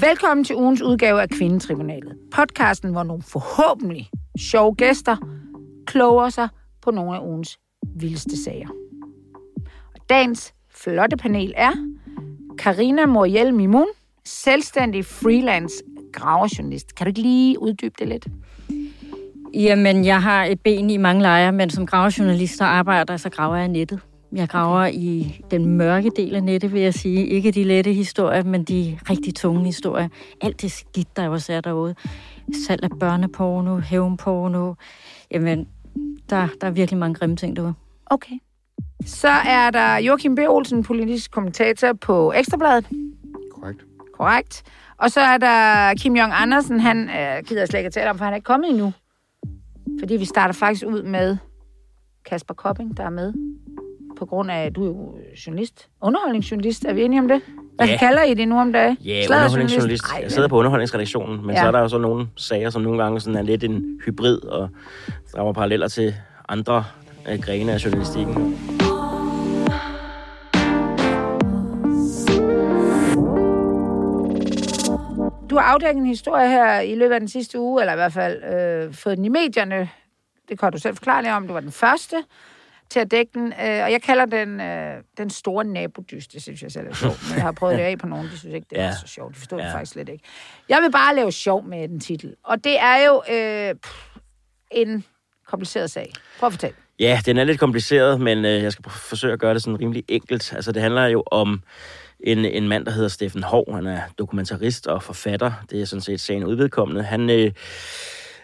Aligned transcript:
Velkommen 0.00 0.44
til 0.44 0.56
ugens 0.56 0.82
udgave 0.82 1.22
af 1.22 1.28
Kvindetribunalet. 1.28 2.16
Podcasten, 2.32 2.90
hvor 2.90 3.02
nogle 3.02 3.22
forhåbentlig 3.22 4.10
sjove 4.38 4.74
gæster 4.74 5.16
kloger 5.86 6.28
sig 6.28 6.48
på 6.82 6.90
nogle 6.90 7.16
af 7.16 7.20
ugens 7.20 7.58
vildeste 7.96 8.44
sager. 8.44 8.68
Og 9.94 10.00
dagens 10.08 10.54
flotte 10.74 11.16
panel 11.16 11.54
er 11.56 11.72
Karina 12.58 13.06
Moriel 13.06 13.54
Mimun, 13.54 13.86
selvstændig 14.24 15.04
freelance 15.04 15.74
graverjournalist. 16.12 16.94
Kan 16.94 17.04
du 17.04 17.08
ikke 17.08 17.22
lige 17.22 17.62
uddybe 17.62 17.94
det 17.98 18.08
lidt? 18.08 18.26
Jamen, 19.54 20.04
jeg 20.04 20.22
har 20.22 20.44
et 20.44 20.60
ben 20.60 20.90
i 20.90 20.96
mange 20.96 21.22
lejre, 21.22 21.52
men 21.52 21.70
som 21.70 21.86
gravejournalist, 21.86 22.56
så 22.56 22.64
arbejder, 22.64 23.16
så 23.16 23.30
graver 23.30 23.56
jeg 23.56 23.68
nettet. 23.68 24.00
Jeg 24.32 24.48
graver 24.48 24.88
okay. 24.88 24.92
i 24.92 25.44
den 25.50 25.66
mørke 25.66 26.10
del 26.16 26.34
af 26.34 26.42
nettet, 26.42 26.72
vil 26.72 26.80
jeg 26.80 26.94
sige. 26.94 27.26
Ikke 27.26 27.50
de 27.50 27.64
lette 27.64 27.92
historier, 27.92 28.42
men 28.42 28.64
de 28.64 28.98
rigtig 29.10 29.34
tunge 29.34 29.64
historier. 29.64 30.08
Alt 30.40 30.62
det 30.62 30.72
skidt, 30.72 31.16
der 31.16 31.28
også 31.28 31.52
er 31.52 31.60
derude. 31.60 31.94
Salg 32.66 32.82
af 32.82 32.90
børneporno, 33.00 33.78
hævnporno. 33.78 34.74
Jamen, 35.30 35.68
der, 36.30 36.48
der 36.60 36.66
er 36.66 36.70
virkelig 36.70 36.98
mange 36.98 37.14
grimme 37.14 37.36
ting 37.36 37.56
derude. 37.56 37.74
Okay. 38.06 38.34
Så 39.06 39.28
er 39.28 39.70
der 39.70 39.96
Joachim 39.96 40.34
B. 40.34 40.38
Olsen, 40.48 40.82
politisk 40.82 41.30
kommentator 41.30 41.92
på 41.92 42.32
Ekstrabladet. 42.32 42.88
Korrekt. 43.54 43.84
Korrekt. 44.14 44.62
Og 44.96 45.10
så 45.10 45.20
er 45.20 45.38
der 45.38 45.94
Kim 45.94 46.16
Jong 46.16 46.32
Andersen, 46.34 46.80
han 46.80 47.10
øh, 47.10 47.44
gider 47.46 47.66
slet 47.66 47.80
ikke 47.80 47.90
tale 47.90 48.10
om, 48.10 48.18
for 48.18 48.24
han 48.24 48.32
er 48.32 48.36
ikke 48.36 48.44
kommet 48.44 48.70
endnu. 48.70 48.92
Fordi 49.98 50.16
vi 50.16 50.24
starter 50.24 50.54
faktisk 50.54 50.86
ud 50.86 51.02
med 51.02 51.36
Kasper 52.24 52.54
Kopping, 52.54 52.96
der 52.96 53.04
er 53.04 53.10
med. 53.10 53.32
På 54.20 54.26
grund 54.26 54.50
af, 54.50 54.66
at 54.66 54.76
du 54.76 54.82
er 54.82 54.86
jo 54.86 55.14
journalist. 55.46 55.88
Underholdningsjournalist, 56.02 56.84
er 56.84 56.92
vi 56.92 57.02
enige 57.02 57.20
om 57.20 57.28
det? 57.28 57.40
Hvad 57.76 57.86
Ja. 57.86 57.96
kalder 57.98 58.22
I 58.22 58.34
det 58.34 58.48
nu 58.48 58.58
om 58.60 58.72
dagen? 58.72 58.96
Ja, 59.04 59.24
underholdningsjournalist. 59.30 60.04
Ej, 60.12 60.20
Jeg 60.22 60.30
sidder 60.32 60.48
på 60.48 60.58
underholdningsredaktionen, 60.58 61.46
men 61.46 61.50
Ja. 61.50 61.56
ja. 61.56 61.60
så 61.62 61.66
er 61.66 61.70
der 61.72 61.80
jo 61.80 61.88
så 61.88 61.98
nogle 61.98 62.26
sager, 62.36 62.70
som 62.70 62.82
nogle 62.82 63.02
gange 63.02 63.20
sådan 63.20 63.36
er 63.36 63.42
lidt 63.42 63.64
en 63.64 64.00
hybrid, 64.06 64.44
og 64.44 64.68
drager 65.34 65.52
paralleller 65.52 65.88
til 65.88 66.14
andre 66.48 66.84
øh, 67.32 67.38
grene 67.40 67.72
af 67.72 67.84
journalistikken. 67.84 68.56
Du 75.50 75.56
har 75.56 75.62
afdækket 75.62 76.00
en 76.00 76.06
historie 76.06 76.48
her 76.48 76.80
i 76.80 76.94
løbet 76.94 77.14
af 77.14 77.20
den 77.20 77.28
sidste 77.28 77.58
uge, 77.60 77.82
eller 77.82 77.92
i 77.92 77.96
hvert 77.96 78.12
fald 78.12 78.42
øh, 78.44 78.94
fået 78.94 79.16
den 79.16 79.24
i 79.24 79.28
medierne. 79.28 79.88
Det 80.48 80.58
kan 80.60 80.72
du 80.72 80.78
selv 80.78 80.96
forklare 80.96 81.22
lidt 81.22 81.32
om. 81.34 81.46
Du 81.46 81.52
var 81.52 81.60
den 81.60 81.72
første 81.72 82.16
til 82.90 83.00
at 83.00 83.10
dække 83.10 83.30
den. 83.34 83.46
Øh, 83.52 83.84
og 83.84 83.92
jeg 83.92 84.02
kalder 84.02 84.24
den 84.24 84.60
øh, 84.60 84.94
den 85.18 85.30
store 85.30 85.64
nabodyst. 85.64 86.32
Det 86.32 86.42
synes 86.42 86.62
jeg 86.62 86.72
selv 86.72 86.86
er 86.86 86.94
sjovt. 86.94 87.18
Men 87.28 87.34
jeg 87.36 87.42
har 87.42 87.52
prøvet 87.52 87.78
det 87.78 87.84
af 87.84 87.98
på 87.98 88.06
nogen. 88.06 88.26
De 88.26 88.38
synes 88.38 88.54
ikke, 88.54 88.66
det 88.70 88.78
er 88.80 88.84
Ja. 88.84 88.92
så 88.94 89.06
sjovt. 89.06 89.34
De 89.34 89.38
forstår 89.38 89.56
det 89.56 89.64
Ja. 89.64 89.74
faktisk 89.74 89.92
slet 89.92 90.08
ikke. 90.08 90.24
Jeg 90.68 90.78
vil 90.82 90.90
bare 90.90 91.14
lave 91.16 91.32
sjov 91.32 91.64
med 91.64 91.88
den 91.88 92.00
titel. 92.00 92.34
Og 92.44 92.64
det 92.64 92.80
er 92.80 92.96
jo 93.06 93.22
øh, 93.34 93.74
pff, 93.74 94.06
en 94.70 95.04
kompliceret 95.46 95.90
sag. 95.90 96.12
Prøv 96.38 96.46
at 96.46 96.52
fortælle. 96.52 96.76
Ja, 96.98 97.20
den 97.26 97.36
er 97.36 97.44
lidt 97.44 97.60
kompliceret, 97.60 98.20
men 98.20 98.44
øh, 98.44 98.62
jeg 98.62 98.72
skal 98.72 98.84
forsøge 98.90 99.32
at 99.32 99.38
gøre 99.40 99.54
det 99.54 99.62
sådan 99.62 99.80
rimelig 99.80 100.04
enkelt. 100.08 100.52
Altså, 100.52 100.72
det 100.72 100.82
handler 100.82 101.06
jo 101.06 101.22
om 101.26 101.62
en, 102.20 102.38
en 102.44 102.68
mand, 102.68 102.86
der 102.86 102.92
hedder 102.92 103.08
Steffen 103.08 103.42
Hov. 103.42 103.74
Han 103.74 103.86
er 103.86 104.00
dokumentarist 104.18 104.86
og 104.86 105.02
forfatter. 105.02 105.52
Det 105.70 105.80
er 105.80 105.84
sådan 105.84 106.00
set 106.00 106.20
sagen 106.20 106.44
udvedkommende. 106.44 107.02
Han, 107.02 107.30
øh, 107.30 107.52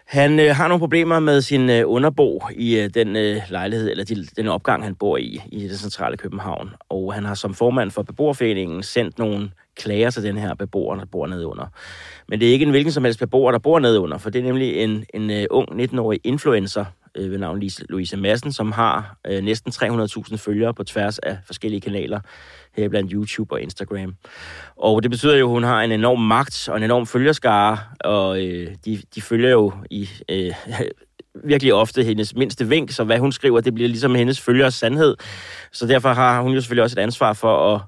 han 0.07 0.41
øh, 0.41 0.57
har 0.57 0.69
nogle 0.69 0.81
problemer 0.81 1.21
med 1.21 1.41
sin 1.41 1.71
øh, 1.71 1.83
underbo 1.87 2.43
i 2.55 2.79
øh, 2.79 2.91
den 2.95 3.17
øh, 3.17 3.43
lejlighed, 3.51 3.91
eller 3.91 4.05
de, 4.05 4.27
den 4.37 4.49
opgang, 4.49 4.85
han 4.85 4.95
bor 4.95 5.17
i, 5.17 5.41
i 5.53 5.69
det 5.69 5.79
centrale 5.79 6.17
København. 6.17 6.71
Og 6.89 7.15
han 7.15 7.25
har 7.25 7.35
som 7.35 7.55
formand 7.55 7.91
for 7.91 8.03
beboerforeningen 8.03 8.83
sendt 8.83 9.19
nogle 9.19 9.51
klager 9.77 10.11
til 10.11 10.23
den 10.23 10.37
her 10.37 10.55
beboer, 10.55 10.97
der 10.97 11.05
bor 11.05 11.27
nede 11.27 11.47
under. 11.47 11.67
Men 12.29 12.41
det 12.41 12.49
er 12.49 12.53
ikke 12.53 12.65
en 12.65 12.71
hvilken 12.71 12.93
som 12.93 13.05
helst 13.05 13.19
beboer, 13.19 13.53
der 13.53 13.59
bor 13.59 13.79
nede 13.79 14.01
under, 14.01 14.19
for 14.19 14.31
det 14.31 14.39
er 14.39 14.45
nemlig 14.45 14.77
en, 14.77 15.05
en 15.15 15.31
øh, 15.31 15.47
ung 15.51 15.69
19-årig 15.69 16.21
influencer 16.25 16.85
øh, 17.15 17.31
ved 17.31 17.39
navn 17.39 17.63
Louise 17.89 18.17
Madsen, 18.17 18.53
som 18.53 18.73
har 18.73 19.17
øh, 19.27 19.45
næsten 19.45 19.73
300.000 19.73 20.37
følgere 20.37 20.75
på 20.75 20.85
tværs 20.85 21.19
af 21.19 21.39
forskellige 21.47 21.81
kanaler, 21.81 22.21
Øh, 22.77 22.91
blandt 22.91 23.13
YouTube 23.13 23.53
og 23.53 23.61
Instagram. 23.61 24.15
Og 24.77 25.03
det 25.03 25.11
betyder 25.11 25.37
jo, 25.37 25.47
at 25.47 25.51
hun 25.51 25.63
har 25.63 25.83
en 25.83 25.93
enorm 25.93 26.21
magt 26.21 26.69
og 26.69 26.77
en 26.77 26.83
enorm 26.83 27.07
følgerskare, 27.07 27.79
og 28.01 28.45
øh, 28.45 28.75
de, 28.85 29.03
de 29.15 29.23
følger 29.23 29.51
jo 29.51 29.73
i 29.91 30.09
øh, 30.29 30.53
virkelig 31.45 31.75
ofte 31.75 32.05
hendes 32.05 32.35
mindste 32.35 32.69
vink, 32.69 32.91
så 32.91 33.05
hvad 33.05 33.19
hun 33.19 33.33
skriver, 33.33 33.61
det 33.61 33.75
bliver 33.75 33.89
ligesom 33.89 34.15
hendes 34.15 34.41
følgers 34.41 34.75
sandhed. 34.75 35.17
Så 35.73 35.87
derfor 35.87 36.13
har 36.13 36.43
hun 36.43 36.53
jo 36.53 36.61
selvfølgelig 36.61 36.85
også 36.85 37.01
et 37.01 37.03
ansvar 37.03 37.33
for 37.33 37.75
at 37.75 37.81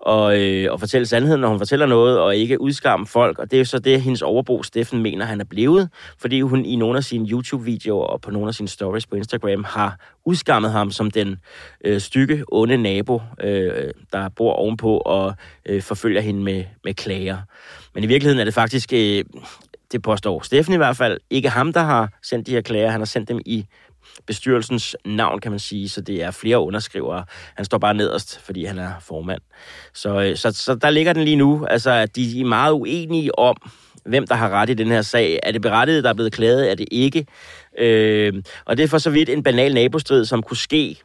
og, 0.00 0.40
øh, 0.40 0.72
og 0.72 0.80
fortælle 0.80 1.06
sandheden, 1.06 1.40
når 1.40 1.48
hun 1.48 1.58
fortæller 1.58 1.86
noget, 1.86 2.18
og 2.18 2.36
ikke 2.36 2.60
udskamme 2.60 3.06
folk. 3.06 3.38
Og 3.38 3.50
det 3.50 3.56
er 3.56 3.58
jo 3.58 3.64
så 3.64 3.78
det, 3.78 4.02
hendes 4.02 4.22
overbo 4.22 4.62
Steffen 4.62 5.02
mener, 5.02 5.24
han 5.24 5.40
er 5.40 5.44
blevet, 5.44 5.90
fordi 6.18 6.40
hun 6.40 6.64
i 6.64 6.76
nogle 6.76 6.96
af 6.96 7.04
sine 7.04 7.28
YouTube-videoer 7.28 8.06
og 8.06 8.20
på 8.20 8.30
nogle 8.30 8.48
af 8.48 8.54
sine 8.54 8.68
stories 8.68 9.06
på 9.06 9.16
Instagram 9.16 9.64
har 9.64 9.96
udskammet 10.24 10.72
ham 10.72 10.90
som 10.90 11.10
den 11.10 11.36
øh, 11.84 12.00
stykke, 12.00 12.44
onde 12.52 12.76
nabo, 12.76 13.22
øh, 13.40 13.90
der 14.12 14.28
bor 14.28 14.52
ovenpå 14.52 14.96
og 14.96 15.34
øh, 15.66 15.82
forfølger 15.82 16.20
hende 16.20 16.42
med, 16.42 16.64
med 16.84 16.94
klager. 16.94 17.38
Men 17.94 18.04
i 18.04 18.06
virkeligheden 18.06 18.40
er 18.40 18.44
det 18.44 18.54
faktisk, 18.54 18.92
øh, 18.92 19.24
det 19.92 20.02
påstår 20.02 20.42
Steffen 20.42 20.74
i 20.74 20.76
hvert 20.76 20.96
fald, 20.96 21.18
ikke 21.30 21.48
ham, 21.48 21.72
der 21.72 21.80
har 21.80 22.10
sendt 22.22 22.46
de 22.46 22.52
her 22.52 22.60
klager. 22.60 22.90
Han 22.90 23.00
har 23.00 23.06
sendt 23.06 23.28
dem 23.28 23.40
i 23.46 23.66
bestyrelsens 24.26 24.96
navn, 25.04 25.40
kan 25.40 25.52
man 25.52 25.58
sige, 25.58 25.88
så 25.88 26.00
det 26.00 26.22
er 26.22 26.30
flere 26.30 26.60
underskrivere. 26.60 27.24
Han 27.54 27.64
står 27.64 27.78
bare 27.78 27.94
nederst, 27.94 28.40
fordi 28.40 28.64
han 28.64 28.78
er 28.78 28.92
formand. 29.00 29.40
Så, 29.94 30.20
øh, 30.20 30.36
så, 30.36 30.52
så 30.52 30.74
der 30.74 30.90
ligger 30.90 31.12
den 31.12 31.24
lige 31.24 31.36
nu, 31.36 31.66
altså 31.66 31.90
at 31.90 32.16
de 32.16 32.40
er 32.40 32.44
meget 32.44 32.72
uenige 32.72 33.38
om, 33.38 33.56
hvem 34.04 34.26
der 34.26 34.34
har 34.34 34.50
ret 34.50 34.70
i 34.70 34.74
den 34.74 34.88
her 34.88 35.02
sag. 35.02 35.38
Er 35.42 35.52
det 35.52 35.62
berettiget, 35.62 36.04
der 36.04 36.10
er 36.10 36.14
blevet 36.14 36.32
klaget? 36.32 36.70
Er 36.70 36.74
det 36.74 36.88
ikke? 36.90 37.26
Øh, 37.78 38.42
og 38.64 38.76
det 38.76 38.84
er 38.84 38.88
for 38.88 38.98
så 38.98 39.10
vidt 39.10 39.28
en 39.28 39.42
banal 39.42 39.74
nabostrid, 39.74 40.24
som 40.24 40.42
kunne 40.42 40.56
ske 40.56 40.96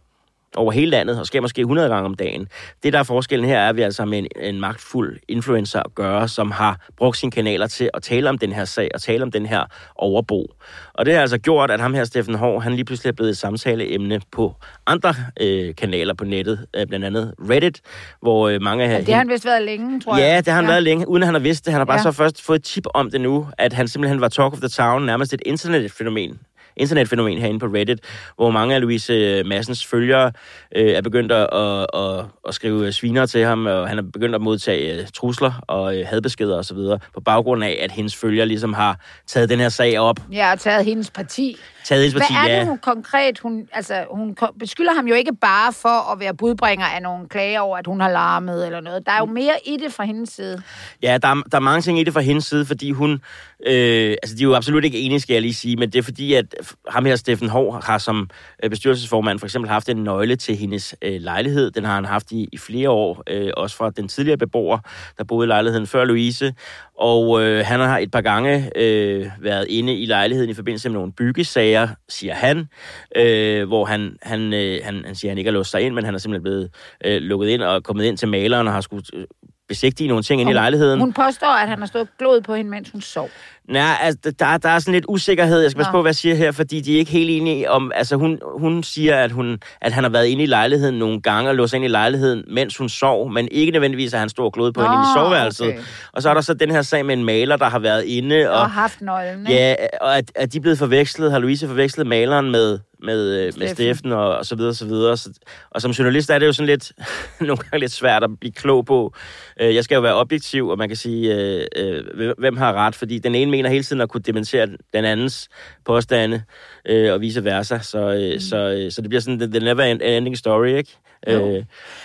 over 0.55 0.71
hele 0.71 0.91
landet, 0.91 1.19
og 1.19 1.25
sker 1.25 1.41
måske 1.41 1.61
100 1.61 1.89
gange 1.89 2.05
om 2.05 2.13
dagen. 2.15 2.47
Det, 2.83 2.93
der 2.93 2.99
er 2.99 3.03
forskellen 3.03 3.49
her, 3.49 3.59
er, 3.59 3.69
at 3.69 3.75
vi 3.75 3.81
altså 3.81 4.01
har 4.01 4.07
med 4.07 4.17
en, 4.17 4.27
en 4.41 4.59
magtfuld 4.59 5.19
influencer 5.27 5.79
at 5.79 5.95
gøre, 5.95 6.27
som 6.27 6.51
har 6.51 6.87
brugt 6.97 7.17
sine 7.17 7.31
kanaler 7.31 7.67
til 7.67 7.89
at 7.93 8.03
tale 8.03 8.29
om 8.29 8.37
den 8.37 8.51
her 8.51 8.65
sag, 8.65 8.89
og 8.93 9.01
tale 9.01 9.23
om 9.23 9.31
den 9.31 9.45
her 9.45 9.63
overbo. 9.95 10.47
Og 10.93 11.05
det 11.05 11.13
har 11.13 11.21
altså 11.21 11.37
gjort, 11.37 11.71
at 11.71 11.79
ham 11.79 11.93
her, 11.93 12.03
Steffen 12.03 12.35
Hård, 12.35 12.63
han 12.63 12.73
lige 12.73 12.85
pludselig 12.85 13.09
er 13.09 13.13
blevet 13.15 13.29
et 13.29 13.37
samtaleemne 13.37 14.21
på 14.31 14.55
andre 14.87 15.13
øh, 15.41 15.75
kanaler 15.75 16.13
på 16.13 16.25
nettet, 16.25 16.65
øh, 16.75 16.87
blandt 16.87 17.05
andet 17.05 17.33
Reddit, 17.49 17.81
hvor 18.21 18.49
øh, 18.49 18.61
mange 18.61 18.83
af... 18.83 18.95
Og 18.99 19.05
det 19.05 19.13
har 19.13 19.21
han 19.21 19.29
vist 19.29 19.45
været 19.45 19.61
længe, 19.61 20.01
tror 20.01 20.17
jeg. 20.17 20.23
Ja, 20.23 20.37
det 20.37 20.47
har 20.47 20.55
han 20.55 20.65
ja. 20.65 20.71
været 20.71 20.83
længe, 20.83 21.07
uden 21.07 21.23
at 21.23 21.27
han 21.27 21.35
har 21.35 21.39
vidst 21.41 21.65
det. 21.65 21.73
Han 21.73 21.79
har 21.79 21.85
bare 21.85 21.93
Ja. 21.93 21.99
ja. 21.99 22.03
så 22.03 22.11
først 22.11 22.41
fået 22.41 22.59
et 22.59 22.63
tip 22.63 22.85
om 22.93 23.11
det 23.11 23.21
nu, 23.21 23.47
at 23.57 23.73
han 23.73 23.87
simpelthen 23.87 24.21
var 24.21 24.27
talk 24.27 24.53
of 24.53 24.59
the 24.59 24.69
town, 24.69 25.05
nærmest 25.05 25.33
et 25.33 25.41
internetfænomen 25.45 26.39
internetfænomen 26.77 27.37
herinde 27.37 27.59
på 27.59 27.65
Reddit, 27.65 27.99
hvor 28.35 28.51
mange 28.51 28.75
af 28.75 28.81
Louise 28.81 29.43
Massens 29.43 29.85
følgere 29.85 30.31
øh, 30.75 30.91
er 30.91 31.01
begyndt 31.01 31.31
at, 31.31 31.49
at, 31.53 31.87
at, 31.93 32.25
at 32.47 32.55
skrive 32.55 32.91
sviner 32.91 33.25
til 33.25 33.45
ham, 33.45 33.65
og 33.65 33.89
han 33.89 33.97
er 33.97 34.01
begyndt 34.01 34.35
at 34.35 34.41
modtage 34.41 34.99
øh, 34.99 35.07
trusler 35.13 35.63
og 35.67 35.97
øh, 35.99 36.07
hadbeskeder 36.07 36.57
osv., 36.57 36.77
på 37.13 37.21
baggrund 37.25 37.63
af, 37.63 37.79
at 37.81 37.91
hendes 37.91 38.15
følgere 38.15 38.45
ligesom 38.45 38.73
har 38.73 38.99
taget 39.27 39.49
den 39.49 39.59
her 39.59 39.69
sag 39.69 39.99
op. 39.99 40.19
Jeg 40.31 40.47
har 40.49 40.55
taget 40.55 40.85
hendes 40.85 41.11
parti. 41.11 41.57
Taget 41.83 42.01
hendes 42.01 42.13
parti, 42.13 42.33
Hvad 42.33 42.49
er 42.49 42.53
ja. 42.53 42.59
det 42.59 42.67
hun 42.67 42.77
konkret? 42.77 43.39
Hun, 43.39 43.67
altså, 43.71 44.05
hun 44.11 44.37
beskylder 44.59 44.93
ham 44.93 45.07
jo 45.07 45.15
ikke 45.15 45.35
bare 45.41 45.73
for 45.73 46.11
at 46.11 46.19
være 46.19 46.33
budbringer 46.33 46.85
af 46.85 47.01
nogle 47.01 47.29
klager 47.29 47.59
over, 47.59 47.77
at 47.77 47.87
hun 47.87 48.01
har 48.01 48.11
larmet 48.11 48.65
eller 48.65 48.81
noget. 48.81 49.05
Der 49.05 49.11
er 49.11 49.19
jo 49.19 49.25
mere 49.25 49.53
i 49.65 49.77
det 49.83 49.93
fra 49.93 50.03
hendes 50.03 50.29
side. 50.29 50.61
Ja, 51.01 51.17
der 51.17 51.27
er, 51.27 51.35
der 51.51 51.57
er 51.57 51.61
mange 51.61 51.81
ting 51.81 51.99
i 51.99 52.03
det 52.03 52.13
fra 52.13 52.21
hendes 52.21 52.45
side, 52.45 52.65
fordi 52.65 52.91
hun... 52.91 53.21
Øh, 53.65 54.15
altså, 54.23 54.35
de 54.35 54.43
er 54.43 54.47
jo 54.47 54.55
absolut 54.55 54.85
ikke 54.85 54.99
enige, 54.99 55.19
skal 55.19 55.33
jeg 55.33 55.41
lige 55.41 55.53
sige, 55.53 55.75
men 55.75 55.89
det 55.89 55.99
er 55.99 56.03
fordi, 56.03 56.33
at 56.33 56.55
Øh, 56.63 56.93
ham 56.93 57.05
her, 57.05 57.15
Steffen 57.15 57.49
Hård, 57.49 57.83
har 57.83 57.97
som 57.97 58.29
øh, 58.63 58.69
bestyrelsesformand 58.69 59.39
for 59.39 59.45
eksempel 59.45 59.69
haft 59.69 59.89
en 59.89 59.97
nøgle 60.03 60.35
til 60.35 60.55
hendes 60.55 60.95
øh, 61.01 61.21
lejlighed. 61.21 61.71
Den 61.71 61.83
har 61.83 61.95
han 61.95 62.05
haft 62.05 62.31
i, 62.31 62.49
i 62.51 62.57
flere 62.57 62.89
år, 62.89 63.23
øh, 63.29 63.51
også 63.57 63.75
fra 63.75 63.89
den 63.89 64.07
tidligere 64.07 64.37
beboer, 64.37 64.77
der 65.17 65.23
boede 65.23 65.45
i 65.45 65.47
lejligheden 65.47 65.87
før 65.87 66.05
Louise. 66.05 66.53
Og 66.97 67.43
øh, 67.43 67.65
han 67.65 67.79
har 67.79 67.97
et 67.97 68.11
par 68.11 68.21
gange 68.21 68.71
øh, 68.75 69.29
været 69.39 69.65
inde 69.69 69.95
i 69.95 70.05
lejligheden 70.05 70.49
i 70.49 70.53
forbindelse 70.53 70.89
med 70.89 70.93
nogle 70.93 71.11
byggesager, 71.11 71.87
siger 72.09 72.33
han, 72.33 72.67
øh, 73.15 73.67
hvor 73.67 73.85
han, 73.85 74.17
han, 74.21 74.53
øh, 74.53 74.79
han, 74.83 75.03
han 75.05 75.15
siger, 75.15 75.29
at 75.29 75.31
han 75.31 75.37
ikke 75.37 75.49
har 75.49 75.53
låst 75.53 75.71
sig 75.71 75.81
ind, 75.81 75.93
men 75.93 76.05
han 76.05 76.13
er 76.13 76.17
simpelthen 76.17 76.43
blevet 76.43 76.69
øh, 77.05 77.21
lukket 77.21 77.47
ind 77.47 77.61
og 77.61 77.83
kommet 77.83 78.05
ind 78.05 78.17
til 78.17 78.27
maleren 78.27 78.67
og 78.67 78.73
har 78.73 78.81
skulle 78.81 79.03
øh, 79.13 79.25
besigtige 79.67 80.07
nogle 80.07 80.23
ting 80.23 80.41
inde 80.41 80.51
i 80.51 80.55
lejligheden. 80.55 80.99
Hun 80.99 81.13
påstår, 81.13 81.47
at 81.47 81.67
han 81.69 81.79
har 81.79 81.85
stået 81.85 82.07
glod 82.19 82.41
på 82.41 82.55
hende, 82.55 82.71
mens 82.71 82.89
hun 82.91 83.01
sov. 83.01 83.29
Nej, 83.69 83.97
altså, 84.01 84.31
der, 84.39 84.57
der 84.57 84.69
er 84.69 84.79
sådan 84.79 84.93
lidt 84.93 85.05
usikkerhed. 85.07 85.61
Jeg 85.61 85.71
skal 85.71 85.79
passe 85.79 85.91
Nå. 85.91 85.97
på, 85.97 86.01
hvad 86.01 86.09
jeg 86.09 86.15
siger 86.15 86.35
her, 86.35 86.51
fordi 86.51 86.81
de 86.81 86.93
er 86.93 86.97
ikke 86.97 87.11
helt 87.11 87.29
enige 87.29 87.71
om... 87.71 87.91
Altså, 87.95 88.15
hun, 88.15 88.39
hun 88.57 88.83
siger, 88.83 89.17
at, 89.17 89.31
hun, 89.31 89.59
at 89.81 89.91
han 89.91 90.03
har 90.03 90.11
været 90.11 90.25
inde 90.25 90.43
i 90.43 90.45
lejligheden 90.45 90.95
nogle 90.99 91.21
gange 91.21 91.49
og 91.49 91.55
låst 91.55 91.73
ind 91.73 91.85
i 91.85 91.87
lejligheden, 91.87 92.43
mens 92.47 92.77
hun 92.77 92.89
sov, 92.89 93.31
men 93.31 93.47
ikke 93.51 93.71
nødvendigvis, 93.71 94.13
at 94.13 94.19
han 94.19 94.29
stod 94.29 94.51
glod 94.51 94.71
på 94.71 94.81
Nå, 94.81 94.87
hende 94.87 95.01
i 95.03 95.07
soveværelset. 95.15 95.67
okay. 95.67 95.79
Og 96.13 96.21
så 96.21 96.29
er 96.29 96.33
der 96.33 96.41
så 96.41 96.53
den 96.53 96.71
her 96.71 96.81
sag 96.81 97.05
med 97.05 97.17
en 97.17 97.23
maler, 97.23 97.55
der 97.57 97.69
har 97.69 97.79
været 97.79 98.03
inde, 98.03 98.49
Og 98.51 98.59
og, 98.59 98.69
haft 98.71 99.01
nøglen, 99.01 99.47
ikke? 99.47 99.53
ja, 99.61 99.75
og 100.01 100.17
at, 100.17 100.31
at 100.35 100.53
de 100.53 100.57
er 100.57 100.61
blevet 100.61 100.77
forvekslet, 100.79 101.31
har 101.31 101.39
Louise 101.39 101.67
forvekslet 101.67 102.07
maleren 102.07 102.51
med, 102.51 102.79
med, 103.03 103.47
øh, 103.47 103.53
med 103.57 103.67
Steffen 103.67 104.11
og, 104.11 104.37
og 104.37 104.45
så 104.45 104.55
videre, 104.55 104.73
så 104.73 104.85
videre. 104.85 105.17
Så, 105.17 105.29
og 105.69 105.81
som 105.81 105.91
journalist 105.91 106.29
er 106.29 106.39
det 106.39 106.45
jo 106.45 106.53
sådan 106.53 106.67
lidt, 106.67 106.91
nogle 107.39 107.57
gange 107.57 107.79
lidt 107.79 107.91
svært 107.91 108.23
at 108.23 108.29
blive 108.39 108.51
klog 108.51 108.85
på. 108.85 109.13
Øh, 109.61 109.75
jeg 109.75 109.83
skal 109.83 109.95
jo 109.95 110.01
være 110.01 110.15
objektiv, 110.15 110.67
og 110.67 110.77
man 110.77 110.89
kan 110.89 110.95
sige, 110.95 111.35
øh, 111.35 111.67
øh, 111.75 112.33
hvem 112.37 112.57
har 112.57 112.73
ret, 112.73 112.95
fordi 112.95 113.19
den 113.19 113.35
ene 113.35 113.51
mener 113.51 113.69
hele 113.69 113.83
tiden 113.83 114.01
at 114.01 114.09
kunne 114.09 114.21
dementere 114.21 114.65
den 114.65 115.05
andens 115.05 115.49
påstande, 115.85 116.43
øh, 116.87 117.13
og 117.13 117.21
vice 117.21 117.43
versa. 117.43 117.79
Så, 117.79 117.99
øh, 117.99 118.33
mm. 118.33 118.39
så, 118.39 118.57
øh, 118.57 118.91
så 118.91 119.01
det 119.01 119.09
bliver 119.09 119.21
sådan, 119.21 119.51
the 119.51 119.59
never 119.59 119.83
ending 119.83 120.37
story, 120.37 120.67
ikke? 120.67 120.97
Øh. 121.27 121.63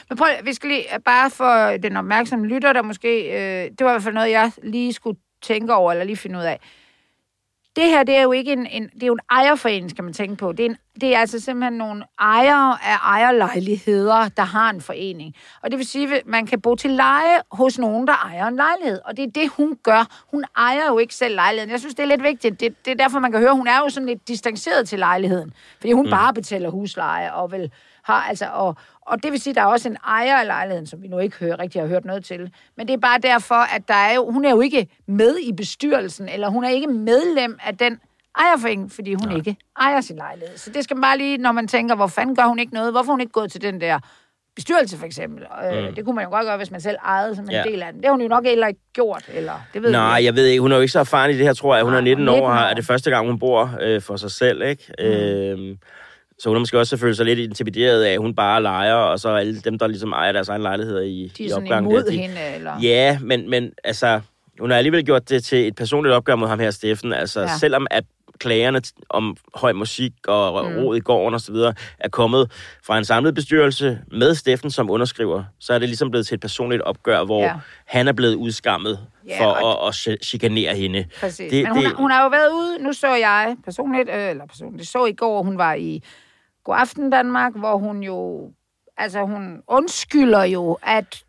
Men 0.09 0.19
prøv, 0.19 0.29
vi 0.45 0.55
skal 0.55 0.69
lige, 0.71 0.85
bare 1.05 1.31
for 1.31 1.77
den 1.83 1.97
opmærksomme 1.97 2.47
lytter, 2.47 2.73
der 2.73 2.83
måske, 2.83 3.23
øh, 3.23 3.71
det 3.71 3.81
var 3.81 3.91
i 3.91 3.93
hvert 3.93 4.03
fald 4.03 4.15
noget, 4.15 4.31
jeg 4.31 4.53
lige 4.63 4.93
skulle 4.93 5.19
tænke 5.43 5.75
over, 5.75 5.93
eller 5.93 6.05
lige 6.05 6.17
finde 6.17 6.39
ud 6.39 6.45
af 6.45 6.61
det 7.79 7.89
her, 7.89 8.03
det 8.03 8.17
er 8.17 8.23
jo 8.23 8.33
ikke 8.33 8.53
en, 8.53 8.67
en, 8.67 8.83
det 8.83 9.03
er 9.03 9.07
jo 9.07 9.13
en 9.13 9.21
ejerforening, 9.31 9.91
skal 9.91 10.05
man 10.05 10.13
tænke 10.13 10.37
på. 10.37 10.53
Det 10.53 10.61
er, 10.61 10.71
en, 10.71 10.77
det 11.01 11.15
er 11.15 11.19
altså 11.19 11.41
simpelthen 11.41 11.79
nogle 11.79 12.05
ejere 12.21 12.73
af 12.85 12.97
ejerlejligheder, 13.03 14.29
der 14.29 14.43
har 14.43 14.71
en 14.71 14.81
forening. 14.81 15.35
Og 15.63 15.71
det 15.71 15.79
vil 15.79 15.87
sige, 15.87 16.17
at 16.17 16.27
man 16.27 16.47
kan 16.47 16.61
bo 16.61 16.75
til 16.75 16.91
leje 16.91 17.39
hos 17.53 17.79
nogen, 17.79 18.07
der 18.07 18.13
ejer 18.13 18.47
en 18.47 18.57
lejlighed. 18.57 19.01
Og 19.05 19.17
det 19.17 19.23
er 19.23 19.31
det, 19.31 19.49
hun 19.49 19.79
gør. 19.83 20.25
Hun 20.31 20.45
ejer 20.57 20.87
jo 20.89 20.99
ikke 20.99 21.15
selv 21.15 21.35
lejligheden. 21.35 21.71
Jeg 21.71 21.81
synes, 21.81 21.95
det 21.95 22.03
er 22.03 22.07
lidt 22.07 22.23
vigtigt. 22.23 22.61
Det, 22.61 22.85
det 22.85 22.91
er 22.91 22.97
derfor, 22.97 23.19
man 23.19 23.33
kan 23.33 23.41
høre, 23.41 23.55
hun 23.55 23.67
er 23.67 23.79
jo 23.79 23.89
sådan 23.89 24.07
lidt 24.07 24.29
distanceret 24.29 24.89
til 24.89 24.99
lejligheden. 24.99 25.53
Fordi 25.81 25.93
hun 25.93 26.05
mm. 26.05 26.11
bare 26.11 26.35
betaler 26.35 26.71
husleje 26.71 27.33
og 27.33 27.53
vel 27.53 27.73
har 28.03 28.23
altså... 28.29 28.47
Og, 28.47 28.77
og 29.09 29.23
det 29.23 29.33
vil 29.33 29.41
sige, 29.41 29.53
at 29.53 29.57
der 29.57 29.63
er 29.63 29.67
også 29.67 29.89
en 29.89 29.97
ejer 30.07 30.37
af 30.37 30.47
lejligheden, 30.47 30.87
som 30.87 31.03
vi 31.03 31.09
nu 31.09 31.19
ikke 31.19 31.37
hører, 31.37 31.59
rigtig 31.59 31.81
har 31.81 31.89
hørt 31.89 32.05
noget 32.05 32.25
til. 32.25 32.53
Men 32.77 32.89
det 32.89 32.95
er 32.95 32.99
bare 32.99 33.19
derfor, 33.19 33.75
at 33.77 33.89
der 33.89 33.95
er 33.95 34.15
jo, 34.15 34.31
hun 34.31 34.45
er 34.45 34.51
jo 34.51 34.61
ikke 34.61 34.89
med 35.07 35.39
i 35.39 35.53
bestyrelsen, 35.53 36.29
eller 36.29 36.49
hun 36.49 36.65
er 36.65 36.69
ikke 36.69 36.87
medlem 36.87 37.59
af 37.67 37.79
den 37.79 38.01
ejerforening, 38.39 38.93
fordi 38.93 39.15
hun 39.15 39.31
ja. 39.31 39.37
ikke 39.37 39.57
ejer 39.81 40.01
sin 40.01 40.17
lejlighed. 40.17 40.59
Så 40.59 40.71
det 40.71 40.85
skal 40.85 40.97
man 40.97 41.03
bare 41.03 41.19
lige, 41.19 41.39
når 41.39 41.53
man 41.53 41.69
tænker, 41.69 41.95
hvor 41.95 42.07
fanden 42.07 42.37
gør 42.37 42.43
hun 42.43 42.59
ikke 42.59 42.75
noget? 42.75 42.93
Hvorfor 42.93 43.13
hun 43.13 43.21
ikke 43.21 43.33
gået 43.33 43.53
til 43.53 43.63
den 43.63 43.81
der 43.81 43.99
bestyrelse, 44.57 44.97
for 44.97 45.07
eksempel? 45.07 45.47
Øh, 45.73 45.89
mm. 45.89 45.95
Det 45.95 46.05
kunne 46.05 46.17
man 46.17 46.25
jo 46.25 46.31
godt 46.31 46.45
gøre, 46.45 46.57
hvis 46.57 46.71
man 46.71 46.81
selv 46.81 46.97
ejede 47.05 47.37
som 47.37 47.45
en 47.45 47.51
ja. 47.51 47.63
del 47.63 47.83
af 47.83 47.93
den. 47.93 48.01
Det 48.01 48.07
har 48.07 48.13
hun 48.13 48.23
jo 48.23 48.29
nok 48.29 48.45
heller 48.45 48.67
ikke 48.67 48.81
gjort, 48.93 49.25
eller 49.35 49.53
det 49.75 49.83
ved 49.83 49.93
Nej, 49.93 50.03
jeg, 50.03 50.25
jeg 50.25 50.35
ved 50.35 50.47
ikke. 50.47 50.61
Hun 50.61 50.73
er 50.73 50.77
jo 50.77 50.83
ikke 50.83 50.93
så 50.93 51.01
erfaren 51.01 51.31
i 51.31 51.35
det 51.39 51.47
her, 51.47 51.55
tror 51.55 51.75
jeg. 51.75 51.85
Hun 51.85 51.93
Nej, 51.93 51.99
er 51.99 52.05
19, 52.05 52.25
19 52.25 52.43
år, 52.43 52.51
og 52.51 52.57
er 52.57 52.75
det 52.75 52.85
første 52.85 53.11
gang, 53.11 53.27
hun 53.27 53.39
bor 53.39 53.77
øh, 53.81 54.03
for 54.03 54.17
sig 54.17 54.31
selv, 54.31 54.63
ikke? 54.63 54.93
Mm. 54.99 55.05
Øh, 55.05 55.77
så 56.39 56.49
hun 56.49 56.57
har 56.57 56.61
måske 56.61 56.79
også 56.79 56.97
følt 56.97 57.17
sig 57.17 57.27
lidt 57.27 57.39
intimideret 57.39 58.03
af, 58.05 58.13
at 58.13 58.19
hun 58.19 58.35
bare 58.35 58.63
leger, 58.63 58.95
og 58.95 59.21
så 59.21 59.29
alle 59.29 59.61
dem, 59.61 59.79
der 59.79 59.87
ligesom 59.87 60.13
ejer 60.13 60.33
deres 60.33 60.49
egen 60.49 60.63
lejligheder 60.63 61.01
i, 61.01 61.33
de 61.39 61.45
i 61.45 61.53
opgangen. 61.53 61.91
De 61.91 61.97
er 61.97 62.01
sådan 62.01 62.15
imod 62.15 62.31
hende, 62.31 62.55
eller? 62.55 62.81
Ja, 62.83 63.19
men, 63.21 63.51
men 63.51 63.73
altså, 63.85 64.21
hun 64.61 64.71
har 64.71 64.79
alligevel 64.79 65.05
gjort 65.05 65.29
det 65.29 65.45
til 65.45 65.67
et 65.67 65.75
personligt 65.75 66.15
opgør 66.15 66.37
mod 66.37 66.49
ham 66.49 66.59
her, 66.61 66.71
Steffen. 66.71 67.13
Altså, 67.13 67.41
ja. 67.41 67.59
selvom 67.59 67.87
at 67.91 68.05
klagerne 68.39 68.83
om 69.09 69.37
høj 69.55 69.73
musik 69.73 70.13
og 70.29 70.71
mm. 70.71 70.77
råd 70.77 70.97
i 70.97 71.01
gården 71.01 71.35
osv. 71.35 71.55
er 71.99 72.09
kommet 72.11 72.51
fra 72.85 72.99
en 72.99 73.05
samlet 73.05 73.35
bestyrelse 73.35 73.99
med 74.13 74.35
Steffen 74.35 74.71
som 74.71 74.91
underskriver, 74.91 75.45
så 75.61 75.73
er 75.73 75.79
det 75.79 75.89
ligesom 75.89 76.11
blevet 76.11 76.27
til 76.27 76.35
et 76.35 76.41
personligt 76.41 76.83
opgør, 76.83 77.25
hvor 77.25 77.43
ja. 77.43 77.55
han 77.87 78.09
er 78.09 78.13
blevet 78.13 78.35
udskammet 78.35 78.99
ja, 79.29 79.45
for 79.45 79.87
at, 79.87 79.89
at 79.89 80.25
chikanere 80.25 80.75
hende. 80.75 81.05
Præcis. 81.21 81.51
Det, 81.51 81.63
Men 81.63 81.73
hun, 81.73 81.83
det, 81.83 81.87
har, 81.87 81.97
hun 81.97 82.11
har 82.11 82.23
jo 82.23 82.29
været 82.29 82.53
ude, 82.53 82.85
nu 82.85 82.93
så 82.93 83.15
jeg 83.15 83.57
personligt, 83.65 84.09
øh, 84.09 84.31
eller 84.31 84.47
personligt, 84.47 84.89
så 84.89 85.05
i 85.05 85.13
går, 85.13 85.43
hun 85.43 85.59
var 85.59 85.75
i 85.75 86.03
God 86.69 86.77
Aften 86.79 87.11
Danmark, 87.11 87.53
hvor 87.55 87.77
hun 87.77 88.03
jo, 88.03 88.51
altså 88.97 89.25
hun 89.25 89.63
undskylder 89.67 90.45
jo, 90.45 90.79
at 90.83 91.25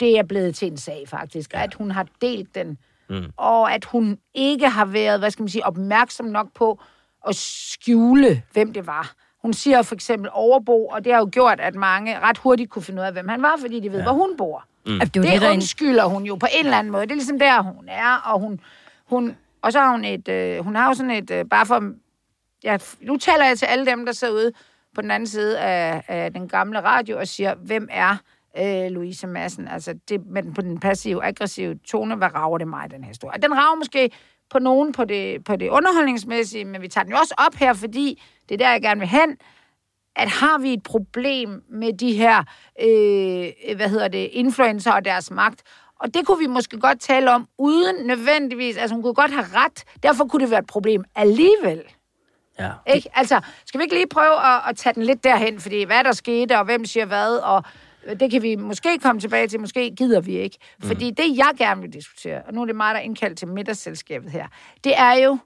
det 0.00 0.18
er 0.18 0.22
blevet 0.22 0.54
til 0.54 0.70
en 0.70 0.76
sag 0.76 1.04
faktisk, 1.08 1.54
ja. 1.54 1.62
at 1.62 1.74
hun 1.74 1.90
har 1.90 2.06
delt 2.20 2.54
den, 2.54 2.78
mm. 3.10 3.24
og 3.36 3.72
at 3.72 3.84
hun 3.84 4.18
ikke 4.34 4.68
har 4.68 4.84
været, 4.84 5.18
hvad 5.18 5.30
skal 5.30 5.42
man 5.42 5.48
sige, 5.48 5.66
opmærksom 5.66 6.26
nok 6.26 6.48
på 6.54 6.80
at 7.28 7.36
skjule, 7.36 8.42
hvem 8.52 8.72
det 8.72 8.86
var. 8.86 9.12
Hun 9.42 9.52
siger 9.52 9.82
for 9.82 9.94
eksempel 9.94 10.30
overbo, 10.32 10.86
og 10.86 11.04
det 11.04 11.12
har 11.12 11.20
jo 11.20 11.28
gjort, 11.32 11.60
at 11.60 11.74
mange 11.74 12.20
ret 12.20 12.38
hurtigt 12.38 12.70
kunne 12.70 12.82
finde 12.82 13.02
ud 13.02 13.06
af, 13.06 13.12
hvem 13.12 13.28
han 13.28 13.42
var, 13.42 13.56
fordi 13.60 13.80
de 13.80 13.92
ved, 13.92 13.98
ja. 13.98 14.04
hvor 14.04 14.12
hun 14.12 14.36
bor. 14.36 14.64
Mm. 14.86 15.00
Det, 15.00 15.14
det, 15.14 15.40
det 15.40 15.50
undskylder 15.50 16.04
hun 16.04 16.24
jo 16.24 16.34
på 16.34 16.46
en 16.58 16.64
eller 16.64 16.78
anden 16.78 16.92
måde. 16.92 17.02
Det 17.02 17.10
er 17.10 17.14
ligesom 17.14 17.38
der, 17.38 17.62
hun 17.62 17.88
er, 17.88 18.16
og 18.16 18.40
hun, 18.40 18.60
hun 19.04 19.36
og 19.64 19.72
så 19.72 19.80
har 19.80 19.90
hun 19.90 20.04
et, 20.04 20.28
øh, 20.28 20.64
hun 20.64 20.76
har 20.76 20.88
jo 20.88 20.94
sådan 20.94 21.10
et, 21.10 21.30
øh, 21.30 21.44
bare 21.44 21.66
for 21.66 21.82
ja, 22.64 22.78
nu 23.00 23.16
taler 23.16 23.46
jeg 23.46 23.58
til 23.58 23.66
alle 23.66 23.86
dem, 23.86 24.06
der 24.06 24.12
sidder 24.12 24.34
ude 24.34 24.52
på 24.94 25.02
den 25.02 25.10
anden 25.10 25.26
side 25.26 25.60
af, 25.60 26.02
af 26.08 26.32
den 26.32 26.48
gamle 26.48 26.80
radio 26.80 27.18
og 27.18 27.28
siger, 27.28 27.54
hvem 27.54 27.88
er 27.90 28.16
øh, 28.58 28.90
Louise 28.90 29.26
Madsen? 29.26 29.68
Altså, 29.68 29.94
det, 30.08 30.26
men 30.26 30.54
på 30.54 30.60
den 30.60 30.80
passive, 30.80 31.24
aggressive 31.24 31.74
tone, 31.74 32.14
hvad 32.14 32.34
rager 32.34 32.58
det 32.58 32.68
mig, 32.68 32.90
den 32.90 33.04
her 33.04 33.08
historie? 33.08 33.42
Den 33.42 33.56
rager 33.56 33.74
måske 33.74 34.10
på 34.50 34.58
nogen 34.58 34.92
på 34.92 35.04
det, 35.04 35.44
på 35.44 35.56
det 35.56 35.68
underholdningsmæssige, 35.68 36.64
men 36.64 36.82
vi 36.82 36.88
tager 36.88 37.02
den 37.02 37.12
jo 37.12 37.18
også 37.18 37.34
op 37.38 37.54
her, 37.54 37.72
fordi 37.72 38.22
det 38.48 38.54
er 38.54 38.58
der, 38.58 38.70
jeg 38.70 38.82
gerne 38.82 39.00
vil 39.00 39.08
hen, 39.08 39.36
at 40.16 40.28
har 40.28 40.58
vi 40.58 40.72
et 40.72 40.82
problem 40.82 41.62
med 41.70 41.92
de 41.92 42.12
her, 42.12 42.38
øh, 42.82 43.76
hvad 43.76 43.88
hedder 43.88 44.08
det, 44.08 44.28
influencer 44.32 44.92
og 44.92 45.04
deres 45.04 45.30
magt, 45.30 45.62
og 46.00 46.14
det 46.14 46.26
kunne 46.26 46.38
vi 46.38 46.46
måske 46.46 46.80
godt 46.80 47.00
tale 47.00 47.30
om, 47.30 47.48
uden 47.58 48.06
nødvendigvis, 48.06 48.76
altså 48.76 48.94
hun 48.94 49.02
kunne 49.02 49.14
godt 49.14 49.30
have 49.30 49.46
ret, 49.54 49.84
derfor 50.02 50.24
kunne 50.24 50.42
det 50.42 50.50
være 50.50 50.60
et 50.60 50.66
problem 50.66 51.04
alligevel. 51.14 51.82
Ja. 52.58 52.70
Ikke? 52.94 53.08
Altså, 53.14 53.40
skal 53.66 53.78
vi 53.78 53.82
ikke 53.82 53.94
lige 53.94 54.06
prøve 54.06 54.54
at, 54.54 54.60
at 54.68 54.76
tage 54.76 54.94
den 54.94 55.02
lidt 55.02 55.24
derhen, 55.24 55.60
fordi 55.60 55.84
hvad 55.84 56.04
der 56.04 56.12
skete, 56.12 56.58
og 56.58 56.64
hvem 56.64 56.84
siger 56.84 57.06
hvad, 57.06 57.36
og 57.36 57.62
det 58.20 58.30
kan 58.30 58.42
vi 58.42 58.56
måske 58.56 58.98
komme 58.98 59.20
tilbage 59.20 59.48
til, 59.48 59.60
måske 59.60 59.90
gider 59.90 60.20
vi 60.20 60.36
ikke. 60.38 60.58
Mm. 60.78 60.86
Fordi 60.86 61.10
det, 61.10 61.36
jeg 61.36 61.50
gerne 61.58 61.80
vil 61.80 61.92
diskutere, 61.92 62.42
og 62.46 62.54
nu 62.54 62.62
er 62.62 62.66
det 62.66 62.76
mig, 62.76 62.94
der 62.94 63.00
er 63.00 63.04
indkaldt 63.04 63.38
til 63.38 63.48
middagsselskabet 63.48 64.30
her, 64.30 64.46
det 64.84 64.98
er 64.98 65.12
jo, 65.12 65.38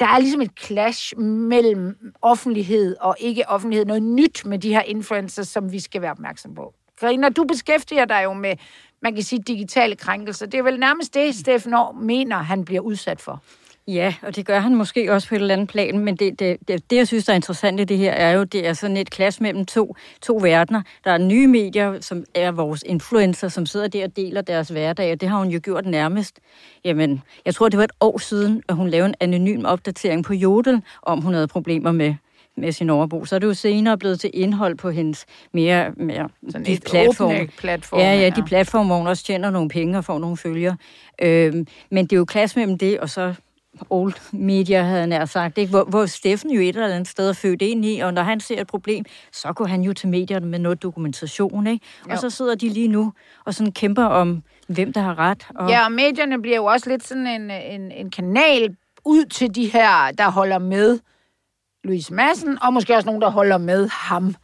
der 0.00 0.06
er 0.06 0.18
ligesom 0.18 0.40
et 0.40 0.50
clash 0.60 1.18
mellem 1.18 2.12
offentlighed 2.22 2.96
og 3.00 3.16
ikke 3.20 3.48
offentlighed. 3.48 3.86
Noget 3.86 4.02
nyt 4.02 4.44
med 4.44 4.58
de 4.58 4.68
her 4.68 4.82
influencers, 4.82 5.48
som 5.48 5.72
vi 5.72 5.80
skal 5.80 6.02
være 6.02 6.10
opmærksom 6.10 6.54
på. 6.54 6.74
Karina, 7.00 7.28
du 7.28 7.44
beskæftiger 7.44 8.04
dig 8.04 8.20
jo 8.24 8.32
med, 8.32 8.56
man 9.02 9.14
kan 9.14 9.22
sige, 9.22 9.42
digitale 9.42 9.96
krænkelser. 9.96 10.46
Det 10.46 10.58
er 10.58 10.62
vel 10.62 10.80
nærmest 10.80 11.14
det, 11.14 11.34
Steffen 11.34 11.74
Aar 11.74 11.92
mener, 11.92 12.36
han 12.36 12.64
bliver 12.64 12.80
udsat 12.80 13.20
for. 13.20 13.42
Ja, 13.88 14.14
og 14.22 14.36
det 14.36 14.46
gør 14.46 14.58
han 14.58 14.74
måske 14.74 15.12
også 15.12 15.28
på 15.28 15.34
et 15.34 15.40
eller 15.40 15.54
andet 15.54 15.68
plan, 15.68 15.98
men 15.98 16.16
det, 16.16 16.38
det, 16.38 16.56
det, 16.68 16.90
det 16.90 16.96
jeg 16.96 17.06
synes, 17.06 17.24
der 17.24 17.32
er 17.32 17.34
interessant 17.34 17.80
i 17.80 17.84
det 17.84 17.98
her, 17.98 18.12
er 18.12 18.32
jo, 18.32 18.44
det 18.44 18.66
er 18.66 18.72
sådan 18.72 18.96
et 18.96 19.10
klasse 19.10 19.42
mellem 19.42 19.64
to, 19.64 19.96
to 20.22 20.38
verdener. 20.42 20.82
Der 21.04 21.10
er 21.10 21.18
nye 21.18 21.46
medier, 21.46 22.00
som 22.00 22.24
er 22.34 22.50
vores 22.50 22.84
influencer, 22.86 23.48
som 23.48 23.66
sidder 23.66 23.88
der 23.88 24.04
og 24.04 24.16
deler 24.16 24.40
deres 24.40 24.68
hverdag, 24.68 25.12
og 25.12 25.20
det 25.20 25.28
har 25.28 25.38
hun 25.38 25.48
jo 25.48 25.60
gjort 25.62 25.86
nærmest. 25.86 26.40
Jamen, 26.84 27.22
jeg 27.44 27.54
tror, 27.54 27.68
det 27.68 27.78
var 27.78 27.84
et 27.84 27.92
år 28.00 28.18
siden, 28.18 28.62
at 28.68 28.76
hun 28.76 28.88
lavede 28.88 29.08
en 29.08 29.14
anonym 29.20 29.64
opdatering 29.64 30.24
på 30.24 30.34
Jodel, 30.34 30.82
om 31.02 31.20
hun 31.20 31.34
havde 31.34 31.48
problemer 31.48 31.92
med 31.92 32.14
med 32.56 32.72
sin 32.72 32.90
overbo. 32.90 33.24
Så 33.24 33.34
er 33.34 33.38
det 33.38 33.46
jo 33.46 33.54
senere 33.54 33.98
blevet 33.98 34.20
til 34.20 34.30
indhold 34.34 34.76
på 34.76 34.90
hendes 34.90 35.26
mere, 35.52 35.92
mere 35.96 36.28
Sådan 36.50 36.66
de 36.66 36.78
platform. 36.90 37.48
platform. 37.58 38.00
Ja, 38.00 38.14
ja, 38.14 38.30
de 38.30 38.42
platforme, 38.42 38.86
hvor 38.86 38.96
hun 38.96 39.06
også 39.06 39.24
tjener 39.24 39.50
nogle 39.50 39.68
penge 39.68 39.98
og 39.98 40.04
får 40.04 40.18
nogle 40.18 40.36
følger. 40.36 40.74
Øhm, 41.22 41.66
men 41.90 42.04
det 42.04 42.12
er 42.12 42.16
jo 42.16 42.24
klasse 42.24 42.58
mellem 42.58 42.78
det, 42.78 43.00
og 43.00 43.10
så 43.10 43.34
old 43.90 44.14
media, 44.32 44.82
havde 44.82 45.06
nær 45.06 45.24
sagt, 45.24 45.58
ikke? 45.58 45.70
Hvor, 45.70 45.84
hvor 45.84 46.06
Steffen 46.06 46.50
jo 46.50 46.60
et 46.60 46.68
eller 46.68 46.88
andet 46.88 47.08
sted 47.08 47.28
er 47.28 47.32
født 47.32 47.62
ind 47.62 47.84
i, 47.84 48.00
og 48.00 48.14
når 48.14 48.22
han 48.22 48.40
ser 48.40 48.60
et 48.60 48.66
problem, 48.66 49.04
så 49.32 49.52
går 49.52 49.64
han 49.64 49.82
jo 49.82 49.92
til 49.92 50.08
medierne 50.08 50.46
med 50.46 50.58
noget 50.58 50.82
dokumentation, 50.82 51.66
ikke? 51.66 51.86
Og 52.04 52.10
jo. 52.10 52.16
så 52.16 52.30
sidder 52.30 52.54
de 52.54 52.68
lige 52.68 52.88
nu 52.88 53.12
og 53.44 53.54
sådan 53.54 53.72
kæmper 53.72 54.04
om, 54.04 54.42
hvem 54.68 54.92
der 54.92 55.00
har 55.00 55.18
ret. 55.18 55.46
Og... 55.54 55.68
Ja, 55.68 55.84
og 55.84 55.92
medierne 55.92 56.42
bliver 56.42 56.56
jo 56.56 56.64
også 56.64 56.90
lidt 56.90 57.06
sådan 57.06 57.26
en, 57.26 57.50
en, 57.50 57.92
en 57.92 58.10
kanal 58.10 58.76
ud 59.04 59.24
til 59.24 59.54
de 59.54 59.66
her, 59.66 60.10
der 60.18 60.30
holder 60.30 60.58
med 60.58 60.98
Louise 61.84 62.14
Madsen, 62.14 62.58
og 62.62 62.72
måske 62.72 62.94
også 62.94 63.06
nogen, 63.06 63.22
der 63.22 63.30
holder 63.30 63.58
med 63.58 63.88
ham. 63.88 64.34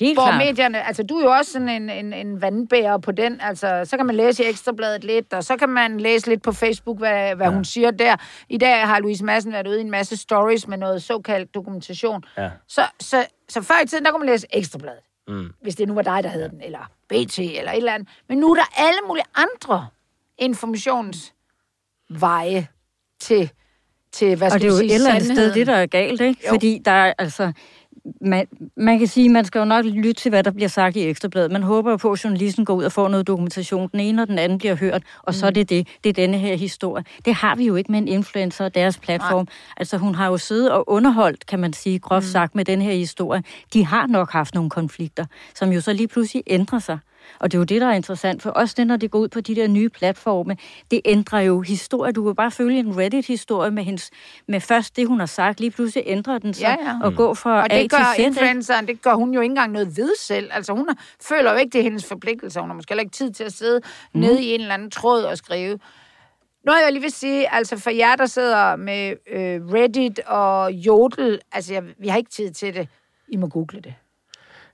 Helt 0.00 0.16
hvor 0.16 0.26
klart. 0.26 0.46
medierne, 0.46 0.86
altså 0.86 1.02
du 1.02 1.16
er 1.16 1.24
jo 1.24 1.30
også 1.30 1.52
sådan 1.52 1.68
en, 1.68 1.90
en, 1.90 2.12
en 2.12 2.42
vandbærer 2.42 2.98
på 2.98 3.12
den, 3.12 3.40
altså 3.40 3.82
så 3.84 3.96
kan 3.96 4.06
man 4.06 4.14
læse 4.14 4.44
i 4.44 4.46
Ekstrabladet 4.46 5.04
lidt, 5.04 5.32
og 5.32 5.44
så 5.44 5.56
kan 5.56 5.68
man 5.68 6.00
læse 6.00 6.28
lidt 6.28 6.42
på 6.42 6.52
Facebook, 6.52 6.98
hvad, 6.98 7.34
hvad 7.34 7.46
ja. 7.46 7.52
hun 7.52 7.64
siger 7.64 7.90
der. 7.90 8.16
I 8.48 8.58
dag 8.58 8.86
har 8.86 8.98
Louise 8.98 9.24
Madsen 9.24 9.52
været 9.52 9.66
ude 9.66 9.78
i 9.78 9.80
en 9.80 9.90
masse 9.90 10.16
stories 10.16 10.68
med 10.68 10.78
noget 10.78 11.02
såkaldt 11.02 11.54
dokumentation. 11.54 12.24
Ja. 12.36 12.50
Så, 12.68 12.82
så, 13.00 13.26
så 13.48 13.62
før 13.62 13.74
i 13.84 13.86
tiden, 13.86 14.04
der 14.04 14.10
kunne 14.10 14.20
man 14.20 14.28
læse 14.28 14.46
Ekstrabladet, 14.52 15.00
mm. 15.28 15.52
hvis 15.62 15.76
det 15.76 15.88
nu 15.88 15.94
var 15.94 16.02
dig, 16.02 16.22
der 16.22 16.28
havde 16.28 16.48
den, 16.48 16.60
eller 16.62 16.90
BT, 17.08 17.38
eller 17.38 17.72
et 17.72 17.76
eller 17.76 17.92
andet. 17.92 18.08
Men 18.28 18.38
nu 18.38 18.50
er 18.50 18.54
der 18.54 18.72
alle 18.76 19.00
mulige 19.08 19.24
andre 19.34 19.86
informationsveje 20.38 22.66
til, 23.20 23.50
til 24.12 24.36
hvad 24.36 24.50
skal 24.50 24.56
Og 24.56 24.60
det 24.60 24.66
er 24.66 24.70
jo 24.72 24.78
et 24.84 24.94
eller 24.94 25.10
andet 25.10 25.32
sted, 25.32 25.54
det 25.54 25.66
der 25.66 25.74
er 25.74 25.86
galt, 25.86 26.20
ikke? 26.20 26.40
Jo. 26.46 26.52
Fordi 26.52 26.82
der 26.84 26.90
er, 26.90 27.12
altså, 27.18 27.52
man, 28.20 28.46
man 28.76 28.98
kan 28.98 29.08
sige, 29.08 29.28
man 29.28 29.44
skal 29.44 29.58
jo 29.58 29.64
nok 29.64 29.84
lytte 29.84 30.12
til, 30.12 30.28
hvad 30.28 30.42
der 30.42 30.50
bliver 30.50 30.68
sagt 30.68 30.96
i 30.96 31.08
Ekstrabladet. 31.08 31.50
Man 31.50 31.62
håber 31.62 31.90
jo 31.90 31.96
på, 31.96 32.12
at 32.12 32.24
journalisten 32.24 32.64
går 32.64 32.74
ud 32.74 32.84
og 32.84 32.92
får 32.92 33.08
noget 33.08 33.26
dokumentation. 33.26 33.88
Den 33.92 34.00
ene 34.00 34.22
og 34.22 34.28
den 34.28 34.38
anden 34.38 34.58
bliver 34.58 34.74
hørt, 34.74 35.02
og 35.22 35.28
mm. 35.28 35.32
så 35.32 35.46
er 35.46 35.50
det 35.50 35.70
det. 35.70 35.88
Det 36.04 36.10
er 36.10 36.14
denne 36.14 36.38
her 36.38 36.56
historie. 36.56 37.04
Det 37.24 37.34
har 37.34 37.56
vi 37.56 37.66
jo 37.66 37.76
ikke 37.76 37.92
med 37.92 37.98
en 37.98 38.08
influencer 38.08 38.64
og 38.64 38.74
deres 38.74 38.98
platform. 38.98 39.44
Nej. 39.44 39.74
Altså 39.76 39.98
hun 39.98 40.14
har 40.14 40.26
jo 40.26 40.36
siddet 40.36 40.70
og 40.70 40.88
underholdt, 40.88 41.46
kan 41.46 41.58
man 41.58 41.72
sige, 41.72 41.98
groft 41.98 42.24
mm. 42.24 42.30
sagt, 42.30 42.54
med 42.54 42.64
den 42.64 42.82
her 42.82 42.92
historie. 42.92 43.42
De 43.72 43.84
har 43.84 44.06
nok 44.06 44.30
haft 44.30 44.54
nogle 44.54 44.70
konflikter, 44.70 45.24
som 45.54 45.72
jo 45.72 45.80
så 45.80 45.92
lige 45.92 46.08
pludselig 46.08 46.42
ændrer 46.46 46.78
sig. 46.78 46.98
Og 47.40 47.52
det 47.52 47.56
er 47.56 47.60
jo 47.60 47.64
det, 47.64 47.80
der 47.80 47.86
er 47.86 47.92
interessant 47.92 48.42
for 48.42 48.52
os, 48.54 48.74
det, 48.74 48.86
når 48.86 48.96
det 48.96 49.10
går 49.10 49.18
ud 49.18 49.28
på 49.28 49.40
de 49.40 49.54
der 49.56 49.68
nye 49.68 49.88
platforme. 49.88 50.56
Det 50.90 51.00
ændrer 51.04 51.40
jo 51.40 51.60
historie. 51.60 52.12
Du 52.12 52.24
kan 52.24 52.34
bare 52.34 52.50
følge 52.50 52.78
en 52.78 52.98
Reddit-historie 52.98 53.70
med, 53.70 53.82
hendes, 53.84 54.10
med 54.48 54.60
først 54.60 54.96
det, 54.96 55.06
hun 55.08 55.18
har 55.18 55.26
sagt. 55.26 55.60
Lige 55.60 55.70
pludselig 55.70 56.04
ændrer 56.06 56.38
den 56.38 56.54
sig 56.54 56.62
Ja, 56.62 56.76
ja. 56.90 56.98
og 57.02 57.14
gå 57.14 57.34
fra 57.34 57.50
Og 57.60 57.72
A 57.72 57.82
det 57.82 57.90
gør 57.90 58.12
til 58.16 58.24
Z. 58.24 58.26
influenceren, 58.26 58.86
det 58.88 59.02
gør 59.02 59.14
hun 59.14 59.34
jo 59.34 59.40
ikke 59.40 59.52
engang 59.52 59.72
noget 59.72 59.96
ved 59.96 60.12
selv. 60.20 60.50
Altså 60.52 60.72
hun 60.72 60.88
føler 61.22 61.52
jo 61.52 61.58
ikke, 61.58 61.70
det 61.70 61.78
er 61.78 61.82
hendes 61.82 62.04
forpligtelse. 62.04 62.60
Hun 62.60 62.68
har 62.68 62.74
måske 62.74 62.90
heller 62.90 63.02
ikke 63.02 63.16
tid 63.16 63.30
til 63.32 63.44
at 63.44 63.52
sidde 63.52 63.80
mm. 64.14 64.20
nede 64.20 64.42
i 64.42 64.54
en 64.54 64.60
eller 64.60 64.74
anden 64.74 64.90
tråd 64.90 65.22
og 65.22 65.38
skrive. 65.38 65.78
Noget 66.64 66.78
jeg 66.84 66.92
lige 66.92 67.02
vil 67.02 67.10
sige, 67.12 67.54
altså 67.54 67.78
for 67.78 67.90
jer, 67.90 68.16
der 68.16 68.26
sidder 68.26 68.76
med 68.76 69.14
øh, 69.30 69.60
Reddit 69.74 70.18
og 70.26 70.72
Jodel, 70.72 71.40
altså 71.52 71.72
jeg, 71.72 71.82
vi 71.98 72.08
har 72.08 72.16
ikke 72.18 72.30
tid 72.30 72.50
til 72.50 72.74
det. 72.74 72.88
I 73.28 73.36
må 73.36 73.48
google 73.48 73.80
det. 73.80 73.94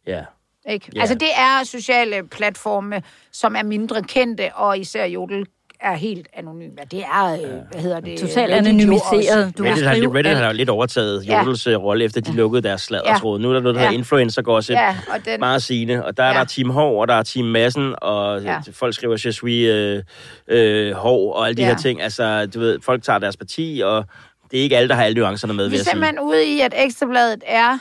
Ja. 0.06 0.24
Ikke? 0.68 0.90
Ja. 0.94 1.00
Altså 1.00 1.14
det 1.14 1.28
er 1.36 1.64
sociale 1.64 2.28
platforme, 2.30 3.02
som 3.32 3.56
er 3.56 3.62
mindre 3.62 4.02
kendte, 4.02 4.54
og 4.54 4.78
især 4.78 5.04
Jodel 5.04 5.46
er 5.80 5.94
helt 5.94 6.28
anonym. 6.32 6.70
Ja, 6.78 6.82
det 6.90 7.04
er, 7.04 7.32
øh, 7.32 7.40
hvad 7.72 7.80
hedder 7.82 8.00
det? 8.00 8.18
Totalt 8.18 8.52
anonymiseret. 8.52 9.58
Du 9.58 9.62
Reddit 9.64 9.84
har, 9.86 9.94
skrive 9.94 10.14
Reddit 10.18 10.36
har 10.36 10.46
jo 10.46 10.52
lidt 10.52 10.68
overtaget 10.68 11.26
Ja. 11.26 11.38
Jodels 11.42 11.66
ja. 11.66 11.74
rolle, 11.76 12.04
efter 12.04 12.20
de 12.20 12.32
lukkede 12.32 12.62
deres 12.62 12.82
sladdertråd. 12.82 13.38
Nu 13.38 13.48
er 13.48 13.52
der 13.52 13.60
noget, 13.60 13.74
der 13.74 13.80
Ja. 13.80 13.86
hedder 13.86 13.98
influencer 13.98 14.42
gossip. 14.42 14.74
Ja, 14.74 14.96
og 15.14 15.24
den, 15.24 15.40
Meget 15.40 15.62
sigende. 15.62 16.04
Og 16.04 16.16
der 16.16 16.22
er 16.24 16.32
Ja. 16.32 16.38
der 16.38 16.44
Team 16.44 16.70
Hov, 16.70 17.00
og 17.00 17.08
der 17.08 17.14
er 17.14 17.22
Team 17.22 17.46
Massen, 17.46 17.94
og 18.02 18.42
Ja. 18.42 18.52
ja. 18.52 18.60
folk 18.72 18.94
skriver, 18.94 19.16
je 19.24 19.32
suis 19.32 19.66
øh, 19.68 20.02
øh, 20.48 20.92
Hov, 20.92 21.32
og 21.34 21.46
alle 21.46 21.56
de 21.56 21.62
Ja. 21.62 21.68
her 21.68 21.76
ting. 21.76 22.02
Altså, 22.02 22.46
du 22.46 22.58
ved, 22.60 22.78
folk 22.82 23.02
tager 23.02 23.18
deres 23.18 23.36
parti, 23.36 23.80
og 23.84 24.04
det 24.50 24.58
er 24.58 24.62
ikke 24.62 24.76
alle, 24.76 24.88
der 24.88 24.94
har 24.94 25.04
alle 25.04 25.20
nuancerne 25.20 25.54
med, 25.54 25.68
vi 25.68 25.76
er 25.76 25.84
simpelthen 25.84 26.18
ude 26.20 26.46
i, 26.46 26.60
at 26.60 26.74
Ekstrabladet 26.76 27.42
er 27.46 27.78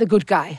the 0.00 0.08
good 0.08 0.20
guy. 0.26 0.56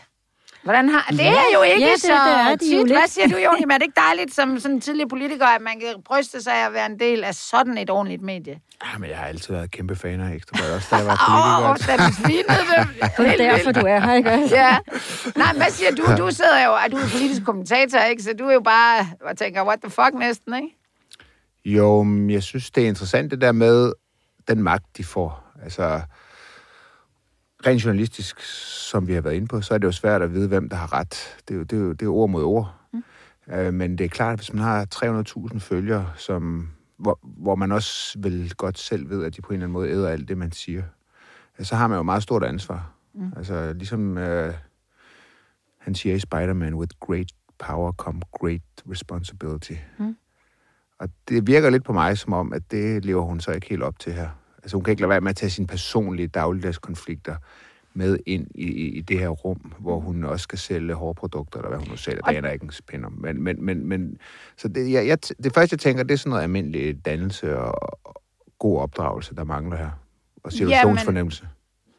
Hvordan 0.63 0.89
har... 0.89 1.07
Det 1.09 1.27
er 1.27 1.33
jo 1.53 1.61
ikke 1.61 1.85
Ja, 1.85 1.91
det- 1.91 2.01
så 2.01 2.07
det 2.07 2.33
er 2.51 2.55
de 2.55 2.65
tit. 2.65 2.77
jo 2.77 2.83
lidt. 2.83 2.97
Hvad 2.99 3.07
siger 3.07 3.27
du? 3.27 3.35
Men 3.61 3.71
er 3.71 3.77
det 3.77 3.81
ikke 3.83 3.99
dejligt 4.07 4.33
som 4.35 4.59
sådan 4.59 4.75
en 4.75 4.81
tidligere 4.81 5.09
politiker, 5.09 5.45
at 5.45 5.61
man 5.61 5.79
kan 5.79 5.93
bryste 6.05 6.41
sig 6.43 6.53
af 6.53 6.65
at 6.67 6.73
være 6.73 6.85
en 6.85 6.99
del 6.99 7.23
af 7.23 7.35
sådan 7.35 7.77
et 7.77 7.89
ordentligt 7.89 8.21
medie? 8.21 8.59
Ja, 8.83 8.97
men 8.99 9.09
jeg 9.09 9.17
har 9.17 9.25
altid 9.25 9.53
været 9.53 9.71
kæmpe 9.71 9.95
fan 9.95 10.19
af 10.21 10.35
Ekstrabladet, 10.35 10.75
også 10.75 10.87
da 10.91 10.95
jeg 10.95 11.05
var 11.05 11.13
Åh, 11.29 11.67
politiker. 11.67 11.93
oh, 11.93 11.99
den 12.05 12.13
svinede 12.13 12.63
dem. 12.77 12.87
Det 13.25 13.27
er 13.41 13.51
derfor, 13.55 13.71
du 13.71 13.85
er 13.87 13.99
her, 13.99 14.13
ikke? 14.13 14.29
Ja. 14.29 14.77
Nej, 15.35 15.53
men 15.53 15.61
hvad 15.61 15.71
siger 15.71 15.91
du? 15.91 16.03
Du 16.25 16.31
sidder 16.31 16.65
jo, 16.65 16.71
er 16.73 16.87
du 16.91 16.97
er 16.97 17.09
politisk 17.11 17.45
kommentator, 17.45 17.99
ikke? 17.99 18.23
Så 18.23 18.33
du 18.39 18.43
er 18.47 18.53
jo 18.53 18.61
bare, 18.61 19.07
og 19.21 19.37
tænker, 19.37 19.63
what 19.65 19.79
the 19.81 19.89
fuck 19.91 20.13
næsten, 20.19 20.53
ikke? 20.55 20.67
Jo, 21.65 22.03
men 22.03 22.29
jeg 22.29 22.43
synes, 22.43 22.71
det 22.71 22.83
er 22.83 22.87
interessant 22.87 23.31
det 23.31 23.41
der 23.41 23.51
med 23.51 23.93
den 24.47 24.63
magt, 24.63 24.97
de 24.97 25.03
får. 25.03 25.43
Altså, 25.63 26.01
rent 27.67 27.85
journalistisk, 27.85 28.39
som 28.89 29.07
vi 29.07 29.13
har 29.13 29.21
været 29.21 29.35
inde 29.35 29.47
på, 29.47 29.61
så 29.61 29.73
er 29.73 29.77
det 29.77 29.87
jo 29.87 29.91
svært 29.91 30.21
at 30.21 30.33
vide, 30.33 30.47
hvem 30.47 30.69
der 30.69 30.75
har 30.75 30.93
ret. 30.93 31.37
Det 31.47 31.53
er 31.53 31.57
jo, 31.57 31.63
det 31.63 31.77
er 31.77 31.81
jo, 31.81 31.91
det 31.93 32.05
er 32.05 32.09
ord 32.09 32.29
mod 32.29 32.43
ord. 32.43 32.75
Mm. 32.93 33.03
Øh, 33.53 33.73
men 33.73 33.97
det 33.97 34.03
er 34.03 34.09
klart, 34.09 34.33
at 34.33 34.39
hvis 34.39 34.53
man 34.53 34.63
har 34.63 34.87
300.000 35.53 35.59
følgere, 35.59 36.11
som, 36.15 36.69
hvor, 36.97 37.19
hvor 37.23 37.55
man 37.55 37.71
også 37.71 38.19
vil 38.19 38.53
godt 38.55 38.79
selv 38.79 39.09
ved, 39.09 39.23
at 39.23 39.35
de 39.35 39.41
på 39.41 39.47
en 39.49 39.53
eller 39.53 39.65
anden 39.65 39.73
måde 39.73 39.89
æder 39.89 40.09
alt 40.09 40.27
det, 40.27 40.37
man 40.37 40.51
siger, 40.51 40.83
øh, 41.59 41.65
så 41.65 41.75
har 41.75 41.87
man 41.87 41.97
jo 41.97 42.03
meget 42.03 42.23
stort 42.23 42.43
ansvar. 42.43 42.91
Mm. 43.13 43.31
Altså, 43.37 43.73
ligesom 43.73 44.17
øh, 44.17 44.53
han 45.77 45.95
siger 45.95 46.15
i 46.15 46.19
Spider-Man, 46.19 46.75
with 46.75 46.95
great 46.99 47.31
power 47.59 47.91
come 47.91 48.21
great 48.31 48.61
responsibility. 48.89 49.73
Mm. 49.99 50.15
Og 50.99 51.09
det 51.29 51.47
virker 51.47 51.69
lidt 51.69 51.83
på 51.83 51.93
mig 51.93 52.17
som 52.17 52.33
om, 52.33 52.53
at 52.53 52.71
det 52.71 53.05
lever 53.05 53.21
hun 53.21 53.39
så 53.39 53.51
ikke 53.51 53.69
helt 53.69 53.83
op 53.83 53.99
til 53.99 54.13
her. 54.13 54.29
Altså 54.63 54.77
hun 54.77 54.83
kan 54.83 54.91
ikke 54.91 55.01
lade 55.01 55.09
være 55.09 55.21
med 55.21 55.29
at 55.29 55.35
tage 55.35 55.49
sine 55.49 55.67
personlige 55.67 56.27
dagligdagskonflikter 56.27 57.35
med 57.93 58.17
ind 58.25 58.47
i, 58.55 58.67
i, 58.67 59.01
det 59.01 59.19
her 59.19 59.29
rum, 59.29 59.73
hvor 59.79 59.99
hun 59.99 60.23
også 60.23 60.43
skal 60.43 60.59
sælge 60.59 60.93
hårprodukter, 60.93 61.59
eller 61.59 61.69
hvad 61.69 61.79
hun 61.79 61.87
nu 61.89 61.97
sælger. 61.97 62.21
Det 62.21 62.37
er 62.37 62.49
ikke 62.49 62.63
en 62.63 62.71
spænd 62.71 63.05
om. 63.05 63.11
Men, 63.11 63.43
men, 63.43 63.65
men, 63.65 63.87
men 63.87 64.17
så 64.57 64.67
det, 64.67 64.91
jeg, 64.91 65.07
jeg, 65.07 65.17
det 65.43 65.53
første, 65.53 65.73
jeg 65.73 65.79
tænker, 65.79 66.03
det 66.03 66.13
er 66.13 66.17
sådan 66.17 66.29
noget 66.29 66.43
almindelig 66.43 67.05
dannelse 67.05 67.59
og, 67.59 67.97
og 68.03 68.21
god 68.59 68.79
opdragelse, 68.79 69.35
der 69.35 69.43
mangler 69.43 69.77
her. 69.77 69.89
Og 70.43 70.51
situationsfornemmelse. 70.51 71.47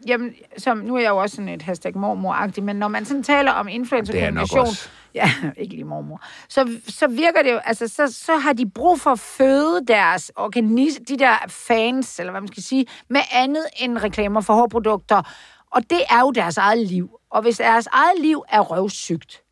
Jamen, 0.07 0.35
som, 0.59 0.79
nu 0.79 0.97
er 0.97 1.01
jeg 1.01 1.11
jo 1.11 1.17
også 1.17 1.37
sådan 1.37 1.49
et 1.49 1.63
hashtag 1.63 1.97
mormor 1.97 2.61
men 2.63 2.77
når 2.77 2.89
man 2.89 3.05
sådan 3.05 3.23
taler 3.23 3.53
om 3.53 3.69
er 3.69 3.73
influencerkommunikation, 3.73 4.67
ja, 5.15 5.31
ikke 5.57 5.75
lige 5.75 5.85
mormor, 5.85 6.23
så, 6.49 6.79
så 6.89 7.07
virker 7.07 7.43
det 7.43 7.53
jo, 7.53 7.57
altså, 7.65 7.89
så, 7.89 8.13
så 8.13 8.37
har 8.37 8.53
de 8.53 8.71
brug 8.71 9.01
for 9.01 9.11
at 9.11 9.19
føde 9.19 9.81
deres 9.89 10.33
organis, 10.37 11.01
de 11.09 11.17
der 11.17 11.35
fans, 11.49 12.19
eller 12.19 12.31
hvad 12.31 12.41
man 12.41 12.49
skal 12.49 12.63
sige, 12.63 12.87
med 13.09 13.21
andet 13.33 13.65
end 13.77 13.99
reklamer 13.99 14.41
for 14.41 14.55
hårprodukter. 14.55 15.23
Og 15.71 15.83
det 15.91 16.01
er 16.11 16.21
jo 16.21 16.31
deres 16.31 16.57
eget 16.57 16.87
liv. 16.87 17.11
Og 17.31 17.43
hvis 17.43 17.57
deres 17.57 17.89
eget 17.93 18.21
liv 18.21 18.45
er 18.49 18.61
røvsygt, 18.61 19.43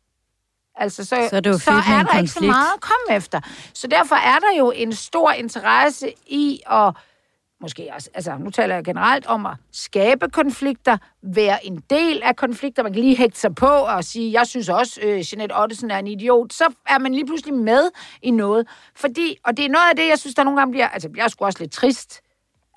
altså, 0.75 1.05
så, 1.05 1.27
Så 1.29 1.35
er 1.35 1.39
det 1.39 1.49
jo 1.49 1.57
så 1.57 1.71
er 1.71 2.03
der 2.03 2.17
ikke 2.19 2.31
så 2.31 2.33
konflikt. 2.33 2.51
meget 2.51 2.73
at 2.75 2.81
komme 2.81 3.17
efter. 3.17 3.41
Så 3.73 3.87
derfor 3.87 4.15
er 4.15 4.39
der 4.39 4.57
jo 4.59 4.71
en 4.75 4.93
stor 4.93 5.31
interesse 5.31 6.13
i 6.27 6.59
at 6.71 6.93
måske 7.63 7.89
også, 7.95 8.09
altså 8.13 8.37
nu 8.37 8.49
taler 8.49 8.75
jeg 8.75 8.83
generelt 8.83 9.25
om 9.25 9.45
at 9.45 9.53
skabe 9.71 10.29
konflikter, 10.29 10.97
være 11.21 11.65
en 11.65 11.83
del 11.89 12.21
af 12.23 12.35
konflikter, 12.35 12.83
man 12.83 12.93
kan 12.93 13.01
lige 13.01 13.17
hægte 13.17 13.39
sig 13.39 13.55
på 13.55 13.65
og 13.65 14.03
sige, 14.03 14.39
jeg 14.39 14.47
synes 14.47 14.69
også, 14.69 14.99
øh, 15.03 15.23
Jeanette 15.33 15.53
Ottesen 15.59 15.91
er 15.91 15.99
en 15.99 16.07
idiot, 16.07 16.53
så 16.53 16.63
er 16.89 16.99
man 16.99 17.13
lige 17.13 17.25
pludselig 17.25 17.53
med 17.53 17.91
i 18.21 18.31
noget. 18.31 18.67
Fordi, 18.95 19.37
og 19.45 19.57
det 19.57 19.65
er 19.65 19.69
noget 19.69 19.89
af 19.89 19.95
det, 19.95 20.07
jeg 20.07 20.19
synes, 20.19 20.35
der 20.35 20.43
nogle 20.43 20.59
gange 20.59 20.71
bliver, 20.71 20.87
altså 20.87 21.07
jeg 21.07 21.11
bliver 21.11 21.27
sgu 21.27 21.45
også 21.45 21.59
lidt 21.59 21.71
trist 21.71 22.21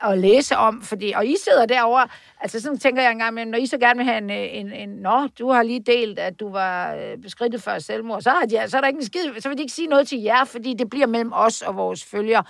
at 0.03 0.19
læse 0.19 0.57
om, 0.57 0.83
fordi, 0.83 1.13
og 1.17 1.27
I 1.27 1.37
sidder 1.45 1.67
derovre, 1.67 2.09
altså 2.41 2.61
sådan 2.61 2.79
tænker 2.79 3.03
jeg 3.03 3.13
engang, 3.13 3.35
men 3.35 3.49
når 3.49 3.59
I 3.59 3.67
så 3.67 3.79
gerne 3.79 3.97
vil 3.97 4.07
have 4.07 4.19
en, 4.19 4.31
øh, 4.31 4.47
en, 4.51 4.73
en 4.73 4.89
nå, 4.89 5.29
du 5.39 5.51
har 5.51 5.63
lige 5.63 5.81
delt, 5.81 6.19
at 6.19 6.41
du 6.41 6.51
var 6.51 6.95
øh, 6.95 7.19
beskridtet 7.19 7.63
før 7.63 7.79
selvmord, 7.79 8.23
så, 8.23 8.31
har 8.31 8.47
de, 8.47 8.71
så 8.71 8.77
er 8.77 8.81
der 8.81 8.89
ikke 8.89 8.99
en 8.99 9.07
skid, 9.07 9.41
så 9.41 9.49
vil 9.49 9.59
de 9.59 9.63
ikke 9.63 9.75
sige 9.75 9.89
noget 9.89 10.09
til 10.09 10.21
jer, 10.23 10.45
fordi 10.45 10.75
det 10.75 10.91
bliver 10.91 11.07
mellem 11.07 11.33
os 11.35 11.63
og 11.63 11.77
vores 11.77 12.05
følgere. 12.05 12.45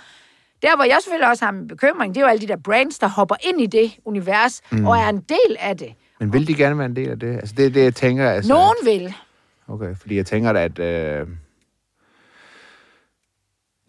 Der, 0.61 0.75
hvor 0.75 0.83
jeg 0.85 0.97
selvfølgelig 1.03 1.29
også 1.29 1.45
har 1.45 1.51
en 1.51 1.67
bekymring, 1.67 2.15
det 2.15 2.21
er 2.21 2.25
jo 2.25 2.29
alle 2.29 2.41
de 2.41 2.47
der 2.47 2.57
brands, 2.63 2.99
der 2.99 3.07
hopper 3.07 3.35
ind 3.41 3.61
i 3.61 3.65
det 3.65 3.91
univers, 4.05 4.61
mm. 4.71 4.87
og 4.87 4.97
er 4.97 5.09
en 5.09 5.19
del 5.29 5.55
af 5.59 5.77
det. 5.77 5.93
Men 6.19 6.33
vil 6.33 6.47
de 6.47 6.53
gerne 6.53 6.77
være 6.77 6.85
en 6.85 6.95
del 6.95 7.09
af 7.09 7.19
det? 7.19 7.35
Altså 7.35 7.55
det 7.57 7.65
er 7.65 7.69
det, 7.69 7.83
jeg 7.83 7.95
tænker. 7.95 8.29
Altså, 8.29 8.53
Nogen 8.53 8.75
vil. 8.83 9.13
Okay, 9.67 9.95
fordi 10.01 10.15
jeg 10.17 10.25
tænker, 10.25 10.49
at... 10.51 10.79
Øh... 10.79 11.27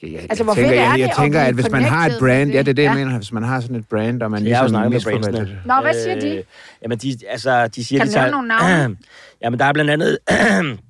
Ja, 0.02 0.08
jeg, 0.12 0.20
Altså, 0.30 0.44
hvor 0.44 0.52
jeg 0.54 0.56
tænker, 0.56 0.70
fedt 0.70 0.80
er 0.80 0.84
jeg, 0.84 0.92
det 0.92 0.98
jeg 1.00 1.10
at 1.10 1.16
tænker, 1.16 1.40
at 1.40 1.54
hvis 1.54 1.70
man 1.70 1.82
har 1.84 2.06
et 2.06 2.16
brand, 2.18 2.50
ja, 2.50 2.58
det? 2.58 2.66
det 2.66 2.70
er 2.72 2.74
det, 2.74 2.82
jeg 2.82 2.96
Ja. 2.96 3.04
mener, 3.04 3.16
hvis 3.16 3.32
man 3.32 3.42
har 3.42 3.60
sådan 3.60 3.76
et 3.76 3.88
brand, 3.88 4.22
og 4.22 4.30
man 4.30 4.40
Jeg 4.46 4.46
jo 4.46 4.50
ligesom 4.50 4.68
snakket 4.68 5.06
med 5.06 5.12
brandsene. 5.12 5.38
det. 5.40 5.58
Nå, 5.66 5.74
hvad 5.82 5.94
siger 6.02 6.20
de? 6.20 6.36
Øh, 6.36 6.44
jamen, 6.82 6.98
de, 6.98 7.16
altså, 7.28 7.68
de 7.68 7.84
siger, 7.84 7.98
Kan 7.98 8.08
de 8.08 8.12
du 8.12 8.18
nævne 8.18 8.30
tager... 8.30 8.30
nogle 8.30 8.48
navne? 8.48 8.96
jamen, 9.42 9.58
der 9.58 9.64
er 9.64 9.72
blandt 9.72 9.90
andet... 9.90 10.18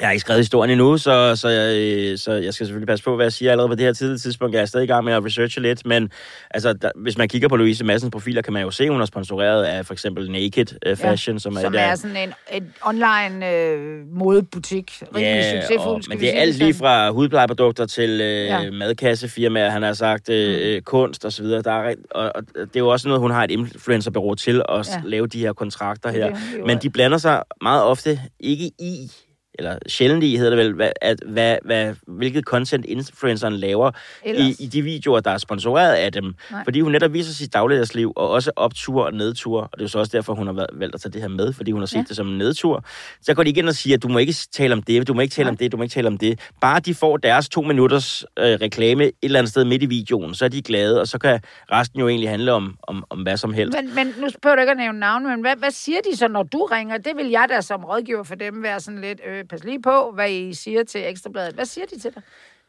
jeg 0.00 0.08
har 0.08 0.12
ikke 0.12 0.20
skrevet 0.20 0.38
historien 0.40 0.70
endnu, 0.70 0.96
så, 0.98 1.36
så, 1.36 1.48
jeg, 1.48 2.18
så 2.18 2.32
jeg 2.32 2.54
skal 2.54 2.66
selvfølgelig 2.66 2.86
passe 2.88 3.04
på, 3.04 3.16
hvad 3.16 3.24
jeg 3.24 3.32
siger 3.32 3.50
allerede 3.50 3.68
på 3.68 3.74
det 3.74 3.84
her 3.84 3.92
tidlige 3.92 4.18
tidspunkt. 4.18 4.54
Jeg 4.54 4.60
er 4.62 4.66
stadig 4.66 4.84
i 4.84 4.86
gang 4.86 5.04
med 5.04 5.12
at 5.12 5.24
researche 5.24 5.62
lidt, 5.62 5.86
men 5.86 6.10
altså, 6.50 6.72
der, 6.72 6.90
hvis 6.96 7.18
man 7.18 7.28
kigger 7.28 7.48
på 7.48 7.56
Louise 7.56 7.84
Massens 7.84 8.10
profiler, 8.12 8.42
kan 8.42 8.52
man 8.52 8.62
jo 8.62 8.70
se, 8.70 8.84
at 8.84 8.90
hun 8.90 9.00
er 9.00 9.04
sponsoreret 9.04 9.64
af 9.64 9.86
for 9.86 9.92
eksempel 9.92 10.30
Naked 10.30 10.90
uh, 10.90 10.96
Fashion, 10.96 11.38
som 11.40 11.56
er, 11.56 11.60
som 11.60 11.72
der, 11.72 11.80
er 11.80 11.94
sådan 11.94 12.16
en, 12.16 12.32
en 12.52 12.72
online 12.84 13.50
øh, 13.50 14.06
modebutik. 14.12 14.92
Rimelig 15.16 15.44
succesfuld, 15.62 15.94
og, 15.96 16.00
men 16.08 16.20
det 16.20 16.36
er 16.36 16.40
alt 16.40 16.56
lige 16.58 16.74
fra 16.74 17.10
hudplejeprodukter 17.10 17.86
til 17.86 18.10
øh, 18.10 18.20
Ja. 18.20 18.60
ja. 18.60 18.70
madkassefirmaer, 18.70 19.70
han 19.70 19.82
har 19.82 19.92
sagt, 19.92 20.28
øh, 20.28 20.74
mm. 20.76 20.82
kunst 20.84 21.24
og 21.24 21.32
så 21.32 21.42
videre. 21.42 21.62
Der 21.62 21.72
er, 21.72 21.94
og, 22.10 22.32
og 22.34 22.42
det 22.54 22.76
er 22.76 22.80
jo 22.80 22.88
også 22.88 23.08
noget, 23.08 23.20
hun 23.20 23.30
har 23.30 23.44
et 23.44 23.50
influencerbureau 23.50 24.34
til 24.34 24.62
at 24.68 24.88
Ja. 24.88 24.94
ja. 24.94 25.00
lave 25.04 25.26
de 25.26 25.38
her 25.38 25.52
kontrakter 25.52 26.10
Det 26.12 26.20
er 26.20 26.24
her. 26.26 26.34
det, 26.34 26.42
lever 26.54 26.66
Men 26.66 26.78
de 26.78 26.90
blander 26.90 27.18
sig 27.18 27.42
meget 27.62 27.82
ofte 27.84 28.20
ikke 28.40 28.64
i 28.78 29.10
eller 29.54 29.78
sjældent 29.86 30.24
i, 30.24 30.36
hedder 30.36 30.50
det 30.56 30.58
vel, 30.58 30.74
hvad, 30.74 30.90
at, 31.00 31.16
hvad, 31.26 31.56
hvad, 31.64 31.94
hvilket 32.06 32.44
content 32.44 32.84
influenceren 32.86 33.54
laver 33.56 33.90
i, 33.90 34.28
Ellers. 34.28 34.60
i 34.60 34.66
de 34.66 34.82
videoer, 34.82 35.20
der 35.20 35.30
er 35.30 35.38
sponsoreret 35.38 35.94
af 35.94 36.12
dem. 36.12 36.34
Nej. 36.50 36.64
Fordi 36.64 36.80
hun 36.80 36.92
netop 36.92 37.12
viser 37.12 37.32
sit 37.32 37.52
dagligdagsliv, 37.52 38.12
og 38.16 38.30
også 38.30 38.50
optur 38.56 39.04
og 39.04 39.12
nedtur. 39.14 39.60
Og 39.62 39.68
det 39.72 39.80
er 39.80 39.84
jo 39.84 39.88
så 39.88 39.98
også 39.98 40.16
derfor, 40.16 40.34
hun 40.34 40.46
har 40.46 40.66
valgt- 40.72 40.94
at 40.94 41.00
tage 41.00 41.12
det 41.12 41.20
her 41.20 41.28
med, 41.28 41.52
fordi 41.52 41.70
hun 41.70 41.80
har 41.80 41.86
set 41.86 41.96
Ja. 41.96 42.02
det 42.08 42.16
som 42.16 42.28
en 42.28 42.38
nedtur. 42.38 42.84
Så 43.22 43.34
går 43.34 43.42
de 43.42 43.50
ind 43.50 43.68
og 43.68 43.74
siger, 43.74 43.96
at 43.96 44.02
du 44.02 44.08
må 44.08 44.18
ikke 44.18 44.34
tale 44.52 44.72
om 44.74 44.82
det, 44.82 45.08
du 45.08 45.14
må 45.14 45.20
ikke 45.20 45.32
tale 45.32 45.44
Nej. 45.44 45.50
om 45.50 45.56
det, 45.56 45.72
du 45.72 45.76
må 45.76 45.82
ikke 45.82 45.92
tale 45.92 46.06
om 46.08 46.18
det. 46.18 46.40
Bare 46.60 46.80
de 46.80 46.94
får 46.94 47.16
deres 47.16 47.48
to 47.48 47.60
minutters 47.62 48.24
øh, 48.38 48.44
reklame 48.44 49.04
et 49.04 49.12
eller 49.22 49.38
andet 49.38 49.50
sted 49.50 49.64
midt 49.64 49.82
i 49.82 49.86
videoen, 49.86 50.34
så 50.34 50.44
er 50.44 50.48
de 50.48 50.62
glade, 50.62 51.00
og 51.00 51.08
så 51.08 51.18
kan 51.18 51.40
resten 51.72 52.00
jo 52.00 52.08
egentlig 52.08 52.30
handle 52.30 52.52
om, 52.52 52.76
om, 52.82 53.04
om 53.10 53.18
hvad 53.22 53.36
som 53.36 53.52
helst. 53.52 53.78
Men, 53.82 53.94
men 53.94 54.06
nu 54.06 54.28
behøver 54.42 54.56
du 54.56 54.60
ikke 54.60 54.70
at 54.70 54.76
nævne 54.76 54.98
navn, 54.98 55.26
men 55.26 55.40
hvad, 55.40 55.56
hvad 55.58 55.70
siger 55.70 55.98
de 56.12 56.16
så, 56.16 56.28
når 56.28 56.42
du 56.42 56.64
ringer? 56.64 56.98
Det 56.98 57.12
vil 57.16 57.26
jeg 57.30 57.46
da 57.50 57.60
som 57.60 57.84
rådgiver 57.84 58.22
for 58.22 58.34
dem 58.34 58.62
være 58.62 58.80
sådan 58.80 59.00
lidt, 59.00 59.20
øh, 59.28 59.39
pas 59.48 59.64
lige 59.64 59.82
på, 59.82 60.10
hvad 60.14 60.30
I 60.30 60.54
siger 60.54 60.84
til 60.84 61.08
Ekstrabladet. 61.08 61.54
Hvad 61.54 61.64
siger 61.64 61.86
de 61.86 61.98
til 61.98 62.10
dig? 62.14 62.22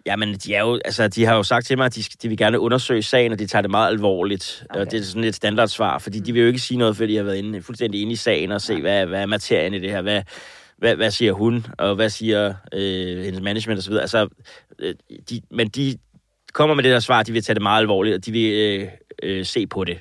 Jamen, 0.05 0.33
de, 0.33 0.55
er 0.55 0.61
jo, 0.61 0.79
altså, 0.85 1.07
de 1.07 1.25
har 1.25 1.35
jo 1.35 1.43
sagt 1.43 1.65
til 1.65 1.77
mig, 1.77 1.85
at 1.85 1.95
de, 1.95 2.03
de 2.21 2.27
vil 2.27 2.37
gerne 2.37 2.59
undersøge 2.59 3.03
sagen, 3.03 3.31
og 3.31 3.39
de 3.39 3.47
tager 3.47 3.61
det 3.61 3.71
meget 3.71 3.87
alvorligt. 3.87 4.63
Okay. 4.69 4.79
Og 4.79 4.91
det 4.91 4.99
er 4.99 5.03
sådan 5.03 5.23
et 5.23 5.35
standardsvar, 5.35 5.97
fordi 5.97 6.19
de 6.19 6.33
vil 6.33 6.41
jo 6.41 6.47
ikke 6.47 6.59
sige 6.59 6.77
noget, 6.77 6.97
før 6.97 7.05
de 7.05 7.15
har 7.15 7.23
været 7.23 7.37
inde, 7.37 7.61
fuldstændig 7.61 8.01
inde 8.01 8.13
i 8.13 8.15
sagen 8.15 8.51
og 8.51 8.61
se, 8.61 8.81
hvad, 8.81 9.05
hvad 9.05 9.21
er 9.21 9.25
materien 9.25 9.73
i 9.73 9.79
det 9.79 9.91
her, 9.91 10.01
hvad, 10.01 10.21
hvad, 10.77 10.95
hvad 10.95 11.11
siger 11.11 11.33
hun, 11.33 11.65
og 11.77 11.95
hvad 11.95 12.09
siger 12.09 12.53
øh, 12.73 13.23
hendes 13.23 13.41
management 13.41 13.79
osv. 13.79 13.93
Altså, 13.93 14.27
øh, 14.79 14.95
de, 15.29 15.41
men 15.51 15.67
de 15.67 15.97
kommer 16.53 16.75
med 16.75 16.83
det 16.83 16.91
der 16.91 16.99
svar, 16.99 17.23
de 17.23 17.31
vil 17.31 17.43
tage 17.43 17.53
det 17.53 17.63
meget 17.63 17.81
alvorligt, 17.81 18.15
og 18.15 18.25
de 18.25 18.31
vil 18.31 18.51
øh, 18.53 18.87
øh, 19.23 19.45
se 19.45 19.67
på 19.67 19.83
det. 19.83 19.99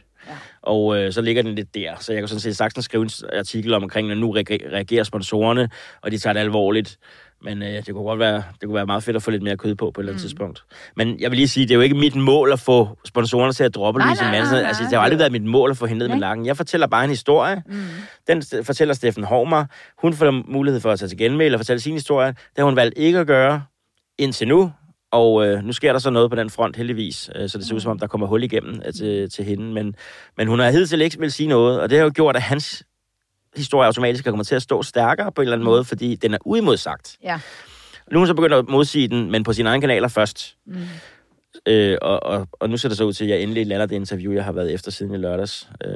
Og 0.62 0.96
øh, 0.98 1.12
så 1.12 1.22
ligger 1.22 1.42
den 1.42 1.54
lidt 1.54 1.74
der. 1.74 1.94
Så 2.00 2.12
jeg 2.12 2.20
kan 2.20 2.28
sådan 2.28 2.40
set 2.40 2.56
sagtens 2.56 2.84
skrive 2.84 3.02
en 3.02 3.10
artikel 3.38 3.74
om, 3.74 3.82
omkring, 3.82 4.08
når 4.08 4.14
nu 4.14 4.30
reager- 4.32 4.72
reagerer 4.72 5.04
sponsorerne, 5.04 5.68
og 6.02 6.10
de 6.10 6.18
tager 6.18 6.34
det 6.34 6.40
alvorligt. 6.40 6.98
Men 7.42 7.62
øh, 7.62 7.68
det 7.68 7.94
kunne 7.94 8.04
godt 8.04 8.18
være, 8.18 8.34
det 8.36 8.62
kunne 8.64 8.74
være 8.74 8.86
meget 8.86 9.02
fedt 9.02 9.16
at 9.16 9.22
få 9.22 9.30
lidt 9.30 9.42
mere 9.42 9.56
kød 9.56 9.74
på 9.74 9.90
på 9.90 10.00
et 10.00 10.02
eller 10.02 10.12
andet 10.12 10.22
mm. 10.22 10.28
tidspunkt. 10.28 10.64
Men 10.96 11.20
jeg 11.20 11.30
vil 11.30 11.36
lige 11.36 11.48
sige, 11.48 11.66
det 11.66 11.70
er 11.70 11.74
jo 11.74 11.80
ikke 11.80 11.94
mit 11.94 12.16
mål 12.16 12.52
at 12.52 12.60
få 12.60 12.88
sponsorerne 13.04 13.52
til 13.52 13.64
at 13.64 13.74
droppe 13.74 14.00
Louise 14.00 14.24
Madsen. 14.24 14.56
Altså, 14.56 14.82
det 14.82 14.92
har 14.92 15.00
aldrig 15.00 15.18
været 15.18 15.32
mit 15.32 15.44
mål 15.44 15.70
at 15.70 15.76
få 15.76 15.86
hende 15.86 15.98
ned 15.98 16.08
med 16.08 16.16
Nej. 16.16 16.20
lakken. 16.28 16.46
Jeg 16.46 16.56
fortæller 16.56 16.86
bare 16.86 17.04
en 17.04 17.10
historie. 17.10 17.62
Mm. 17.66 17.74
Den 18.26 18.42
fortæller 18.64 18.94
Steffen 18.94 19.24
Hormer. 19.24 19.64
Hun 19.98 20.14
får 20.14 20.50
mulighed 20.52 20.80
for 20.80 20.92
at 20.92 20.98
tage 20.98 21.08
til 21.08 21.18
genmæle 21.18 21.54
og 21.56 21.60
fortælle 21.60 21.80
sin 21.80 21.92
historie. 21.94 22.28
Det 22.28 22.36
har 22.58 22.64
hun 22.64 22.76
valgt 22.76 22.98
ikke 22.98 23.18
at 23.18 23.26
gøre 23.26 23.62
indtil 24.18 24.48
nu. 24.48 24.72
Og 25.10 25.46
øh, 25.46 25.64
nu 25.64 25.72
sker 25.72 25.92
der 25.92 25.98
så 25.98 26.10
noget 26.10 26.30
på 26.30 26.36
den 26.36 26.50
front, 26.50 26.76
heldigvis. 26.76 27.30
Øh, 27.36 27.48
så 27.48 27.58
det 27.58 27.66
ser 27.66 27.74
ud 27.74 27.80
som 27.80 27.90
om, 27.90 27.98
der 27.98 28.06
kommer 28.06 28.26
hul 28.26 28.42
igennem 28.42 28.82
øh, 28.86 28.92
til, 28.94 29.30
til 29.30 29.44
hende. 29.44 29.72
Men, 29.72 29.94
men 30.36 30.48
hun 30.48 30.58
har 30.58 30.70
hidtil 30.70 31.00
ikke 31.00 31.18
vil 31.18 31.32
sige 31.32 31.48
noget, 31.48 31.80
og 31.80 31.90
det 31.90 31.98
har 31.98 32.04
jo 32.04 32.12
gjort, 32.14 32.36
at 32.36 32.42
hans 32.42 32.84
historie 33.56 33.86
automatisk 33.86 34.26
er 34.26 34.30
kommet 34.30 34.46
til 34.46 34.54
at 34.54 34.62
stå 34.62 34.82
stærkere 34.82 35.32
på 35.32 35.40
en 35.40 35.46
eller 35.46 35.56
anden 35.56 35.64
måde, 35.64 35.84
fordi 35.84 36.14
den 36.14 36.34
er 36.34 36.38
uimodsagt. 36.44 37.16
Ja. 37.22 37.40
Nu 38.10 38.16
er 38.16 38.18
hun 38.18 38.26
så 38.26 38.34
begyndt 38.34 38.54
at 38.54 38.68
modsige 38.68 39.08
den, 39.08 39.30
men 39.30 39.42
på 39.44 39.52
sine 39.52 39.68
egne 39.68 39.80
kanaler 39.80 40.08
først. 40.08 40.56
Mm. 40.66 40.76
Øh, 41.66 41.98
og, 42.02 42.22
og, 42.22 42.48
og 42.52 42.70
nu 42.70 42.76
ser 42.76 42.88
det 42.88 42.98
så 42.98 43.04
ud 43.04 43.12
til, 43.12 43.24
at 43.24 43.30
jeg 43.30 43.40
endelig 43.40 43.66
lander 43.66 43.86
det 43.86 43.96
interview, 43.96 44.32
jeg 44.32 44.44
har 44.44 44.52
været 44.52 44.74
efter 44.74 44.90
siden 44.90 45.14
i 45.14 45.16
lørdags. 45.16 45.68
Øh, 45.84 45.90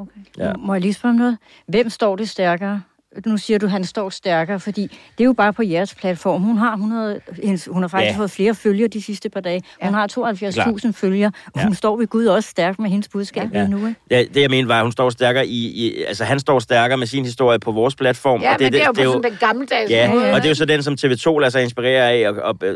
Okay. 0.00 0.20
Ja. 0.38 0.52
Må 0.52 0.74
jeg 0.74 0.80
lige 0.80 0.94
spørge 0.94 1.10
om 1.10 1.16
noget? 1.16 1.38
Hvem 1.66 1.90
står 1.90 2.16
det 2.16 2.28
stærkere? 2.28 2.82
Nu 3.26 3.36
siger 3.36 3.58
du, 3.58 3.66
at 3.66 3.72
han 3.72 3.84
står 3.84 4.10
stærkere, 4.10 4.60
fordi 4.60 4.82
det 4.82 5.20
er 5.20 5.24
jo 5.24 5.32
bare 5.32 5.52
på 5.52 5.62
jeres 5.62 5.94
platform. 5.94 6.42
Hun 6.42 6.56
har, 6.58 6.72
100, 6.76 7.20
hendes- 7.42 7.68
hun 7.72 7.82
har 7.82 7.88
faktisk 7.88 8.12
Ja. 8.14 8.18
fået 8.18 8.30
flere 8.30 8.54
følgere 8.54 8.88
de 8.88 9.02
sidste 9.02 9.28
par 9.30 9.40
dage. 9.40 9.62
Hun 9.82 9.90
Ja. 9.92 9.96
har 9.98 10.06
72.000 10.06 10.92
følgere, 10.94 11.32
og 11.46 11.52
Ja. 11.56 11.64
hun 11.64 11.74
står 11.74 11.96
ved 11.96 12.06
Gud 12.06 12.26
også 12.26 12.48
stærkt 12.50 12.78
med 12.78 12.90
hendes 12.90 13.08
budskab 13.08 13.48
Ja. 13.54 13.58
lige 13.60 13.70
nu. 13.70 13.76
Ikke? 13.86 14.00
ja, 14.10 14.24
det 14.34 14.40
jeg 14.42 14.50
mente 14.50 14.68
var, 14.68 14.76
at 14.76 14.82
hun 14.82 14.92
står 14.92 15.10
stærkere 15.10 15.46
i, 15.46 15.86
i... 15.86 16.02
Altså, 16.04 16.24
han 16.24 16.38
står 16.38 16.58
stærkere 16.58 16.98
med 16.98 17.06
sin 17.06 17.24
historie 17.24 17.58
på 17.58 17.72
vores 17.72 17.94
platform. 17.94 18.40
Ja, 18.42 18.50
og 18.54 18.56
men 18.60 18.72
det 18.72 18.80
er 18.82 18.86
jo 18.86 18.92
på 18.92 19.02
sådan 19.02 19.22
den 19.32 19.38
gammeldags 19.40 19.90
Ja, 19.90 20.10
måde. 20.14 20.24
og 20.30 20.36
det 20.36 20.44
er 20.44 20.48
jo 20.48 20.54
så 20.54 20.64
den, 20.64 20.82
som 20.82 20.94
TV2 20.94 21.38
lader 21.38 21.50
sig 21.50 21.62
inspirere 21.62 22.10
af 22.10 22.28
og, 22.28 22.36
og, 22.36 22.58
og 22.62 22.74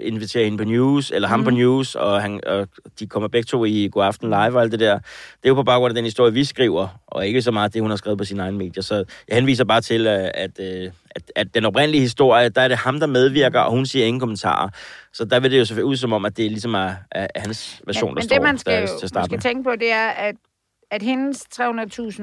inviterer 0.00 0.44
hende 0.44 0.58
på 0.58 0.64
news, 0.64 1.10
eller 1.10 1.28
ham 1.28 1.38
mm. 1.38 1.44
på 1.44 1.50
news, 1.50 1.94
og, 1.94 2.22
han, 2.22 2.40
og 2.46 2.68
de 3.00 3.06
kommer 3.06 3.28
begge 3.28 3.46
to 3.46 3.64
i 3.64 3.88
God 3.92 4.04
Aften 4.04 4.28
Live 4.28 4.36
og 4.56 4.62
alt 4.62 4.72
det 4.72 4.80
der. 4.80 4.94
Det 4.98 5.04
er 5.44 5.48
jo 5.48 5.54
på 5.54 5.62
baggrund 5.62 5.90
af 5.90 5.94
den 5.94 6.04
historie, 6.04 6.32
vi 6.32 6.44
skriver, 6.44 6.88
og 7.16 7.26
ikke 7.26 7.42
så 7.42 7.50
meget 7.50 7.74
det, 7.74 7.82
hun 7.82 7.90
har 7.90 7.96
skrevet 7.96 8.18
på 8.18 8.24
sine 8.24 8.42
egne 8.42 8.58
medier. 8.58 8.82
Så 8.82 9.04
jeg 9.28 9.36
henviser 9.36 9.64
bare 9.64 9.80
til, 9.80 10.06
at, 10.06 10.30
at, 10.34 10.60
øh, 10.60 10.90
at, 11.10 11.22
at 11.36 11.54
den 11.54 11.64
oprindelige 11.64 12.00
historie, 12.00 12.48
der 12.48 12.60
er 12.60 12.68
det 12.68 12.76
ham, 12.76 13.00
der 13.00 13.06
medvirker, 13.06 13.60
og 13.60 13.70
hun 13.70 13.86
siger 13.86 14.06
ingen 14.06 14.20
kommentarer. 14.20 14.68
Så 15.12 15.24
der 15.24 15.40
vil 15.40 15.50
det 15.50 15.58
jo 15.58 15.64
selvfølgelig 15.64 15.90
ud 15.90 15.96
som 15.96 16.12
om, 16.12 16.24
at 16.24 16.36
det 16.36 16.50
ligesom 16.50 16.74
er, 16.74 16.94
er 17.10 17.26
er 17.34 17.40
hans 17.40 17.82
version, 17.86 18.14
men, 18.14 18.16
der 18.16 18.20
men 18.20 18.28
står 18.28 18.36
det, 18.36 18.42
man 18.42 18.58
skal, 18.58 18.82
der, 18.82 18.98
til 18.98 19.06
at 19.06 19.14
man 19.14 19.24
skal 19.24 19.40
tænke 19.40 19.64
på, 19.64 19.76
det 19.76 19.92
er, 19.92 20.08
at, 20.08 20.34
at 20.90 21.02
hendes 21.02 21.44
300.000 21.60 22.22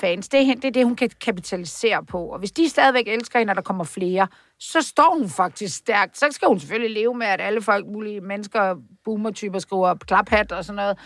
fans, 0.00 0.28
det 0.28 0.40
er, 0.40 0.54
det 0.54 0.64
er 0.64 0.70
det, 0.70 0.84
hun 0.84 0.96
kan 0.96 1.10
kapitalisere 1.20 2.04
på. 2.04 2.18
Og 2.18 2.38
hvis 2.38 2.52
de 2.52 2.68
stadigvæk 2.68 3.08
elsker 3.08 3.38
hende, 3.38 3.50
og 3.50 3.56
der 3.56 3.62
kommer 3.62 3.84
flere, 3.84 4.26
så 4.58 4.82
står 4.82 5.18
hun 5.18 5.28
faktisk 5.28 5.76
stærkt. 5.76 6.18
Så 6.18 6.26
skal 6.30 6.48
hun 6.48 6.60
selvfølgelig 6.60 6.94
leve 6.94 7.14
med, 7.14 7.26
at 7.26 7.40
alle 7.40 7.62
folk, 7.62 7.86
mulige 7.86 8.20
mennesker, 8.20 8.76
boomer-typer, 9.04 9.58
skriver 9.58 9.94
klaphat 9.94 10.52
og 10.52 10.64
sådan 10.64 10.76
noget. 10.76 10.98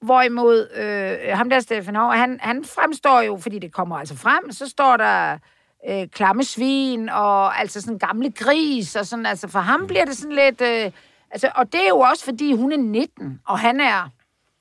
Hvorimod 0.00 0.68
øh, 0.74 1.36
ham 1.36 1.50
der, 1.50 1.60
Stefan 1.60 1.96
Hov, 1.96 2.12
han, 2.12 2.38
han 2.42 2.64
fremstår 2.64 3.20
jo, 3.20 3.36
fordi 3.36 3.58
det 3.58 3.72
kommer 3.72 3.96
altså 3.96 4.16
frem, 4.16 4.52
så 4.52 4.68
står 4.68 4.96
der 4.96 5.38
øh, 5.88 6.08
klamme 6.08 6.44
svin 6.44 7.08
og 7.08 7.60
altså 7.60 7.80
sådan 7.80 7.98
gamle 7.98 8.30
gris 8.32 8.96
og 8.96 9.06
sådan, 9.06 9.26
altså 9.26 9.48
for 9.48 9.58
ham 9.58 9.86
bliver 9.86 10.04
det 10.04 10.16
sådan 10.16 10.36
lidt... 10.36 10.60
Øh, 10.60 10.90
altså, 11.30 11.50
og 11.54 11.72
det 11.72 11.84
er 11.84 11.88
jo 11.88 11.98
også, 11.98 12.24
fordi 12.24 12.52
hun 12.52 12.72
er 12.72 12.76
19, 12.76 13.40
og 13.46 13.58
han 13.58 13.80
er 13.80 14.02
et 14.02 14.10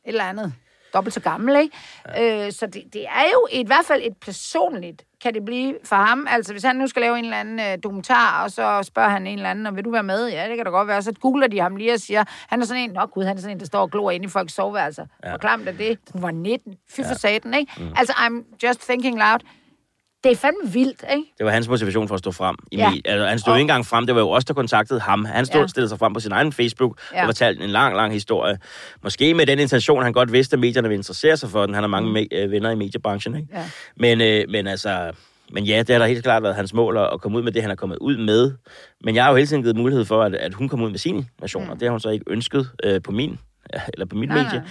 eller 0.05 0.23
andet 0.23 0.53
dobbelt 0.93 1.13
så 1.13 1.19
gammel, 1.19 1.55
ikke? 1.61 1.77
Ja. 2.07 2.45
Øh, 2.45 2.51
så 2.51 2.65
det, 2.65 2.83
det 2.93 3.05
er 3.05 3.25
jo 3.33 3.47
i 3.51 3.65
hvert 3.65 3.85
fald 3.85 4.01
et 4.05 4.17
personligt, 4.17 5.05
kan 5.21 5.33
det 5.33 5.45
blive 5.45 5.75
for 5.83 5.95
ham. 5.95 6.27
Altså, 6.29 6.53
hvis 6.53 6.63
han 6.63 6.75
nu 6.75 6.87
skal 6.87 7.01
lave 7.01 7.19
en 7.19 7.23
eller 7.25 7.37
anden 7.37 7.59
øh, 7.59 7.77
dokumentar, 7.83 8.43
og 8.43 8.51
så 8.51 8.83
spørger 8.83 9.09
han 9.09 9.27
en 9.27 9.37
eller 9.37 9.49
anden, 9.49 9.67
om 9.67 9.75
vil 9.75 9.85
du 9.85 9.91
være 9.91 10.03
med? 10.03 10.29
Ja, 10.29 10.47
det 10.49 10.55
kan 10.55 10.65
da 10.65 10.71
godt 10.71 10.87
være. 10.87 11.01
Så 11.01 11.13
googler 11.21 11.47
de 11.47 11.59
ham 11.59 11.75
lige 11.75 11.93
og 11.93 11.99
siger, 11.99 12.23
han 12.47 12.61
er 12.61 12.65
sådan 12.65 12.83
en, 12.83 12.89
nå 12.89 13.05
gud, 13.05 13.23
han 13.23 13.37
er 13.37 13.41
sådan 13.41 13.55
en, 13.55 13.59
der 13.59 13.65
står 13.65 13.81
og 13.81 13.91
glor 13.91 14.11
inde 14.11 14.25
i 14.25 14.29
folks 14.29 14.53
soveværelser. 14.53 15.05
Ja. 15.23 15.29
Hvor 15.29 15.37
klamt 15.37 15.67
er 15.67 15.71
det? 15.71 15.99
Hun 16.13 16.21
var 16.21 16.31
19. 16.31 16.73
Fy 16.89 17.01
for 17.07 17.15
saten, 17.15 17.53
ikke? 17.53 17.73
Mm. 17.77 17.93
Altså, 17.95 18.13
I'm 18.13 18.57
just 18.63 18.81
thinking 18.81 19.17
loud. 19.17 19.39
Det 20.23 20.31
er 20.31 20.35
fandme 20.35 20.71
vildt, 20.71 21.03
ikke? 21.11 21.23
Det 21.37 21.45
var 21.45 21.51
hans 21.51 21.67
motivation 21.69 22.07
for 22.07 22.15
at 22.15 22.19
stå 22.19 22.31
frem. 22.31 22.55
I 22.71 22.77
Ja. 22.77 22.91
altså, 23.05 23.25
han 23.27 23.39
stod 23.39 23.53
Og- 23.53 23.57
ikke 23.59 23.61
engang 23.63 23.85
frem, 23.85 24.05
det 24.05 24.15
var 24.15 24.21
jo 24.21 24.29
os, 24.29 24.45
der 24.45 24.53
kontaktede 24.53 24.99
ham. 24.99 25.25
Han 25.25 25.45
stod, 25.45 25.61
Ja. 25.61 25.67
stillede 25.67 25.89
sig 25.89 25.99
frem 25.99 26.13
på 26.13 26.19
sin 26.19 26.31
egen 26.31 26.53
Facebook 26.53 26.99
Ja. 27.13 27.21
og 27.21 27.27
fortalte 27.27 27.63
en 27.63 27.69
lang, 27.69 27.95
lang 27.95 28.13
historie. 28.13 28.57
Måske 29.03 29.33
med 29.33 29.45
den 29.45 29.59
intention, 29.59 30.03
han 30.03 30.13
godt 30.13 30.31
vidste, 30.31 30.53
at 30.53 30.59
medierne 30.59 30.87
ville 30.87 30.99
interessere 30.99 31.37
sig 31.37 31.49
for 31.49 31.65
den. 31.65 31.73
Han 31.75 31.83
har 31.83 31.87
mange 31.87 32.21
me- 32.21 32.27
øh, 32.37 32.51
venner 32.51 32.69
i 32.71 32.75
mediebranchen, 32.75 33.35
ikke? 33.35 33.47
Ja. 33.53 33.65
Men, 33.97 34.21
øh, 34.21 34.45
men 34.49 34.67
altså... 34.67 35.11
Men 35.51 35.63
ja, 35.63 35.77
det 35.79 35.89
har 35.89 35.99
da 35.99 36.05
helt 36.05 36.23
klart 36.23 36.43
været 36.43 36.55
hans 36.55 36.73
mål 36.73 36.97
at 36.97 37.21
komme 37.21 37.37
ud 37.37 37.43
med 37.43 37.51
det, 37.51 37.61
han 37.61 37.71
er 37.71 37.75
kommet 37.75 37.97
ud 38.01 38.17
med. 38.17 38.51
Men 39.03 39.15
jeg 39.15 39.23
har 39.23 39.31
jo 39.31 39.35
hele 39.35 39.47
tiden 39.47 39.61
givet 39.63 39.75
mulighed 39.75 40.05
for, 40.05 40.23
at, 40.23 40.35
at 40.35 40.53
hun 40.53 40.69
kommer 40.69 40.85
ud 40.85 40.91
med 40.91 40.99
sine 40.99 41.25
versioner. 41.39 41.73
Mm. 41.73 41.79
Det 41.79 41.85
har 41.85 41.91
hun 41.91 41.99
så 41.99 42.09
ikke 42.09 42.25
ønsket 42.27 42.69
øh, 42.83 43.01
på 43.01 43.11
min, 43.11 43.39
eller 43.93 44.05
på 44.05 44.15
mit 44.15 44.29
Nej, 44.29 44.43
medie. 44.43 44.63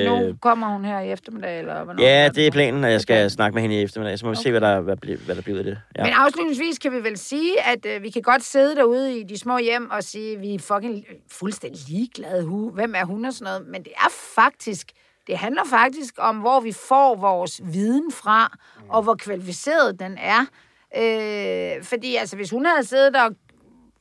Men 0.00 0.08
Øh, 0.12 0.28
nu 0.28 0.36
kommer 0.40 0.66
hun 0.66 0.84
her 0.84 1.00
i 1.00 1.10
eftermiddag, 1.12 1.58
eller 1.58 1.84
hvornår? 1.84 2.02
ja, 2.02 2.28
det 2.34 2.46
er 2.46 2.50
planen, 2.50 2.84
at 2.84 2.92
jeg 2.92 3.00
skal 3.00 3.16
Okay. 3.22 3.28
snakke 3.28 3.54
med 3.54 3.62
hende 3.62 3.76
i 3.80 3.82
eftermiddag. 3.82 4.18
Så 4.18 4.26
må 4.26 4.30
vi 4.30 4.34
okay. 4.36 4.42
se, 4.42 4.50
hvad 4.50 4.60
der, 4.60 4.80
hvad, 4.80 4.96
hvad 5.26 5.34
der 5.36 5.42
bliver 5.42 5.58
af 5.58 5.64
det. 5.64 5.78
Ja. 5.98 6.04
Men 6.04 6.12
afslutningsvis 6.12 6.78
kan 6.78 6.92
vi 6.92 6.96
vel 7.04 7.18
sige, 7.18 7.62
at 7.66 7.86
øh, 7.86 8.02
vi 8.02 8.10
kan 8.10 8.22
godt 8.22 8.44
sidde 8.44 8.76
derude 8.76 9.18
i 9.18 9.22
de 9.22 9.38
små 9.38 9.58
hjem 9.58 9.90
og 9.90 10.02
sige, 10.02 10.34
at 10.36 10.40
vi 10.42 10.54
er 10.54 10.58
fucking 10.58 11.04
fuldstændig 11.30 11.80
ligeglade. 11.88 12.42
Hu. 12.44 12.70
Hvem 12.70 12.94
er 12.96 13.04
hun 13.04 13.24
og 13.24 13.32
sådan 13.32 13.44
noget? 13.44 13.66
Men 13.68 13.82
det 13.82 13.92
er 13.96 14.10
faktisk, 14.34 14.86
det 15.26 15.38
handler 15.38 15.62
faktisk 15.70 16.14
om, 16.18 16.36
hvor 16.36 16.60
vi 16.60 16.72
får 16.72 17.14
vores 17.16 17.60
viden 17.64 18.12
fra, 18.12 18.58
og 18.88 19.02
hvor 19.02 19.14
kvalificeret 19.14 20.00
den 20.00 20.18
er. 20.18 20.40
Øh, 20.96 21.84
fordi 21.84 22.16
altså, 22.16 22.36
hvis 22.36 22.50
hun 22.50 22.66
havde 22.66 22.84
siddet 22.84 23.16
og 23.16 23.30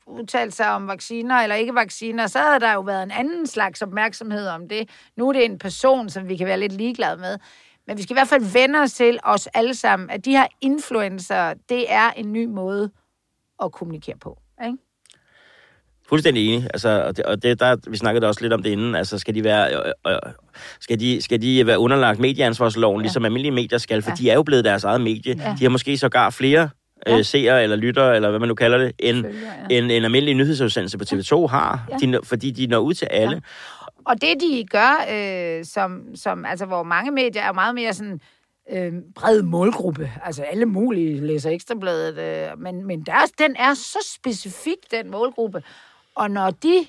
udtalt 0.07 0.55
sig 0.55 0.69
om 0.71 0.87
vacciner 0.87 1.35
eller 1.35 1.55
ikke 1.55 1.75
vacciner, 1.75 2.27
så 2.27 2.39
havde 2.39 2.59
der 2.59 2.73
jo 2.73 2.81
været 2.81 3.03
en 3.03 3.11
anden 3.11 3.47
slags 3.47 3.81
opmærksomhed 3.81 4.47
om 4.47 4.67
det. 4.69 4.89
Nu 5.17 5.29
er 5.29 5.33
det 5.33 5.45
en 5.45 5.59
person, 5.59 6.09
som 6.09 6.29
vi 6.29 6.37
kan 6.37 6.47
være 6.47 6.59
lidt 6.59 6.71
ligeglade 6.73 7.17
med. 7.17 7.37
Men 7.87 7.97
vi 7.97 8.03
skal 8.03 8.13
i 8.13 8.15
hvert 8.19 8.27
fald 8.27 8.43
vende 8.53 8.79
os 8.79 8.93
til 8.93 9.19
os 9.23 9.47
alle 9.47 9.73
sammen, 9.75 10.09
at 10.09 10.25
de 10.25 10.31
her 10.31 10.47
influencer, 10.61 11.53
det 11.69 11.91
er 11.93 12.09
en 12.11 12.33
ny 12.33 12.45
måde 12.45 12.91
at 13.63 13.71
kommunikere 13.71 14.17
på. 14.17 14.39
Ikke? 14.65 14.77
Fuldstændig 16.09 16.47
enig. 16.47 16.67
Altså, 16.73 17.03
og 17.07 17.17
det, 17.17 17.25
og 17.25 17.43
det, 17.43 17.59
der, 17.59 17.75
vi 17.89 17.97
snakkede 17.97 18.27
også 18.27 18.41
lidt 18.41 18.53
om 18.53 18.63
det 18.63 18.69
inden. 18.69 18.95
Altså, 18.95 19.17
skal 19.17 19.35
de 19.35 19.43
være, 19.43 19.75
øh, 19.75 19.91
øh, 20.07 20.19
skal 20.79 20.99
de, 20.99 21.21
skal 21.21 21.41
de 21.41 21.67
være 21.67 21.79
underlagt 21.79 22.19
medieansvarsloven, 22.19 23.01
ja. 23.01 23.03
ligesom 23.03 23.25
almindelige 23.25 23.51
medier 23.51 23.77
skal? 23.77 24.01
For 24.01 24.11
Ja. 24.11 24.15
de 24.15 24.29
er 24.29 24.33
jo 24.35 24.43
blevet 24.43 24.65
deres 24.65 24.83
eget 24.83 25.01
medie. 25.01 25.35
Ja. 25.37 25.55
De 25.59 25.63
har 25.63 25.69
måske 25.69 25.97
sågar 25.97 26.29
flere 26.29 26.69
Ja. 27.07 27.17
øh, 27.17 27.25
seere 27.25 27.63
eller 27.63 27.75
lyttere, 27.75 28.15
eller 28.15 28.29
hvad 28.29 28.39
man 28.39 28.47
nu 28.47 28.55
kalder 28.55 28.77
det, 28.77 28.91
end 28.99 29.23
Følgere, 29.25 29.51
ja. 29.69 29.77
en, 29.77 29.91
en 29.91 30.03
almindelig 30.05 30.35
nyhedsudsendelse 30.35 30.97
på 30.97 31.03
TV2 31.03 31.47
har. 31.47 31.87
Ja. 31.89 31.97
De, 31.97 32.19
fordi 32.23 32.51
de 32.51 32.67
når 32.67 32.79
ud 32.79 32.93
til 32.93 33.05
alle. 33.05 33.35
Ja. 33.35 33.39
Og 34.05 34.21
det, 34.21 34.41
de 34.41 34.65
gør, 34.69 35.05
øh, 35.13 35.65
som, 35.65 36.15
som, 36.15 36.45
altså, 36.45 36.65
hvor 36.65 36.83
mange 36.83 37.11
medier 37.11 37.41
er 37.41 37.51
meget 37.51 37.75
mere 37.75 37.93
sådan 37.93 38.21
øh, 38.71 38.93
bred 39.15 39.41
målgruppe. 39.41 40.11
Altså 40.23 40.43
alle 40.43 40.65
mulige 40.65 41.27
læser 41.27 41.49
ekstrabladet, 41.49 42.17
øh, 42.17 42.59
men, 42.59 42.85
men 42.85 43.01
deres, 43.01 43.31
den 43.31 43.55
er 43.55 43.73
så 43.73 44.13
specifik, 44.19 44.91
den 44.91 45.11
målgruppe. 45.11 45.63
Og 46.15 46.31
når 46.31 46.49
de, 46.49 46.85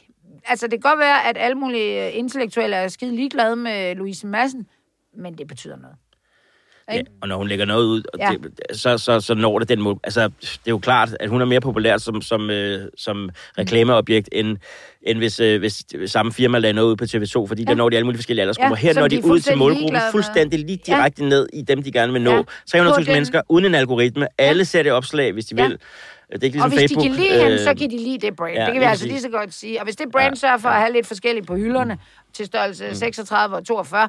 altså 0.48 0.66
det 0.66 0.83
kan 0.83 0.90
godt 0.90 0.98
være, 0.98 1.29
at 1.29 1.37
alle 1.38 1.55
mulige 1.55 2.07
øh, 2.07 2.18
intellektuelle 2.18 2.77
er 2.77 2.88
skide 2.88 3.16
ligeglade 3.16 3.57
med 3.57 3.94
Louise 3.94 4.27
Madsen, 4.27 4.66
men 5.16 5.38
det 5.38 5.46
betyder 5.46 5.77
noget. 5.77 5.96
Ja, 6.90 6.99
Ikke? 6.99 7.11
og 7.21 7.29
når 7.29 7.37
hun 7.37 7.49
lægger 7.49 7.64
noget 7.64 7.85
ud, 7.87 8.03
Ja. 8.18 8.31
ja. 8.33 8.37
det, 8.71 8.77
så, 8.81 8.99
så, 8.99 9.21
så 9.21 9.35
når 9.35 9.59
det 9.59 9.68
den 9.68 9.83
mål. 9.83 10.01
Altså, 10.05 10.21
det 10.42 10.57
er 10.66 10.71
jo 10.71 10.79
klart, 10.79 11.16
at 11.21 11.29
hun 11.29 11.40
er 11.40 11.45
mere 11.45 11.61
populær 11.61 11.97
som, 11.99 12.23
som, 12.23 12.51
øh, 12.51 12.88
som 12.99 13.31
reklameobjekt, 13.59 14.29
end, 14.33 14.57
end 15.03 15.18
hvis, 15.18 15.40
øh, 15.40 15.59
hvis 15.61 15.83
samme 16.07 16.33
firma 16.33 16.59
lagde 16.59 16.73
noget 16.73 16.88
ud 16.90 16.97
på 16.97 17.05
TV2, 17.05 17.49
fordi 17.49 17.62
ja. 17.62 17.71
der 17.71 17.75
når 17.77 17.88
de 17.88 17.97
alle 17.97 18.05
mulige 18.05 18.18
forskellige 18.18 18.42
aldersgrupper. 18.42 18.77
Ja, 18.77 18.87
Her 18.87 18.95
når 19.01 19.09
de 19.09 19.16
de, 19.23 19.25
ud 19.27 19.40
til 19.40 19.57
målgruppen 19.59 20.01
fuldstændig 20.11 20.59
lige 20.61 20.79
Ja. 20.88 20.95
direkte 20.97 21.25
ned 21.25 21.49
i 21.53 21.62
dem, 21.62 21.83
de 21.83 21.92
gerne 21.92 22.12
vil 22.12 22.23
nå. 22.23 22.31
Ja. 22.31 22.37
Ja. 22.37 22.42
300.000 22.85 22.95
På 22.95 23.01
den- 23.01 23.12
mennesker 23.12 23.42
uden 23.49 23.64
en 23.64 23.75
algoritme. 23.75 24.27
Alle 24.38 24.64
ser 24.64 24.83
det 24.83 24.92
opslag, 24.92 25.33
hvis 25.33 25.45
de 25.45 25.55
Ja. 25.59 25.62
vil. 25.68 25.79
Det 26.33 26.42
er 26.42 26.47
ikke 26.47 26.62
Og 26.62 26.68
ligesom 26.68 26.71
hvis 26.71 26.81
Facebook. 26.81 27.05
de 27.05 27.09
kan 27.09 27.18
lide 27.45 27.53
øh, 27.53 27.59
så 27.59 27.75
kan 27.79 27.90
de 27.90 27.97
lide 27.99 28.18
det 28.27 28.37
brand. 28.37 28.55
ja, 28.55 28.64
det 28.64 28.73
kan 28.73 28.81
vi 28.81 28.87
altså 28.87 29.07
lige 29.07 29.21
så 29.21 29.29
godt 29.29 29.55
sige. 29.55 29.81
Og 29.81 29.85
hvis 29.85 29.97
det 29.97 30.07
brand 30.12 30.35
Ja, 30.35 30.38
sørger 30.40 30.59
for 30.59 30.68
ja. 30.68 30.75
at 30.75 30.81
have 30.81 30.92
lidt 30.92 31.07
forskelligt 31.07 31.47
på 31.47 31.57
hylderne 31.57 31.99
til 32.33 32.47
størrelse 32.47 32.95
36 32.97 33.57
og 33.57 33.64
42, 33.66 34.09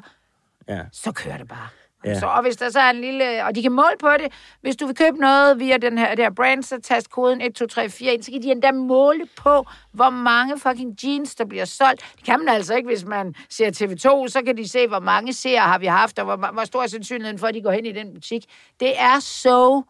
Ja. 0.68 0.78
så 0.92 1.12
kører 1.12 1.36
det 1.38 1.48
bare. 1.48 1.68
Ja. 2.04 2.20
Så, 2.20 2.26
og 2.26 2.42
hvis 2.42 2.56
der 2.56 2.70
så 2.70 2.80
er 2.80 2.90
en 2.90 3.00
lille... 3.00 3.44
Og 3.44 3.54
de 3.54 3.62
kan 3.62 3.72
måle 3.72 3.96
på 4.00 4.08
det. 4.18 4.32
Hvis 4.60 4.76
du 4.76 4.86
vil 4.86 4.96
købe 4.96 5.16
noget 5.16 5.58
via 5.58 5.76
den 5.76 5.98
her, 5.98 6.14
det 6.14 6.24
her 6.24 6.30
brand, 6.30 6.62
så 6.62 6.80
tast 6.80 7.10
koden 7.10 7.40
1234 7.40 8.14
ind, 8.14 8.22
så 8.22 8.30
kan 8.32 8.42
de 8.42 8.50
endda 8.50 8.72
måle 8.72 9.26
på, 9.36 9.66
hvor 9.92 10.10
mange 10.10 10.58
fucking 10.58 10.96
jeans, 11.04 11.34
der 11.34 11.44
bliver 11.44 11.64
solgt. 11.64 12.04
Det 12.16 12.24
kan 12.24 12.38
man 12.38 12.48
altså 12.48 12.74
ikke, 12.74 12.88
hvis 12.88 13.04
man 13.04 13.34
ser 13.50 13.70
TV2. 13.70 14.28
Så 14.28 14.42
kan 14.46 14.56
de 14.56 14.68
se, 14.68 14.88
hvor 14.88 15.00
mange 15.00 15.32
seere 15.32 15.60
har 15.60 15.78
vi 15.78 15.86
haft, 15.86 16.18
og 16.18 16.24
hvor, 16.24 16.52
hvor 16.52 16.64
stor 16.64 16.82
er 16.82 16.86
sandsynligheden 16.86 17.38
for, 17.38 17.46
at 17.46 17.54
de 17.54 17.62
går 17.62 17.70
hen 17.70 17.86
i 17.86 17.92
den 17.92 18.14
butik. 18.14 18.44
Det 18.80 19.00
er 19.00 19.20
så 19.20 19.82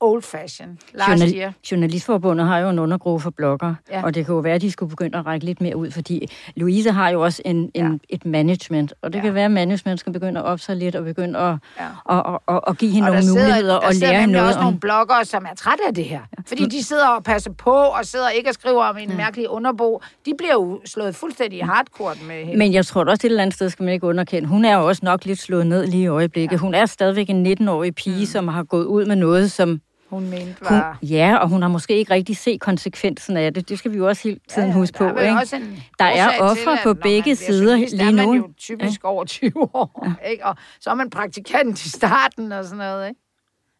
old 0.00 0.22
fashion. 0.22 0.78
Last 0.94 1.08
Journal- 1.08 1.36
year. 1.36 1.52
Journalistforbundet 1.70 2.46
har 2.46 2.58
jo 2.58 2.68
en 2.68 2.78
undergruppe 2.78 3.22
for 3.22 3.30
blogger, 3.30 3.74
Ja. 3.90 3.98
ja. 3.98 4.04
og 4.04 4.14
det 4.14 4.26
kan 4.26 4.34
jo 4.34 4.40
være, 4.40 4.54
at 4.54 4.60
de 4.62 4.70
skulle 4.70 4.90
begynde 4.90 5.18
at 5.18 5.26
række 5.26 5.46
lidt 5.46 5.60
mere 5.60 5.76
ud, 5.76 5.90
fordi 5.90 6.30
Louise 6.56 6.90
har 6.90 7.10
jo 7.10 7.20
også 7.24 7.42
en, 7.44 7.56
en, 7.56 7.70
Ja. 7.74 7.82
ja. 7.84 7.90
et 8.08 8.26
management, 8.26 8.92
og 9.02 9.12
det 9.12 9.14
Ja. 9.14 9.18
ja. 9.18 9.24
kan 9.26 9.34
være, 9.34 9.44
at 9.44 9.50
management 9.50 10.00
skal 10.00 10.12
begynde 10.12 10.40
at 10.40 10.46
op 10.46 10.60
sig 10.60 10.76
lidt 10.76 10.96
og 10.96 11.04
begynde 11.04 11.38
at, 11.38 11.44
Ja. 11.44 11.84
ja. 11.84 11.88
og, 12.04 12.22
og, 12.22 12.42
og, 12.46 12.60
og 12.68 12.76
give 12.76 12.90
hende 12.90 13.08
Og 13.08 13.14
nogle 13.14 13.26
der 13.26 13.32
sidder, 13.32 13.42
muligheder 13.46 13.80
der 13.80 13.86
og 13.86 13.94
lære 13.94 14.20
nemlig 14.20 14.32
noget 14.32 14.46
også 14.48 14.58
om... 14.58 14.64
nogle 14.64 14.80
bloggere, 14.80 15.24
som 15.24 15.46
er 15.50 15.54
trætte 15.54 15.82
af 15.88 15.94
det 15.94 16.04
her. 16.04 16.20
Fordi 16.46 16.64
de 16.66 16.84
sidder 16.84 17.08
og 17.08 17.24
passer 17.24 17.52
på, 17.52 17.70
og 17.70 18.04
sidder 18.06 18.28
ikke 18.28 18.48
og 18.48 18.54
skriver 18.54 18.84
om 18.84 18.96
en 18.98 19.16
mærkelig 19.16 19.48
underbo. 19.50 20.00
De 20.26 20.32
bliver 20.38 20.52
jo 20.52 20.80
slået 20.84 21.14
fuldstændig 21.16 21.58
i 21.58 21.62
hardcore 21.62 22.14
med 22.28 22.44
hende. 22.44 22.58
Men 22.58 22.72
jeg 22.72 22.86
tror 22.86 23.04
da 23.04 23.10
også, 23.10 23.26
et 23.26 23.30
eller 23.30 23.42
andet 23.42 23.54
sted 23.54 23.70
skal 23.70 23.82
man 23.84 23.94
ikke 23.94 24.06
underkende. 24.06 24.48
Hun 24.48 24.64
er 24.64 24.74
jo 24.78 24.86
også 24.88 25.00
nok 25.04 25.24
lidt 25.24 25.38
slået 25.38 25.66
ned 25.66 25.86
lige 25.86 26.02
i 26.02 26.06
øjeblikket. 26.06 26.52
Ja. 26.52 26.58
Hun 26.58 26.74
er 26.74 26.86
stadigvæk 26.86 27.30
en 27.30 27.46
19-årig 27.46 27.94
pige, 27.94 28.18
mm. 28.20 28.24
som 28.26 28.48
har 28.48 28.62
gået 28.62 28.84
ud 28.84 29.04
med 29.06 29.16
noget, 29.16 29.50
som 29.52 29.80
hun 30.10 30.30
mente 30.30 30.56
hun, 30.68 30.78
var... 30.78 30.98
ja, 31.02 31.36
og 31.36 31.48
hun 31.48 31.62
har 31.62 31.68
måske 31.68 31.96
ikke 31.96 32.14
rigtig 32.14 32.36
set 32.36 32.60
konsekvensen 32.60 33.36
af 33.36 33.54
det. 33.54 33.68
Det 33.68 33.78
skal 33.78 33.92
vi 33.92 33.96
jo 33.96 34.08
også 34.08 34.22
hele 34.28 34.40
tiden 34.48 34.68
ja, 34.68 34.74
huske 34.74 35.04
der 35.04 35.12
på. 35.12 35.18
Ikke? 35.18 35.32
også 35.36 35.56
en 35.56 35.82
Der 35.98 36.04
er 36.04 36.40
ofre 36.40 36.78
på 36.82 36.94
begge 36.94 37.36
sider 37.36 37.70
journalist, 37.72 37.94
lige 37.94 38.08
er 38.08 38.12
man 38.12 38.24
nu. 38.28 38.34
jo 38.34 38.52
typisk 38.58 39.04
over 39.04 39.24
20 39.24 39.52
år, 39.74 40.06
ikke? 40.30 40.46
Og 40.46 40.56
så 40.80 40.90
er 40.90 40.94
man 40.94 41.10
praktikant 41.10 41.84
i 41.84 41.90
starten 41.90 42.52
og 42.52 42.64
sådan 42.64 42.78
noget, 42.78 43.08
ikke? 43.08 43.20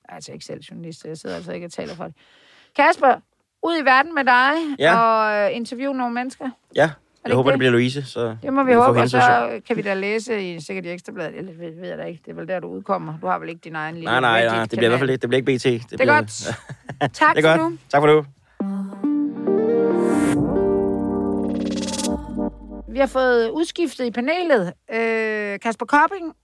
Jeg 0.09 0.13
er 0.13 0.15
altså 0.15 0.33
ikke 0.33 0.45
selv 0.45 0.61
journalist, 0.61 1.05
jeg 1.05 1.19
sidder 1.19 1.37
altså 1.37 1.53
ikke 1.53 1.67
og 1.67 1.73
taler 1.73 1.95
for 1.95 2.05
det. 2.05 2.15
Kasper, 2.77 3.15
ud 3.63 3.77
i 3.83 3.85
verden 3.85 4.15
med 4.15 4.25
dig 4.25 4.53
Ja. 4.79 4.99
og 4.99 5.35
øh, 5.51 5.57
interviewe 5.57 5.95
nogle 5.95 6.15
mennesker. 6.15 6.51
Ja, 6.75 6.91
jeg 7.29 7.35
håber, 7.35 7.51
det? 7.51 7.55
det 7.55 7.59
bliver 7.59 7.73
Louise. 7.73 8.03
Så 8.05 8.37
Det 8.43 8.53
må 8.53 8.63
vi 8.63 8.73
håbe, 8.73 9.01
og 9.01 9.11
så 9.11 9.61
kan 9.67 9.77
vi 9.77 9.83
da 9.83 9.95
læse 9.95 10.55
i 10.55 10.61
sikkert 10.61 10.85
i 10.85 10.89
Ekstrabladet. 10.89 11.39
Eller 11.39 11.53
ved, 11.53 11.81
ved 11.81 11.89
jeg 11.89 11.99
da 11.99 12.05
ikke. 12.05 12.23
Det 12.25 12.31
er 12.31 12.35
vel 12.35 12.49
der, 12.49 12.61
du 12.61 12.67
udkommer. 12.69 13.19
Du 13.23 13.27
har 13.27 13.39
vel 13.39 13.49
ikke 13.49 13.61
din 13.65 13.75
egen 13.77 13.95
lille 13.95 14.11
Nej, 14.11 14.21
nej, 14.21 14.45
nej, 14.47 14.61
det 14.61 14.71
bliver 14.71 14.85
i 14.85 14.89
hvert 14.89 14.99
fald 14.99 15.11
ikke, 15.11 15.21
det 15.23 15.29
bliver 15.31 15.39
ikke 15.49 15.59
BT. 15.59 15.65
Det, 15.65 15.91
Det 15.91 15.93
er 15.93 15.97
bliver, 15.97 16.15
godt. 16.15 16.57
Tak 17.15 17.37
Det 17.37 17.45
er 17.45 17.49
for 17.53 17.59
godt. 17.59 17.71
nu. 17.73 17.79
Tak 17.91 18.01
for 18.03 18.07
nu. 18.07 18.25
Vi 22.89 22.99
har 22.99 23.07
fået 23.07 23.51
udskiftet 23.51 24.05
i 24.05 24.11
panelet. 24.11 24.73
Øh, 24.93 25.61
Kasper 25.61 25.87
Kopping, 25.87 26.35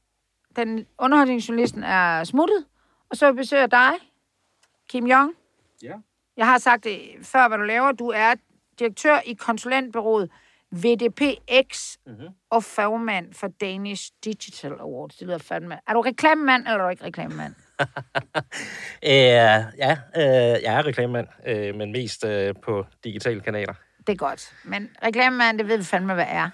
den 0.56 0.86
underholdningsjournalisten, 0.98 1.82
er 1.84 2.24
smuttet. 2.24 2.64
Og 3.10 3.16
så 3.16 3.32
besøger 3.32 3.66
dig, 3.66 3.92
Kim 4.88 5.06
Jong. 5.06 5.32
Ja. 5.82 5.92
Jeg 6.36 6.46
har 6.46 6.58
sagt 6.58 6.84
det 6.84 6.98
før, 7.22 7.48
hvad 7.48 7.58
du 7.58 7.64
laver. 7.64 7.92
Du 7.92 8.08
er 8.08 8.34
direktør 8.78 9.18
i 9.26 9.32
konsulentbyrået 9.32 10.30
VDPX 10.72 11.96
Mhm. 12.06 12.14
mm-hmm. 12.14 12.34
og 12.50 12.64
fagmand 12.64 13.34
for 13.34 13.48
Danish 13.60 14.10
Digital 14.24 14.72
Awards. 14.80 15.16
Det 15.16 15.26
lyder 15.26 15.38
fandme. 15.38 15.78
Er 15.88 15.92
du 15.94 16.00
reklamemand, 16.00 16.62
eller 16.66 16.78
er 16.78 16.82
du 16.84 16.88
ikke 16.88 17.04
reklamemand? 17.04 17.54
Øh, 19.04 19.10
ja, 19.78 19.98
øh, 20.16 20.62
jeg 20.62 20.74
er 20.74 20.86
reklamemand, 20.86 21.26
øh, 21.46 21.74
men 21.74 21.92
mest 21.92 22.24
øh, 22.24 22.54
på 22.64 22.84
digitale 23.04 23.40
kanaler. 23.40 23.74
Det 24.06 24.12
er 24.12 24.16
godt. 24.16 24.52
Men 24.64 24.90
reklamemand, 25.04 25.58
det 25.58 25.68
ved 25.68 25.76
vi 25.78 25.84
fandme, 25.84 26.14
hvad 26.14 26.26
er. 26.28 26.50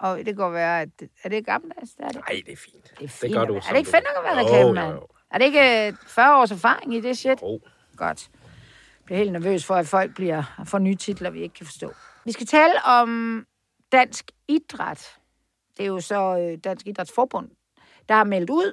Og 0.00 0.18
det 0.18 0.36
kan 0.36 0.52
være, 0.52 0.80
at... 0.80 0.88
Er 1.24 1.28
det 1.28 1.46
gammeldags? 1.46 1.90
Det 1.90 2.04
er 2.04 2.08
det. 2.08 2.16
Nej, 2.28 2.42
det 2.46 2.52
er 2.52 2.56
fint. 2.56 2.94
Det 2.98 3.04
er 3.04 3.08
fint. 3.08 3.34
gør 3.34 3.40
at 3.42 3.48
du, 3.48 3.54
Er 3.54 3.60
det 3.60 3.76
ikke 3.78 3.90
fedt 3.90 4.04
nok 4.16 4.24
at 4.26 4.36
være 4.36 4.40
Jo, 4.40 4.46
reklamemand? 4.46 4.88
jo, 4.88 4.94
jo. 4.94 5.06
Er 5.30 5.38
det 5.38 5.44
ikke 5.44 5.86
øh, 5.88 5.92
40 6.06 6.40
års 6.40 6.50
erfaring 6.50 6.94
i 6.94 7.00
det 7.00 7.18
shit? 7.18 7.38
Oh. 7.42 7.60
Godt. 7.96 8.28
Jeg 8.34 9.04
bliver 9.04 9.18
helt 9.18 9.32
nervøs 9.32 9.64
for, 9.64 9.74
at 9.74 9.86
folk 9.86 10.14
bliver 10.14 10.42
får 10.66 10.78
nye 10.78 10.94
titler, 10.94 11.30
vi 11.30 11.40
ikke 11.42 11.54
kan 11.54 11.66
forstå. 11.66 11.92
Vi 12.28 12.32
skal 12.32 12.46
tale 12.46 12.84
om 12.84 13.46
dansk 13.92 14.30
idræt. 14.48 15.18
Det 15.76 15.82
er 15.82 15.86
jo 15.86 16.00
så 16.00 16.38
øh, 16.38 16.58
Dansk 16.64 16.86
Idrætsforbund, 16.86 17.50
der 18.08 18.14
har 18.14 18.24
meldt 18.24 18.50
ud, 18.50 18.72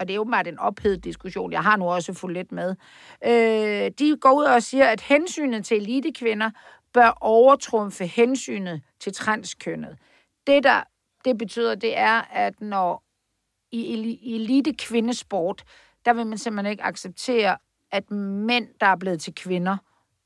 og 0.00 0.08
det 0.08 0.16
er 0.16 0.20
åbenbart 0.20 0.46
en 0.46 0.58
ophedet 0.58 1.04
diskussion. 1.04 1.52
Jeg 1.52 1.62
har 1.62 1.76
nu 1.76 1.84
også 1.84 2.12
fulgt 2.12 2.34
lidt 2.34 2.52
med. 2.52 2.76
Øh, 3.24 3.90
de 3.98 4.16
går 4.20 4.32
ud 4.32 4.44
og 4.44 4.62
siger, 4.62 4.86
at 4.86 5.00
hensynet 5.00 5.64
til 5.64 5.76
elitekvinder 5.76 6.50
bør 6.92 7.18
overtrumfe 7.20 8.06
hensynet 8.06 8.82
til 9.00 9.12
transkønnet. 9.12 9.98
Det, 10.46 10.64
der 10.64 10.82
det 11.24 11.38
betyder, 11.38 11.74
det 11.74 11.98
er, 11.98 12.20
at 12.20 12.60
når 12.60 13.04
i, 13.72 14.34
elite 14.34 14.74
kvindesport, 14.74 15.64
der 16.04 16.12
vil 16.12 16.26
man 16.26 16.38
simpelthen 16.38 16.70
ikke 16.70 16.84
acceptere, 16.84 17.58
at 17.92 18.10
mænd, 18.10 18.68
der 18.80 18.86
er 18.86 18.96
blevet 18.96 19.20
til 19.20 19.34
kvinder, 19.34 19.76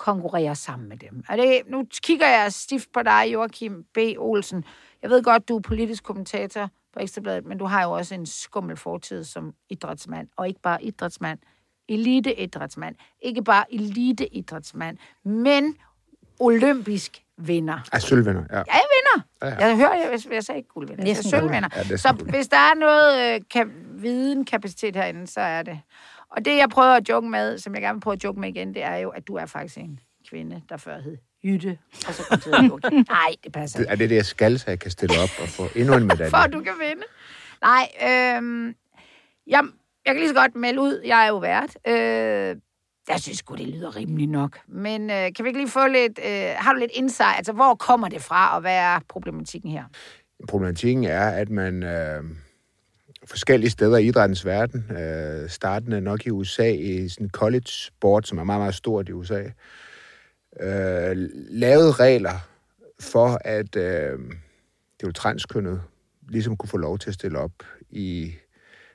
konkurrerer 0.00 0.54
sammen 0.54 0.88
med 0.88 0.96
dem. 0.96 1.24
Er 1.28 1.36
det, 1.36 1.62
nu 1.66 1.86
kigger 2.02 2.28
jeg 2.28 2.52
stift 2.52 2.92
på 2.92 3.02
dig, 3.02 3.24
Joachim 3.32 3.84
B. 3.94 3.98
Olsen. 4.18 4.64
Jeg 5.02 5.10
ved 5.10 5.22
godt, 5.22 5.48
du 5.48 5.56
er 5.56 5.60
politisk 5.60 6.04
kommentator 6.04 6.70
på 6.92 7.00
Ekstrabladet, 7.00 7.46
men 7.46 7.58
du 7.58 7.64
har 7.64 7.82
jo 7.84 7.90
også 7.90 8.14
en 8.14 8.26
skummel 8.26 8.76
fortid 8.76 9.24
som 9.24 9.54
idrætsmand, 9.70 10.28
og 10.36 10.48
ikke 10.48 10.60
bare 10.60 10.84
idrætsmand, 10.84 11.38
elite-idrætsmand. 11.88 12.94
Ikke 13.22 13.42
bare 13.42 13.64
elite-idrætsmand, 13.74 14.96
men 15.24 15.76
olympisk 16.40 17.22
vinder. 17.38 17.78
Ej, 17.92 17.98
sølvvinder, 17.98 18.44
ja. 18.50 18.56
Ja, 18.56 18.62
jeg 18.66 18.82
vinder. 18.96 19.26
Ja, 19.42 19.46
Ja, 19.46 19.54
ja. 19.54 19.66
Jeg 19.66 19.76
hører, 19.76 19.94
jeg, 19.94 20.20
jeg 20.32 20.44
sagde 20.44 20.58
ikke 20.58 20.68
guldvinder. 20.68 21.06
Jeg 21.06 21.16
sagde 21.16 21.28
sølvvinder. 21.28 21.68
Ja, 21.90 21.96
så 21.96 22.12
hvis 22.12 22.48
der 22.48 22.56
er 22.56 22.74
noget 22.74 23.34
øh, 23.34 23.40
kan, 23.50 23.72
viden, 23.94 24.44
kapacitet 24.44 24.96
herinde, 24.96 25.26
så 25.26 25.40
er 25.40 25.62
det. 25.62 25.80
Og 26.30 26.44
det, 26.44 26.56
jeg 26.56 26.68
prøver 26.68 26.94
at 26.94 27.08
joke 27.08 27.28
med, 27.28 27.58
som 27.58 27.74
jeg 27.74 27.82
gerne 27.82 27.96
vil 27.96 28.00
prøve 28.00 28.12
at 28.14 28.24
joke 28.24 28.40
med 28.40 28.48
igen, 28.48 28.74
det 28.74 28.82
er 28.82 28.96
jo, 28.96 29.08
at 29.08 29.28
du 29.28 29.34
er 29.34 29.46
faktisk 29.46 29.78
en 29.78 30.00
kvinde, 30.28 30.62
der 30.68 30.76
før 30.76 31.00
hed 31.00 31.16
Jytte, 31.44 31.78
og 32.08 32.14
så 32.14 32.22
kom 32.28 32.40
til 32.40 32.50
at 32.50 32.64
joke. 32.70 32.90
Nej, 33.08 33.34
det 33.44 33.52
passer 33.52 33.80
ikke. 33.80 33.92
er 33.92 33.96
det 33.96 34.10
det, 34.10 34.16
jeg 34.16 34.26
skal, 34.26 34.58
så 34.58 34.70
jeg 34.70 34.78
kan 34.78 34.90
stille 34.90 35.14
op 35.22 35.42
og 35.42 35.48
få 35.48 35.62
endnu 35.76 35.96
en 35.96 36.06
medalje? 36.06 36.30
For 36.36 36.36
at 36.36 36.52
du 36.52 36.60
kan 36.60 36.72
vinde. 36.80 37.02
Nej, 37.62 37.88
øhm, 38.02 38.74
jeg, 39.46 39.62
jeg 40.04 40.14
kan 40.14 40.16
lige 40.16 40.28
så 40.28 40.34
godt 40.34 40.54
melde 40.54 40.80
ud, 40.80 41.02
jeg 41.06 41.24
er 41.24 41.28
jo 41.28 41.38
vært. 41.38 41.76
Øh, 41.86 42.56
jeg 43.08 43.20
synes 43.20 43.38
sgu, 43.38 43.54
det 43.54 43.68
lyder 43.68 43.96
rimeligt 43.96 44.30
nok. 44.30 44.58
Men 44.68 45.10
øh, 45.10 45.16
kan 45.36 45.44
vi 45.44 45.48
ikke 45.48 45.60
lige 45.60 45.70
få 45.70 45.86
lidt... 45.86 46.20
Øh, 46.26 46.50
har 46.56 46.72
du 46.72 46.78
lidt 46.78 46.90
insight? 46.94 47.36
Altså, 47.36 47.52
hvor 47.52 47.74
kommer 47.74 48.08
det 48.08 48.22
fra, 48.22 48.54
og 48.54 48.60
hvad 48.60 48.76
er 48.76 49.00
problematikken 49.08 49.70
her? 49.70 49.84
Problematikken 50.48 51.04
er, 51.04 51.30
at 51.30 51.50
man 51.50 51.82
øh, 51.82 52.24
forskellige 53.30 53.70
steder 53.70 53.98
i 53.98 54.04
idrættens 54.06 54.46
verden, 54.46 54.84
øh, 54.96 55.48
startende 55.50 56.00
nok 56.00 56.26
i 56.26 56.30
USA, 56.30 56.70
i 56.72 57.08
sådan 57.08 57.30
college 57.30 57.68
sport, 57.68 58.28
som 58.28 58.38
er 58.38 58.44
meget, 58.44 58.60
meget 58.60 58.74
stort 58.74 59.08
i 59.08 59.12
USA, 59.12 59.42
øh, 60.60 61.16
lavede 61.50 61.92
regler 61.92 62.48
for, 63.00 63.38
at 63.44 63.76
øh, 63.76 64.18
det 65.00 65.06
var 65.06 65.12
transkønnet 65.12 65.82
ligesom 66.28 66.56
kunne 66.56 66.68
få 66.68 66.76
lov 66.76 66.98
til 66.98 67.08
at 67.10 67.14
stille 67.14 67.38
op 67.38 67.52
i... 67.90 68.34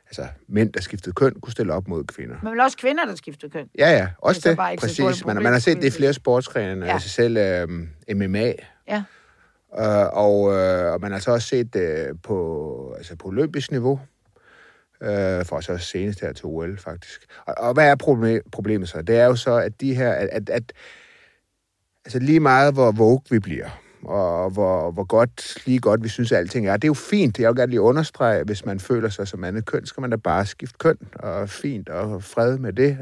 Altså, 0.08 0.28
mænd, 0.48 0.74
der 0.74 0.82
skiftede 0.82 1.14
køn, 1.14 1.34
kunne 1.42 1.52
stille 1.52 1.74
op 1.74 1.88
mod 1.88 2.04
kvinder. 2.04 2.36
Men 2.44 2.52
vel 2.52 2.60
også 2.60 2.78
kvinder, 2.78 3.06
der 3.06 3.16
skifter 3.16 3.50
køn. 3.50 3.70
Ja, 3.78 3.90
ja, 3.92 4.08
også 4.18 4.40
Det 4.40 4.46
er 4.46 4.50
det, 4.50 4.58
bare 4.58 4.72
ikke 4.72 4.82
præcis. 4.82 5.26
Man, 5.26 5.36
man 5.44 5.52
har 5.54 5.60
set 5.60 5.78
det 5.78 5.84
i 5.84 5.92
flere 5.92 6.14
sportsgrene, 6.14 6.86
Ja. 6.86 6.94
altså 6.94 7.10
selv 7.10 7.38
øh, 7.38 7.70
MMA, 8.16 8.54
Ja. 8.88 9.04
Øh, 9.80 10.08
og, 10.14 10.54
øh, 10.54 10.94
og 10.94 11.02
man 11.02 11.12
har 11.12 11.20
så 11.20 11.32
også 11.32 11.48
set 11.48 11.74
det 11.74 12.22
på, 12.24 12.94
altså 12.98 13.16
på 13.16 13.28
olympisk 13.28 13.72
niveau, 13.72 14.00
øh, 15.06 15.46
for 15.46 15.60
så 15.60 15.78
senest 15.78 16.22
her 16.22 16.34
til 16.34 16.46
OL, 16.46 16.78
faktisk. 16.78 17.26
Og, 17.46 17.54
og 17.58 17.74
hvad 17.74 17.90
er 17.92 17.96
problemet 18.52 18.90
så? 18.90 19.02
Det 19.02 19.18
er 19.18 19.26
jo 19.26 19.36
så, 19.36 19.56
at 19.56 19.82
de 19.82 19.96
her, 19.96 20.12
at, 20.12 20.30
at, 20.32 20.50
at 20.50 20.74
altså 22.06 22.20
lige 22.20 22.40
meget, 22.40 22.74
hvor 22.74 22.92
vogue 22.92 23.22
vi 23.30 23.40
bliver, 23.40 23.70
og 24.04 24.50
hvor, 24.50 24.92
hvor 24.92 25.04
godt, 25.04 25.66
lige 25.66 25.80
godt 25.80 26.04
vi 26.04 26.10
synes, 26.10 26.32
at 26.32 26.38
alting 26.38 26.68
er. 26.68 26.78
Det 26.78 26.84
er 26.84 26.88
jo 26.88 26.94
fint. 26.94 27.40
Jeg 27.40 27.50
vil 27.50 27.56
gerne 27.56 27.70
lige 27.70 27.82
understrege, 27.82 28.44
hvis 28.44 28.66
man 28.66 28.80
føler 28.80 29.10
sig 29.10 29.28
som 29.28 29.44
andet 29.44 29.66
køn, 29.66 29.86
skal 29.86 30.02
man 30.02 30.10
da 30.10 30.16
bare 30.16 30.46
skifte 30.46 30.78
køn, 30.80 30.98
og 31.14 31.50
fint, 31.50 31.90
og 31.90 32.24
fred 32.24 32.58
med 32.58 32.74
det. 32.74 32.98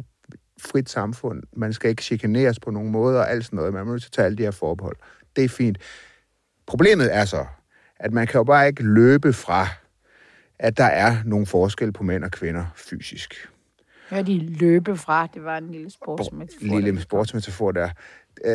Frit 0.62 0.89
samfund. 0.89 1.44
Man 1.54 1.74
skal 1.74 1.89
ikke 1.89 2.04
chikaneres 2.04 2.60
på 2.60 2.72
nogen 2.72 2.92
måde, 2.92 3.20
og 3.20 3.32
alt 3.32 3.46
sådan 3.46 3.58
noget. 3.58 3.74
Man 3.74 3.86
må 3.86 3.92
nødt 3.92 4.04
til 4.04 4.12
tage 4.12 4.26
alle 4.26 4.38
de 4.38 4.44
her 4.44 4.52
forbehold. 4.52 4.96
Det 5.36 5.44
er 5.44 5.50
fint. 5.50 5.78
Problemet 6.68 7.16
er 7.16 7.26
så, 7.26 7.46
at 8.00 8.13
man 8.13 8.28
kan 8.28 8.39
jo 8.39 8.44
bare 8.44 8.68
ikke 8.68 8.84
løbe 8.84 9.34
fra, 9.34 9.68
at 10.63 10.78
der 10.78 10.84
er 10.84 11.15
nogle 11.26 11.45
forskel 11.45 11.91
på 11.91 12.04
mænd 12.04 12.23
og 12.23 12.32
kvinder 12.32 12.65
fysisk. 12.76 13.49
Hør 14.10 14.21
de 14.21 14.39
løbe 14.39 14.97
fra. 14.97 15.28
Det 15.34 15.43
var 15.43 15.58
en 15.58 15.71
lille 15.71 15.89
sportsmetafor. 15.91 16.80
Lille 16.80 17.02
sportsmetafor 17.02 17.71
der. 17.71 17.89
Øh, 18.45 18.54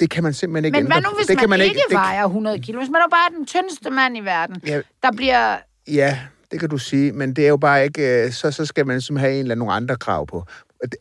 det 0.00 0.10
kan 0.10 0.22
man 0.22 0.32
simpelthen 0.32 0.64
ikke 0.64 0.78
Men 0.78 0.86
hvad 0.86 0.96
ændre 0.96 1.10
nu, 1.10 1.16
hvis 1.16 1.26
det 1.26 1.34
man, 1.36 1.40
kan 1.40 1.48
man 1.48 1.60
ikke 1.60 1.80
det, 1.88 1.94
vejer 1.94 2.24
100 2.24 2.58
kilo? 2.58 2.78
Hvis 2.78 2.90
man 2.90 3.00
er 3.02 3.08
bare 3.10 3.38
den 3.38 3.46
tyndeste 3.46 3.90
mand 3.90 4.16
i 4.16 4.20
verden, 4.20 4.62
Ja. 4.66 4.80
der 5.02 5.12
bliver... 5.12 5.56
Ja, 5.88 6.18
det 6.50 6.60
kan 6.60 6.68
du 6.68 6.78
sige, 6.78 7.12
men 7.12 7.32
det 7.36 7.44
er 7.44 7.48
jo 7.48 7.56
bare 7.56 7.84
ikke, 7.84 8.24
øh, 8.24 8.32
så, 8.32 8.50
så 8.50 8.66
skal 8.66 8.86
man 8.86 8.96
ligesom 8.96 9.16
have 9.16 9.32
en 9.32 9.38
eller 9.40 9.54
nogle 9.54 9.72
andre 9.72 9.96
krav 9.96 10.26
på. 10.26 10.44
Det, 10.82 10.94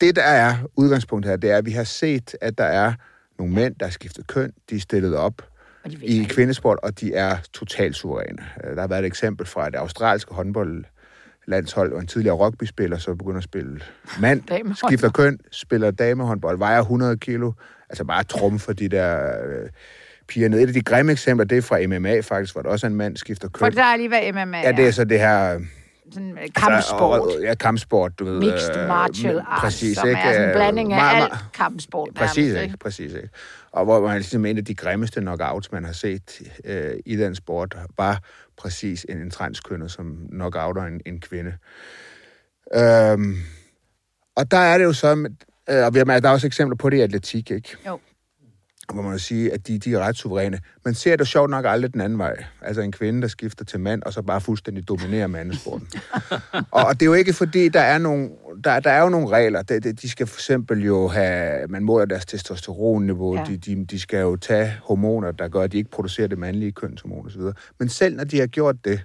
det, 0.00 0.16
der 0.16 0.22
er 0.22 0.56
udgangspunktet 0.76 1.30
her, 1.30 1.36
det 1.36 1.50
er, 1.50 1.56
at 1.56 1.66
vi 1.66 1.70
har 1.70 1.84
set, 1.84 2.36
at 2.40 2.58
der 2.58 2.64
er 2.64 2.92
nogle 3.38 3.54
mænd, 3.54 3.74
der 3.74 3.86
har 3.86 3.90
skiftet 3.90 4.26
køn, 4.26 4.52
de 4.70 4.76
er 4.76 4.80
stillet 4.80 5.16
op 5.16 5.42
Og 5.84 5.90
i 5.92 6.04
ikke. 6.18 6.34
kvindesport, 6.34 6.78
og 6.82 7.00
de 7.00 7.14
er 7.14 7.36
totalt 7.52 7.96
suveræne. 7.96 8.38
Øh, 8.64 8.74
Der 8.74 8.80
har 8.80 8.88
været 8.88 9.00
et 9.00 9.06
eksempel 9.06 9.46
fra 9.46 9.70
det 9.70 9.76
australske 9.76 10.34
håndboldlandshold, 10.34 11.92
og 11.92 12.00
en 12.00 12.06
tidligere 12.06 12.36
rugbyspiller, 12.36 12.98
så 12.98 13.14
begynder 13.14 13.38
at 13.38 13.44
spille 13.44 13.80
mand, 14.20 14.42
skifter 14.88 15.10
køn, 15.10 15.38
spiller 15.52 15.90
damehåndbold, 15.90 16.58
vejer 16.58 16.80
100 16.80 17.16
kilo, 17.16 17.52
altså 17.90 18.04
bare 18.04 18.24
trum 18.24 18.58
for 18.58 18.72
de 18.72 18.88
der 18.88 19.26
øh, 19.46 19.68
piger 20.28 20.48
ned. 20.48 20.60
Et 20.60 20.66
af 20.66 20.72
de 20.72 20.82
grimme 20.82 21.12
eksempler, 21.12 21.44
det 21.46 21.58
er 21.58 21.62
fra 21.62 21.78
MMA 21.86 22.20
faktisk, 22.20 22.54
hvor 22.54 22.62
der 22.62 22.68
også 22.70 22.86
er 22.86 22.90
en 22.90 22.96
mand, 22.96 23.16
skifter 23.16 23.48
køn. 23.48 23.58
Forklar 23.66 23.96
lige, 23.96 24.08
hvad 24.08 24.32
MMA 24.46 24.60
Ja, 24.60 24.72
det 24.72 24.86
er 24.86 24.90
så 24.90 25.04
det 25.04 25.18
her 25.20 25.60
sådan 26.12 26.30
øh, 26.30 26.48
kampsport. 26.56 27.20
Altså, 27.24 27.40
ja, 27.46 27.54
kampsport, 27.54 28.18
du 28.18 28.24
ved. 28.24 28.38
Mixed 28.40 28.76
øh, 28.76 28.88
martial 28.88 29.42
arts, 29.46 29.60
præcis, 29.60 29.96
som 29.98 30.08
ikke? 30.08 30.20
er 30.20 30.32
sådan 30.32 30.48
en 30.48 30.54
blanding 30.54 30.92
af 30.92 30.98
Meget- 31.00 31.22
alt 31.22 31.32
kampsport. 31.54 32.08
Præcis, 32.14 32.36
nærmest, 32.52 32.62
ikke? 32.64 32.76
præcis 32.76 33.12
ikke. 33.12 33.28
Og 33.74 33.84
hvor 33.84 34.08
han 34.08 34.18
ligesom 34.18 34.44
en 34.46 34.58
af 34.58 34.64
de 34.64 34.74
grimmeste 34.74 35.20
knockouts, 35.20 35.72
man 35.72 35.84
har 35.84 35.92
set 35.92 36.42
øh, 36.64 36.94
i 37.06 37.16
den 37.16 37.34
sport, 37.34 37.76
var 37.96 38.22
præcis 38.56 39.06
en, 39.08 39.16
en 39.18 39.30
transkønnet, 39.30 39.90
som 39.90 40.26
knockouter 40.30 40.82
en, 40.82 41.00
en 41.06 41.20
kvinde. 41.20 41.52
Øhm, 42.74 43.36
og 44.36 44.50
der 44.50 44.56
er 44.58 44.78
det 44.78 44.84
jo 44.84 44.92
så, 44.92 45.28
øh, 45.70 45.84
og 45.86 45.94
vi 45.94 45.98
har- 45.98 46.20
der 46.20 46.28
er 46.28 46.32
også 46.32 46.46
eksempler 46.46 46.76
på 46.76 46.90
det 46.90 46.96
i 46.96 47.00
atletik, 47.00 47.50
ikke? 47.50 47.76
Jo. 47.86 47.98
Hvor 48.92 49.02
man 49.02 49.18
sige, 49.18 49.52
at 49.52 49.68
de, 49.68 49.78
de 49.78 49.94
er 49.94 49.98
ret 49.98 50.16
suveræne. 50.16 50.58
Man 50.84 50.94
ser 50.94 51.16
det 51.16 51.28
sjovt 51.28 51.50
nok 51.50 51.64
aldrig 51.68 51.92
den 51.92 52.00
anden 52.00 52.18
vej. 52.18 52.44
Altså 52.62 52.82
en 52.82 52.92
kvinde, 52.92 53.22
der 53.22 53.28
skifter 53.28 53.64
til 53.64 53.80
mand, 53.80 54.02
og 54.02 54.12
så 54.12 54.22
bare 54.22 54.40
fuldstændig 54.40 54.88
dominerer 54.88 55.26
mandesporten. 55.26 55.88
og, 56.52 56.84
og 56.84 56.94
det 56.94 57.02
er 57.02 57.06
jo 57.06 57.14
ikke 57.14 57.32
fordi, 57.32 57.68
der 57.68 57.80
er 57.80 57.98
nogle, 57.98 58.30
der, 58.64 58.80
der 58.80 58.90
er 58.90 59.02
jo 59.02 59.08
nogle 59.08 59.28
regler. 59.28 59.62
De, 59.62 59.80
de, 59.80 59.92
de 59.92 60.10
skal 60.10 60.26
for 60.26 60.36
eksempel 60.36 60.84
jo 60.84 61.08
have, 61.08 61.66
man 61.68 61.84
måler 61.84 62.04
deres 62.04 62.26
testosteronniveau, 62.26 63.36
ja. 63.36 63.44
de, 63.44 63.56
de, 63.56 63.84
de 63.84 64.00
skal 64.00 64.20
jo 64.20 64.36
tage 64.36 64.72
hormoner, 64.82 65.32
der 65.32 65.48
gør, 65.48 65.60
at 65.60 65.72
de 65.72 65.78
ikke 65.78 65.90
producerer 65.90 66.26
det 66.26 66.38
mandlige 66.38 66.72
kønshormon 66.72 67.26
osv. 67.26 67.42
Men 67.78 67.88
selv 67.88 68.16
når 68.16 68.24
de 68.24 68.38
har 68.38 68.46
gjort 68.46 68.76
det, 68.84 69.00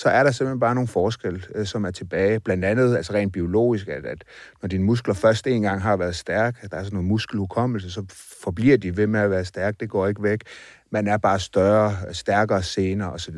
så 0.00 0.08
er 0.08 0.22
der 0.22 0.30
simpelthen 0.30 0.60
bare 0.60 0.74
nogle 0.74 0.88
forskelle, 0.88 1.42
øh, 1.54 1.66
som 1.66 1.84
er 1.84 1.90
tilbage. 1.90 2.40
Blandt 2.40 2.64
andet, 2.64 2.96
altså 2.96 3.12
rent 3.12 3.32
biologisk, 3.32 3.88
at, 3.88 4.06
at 4.06 4.24
når 4.62 4.68
dine 4.68 4.84
muskler 4.84 5.14
først 5.14 5.46
en 5.46 5.62
gang 5.62 5.82
har 5.82 5.96
været 5.96 6.16
stærke, 6.16 6.68
der 6.70 6.76
er 6.76 6.82
sådan 6.82 6.94
noget 6.96 7.08
muskelhukommelse, 7.08 7.90
så 7.90 8.04
forbliver 8.42 8.76
de 8.76 8.96
ved 8.96 9.06
med 9.06 9.20
at 9.20 9.30
være 9.30 9.44
stærke. 9.44 9.76
Det 9.80 9.90
går 9.90 10.06
ikke 10.06 10.22
væk. 10.22 10.40
Man 10.90 11.06
er 11.06 11.16
bare 11.16 11.40
større, 11.40 11.96
stærkere 12.12 12.62
senere 12.62 13.12
osv. 13.12 13.34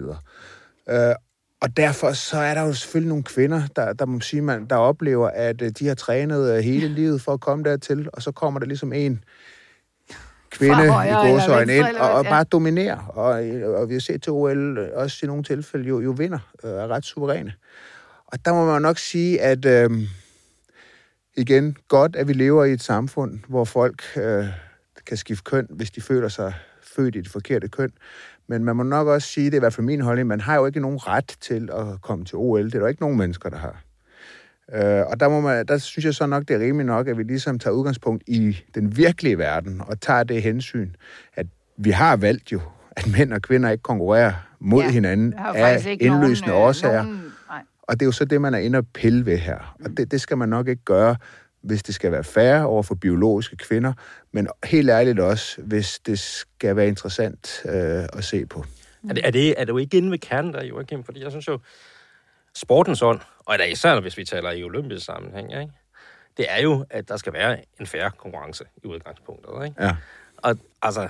Øh, 0.89 1.15
og 1.63 1.77
derfor 1.77 2.13
så 2.13 2.37
er 2.37 2.55
der 2.55 2.63
jo 2.63 2.73
selvfølgelig 2.73 3.09
nogle 3.09 3.25
kvinder, 3.25 3.63
der, 3.77 3.93
der 3.93 4.07
må 4.07 4.21
sige, 4.21 4.43
man, 4.43 4.67
der 4.67 4.77
oplever, 4.77 5.29
at 5.29 5.63
øh, 5.63 5.71
de 5.79 5.87
har 5.87 5.95
trænet 5.95 6.57
øh, 6.57 6.65
hele 6.65 6.89
livet 6.89 7.21
for 7.21 7.33
at 7.33 7.41
komme 7.41 7.65
dertil, 7.65 8.09
og 8.13 8.23
så 8.23 8.33
kommer 8.33 8.61
der 8.61 8.67
ligesom 8.67 8.93
en 8.93 9.25
kvinde 10.53 10.85
i 10.85 11.13
gåsøjne 11.13 11.77
ind 11.77 11.97
og, 11.97 12.13
og 12.13 12.25
bare 12.25 12.45
dominerer. 12.45 12.97
Og, 12.97 13.31
og 13.81 13.89
vi 13.89 13.95
har 13.95 14.01
set 14.01 14.23
til 14.23 14.33
OL 14.33 14.79
også 14.95 15.19
i 15.23 15.27
nogle 15.27 15.43
tilfælde 15.45 15.89
jo, 15.89 16.01
jo 16.01 16.11
vinder, 16.11 16.39
øh, 16.65 16.71
er 16.71 16.89
ret 16.89 17.05
suveræne. 17.05 17.53
Og 18.27 18.45
der 18.45 18.53
må 18.53 18.67
man 18.67 18.83
nok 18.83 18.99
sige, 18.99 19.41
at 19.41 19.65
øh, 19.65 19.91
igen, 21.37 21.77
godt, 21.89 22.17
at 22.17 22.29
vi 22.29 22.33
lever 22.33 22.65
i 22.65 22.73
et 22.73 22.83
samfund, 22.83 23.39
hvor 23.49 23.65
folk 23.65 24.03
øh, 24.17 24.47
kan 25.07 25.17
skifte 25.17 25.45
køn, 25.45 25.67
hvis 25.71 25.91
de 25.91 26.01
føler 26.01 26.29
sig 26.29 26.55
født 26.83 27.17
i 27.17 27.21
det 27.21 27.29
forkerte 27.29 27.69
køn. 27.69 27.93
Men 28.47 28.65
man 28.65 28.77
må 28.77 28.83
nok 28.83 29.07
også 29.07 29.29
sige, 29.29 29.47
det 29.47 29.55
er 29.55 29.59
i 29.59 29.61
hvert 29.61 29.75
fald 29.75 29.87
min 29.87 30.01
holdning, 30.01 30.29
man 30.29 30.41
har 30.41 30.57
jo 30.57 30.67
ikke 30.67 30.81
nogen 30.81 31.07
ret 31.07 31.37
til 31.41 31.71
at 31.73 32.01
komme 32.03 32.25
til 32.25 32.37
OL. 32.37 32.65
Det 32.65 32.75
er 32.75 32.79
der 32.79 32.89
ikke 32.89 33.03
nogen 33.03 33.19
mennesker, 33.19 33.51
der 33.51 33.57
har. 33.57 33.83
Øh, 34.75 35.07
og 35.07 35.21
der, 35.21 35.29
må 35.29 35.41
man, 35.41 35.67
der 35.67 35.79
synes 35.79 36.05
jeg 36.05 36.15
så 36.15 36.27
nok, 36.27 36.49
det 36.49 36.55
er 36.57 36.61
rimeligt 36.61 36.87
nok, 36.87 37.09
at 37.09 37.19
vi 37.19 37.23
ligesom 37.23 37.59
tager 37.59 37.75
udgangspunkt 37.75 38.23
i 38.27 38.59
den 38.75 38.97
virkelige 38.97 39.39
verden, 39.39 39.81
og 39.87 40.01
tager 40.01 40.23
det 40.23 40.43
hensyn, 40.43 40.91
at 41.35 41.47
vi 41.77 41.91
har 41.91 42.17
valgt 42.17 42.53
jo, 42.53 42.61
at 42.97 43.07
mænd 43.19 43.33
og 43.33 43.43
kvinder 43.43 43.71
ikke 43.71 43.83
konkurrerer 43.83 44.33
mod 44.61 44.83
Ja, 44.83 44.91
hinanden 44.91 45.33
er 45.33 45.67
af 45.67 45.97
indløsende 46.01 46.49
nogen, 46.49 46.63
øh, 46.63 46.69
årsager. 46.69 47.03
Nogen, 47.03 47.33
nej. 47.49 47.63
Og 47.83 48.01
det 48.01 48.03
er 48.03 48.07
jo 48.07 48.13
så 48.13 48.25
det, 48.25 48.41
man 48.41 48.55
er 48.55 48.59
inde 48.59 48.79
og 48.79 48.87
pille 48.95 49.27
ved 49.27 49.39
her. 49.39 49.77
Og 49.85 49.91
det, 49.97 50.11
det 50.11 50.21
skal 50.21 50.39
man 50.39 50.49
nok 50.49 50.69
ikke 50.69 50.85
gøre, 50.85 51.17
hvis 51.63 51.83
det 51.83 51.95
skal 51.95 52.13
være 52.13 52.25
færre 52.25 52.67
over 52.67 52.83
for 52.83 52.95
biologiske 52.95 53.57
kvinder, 53.57 53.93
men 54.33 54.49
helt 54.65 54.91
ærligt 54.91 55.21
også, 55.21 55.63
hvis 55.63 55.99
det 56.07 56.19
skal 56.19 56.77
være 56.77 56.89
interessant 56.89 57.63
øh, 57.65 58.05
at 58.13 58.25
se 58.25 58.47
på. 58.47 58.65
Er 59.09 59.15
det, 59.15 59.27
er, 59.27 59.31
det, 59.31 59.55
er 59.61 59.65
det 59.65 59.73
jo 59.73 59.79
ikke 59.79 59.97
inde 59.97 60.11
ved 60.11 60.19
kernen 60.19 60.55
der, 60.55 60.65
Joachim? 60.65 61.05
Fordi 61.05 61.23
jeg 61.23 61.31
synes 61.31 61.49
jo, 61.49 61.59
sportens 62.55 63.03
ånd, 63.03 63.21
og 63.39 63.59
da 63.59 63.65
især 63.65 64.01
hvis 64.01 64.17
vi 64.17 64.25
taler 64.25 64.51
i 64.51 64.65
olympisk 64.65 65.07
sammenhæng, 65.07 65.53
ikke? 65.53 65.73
det 66.37 66.47
er 66.49 66.63
jo, 66.63 66.87
at 66.91 67.09
der 67.09 67.17
skal 67.17 67.33
være 67.33 67.59
en 67.81 67.87
færre 67.87 68.11
konkurrence 68.11 68.65
i 68.85 68.87
udgangspunktet. 68.87 69.65
Ikke? 69.65 69.85
Ja. 69.85 69.97
Og 70.37 70.57
altså, 70.83 71.09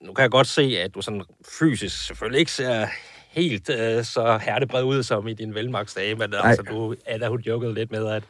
nu 0.00 0.12
kan 0.12 0.22
jeg 0.22 0.30
godt 0.30 0.46
se, 0.46 0.62
at 0.62 0.94
du 0.94 1.02
sådan 1.02 1.22
fysisk 1.58 2.06
selvfølgelig 2.06 2.38
ikke 2.38 2.52
ser 2.52 2.86
helt 3.30 3.70
øh, 3.70 4.04
så 4.04 4.38
hertebred 4.38 4.82
ud 4.82 5.02
som 5.02 5.28
i 5.28 5.34
din 5.34 5.54
velmagsdage, 5.54 6.14
men 6.14 6.30
Nej. 6.30 6.40
altså, 6.44 6.62
du, 6.62 6.94
Anna, 7.06 7.28
hun 7.28 7.40
jokede 7.40 7.74
lidt 7.74 7.90
med, 7.90 8.06
at 8.06 8.22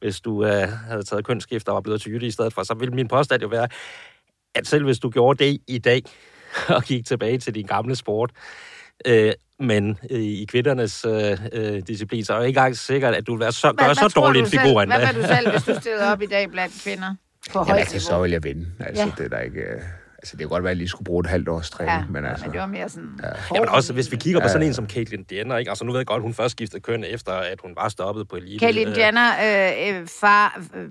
hvis 0.00 0.20
du 0.20 0.44
øh, 0.44 0.68
havde 0.68 1.02
taget 1.02 1.24
kønsskift 1.24 1.68
og 1.68 1.74
var 1.74 1.80
blevet 1.80 2.00
til 2.00 2.12
jytte 2.12 2.26
i 2.26 2.30
stedet 2.30 2.52
for, 2.52 2.62
så 2.62 2.74
ville 2.74 2.94
min 2.94 3.08
påstand 3.08 3.42
jo 3.42 3.48
være, 3.48 3.68
at 4.54 4.66
selv 4.66 4.84
hvis 4.84 4.98
du 4.98 5.10
gjorde 5.10 5.44
det 5.44 5.60
i 5.66 5.78
dag, 5.78 6.02
og 6.76 6.82
gik 6.82 7.06
tilbage 7.06 7.38
til 7.38 7.54
din 7.54 7.66
gamle 7.66 7.96
sport, 7.96 8.30
øh, 9.06 9.32
men 9.60 9.98
øh, 10.10 10.20
i 10.20 10.44
kvindernes 10.48 11.04
øh, 11.04 11.38
øh, 11.52 11.82
disciplin, 11.86 12.24
så 12.24 12.32
er 12.32 12.36
jeg 12.38 12.46
ikke 12.48 12.58
engang 12.58 12.76
sikkert, 12.76 13.14
at 13.14 13.26
du 13.26 13.32
vil 13.32 13.40
være 13.40 13.52
så, 13.52 13.72
gøre 13.72 13.94
så 13.94 14.12
dårlig 14.16 14.40
en 14.40 14.46
figur 14.46 14.62
selv, 14.64 14.76
endda. 14.78 14.96
Hvad 14.98 15.06
vil 15.14 15.22
du 15.22 15.28
selv, 15.28 15.50
hvis 15.50 15.62
du 15.62 15.74
stillede 15.80 16.12
op 16.12 16.22
i 16.22 16.26
dag 16.26 16.50
blandt 16.50 16.74
kvinder 16.84 17.14
på 17.52 17.58
Jamen, 17.68 17.78
altså, 17.80 18.00
så 18.00 18.20
vil 18.22 18.30
jeg 18.30 18.44
vinde. 18.44 18.66
Altså, 18.80 19.02
Ja. 19.02 19.08
ja. 19.08 19.12
det 19.24 19.24
er 19.32 19.36
der 19.36 19.42
ikke... 19.42 19.60
øh, 19.60 19.80
Altså, 20.22 20.32
det 20.36 20.40
kan 20.40 20.48
godt 20.48 20.62
være, 20.62 20.70
at 20.70 20.74
jeg 20.74 20.76
lige 20.76 20.88
skulle 20.88 21.04
bruge 21.04 21.20
et 21.20 21.26
halvt 21.26 21.48
års 21.48 21.70
træning, 21.70 21.98
Ja, 21.98 22.04
men 22.10 22.24
altså... 22.24 22.44
men 22.44 22.52
det 22.52 22.60
var 22.60 22.66
mere 22.66 22.88
sådan... 22.88 23.20
Ja. 23.22 23.28
Jamen 23.54 23.68
også, 23.68 23.92
hvis 23.92 24.12
vi 24.12 24.16
kigger 24.16 24.40
på 24.40 24.48
sådan 24.48 24.66
en 24.66 24.74
som 24.74 24.88
Caitlyn 24.88 25.24
Jenner, 25.32 25.56
ikke? 25.56 25.70
Altså 25.70 25.84
nu 25.84 25.92
ved 25.92 25.98
jeg 25.98 26.06
godt, 26.06 26.22
hun 26.22 26.34
først 26.34 26.52
skiftede 26.52 26.82
køn 26.82 27.04
efter, 27.04 27.32
at 27.32 27.58
hun 27.62 27.72
var 27.76 27.88
stoppet 27.88 28.28
på 28.28 28.36
elite. 28.36 28.58
Caitlyn 28.58 28.88
Øh, 28.88 28.98
Jenner, 28.98 29.30
øh, 29.88 30.00
øh, 30.00 30.06
far, 30.20 30.60
øh, 30.76 30.88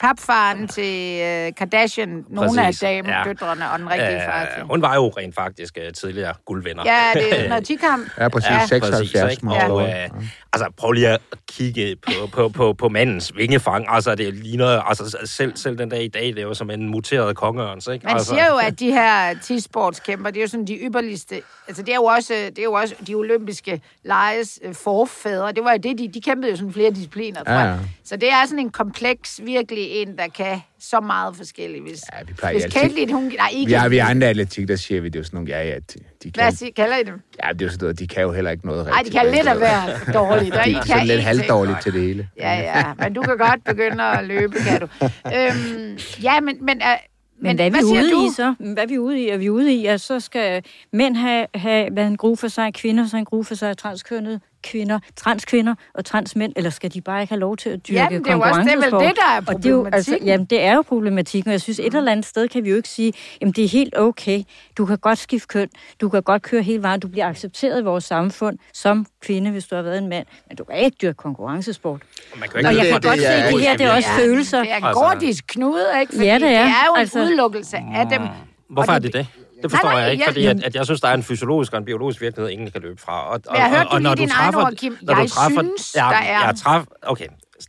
papfaren 0.00 0.68
til 0.68 1.20
øh, 1.20 1.52
Kardashian, 1.56 2.24
nogle 2.28 2.60
af 2.60 2.66
Præcis, 2.66 2.80
dame, 2.80 3.18
ja. 3.18 3.22
døtrene 3.24 3.70
og 3.70 3.78
den 3.78 3.90
rigtige 3.90 4.20
far 4.26 4.44
til. 4.54 4.60
Øh, 4.62 4.68
hun 4.70 4.82
var 4.82 4.94
jo 4.94 5.08
rent 5.08 5.34
faktisk 5.34 5.78
øh, 5.86 5.92
tidligere 5.92 6.34
guldvinder. 6.46 6.82
Ja, 6.86 7.20
det 7.20 7.44
er 7.44 7.48
noget 7.52 7.64
tikamp. 7.66 8.10
Ja, 8.18 8.28
præcis. 8.28 8.50
Ja. 8.50 8.54
Ja, 8.54 8.66
76 8.66 9.22
Præcis, 9.24 9.42
måske. 9.42 9.64
Og, 9.64 9.82
øh, 9.88 10.08
altså, 10.52 10.68
prøv 10.76 10.92
lige 10.92 11.08
at 11.08 11.20
kigge 11.48 11.96
på, 11.96 12.26
på, 12.32 12.48
på, 12.48 12.72
på 12.72 12.88
mandens 12.88 13.36
vingefang. 13.36 13.86
Altså, 13.88 14.14
det 14.14 14.34
ligner, 14.34 14.80
altså, 14.80 15.18
selv, 15.24 15.56
selv 15.56 15.78
den 15.78 15.88
dag 15.88 16.04
i 16.04 16.08
dag, 16.08 16.22
det 16.26 16.38
er 16.38 16.42
jo 16.42 16.54
som 16.54 16.70
en 16.70 16.88
muteret 16.88 17.36
kongeørns, 17.36 17.86
ikke? 17.86 18.06
Man 18.06 18.14
altså, 18.14 18.30
siger 18.30 18.46
jo, 18.46 18.56
at 18.56 18.80
de 18.80 18.92
her 18.92 19.34
tisportskæmper, 19.42 20.30
det 20.30 20.36
er 20.36 20.42
jo 20.42 20.48
sådan 20.48 20.66
de 20.66 20.74
ypperligste... 20.76 21.42
Altså, 21.68 21.82
det 21.82 21.92
er 21.92 21.96
jo 21.96 22.04
også, 22.04 22.34
det 22.34 22.58
er 22.58 22.62
jo 22.64 22.72
også 22.72 22.94
de 23.06 23.14
olympiske 23.14 23.80
lejes 24.04 24.58
øh, 24.64 24.74
forfædre. 24.74 25.52
Det 25.52 25.64
var 25.64 25.72
jo 25.72 25.78
det, 25.82 25.98
de, 25.98 26.08
de 26.14 26.20
kæmpede 26.20 26.50
jo 26.50 26.56
sådan 26.56 26.72
flere 26.72 26.90
discipliner, 26.90 27.44
tror 27.44 27.52
Ja, 27.52 27.58
jeg. 27.58 27.78
ja. 27.82 27.88
Så 28.04 28.16
det 28.16 28.32
er 28.32 28.44
sådan 28.46 28.58
en 28.58 28.70
kompleks, 28.70 29.40
virkelig 29.44 29.89
en, 29.90 30.16
der 30.18 30.28
kan 30.28 30.60
så 30.80 31.00
meget 31.00 31.36
forskelligt. 31.36 31.82
Hvis, 31.88 32.00
Ja, 32.18 32.24
vi 32.26 32.32
plejer 32.32 32.54
hvis 32.54 32.64
altid- 32.64 33.12
hun... 33.12 33.24
Nej, 33.24 33.48
ikke... 33.52 33.66
Vi 33.66 33.72
har, 33.72 33.88
vi 33.88 33.98
andre 33.98 34.26
atletik, 34.26 34.68
der 34.68 34.76
siger 34.76 35.00
vi, 35.00 35.08
det 35.08 35.16
er 35.16 35.20
jo 35.20 35.24
sådan 35.24 35.36
nogle, 35.36 35.50
ja, 35.50 35.68
ja, 35.68 35.74
de, 35.74 35.80
de 36.22 36.30
kan, 36.32 36.42
Hvad 36.44 36.52
siger, 36.52 36.72
kalder 36.76 36.96
I 36.96 37.02
dem? 37.02 37.20
ja, 37.44 37.48
det 37.52 37.62
er 37.62 37.66
jo 37.66 37.70
sådan 37.70 37.84
noget, 37.84 37.98
de 37.98 38.06
kan 38.08 38.22
jo 38.22 38.32
heller 38.32 38.50
ikke 38.50 38.66
noget 38.66 38.86
Nej, 38.86 38.92
de 38.92 38.98
rigtigt. 38.98 39.14
kan 39.22 39.32
lidt 39.32 39.48
at 39.48 39.60
være 39.60 40.12
dårligt, 40.14 40.54
og 40.56 40.68
I 40.68 40.70
De 40.70 40.74
kan 40.74 40.80
er 40.82 40.86
sådan 40.86 41.06
lidt 41.06 41.20
halvdårligt 41.22 41.82
til 41.82 41.92
det 41.92 42.00
hele. 42.02 42.28
Ja, 42.36 42.52
ja, 42.60 42.84
men 42.98 43.12
du 43.14 43.22
kan 43.22 43.38
godt 43.38 43.64
begynde 43.64 44.04
at 44.04 44.24
løbe, 44.24 44.56
kan 44.68 44.80
du. 44.80 44.88
Øhm, 45.36 45.98
ja, 46.22 46.40
men... 46.40 46.64
Men, 46.64 46.76
uh, 46.82 47.42
Men 47.42 47.56
hvad 47.56 47.66
er 47.66 47.70
vi 47.70 47.78
siger 47.78 48.02
ude 48.02 48.10
du? 48.10 48.26
i 48.26 48.28
så? 48.36 48.54
Hvad 48.58 48.82
er 48.82 48.86
vi 48.86 48.98
ude 48.98 49.20
i? 49.20 49.28
Er 49.28 49.36
vi 49.36 49.50
ude 49.50 49.72
i, 49.74 49.86
at 49.86 50.00
så 50.00 50.20
skal 50.20 50.62
mænd 50.92 51.16
have, 51.16 51.46
have 51.54 51.90
hvad 51.92 52.06
en 52.06 52.16
gruppe 52.16 52.40
for 52.40 52.48
sig, 52.48 52.74
kvinder 52.74 53.06
så 53.06 53.16
en 53.16 53.24
gruppe 53.24 53.44
for 53.48 53.54
sig, 53.54 53.78
transkønnede 53.78 54.40
kvinder, 54.62 54.98
transkvinder 55.16 55.74
og 55.94 56.04
transmænd, 56.04 56.52
eller 56.56 56.70
skal 56.70 56.94
de 56.94 57.00
bare 57.00 57.20
ikke 57.20 57.32
have 57.32 57.40
lov 57.40 57.56
til 57.56 57.70
at 57.70 57.88
dyrke 57.88 58.00
Jamen, 58.00 58.24
det 58.24 58.30
er 58.30 58.34
jo 58.34 58.40
også 58.40 58.60
det, 58.60 58.92
vel 58.92 59.00
det, 59.08 59.16
der 59.16 59.30
er 59.36 59.40
Og 59.46 59.56
det 59.56 59.66
er 59.66 59.70
jo, 59.70 59.84
altså, 59.84 60.10
problematikken. 60.10 60.26
jamen, 60.28 60.46
det 60.46 60.62
er 60.62 60.74
jo 60.74 60.82
problematikken, 60.82 61.48
og 61.48 61.52
jeg 61.52 61.60
synes, 61.60 61.78
et 61.78 61.94
eller 61.94 62.12
andet 62.12 62.26
sted 62.26 62.48
kan 62.48 62.64
vi 62.64 62.70
jo 62.70 62.76
ikke 62.76 62.88
sige, 62.88 63.12
jamen, 63.40 63.52
det 63.52 63.64
er 63.64 63.68
helt 63.68 63.98
okay, 63.98 64.42
du 64.78 64.86
kan 64.86 64.98
godt 64.98 65.18
skifte 65.18 65.48
køn, 65.48 65.68
du 66.00 66.08
kan 66.08 66.22
godt 66.22 66.42
køre 66.42 66.62
hele 66.62 66.82
vejen, 66.82 67.00
du 67.00 67.08
bliver 67.08 67.26
accepteret 67.28 67.80
i 67.80 67.84
vores 67.84 68.04
samfund 68.04 68.58
som 68.72 69.06
kvinde, 69.22 69.50
hvis 69.50 69.66
du 69.66 69.74
har 69.74 69.82
været 69.82 69.98
en 69.98 70.08
mand, 70.08 70.26
men 70.48 70.56
du 70.56 70.64
kan 70.64 70.78
ikke 70.78 70.96
dyrke 71.02 71.16
konkurrencesport. 71.16 72.00
Man 72.40 72.48
kan 72.48 72.60
jo 72.60 72.66
Og 72.66 72.72
ikke 72.72 72.84
jeg 72.84 72.92
kan 72.92 73.02
det- 73.02 73.08
godt 73.08 73.18
det 73.18 73.26
se, 73.26 73.32
at 73.32 73.52
det 73.52 73.60
her, 73.62 73.76
det 73.76 73.86
er 73.86 73.92
også 73.92 74.08
Ja, 74.18 74.24
følelser. 74.26 74.58
Det 74.62 74.72
er 74.72 74.76
en 74.76 74.94
gordisk 74.94 75.44
knude, 75.48 75.86
ikke? 76.00 76.12
Fordi 76.12 76.26
Ja, 76.26 76.34
det 76.34 76.42
er. 76.42 76.48
det 76.48 76.58
er 76.58 76.84
jo 76.88 76.94
en 76.94 77.00
Altså- 77.00 77.20
udelukkelse 77.20 77.76
af 77.94 78.06
dem. 78.08 78.22
Hvorfor 78.70 78.92
er 78.92 78.98
det- 78.98 79.12
det 79.12 79.26
det? 79.62 79.62
Det 79.62 79.70
forstår 79.70 79.88
Nej, 79.88 79.94
nej, 79.94 80.02
jeg 80.02 80.12
ikke, 80.12 80.22
jeg- 80.24 80.28
fordi 80.32 80.46
at, 80.46 80.64
at 80.64 80.74
jeg 80.74 80.84
synes, 80.84 81.00
der 81.00 81.08
er 81.08 81.14
en 81.14 81.22
fysiologisk 81.22 81.72
og 81.72 81.78
en 81.78 81.84
biologisk 81.84 82.20
virkelighed, 82.20 82.50
ingen 82.52 82.70
kan 82.70 82.82
løbe 82.82 83.00
fra. 83.00 83.26
Og, 83.30 83.40
og, 83.48 83.56
jeg 83.56 83.70
hørte 83.70 83.86
og, 83.88 83.92
og 83.92 84.00
lige 84.00 84.16
dine 84.16 84.32
egne 84.32 84.56
ord, 84.56 84.72
Kim. 84.76 84.96
når 85.02 85.14
du 85.14 85.20
Jeg 85.20 85.30
træffer, 85.30 85.60
synes, 85.62 85.94
ja, 85.96 86.00
der 86.00 86.06
er- 86.16 86.46
Jeg 86.46 86.54
træf, 86.56 86.84
okay, 87.02 87.26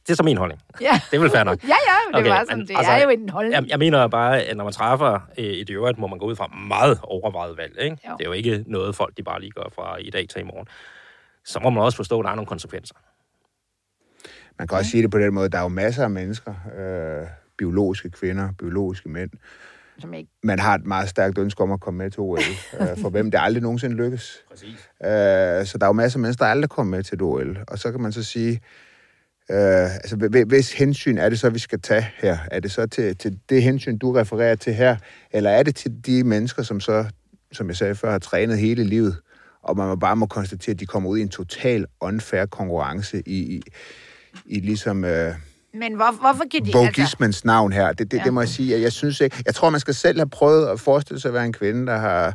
det 0.08 0.10
er 0.10 0.16
så 0.16 0.24
min 0.24 0.38
holdning. 0.38 0.62
Ja. 0.82 1.02
Det 1.12 1.18
er 1.18 1.22
vel 1.22 1.30
fair 1.30 1.44
nok. 1.44 1.64
Ja, 1.64 1.68
ja, 1.68 1.74
det 1.74 2.20
Okay, 2.20 2.30
var 2.30 2.40
sådan, 2.40 2.58
men 2.58 2.68
det 2.68 2.76
altså, 2.78 2.92
er 2.92 3.04
jo 3.04 3.10
en 3.10 3.30
holdning. 3.30 3.56
Jeg, 3.56 3.70
jeg 3.70 3.80
mener 3.80 4.08
bare, 4.08 4.42
at 4.42 4.58
når 4.58 4.64
man 4.64 4.74
træffer 4.74 5.20
øh, 5.38 5.46
et 5.46 5.70
i 5.70 5.74
øvrigt, 5.74 5.98
må 5.98 6.08
man 6.08 6.20
gå 6.20 6.26
ud 6.26 6.36
fra 6.36 6.48
meget 6.68 7.00
overvejet 7.04 7.58
valg. 7.58 7.76
Ikke? 7.80 7.98
Jo. 8.10 8.16
Det 8.18 8.24
er 8.26 8.30
jo 8.30 8.34
ikke 8.34 8.64
noget, 8.68 8.96
folk 8.96 9.18
de 9.18 9.24
bare 9.24 9.40
lige 9.40 9.52
gør 9.52 9.64
fra 9.76 9.98
i 10.00 10.10
dag 10.10 10.26
til 10.30 10.42
i 10.42 10.44
morgen. 10.44 10.68
Så 11.46 11.60
må 11.64 11.70
man 11.70 11.84
også 11.84 11.96
forstå, 11.96 12.20
at 12.20 12.24
der 12.26 12.32
er 12.32 12.36
nogle 12.36 12.48
konsekvenser. 12.48 12.96
Man 14.60 14.68
kan 14.68 14.78
også 14.78 14.92
sige 14.92 15.04
det 15.04 15.12
på 15.12 15.20
den 15.20 15.34
måde, 15.34 15.50
der 15.50 15.58
er 15.58 15.62
jo 15.62 15.68
masser 15.68 16.04
af 16.04 16.10
mennesker, 16.10 16.54
øh, 16.80 17.28
biologiske 17.58 18.10
kvinder, 18.10 18.50
biologiske 18.60 19.10
mænd, 19.10 19.30
Som 20.02 20.14
ikke. 20.14 20.32
man 20.44 20.60
har 20.60 20.76
et 20.76 20.86
meget 20.86 21.10
stærkt 21.10 21.38
ønske 21.38 21.64
om 21.64 21.72
at 21.72 21.80
komme 21.80 21.98
med 21.98 22.12
til 22.12 22.20
OL, 22.20 22.40
øh, 22.80 22.98
for 22.98 23.10
hvem 23.10 23.32
det 23.32 23.40
aldrig 23.42 23.64
nogensinde 23.64 23.96
lykkes. 23.96 24.38
Præcis. 24.50 24.90
Øh, 25.04 25.66
så 25.66 25.78
der 25.78 25.86
er 25.86 25.88
jo 25.88 25.94
masser 25.94 26.18
af 26.18 26.22
mennesker, 26.22 26.46
der 26.46 26.52
aldrig 26.52 26.70
kommer 26.70 26.98
med 26.98 27.04
til 27.04 27.16
et 27.16 27.22
OL. 27.22 27.58
Og 27.68 27.80
så 27.80 27.92
kan 27.92 28.02
man 28.02 28.12
så 28.12 28.24
sige, 28.24 28.52
øh, 29.52 29.96
altså 29.96 30.16
hv- 30.16 30.46
hvis 30.48 30.74
hensyn 30.74 31.18
er 31.18 31.30
det 31.30 31.40
så, 31.40 31.50
vi 31.50 31.60
skal 31.60 31.82
tage 31.82 32.08
her? 32.18 32.38
Er 32.52 32.60
det 32.60 32.72
så 32.72 32.86
til, 32.88 33.18
til 33.18 33.40
det 33.50 33.64
hensyn, 33.64 33.98
du 33.98 34.12
refererer 34.12 34.56
til 34.56 34.74
her? 34.74 34.98
Eller 35.32 35.50
er 35.50 35.64
det 35.64 35.76
til 35.76 36.06
de 36.06 36.24
mennesker, 36.24 36.64
som 36.64 36.80
så, 36.80 37.06
som 37.52 37.68
jeg 37.68 37.76
sagde 37.76 37.96
før, 37.96 38.12
har 38.12 38.20
trænet 38.20 38.58
hele 38.58 38.84
livet, 38.84 39.16
og 39.64 39.78
man 39.78 39.88
må 39.88 39.96
bare 39.96 40.16
må 40.16 40.26
konstatere, 40.26 40.74
at 40.74 40.80
de 40.80 40.86
kommer 40.86 41.10
ud 41.10 41.18
i 41.18 41.22
en 41.22 41.30
total 41.30 41.86
unfair 42.02 42.46
konkurrence 42.46 43.24
i, 43.26 43.56
i, 43.56 43.62
i 44.46 44.60
ligesom... 44.60 45.06
Øh, 45.06 45.34
Men 45.74 45.96
hvor, 45.96 46.12
hvorfor 46.20 46.44
kan 46.52 46.66
de... 46.66 46.66
Altså, 46.66 46.78
vogismens 46.78 47.46
navn 47.46 47.74
her. 47.74 47.94
Det, 47.94 48.12
det, 48.12 48.18
ja. 48.18 48.24
det 48.24 48.34
må 48.34 48.42
jeg 48.42 48.50
sige. 48.50 48.76
at 48.76 48.82
Jeg 48.82 48.92
synes 48.92 49.22
ikke... 49.22 49.44
Jeg 49.46 49.56
tror, 49.56 49.70
man 49.70 49.80
skal 49.80 49.94
selv 49.94 50.20
have 50.20 50.30
prøvet 50.30 50.68
at 50.68 50.80
forestille 50.80 51.20
sig 51.20 51.30
at 51.30 51.34
være 51.34 51.46
en 51.46 51.54
kvinde, 51.54 51.88
der 51.88 51.98
har 51.98 52.34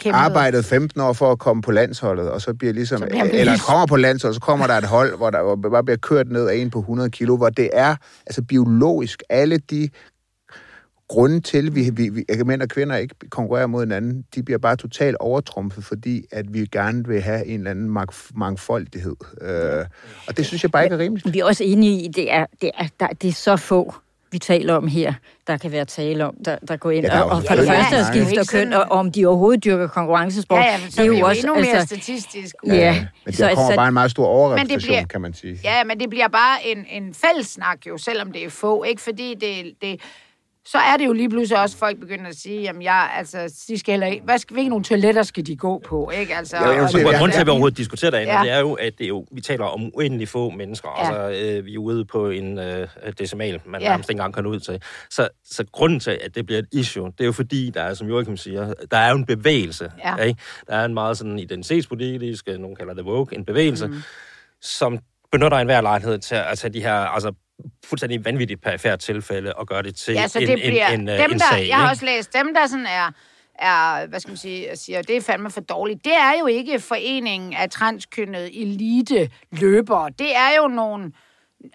kæmpet. 0.00 0.18
arbejdet 0.18 0.64
15 0.64 1.00
år 1.00 1.12
for 1.12 1.32
at 1.32 1.38
komme 1.38 1.62
på 1.62 1.72
landsholdet, 1.72 2.30
og 2.30 2.40
så 2.40 2.54
bliver 2.54 2.72
ligesom... 2.72 2.98
Så 2.98 3.06
bliver 3.06 3.24
eller 3.24 3.58
kommer 3.68 3.86
på 3.86 3.96
landsholdet, 3.96 4.34
så 4.34 4.40
kommer 4.40 4.66
der 4.66 4.74
et 4.74 4.84
hold, 4.84 5.16
hvor 5.16 5.30
der 5.30 5.42
hvor 5.42 5.70
bare 5.70 5.84
bliver 5.84 5.96
kørt 5.96 6.28
ned 6.28 6.48
af 6.48 6.56
en 6.56 6.70
på 6.70 6.78
100 6.78 7.10
kilo, 7.10 7.36
hvor 7.36 7.50
det 7.50 7.70
er 7.72 7.96
altså 8.26 8.42
biologisk 8.42 9.22
alle 9.30 9.58
de 9.58 9.88
grunde 11.08 11.40
til, 11.40 11.74
vi, 11.74 11.90
vi, 11.92 12.08
vi 12.08 12.24
mænd 12.44 12.62
og 12.62 12.68
kvinder 12.68 12.96
ikke 12.96 13.14
konkurrerer 13.30 13.66
mod 13.66 13.82
hinanden, 13.82 14.24
de 14.34 14.42
bliver 14.42 14.58
bare 14.58 14.76
totalt 14.76 15.16
overtrumfet, 15.20 15.84
fordi 15.84 16.24
at 16.32 16.54
vi 16.54 16.66
gerne 16.72 17.06
vil 17.06 17.20
have 17.22 17.46
en 17.46 17.58
eller 17.60 17.70
anden 17.70 17.98
mang- 17.98 18.30
mangfoldighed. 18.38 19.16
Øh, 19.40 19.84
og 20.28 20.36
det 20.36 20.46
synes 20.46 20.62
jeg 20.62 20.70
bare 20.70 20.84
ikke 20.84 20.94
er 20.94 20.98
rimeligt. 20.98 21.34
Vi 21.34 21.38
er 21.40 21.44
også 21.44 21.64
enige 21.64 22.02
i, 22.02 22.08
det 22.08 22.32
er, 22.32 22.46
det 22.60 22.70
er, 22.78 22.86
der, 23.00 23.06
det 23.06 23.28
er 23.28 23.32
så 23.32 23.56
få, 23.56 23.94
vi 24.32 24.38
taler 24.38 24.74
om 24.74 24.86
her, 24.88 25.12
der 25.46 25.56
kan 25.56 25.72
være 25.72 25.84
tale 25.84 26.24
om, 26.26 26.34
der, 26.44 26.56
der 26.68 26.76
går 26.76 26.90
ind 26.90 27.04
Ja, 27.06 27.10
der 27.10 27.16
er 27.18 27.22
og, 27.22 27.30
jo 27.30 27.36
og 27.36 27.42
for 27.48 27.54
det 27.54 27.66
første 27.66 27.96
at 27.96 28.30
Ikke 28.30 28.44
køn, 28.50 28.72
og 28.72 28.82
om 28.82 29.12
de 29.12 29.26
overhovedet 29.26 29.64
dyrker 29.64 29.86
konkurrencesport. 29.86 30.58
Ja, 30.58 30.64
ja, 30.64 30.78
så 30.78 30.84
det 30.90 30.98
er 30.98 31.04
jo, 31.18 31.28
endnu 31.28 31.54
mere 31.54 31.66
altså, 31.66 31.86
statistisk. 31.96 32.54
Ja, 32.66 33.06
Men 33.24 33.34
så- 33.34 33.44
der 33.44 33.54
kommer 33.54 33.70
så- 33.72 33.76
bare 33.76 33.88
en 33.88 33.94
meget 33.94 34.10
stor 34.10 34.26
overrepræsentation, 34.26 34.88
bliver- 34.88 35.06
kan 35.06 35.20
man 35.20 35.34
sige. 35.34 35.60
Ja, 35.64 35.84
men 35.84 36.00
det 36.00 36.10
bliver 36.10 36.28
bare 36.28 36.58
en, 36.66 36.86
en 36.90 37.14
fællessnak 37.14 37.86
jo, 37.86 37.98
selvom 37.98 38.32
det 38.32 38.44
er 38.44 38.50
få, 38.50 38.82
ikke? 38.84 39.02
Fordi 39.02 39.34
det, 39.40 39.72
det, 39.82 40.00
så 40.66 40.78
er 40.78 40.96
det 40.96 41.06
jo 41.06 41.12
lige 41.12 41.30
pludselig 41.30 41.60
også, 41.62 41.76
folk 41.76 42.00
begynder 42.00 42.26
at 42.28 42.36
sige, 42.36 42.60
jamen 42.62 42.82
jeg, 42.82 43.10
altså, 43.16 43.64
de 43.68 43.78
skal 43.78 43.92
heller 43.92 44.06
ikke, 44.06 44.24
hvad 44.24 44.38
skal, 44.38 44.54
hvilke 44.54 44.68
nogle 44.68 44.84
toiletter 44.84 45.22
skal 45.22 45.46
de 45.46 45.56
gå 45.56 45.78
på, 45.86 46.10
ikke? 46.20 46.36
Altså, 46.36 46.56
Ja, 46.56 46.68
jeg 46.68 46.82
og- 46.82 46.90
sige, 46.90 47.10
ja, 47.10 47.18
grunden 47.18 47.32
til, 47.32 47.40
at 47.40 47.46
vi 47.46 47.50
overhovedet 47.50 47.78
diskuterer 47.78 48.10
derinde, 48.10 48.32
Ja. 48.34 48.42
det 48.42 48.50
er 48.50 48.58
jo, 48.60 48.72
at 48.72 48.98
det 48.98 49.04
er 49.04 49.08
jo, 49.08 49.26
vi 49.32 49.40
taler 49.40 49.64
om 49.64 49.90
uendelig 49.94 50.28
få 50.28 50.50
mennesker. 50.50 50.88
Ja. 50.98 51.12
Ja. 51.14 51.26
Altså, 51.26 51.44
øh, 51.58 51.64
vi 51.64 51.74
er 51.74 51.78
ude 51.78 52.04
på 52.04 52.28
en 52.30 52.58
øh, 52.58 52.88
decimal, 53.18 53.60
man 53.66 53.80
Ja. 53.80 53.86
ja. 53.86 53.90
nærmest 53.92 54.10
ikke 54.10 54.18
engang 54.18 54.34
kan 54.34 54.46
ud 54.46 54.60
til. 54.60 54.82
Så, 55.10 55.28
så 55.44 55.64
grunden 55.72 56.00
til, 56.00 56.18
at 56.24 56.34
det 56.34 56.46
bliver 56.46 56.58
et 56.58 56.68
issue, 56.72 57.06
det 57.06 57.20
er 57.20 57.24
jo 57.26 57.32
fordi, 57.32 57.70
der 57.70 57.82
er, 57.82 57.94
som 57.94 58.08
Joachim 58.08 58.36
siger, 58.36 58.72
der 58.90 58.96
er 58.98 59.10
jo 59.10 59.16
en 59.16 59.26
bevægelse. 59.26 59.92
Ja. 60.04 60.16
Ikke? 60.16 60.40
Der 60.68 60.74
er 60.76 60.84
en 60.84 60.94
meget 60.94 61.18
sådan 61.18 61.38
identitetspolitisk, 61.38 62.44
øh, 62.48 62.58
nogen 62.58 62.76
kalder 62.76 62.94
det 62.94 63.04
woke, 63.04 63.36
en 63.36 63.44
bevægelse, 63.44 63.86
mm. 63.86 63.94
som 64.60 64.98
benytter 65.32 65.58
enhver 65.58 65.80
lejlighed 65.80 66.18
til 66.18 66.34
at 66.34 66.58
tage 66.58 66.72
de 66.72 66.80
her 66.80 66.94
altså, 66.94 67.32
fuldstændig 67.84 68.24
vanvittigt 68.24 68.62
perifært 68.62 68.98
tilfælde 68.98 69.52
og 69.52 69.66
gøre 69.66 69.82
det 69.82 69.96
til 69.96 70.14
Ja, 70.14 70.28
så 70.28 70.38
en, 70.38 70.48
det 70.48 70.58
bliver 70.62 70.88
en, 70.88 71.00
en, 71.00 71.08
øh, 71.08 71.18
dem, 71.18 71.32
en 71.32 71.38
der, 71.38 71.44
sag. 71.50 71.68
jeg 71.68 71.76
har 71.76 71.90
også 71.90 72.04
læst, 72.04 72.32
dem 72.34 72.54
der 72.54 72.66
sådan 72.66 72.86
er, 72.86 73.10
er, 73.58 74.06
hvad 74.06 74.20
skal 74.20 74.30
man 74.30 74.36
sige, 74.36 74.68
siger, 74.76 75.02
det 75.02 75.16
er 75.16 75.20
fandme 75.20 75.50
for 75.50 75.60
dårligt. 75.60 76.04
Det 76.04 76.12
er 76.12 76.32
jo 76.40 76.46
ikke 76.46 76.80
foreningen 76.80 77.52
af 77.54 77.70
transkønnede 77.70 78.60
elite 78.62 79.30
løbere. 79.52 80.10
Det 80.18 80.36
er 80.36 80.62
jo 80.62 80.68
nogle, 80.68 81.12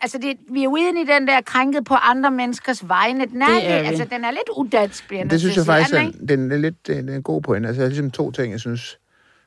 altså 0.01 0.17
det, 0.17 0.37
vi 0.53 0.63
er 0.63 0.67
ude 0.67 0.89
i 1.01 1.05
den 1.05 1.27
der 1.27 1.41
krænket 1.41 1.85
på 1.85 1.93
andre 1.93 2.31
menneskers 2.31 2.87
vegne. 2.87 3.25
Den 3.25 3.41
er, 3.41 3.45
Det 3.47 3.55
lidt, 3.55 3.71
er 3.71 3.81
vi. 3.81 3.87
altså 3.87 4.05
den 4.11 4.25
er 4.25 4.31
lidt 4.31 4.49
udansk, 4.57 5.07
bliver 5.07 5.23
Det 5.23 5.39
synes 5.39 5.57
jeg 5.57 5.65
faktisk 5.65 5.95
Er 5.95 6.11
den 6.11 6.27
den 6.29 6.51
er 6.51 6.57
lidt 6.57 6.87
det 6.87 7.09
er 7.09 7.15
en 7.15 7.23
god 7.23 7.41
point. 7.41 7.65
Altså, 7.65 7.79
der 7.79 7.85
er 7.85 7.89
ligesom 7.89 8.11
to 8.11 8.31
ting, 8.31 8.51
jeg 8.51 8.59
synes, 8.59 8.99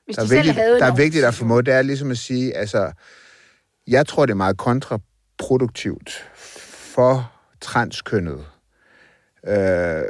Hvis 0.04 0.16
der 0.16 0.22
de 0.22 0.24
er 0.24 0.28
selv 0.28 0.46
vigtigt, 0.46 0.56
der 0.80 0.86
er 0.86 0.94
vigtigt 0.94 1.24
at 1.24 1.34
formå. 1.34 1.60
Det 1.60 1.74
er 1.74 1.82
ligesom 1.82 2.10
at 2.10 2.18
sige, 2.18 2.56
altså, 2.56 2.92
jeg 3.86 4.06
tror, 4.06 4.26
det 4.26 4.30
er 4.32 4.36
meget 4.36 4.56
kontraproduktivt 5.42 6.30
for 6.94 7.32
transkønnet, 7.60 8.44
øh, 9.46 10.02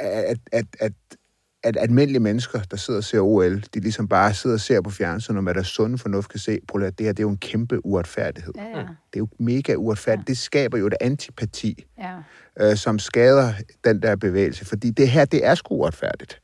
at, 0.00 0.38
at, 0.52 0.66
at, 0.80 0.92
at 1.62 1.76
almindelige 1.80 2.20
mennesker, 2.20 2.60
der 2.70 2.76
sidder 2.76 3.00
og 3.00 3.04
ser 3.04 3.20
OL, 3.20 3.60
de 3.74 3.80
ligesom 3.80 4.08
bare 4.08 4.34
sidder 4.34 4.56
og 4.56 4.60
ser 4.60 4.80
på 4.80 4.90
fjernsynet, 4.90 5.36
og 5.36 5.44
med 5.44 5.54
deres 5.54 5.66
sunde 5.66 5.98
fornuft 5.98 6.30
kan 6.30 6.40
se, 6.40 6.58
prøv 6.68 6.82
at 6.82 6.98
det 6.98 7.06
her, 7.06 7.12
det 7.12 7.20
er 7.20 7.24
jo 7.24 7.30
en 7.30 7.38
kæmpe 7.38 7.86
uretfærdighed. 7.86 8.52
Ja, 8.56 8.78
ja, 8.78 8.78
Det 8.78 9.16
er 9.16 9.18
jo 9.18 9.28
mega 9.38 9.74
uretfærdigt. 9.74 10.28
Det 10.28 10.38
skaber 10.38 10.78
jo 10.78 10.86
et 10.86 10.94
antipati 11.00 11.86
ja. 11.98 12.14
øh, 12.60 12.76
som 12.76 12.98
skader 12.98 13.52
den 13.84 14.02
der 14.02 14.16
bevægelse. 14.16 14.64
Fordi 14.64 14.90
det 14.90 15.08
her, 15.08 15.24
det 15.24 15.46
er 15.46 15.54
sgu 15.54 15.74
uretfærdigt. 15.74 16.40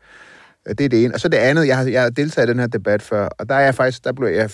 Øh, 0.69 0.75
Det 0.79 0.85
er 0.85 0.89
det 0.89 1.05
ene. 1.05 1.15
Og 1.15 1.21
så 1.21 1.29
det 1.29 1.37
andet, 1.39 1.67
jeg 1.67 1.77
har, 1.77 1.85
jeg 1.85 2.03
har 2.03 2.11
deltaget 2.11 2.49
i 2.49 2.51
den 2.51 2.59
her 2.59 2.67
debat 2.67 3.03
før, 3.03 3.27
og 3.27 3.49
der 3.49 3.55
er 3.55 3.61
jeg 3.61 3.75
faktisk, 3.75 4.05
der 4.05 4.13
blev 4.13 4.29
jeg, 4.29 4.51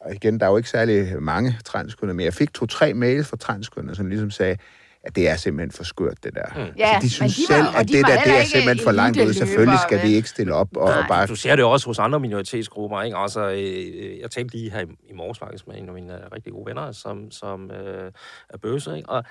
og 0.00 0.14
igen, 0.14 0.40
der 0.40 0.46
er 0.46 0.50
jo 0.50 0.56
ikke 0.56 0.68
særlig 0.70 1.22
mange 1.22 1.56
transkønnede, 1.64 2.16
men 2.16 2.24
jeg 2.24 2.34
fik 2.34 2.54
to-tre 2.54 2.94
mails 2.94 3.28
fra 3.28 3.36
transkønnede, 3.36 3.96
som 3.96 4.06
ligesom 4.06 4.30
sagde, 4.30 4.56
at 5.02 5.16
det 5.16 5.28
er 5.28 5.36
simpelthen 5.36 5.70
for 5.72 5.84
skørt, 5.84 6.24
det 6.24 6.34
der. 6.34 6.44
Mm. 6.56 6.72
Ja, 6.78 6.98
de 7.02 7.10
synes 7.10 7.36
de 7.36 7.42
var- 7.48 7.54
selv, 7.54 7.66
at 7.76 7.88
de 7.88 7.92
det 7.92 8.06
der, 8.06 8.22
det 8.22 8.38
er 8.40 8.44
simpelthen 8.44 8.84
for 8.84 8.92
langt 8.92 9.20
ud. 9.20 9.32
Selvfølgelig 9.32 9.78
skal 9.78 9.98
vel? 9.98 10.08
vi 10.08 10.14
ikke 10.14 10.28
stille 10.28 10.54
op 10.54 10.76
og, 10.76 10.82
og 10.82 11.04
bare... 11.08 11.26
Du 11.26 11.34
ser 11.36 11.56
det 11.56 11.64
også 11.64 11.86
hos 11.86 11.98
andre 11.98 12.20
minoritetsgrupper, 12.20 13.02
ikke? 13.02 13.16
Altså, 13.16 13.50
øh, 13.50 14.18
jeg 14.20 14.30
talte 14.30 14.54
lige 14.56 14.70
her 14.70 14.80
i, 14.80 14.84
i 15.10 15.12
morges 15.12 15.38
faktisk 15.38 15.66
med 15.66 15.76
en 15.76 15.88
af 15.88 15.94
mine 15.94 16.14
øh, 16.14 16.20
rigtig 16.34 16.52
gode 16.52 16.66
venner, 16.66 16.92
som, 16.92 17.30
som 17.30 17.70
øh, 17.70 18.12
er 18.50 18.58
bøse, 18.58 18.96
ikke? 18.96 19.08
Og 19.08 19.24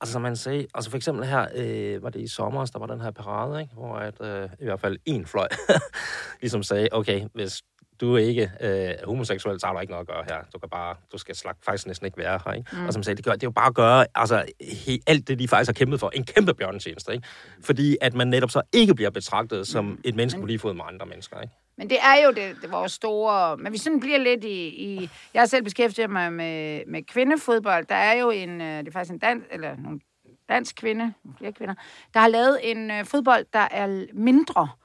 altså, 0.00 0.12
som 0.12 0.22
man 0.22 0.36
sagde, 0.36 0.66
altså 0.74 0.90
for 0.90 0.96
eksempel 0.96 1.24
her, 1.26 1.46
øh, 1.56 2.02
var 2.02 2.10
det 2.10 2.20
i 2.20 2.28
sommer, 2.28 2.64
der 2.64 2.78
var 2.78 2.86
den 2.86 3.00
her 3.00 3.10
parade, 3.10 3.60
ikke? 3.60 3.74
Hvor 3.74 3.94
at, 3.96 4.14
øh, 4.20 4.48
i 4.60 4.64
hvert 4.64 4.80
fald 4.80 4.98
en 5.06 5.26
fløj 5.26 5.48
ligesom 6.40 6.62
sagde, 6.62 6.88
okay, 6.92 7.22
hvis 7.34 7.62
du 8.00 8.16
ikke 8.16 8.42
øh, 8.60 8.68
er 8.70 9.06
homoseksuel, 9.06 9.60
så 9.60 9.66
har 9.66 9.74
du 9.74 9.80
ikke 9.80 9.90
noget 9.90 10.08
at 10.08 10.14
gøre 10.14 10.24
her. 10.28 10.44
Du 10.52 10.58
kan 10.58 10.68
bare, 10.68 10.96
du 11.12 11.18
skal 11.18 11.34
slag, 11.34 11.54
faktisk 11.64 11.86
næsten 11.86 12.06
ikke 12.06 12.18
være 12.18 12.40
her, 12.46 12.52
ikke? 12.52 12.68
Mm. 12.72 12.86
Og 12.86 12.92
som 12.92 13.02
sagde, 13.02 13.16
det, 13.16 13.24
gør, 13.24 13.32
det 13.32 13.42
er 13.42 13.46
jo 13.46 13.50
bare 13.50 13.66
at 13.66 13.74
gøre, 13.74 14.06
altså, 14.14 14.44
he, 14.60 14.98
alt 15.06 15.28
det, 15.28 15.38
de 15.38 15.48
faktisk 15.48 15.68
har 15.68 15.72
kæmpet 15.72 16.00
for, 16.00 16.10
en 16.14 16.24
kæmpe 16.24 16.54
bjørnetjeneste, 16.54 17.12
ikke? 17.12 17.28
Fordi 17.62 17.96
at 18.00 18.14
man 18.14 18.28
netop 18.28 18.50
så 18.50 18.62
ikke 18.72 18.94
bliver 18.94 19.10
betragtet 19.10 19.66
som 19.66 20.00
et 20.04 20.14
menneske 20.14 20.40
på 20.40 20.46
lige 20.46 20.58
fod 20.58 20.74
med 20.74 20.84
andre 20.88 21.06
mennesker, 21.06 21.40
ikke? 21.40 21.54
Men 21.78 21.90
det 21.90 21.98
er 22.00 22.24
jo 22.24 22.30
det, 22.30 22.56
det 22.62 22.72
vores 22.72 22.92
store... 22.92 23.56
Men 23.56 23.72
vi 23.72 23.78
sådan 23.78 24.00
bliver 24.00 24.18
lidt 24.18 24.44
i... 24.44 24.68
i 24.68 25.10
jeg 25.34 25.42
har 25.42 25.46
selv 25.46 25.64
beskæftiget 25.64 26.10
mig 26.10 26.32
med, 26.32 26.82
med 26.86 27.02
kvindefodbold. 27.02 27.84
Der 27.86 27.94
er 27.94 28.20
jo 28.20 28.30
en... 28.30 28.60
øh, 28.60 28.78
Det 28.78 28.88
er 28.88 28.92
faktisk 28.92 29.12
en 29.12 29.18
dansk... 29.18 29.46
Eller 29.50 29.76
nogle 29.76 30.00
dansk 30.48 30.76
kvinde, 30.76 31.14
flere 31.38 31.52
kvinder, 31.52 31.74
der 32.14 32.20
har 32.20 32.28
lavet 32.28 32.58
en 32.62 32.90
øh, 32.90 33.04
fodbold, 33.04 33.46
der 33.52 33.68
er 33.70 34.06
mindre, 34.14 34.62
øh, 34.62 34.83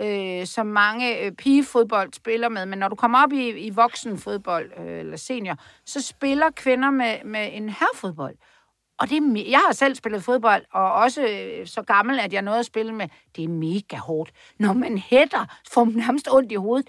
øh, 0.00 0.46
som 0.46 0.66
mange 0.66 1.18
øh, 1.20 1.32
pigefodbold 1.32 2.12
spiller 2.12 2.48
med. 2.48 2.66
Men 2.66 2.78
når 2.78 2.88
du 2.88 2.94
kommer 2.94 3.22
op 3.22 3.32
i, 3.32 3.48
i 3.48 3.70
voksenfodbold, 3.70 4.70
øh, 4.78 4.98
eller 4.98 5.16
senior, 5.16 5.56
så 5.86 6.02
spiller 6.02 6.50
kvinder 6.50 6.90
med, 6.90 7.16
med 7.24 7.48
en 7.52 7.68
herrefodbold. 7.68 8.34
Og 8.98 9.10
det 9.10 9.16
er, 9.16 9.20
me- 9.20 9.50
jeg 9.50 9.60
har 9.66 9.72
selv 9.72 9.94
spillet 9.94 10.24
fodbold, 10.24 10.64
og 10.72 10.92
også 10.92 11.22
øh, 11.22 11.66
så 11.66 11.82
gammel, 11.82 12.20
at 12.20 12.32
jeg 12.32 12.42
nåede 12.42 12.58
at 12.58 12.66
spille 12.66 12.94
med. 12.94 13.08
Det 13.36 13.44
er 13.44 13.48
mega 13.48 13.96
hårdt. 13.96 14.30
Når 14.58 14.72
man 14.72 14.98
hætter, 14.98 15.46
får 15.72 15.84
man 15.84 15.94
nærmest 15.94 16.28
ondt 16.30 16.52
i 16.52 16.54
hovedet. 16.54 16.88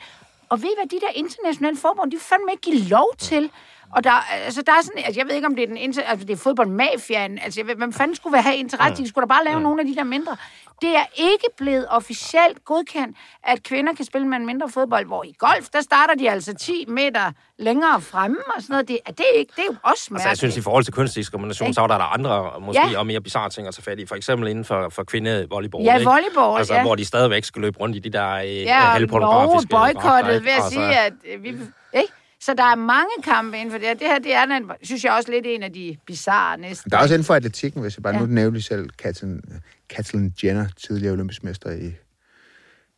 Og 0.49 0.61
ved 0.61 0.69
I 0.69 0.73
hvad, 0.77 0.99
de 0.99 1.05
der 1.05 1.11
internationale 1.15 1.77
forbund, 1.77 2.11
de 2.11 2.19
fandme 2.19 2.51
ikke 2.51 2.61
give 2.61 2.89
lov 2.89 3.15
til. 3.17 3.51
Og 3.95 4.03
der, 4.03 4.11
altså, 4.45 4.61
der 4.61 4.71
er 4.71 4.81
sådan, 4.83 5.03
altså, 5.05 5.19
jeg 5.19 5.27
ved 5.27 5.35
ikke, 5.35 5.47
om 5.47 5.55
det 5.55 5.63
er 5.63 5.67
den 5.67 5.77
inter, 5.77 6.03
altså, 6.03 6.25
det 6.27 6.33
er 6.33 6.37
fodboldmafiaen. 6.37 7.39
Altså, 7.43 7.59
jeg 7.59 7.67
ved, 7.67 7.75
hvem 7.75 7.93
fanden 7.93 8.15
skulle 8.15 8.41
have 8.41 8.55
interesse? 8.55 9.03
De 9.03 9.09
skulle 9.09 9.23
da 9.23 9.27
bare 9.27 9.45
lave 9.45 9.61
nogle 9.61 9.81
af 9.81 9.87
de 9.87 9.95
der 9.95 10.03
mindre. 10.03 10.35
Det 10.81 10.95
er 10.95 11.05
ikke 11.17 11.45
blevet 11.57 11.85
officielt 11.89 12.65
godkendt, 12.65 13.17
at 13.43 13.63
kvinder 13.63 13.93
kan 13.93 14.05
spille 14.05 14.27
med 14.27 14.37
en 14.37 14.45
mindre 14.45 14.69
fodbold, 14.69 15.05
hvor 15.05 15.23
i 15.23 15.33
golf, 15.39 15.69
der 15.73 15.81
starter 15.81 16.15
de 16.15 16.29
altså 16.29 16.53
10 16.53 16.85
meter 16.87 17.31
længere 17.59 18.01
fremme 18.01 18.37
og 18.55 18.61
sådan 18.61 18.73
noget. 18.73 18.87
Det, 18.87 18.99
er 19.05 19.11
det, 19.11 19.25
ikke, 19.35 19.51
det 19.55 19.61
er 19.61 19.65
jo 19.69 19.75
også 19.83 20.09
Altså, 20.13 20.27
jeg 20.27 20.37
synes, 20.37 20.57
i 20.57 20.61
forhold 20.61 20.83
til 20.83 20.93
kønsdiskrimination, 20.93 21.73
så 21.73 21.81
er 21.81 21.87
der 21.87 22.13
andre, 22.13 22.51
måske 22.61 22.81
Ja. 22.81 22.89
ja. 22.91 22.99
og 22.99 23.07
mere 23.07 23.21
bizarre 23.21 23.49
ting 23.49 23.67
at 23.67 23.73
tage 23.75 23.83
fat 23.83 23.99
i. 23.99 24.05
For 24.05 24.15
eksempel 24.15 24.47
inden 24.49 24.65
for, 24.65 24.89
for 24.89 25.03
kvindevolleyball. 25.03 25.83
Ja, 25.83 26.03
volleyball, 26.03 26.57
altså, 26.57 26.73
ja. 26.73 26.81
Hvor 26.81 26.95
de 26.95 27.05
stadigvæk 27.05 27.43
skal 27.43 27.61
løbe 27.61 27.79
rundt 27.79 27.95
i 27.95 27.99
de 27.99 28.09
der 28.09 28.33
øh, 28.33 28.45
Ja, 28.61 28.81
og 28.81 28.87
halvpornografiske 28.87 29.71
dragter, 29.71 30.01
boykottet 30.01 30.33
ikke? 30.33 30.45
ved 30.45 30.51
at 30.51 30.57
Altså, 30.57 30.69
sige, 30.69 30.99
at 30.99 31.13
øh, 31.33 31.43
vi... 31.43 31.49
Ikke? 31.93 32.13
Så 32.41 32.53
der 32.53 32.63
er 32.63 32.75
mange 32.75 33.09
kampe 33.23 33.57
inden 33.57 33.71
for 33.71 33.77
det 33.77 33.87
her. 33.87 33.93
Det 33.93 34.07
her, 34.07 34.19
det 34.19 34.33
er, 34.33 34.45
den, 34.45 34.71
synes 34.83 35.03
jeg, 35.03 35.13
også 35.13 35.31
lidt 35.31 35.45
en 35.47 35.63
af 35.63 35.73
de 35.73 35.97
bizarre 36.07 36.57
næsten. 36.57 36.91
Der 36.91 36.97
er 36.97 37.01
også 37.01 37.13
inden 37.13 37.25
for 37.25 37.33
atletikken, 37.35 37.81
hvis 37.81 37.97
jeg 37.97 38.03
bare 38.03 38.13
Ja. 38.13 38.19
nu 38.19 38.25
nævner 38.25 38.51
lige 38.51 38.63
selv 38.63 38.89
Katlyn, 38.89 39.41
Katlyn 39.89 40.31
Jenner, 40.43 40.67
tidligere 40.87 41.13
olympisk 41.13 41.43
mester 41.43 41.71
i 41.71 41.93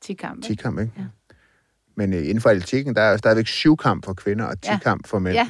10 0.01 0.13
kampe. 0.13 0.41
10 0.47 0.55
kamp, 0.55 0.79
ikke? 0.79 0.91
Ja. 0.97 1.03
Men 1.95 2.13
øh, 2.13 2.19
inden 2.19 2.41
for 2.41 2.49
atletikken, 2.49 2.95
der 2.95 3.01
er 3.01 3.17
stadigvæk 3.17 3.47
syv 3.47 3.77
kamp 3.77 4.05
for 4.05 4.13
kvinder 4.13 4.45
og 4.45 4.61
10 4.61 4.69
Ja. 4.69 4.77
kamp 4.79 5.07
for 5.07 5.19
mænd. 5.19 5.35
Ja. 5.35 5.47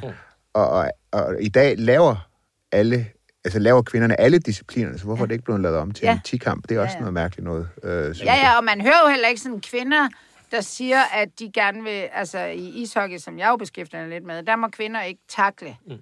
Og, 0.53 0.69
og, 0.69 0.89
og, 1.12 1.36
i 1.41 1.49
dag 1.49 1.75
laver 1.77 2.29
alle, 2.71 3.08
altså 3.45 3.60
laver 3.60 3.82
kvinderne 3.82 4.19
alle 4.19 4.39
disciplinerne, 4.39 4.97
så 4.97 5.03
hvorfor 5.06 5.21
Ja. 5.21 5.25
er 5.25 5.27
det 5.27 5.34
ikke 5.36 5.45
blevet 5.45 5.62
lavet 5.62 5.77
om 5.77 5.91
til 5.91 6.06
Ja. 6.06 6.13
en 6.13 6.19
10 6.23 6.38
kamp? 6.38 6.69
Det 6.69 6.77
er 6.77 6.82
også 6.82 6.91
Ja, 6.91 6.95
ja. 6.95 6.99
noget 6.99 7.13
mærkeligt 7.13 7.43
noget, 7.45 7.69
øh, 7.84 8.15
Ja, 8.25 8.36
ja, 8.36 8.58
og 8.58 8.63
man 8.63 8.82
hører 8.82 9.01
jo 9.06 9.10
heller 9.10 9.27
ikke 9.27 9.41
sådan 9.41 9.62
kvinder, 9.62 10.10
der 10.53 10.61
siger, 10.61 11.01
at 11.13 11.39
de 11.39 11.51
gerne 11.51 11.83
vil, 11.83 12.09
altså 12.13 12.39
i 12.39 12.67
ishockey, 12.67 13.17
som 13.17 13.39
jeg 13.39 13.49
jo 13.49 13.55
beskæftiger 13.55 14.01
mig 14.01 14.09
lidt 14.09 14.23
med, 14.23 14.43
der 14.43 14.55
må 14.55 14.67
kvinder 14.67 15.01
ikke 15.01 15.21
takle. 15.29 15.77
Mm. 15.87 15.93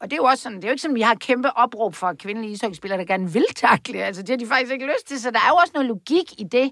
Og 0.00 0.10
det 0.10 0.12
er 0.12 0.16
jo 0.16 0.24
også 0.24 0.42
sådan, 0.42 0.56
det 0.56 0.64
er 0.64 0.68
jo 0.68 0.72
ikke 0.72 0.82
sådan, 0.82 0.94
at 0.94 0.98
vi 0.98 1.00
har 1.00 1.12
et 1.12 1.20
kæmpe 1.20 1.56
opråb 1.56 1.94
for 1.94 2.12
kvindelige 2.12 2.52
ishockeyspillere, 2.52 2.98
der 2.98 3.04
gerne 3.04 3.32
vil 3.32 3.44
takle. 3.56 4.02
Altså, 4.02 4.22
det 4.22 4.30
har 4.30 4.36
de 4.36 4.46
faktisk 4.46 4.72
ikke 4.72 4.86
lyst 4.86 5.06
til, 5.08 5.20
så 5.20 5.30
der 5.30 5.38
er 5.38 5.48
jo 5.48 5.54
også 5.54 5.70
noget 5.74 5.88
logik 5.88 6.40
i 6.40 6.44
det. 6.44 6.70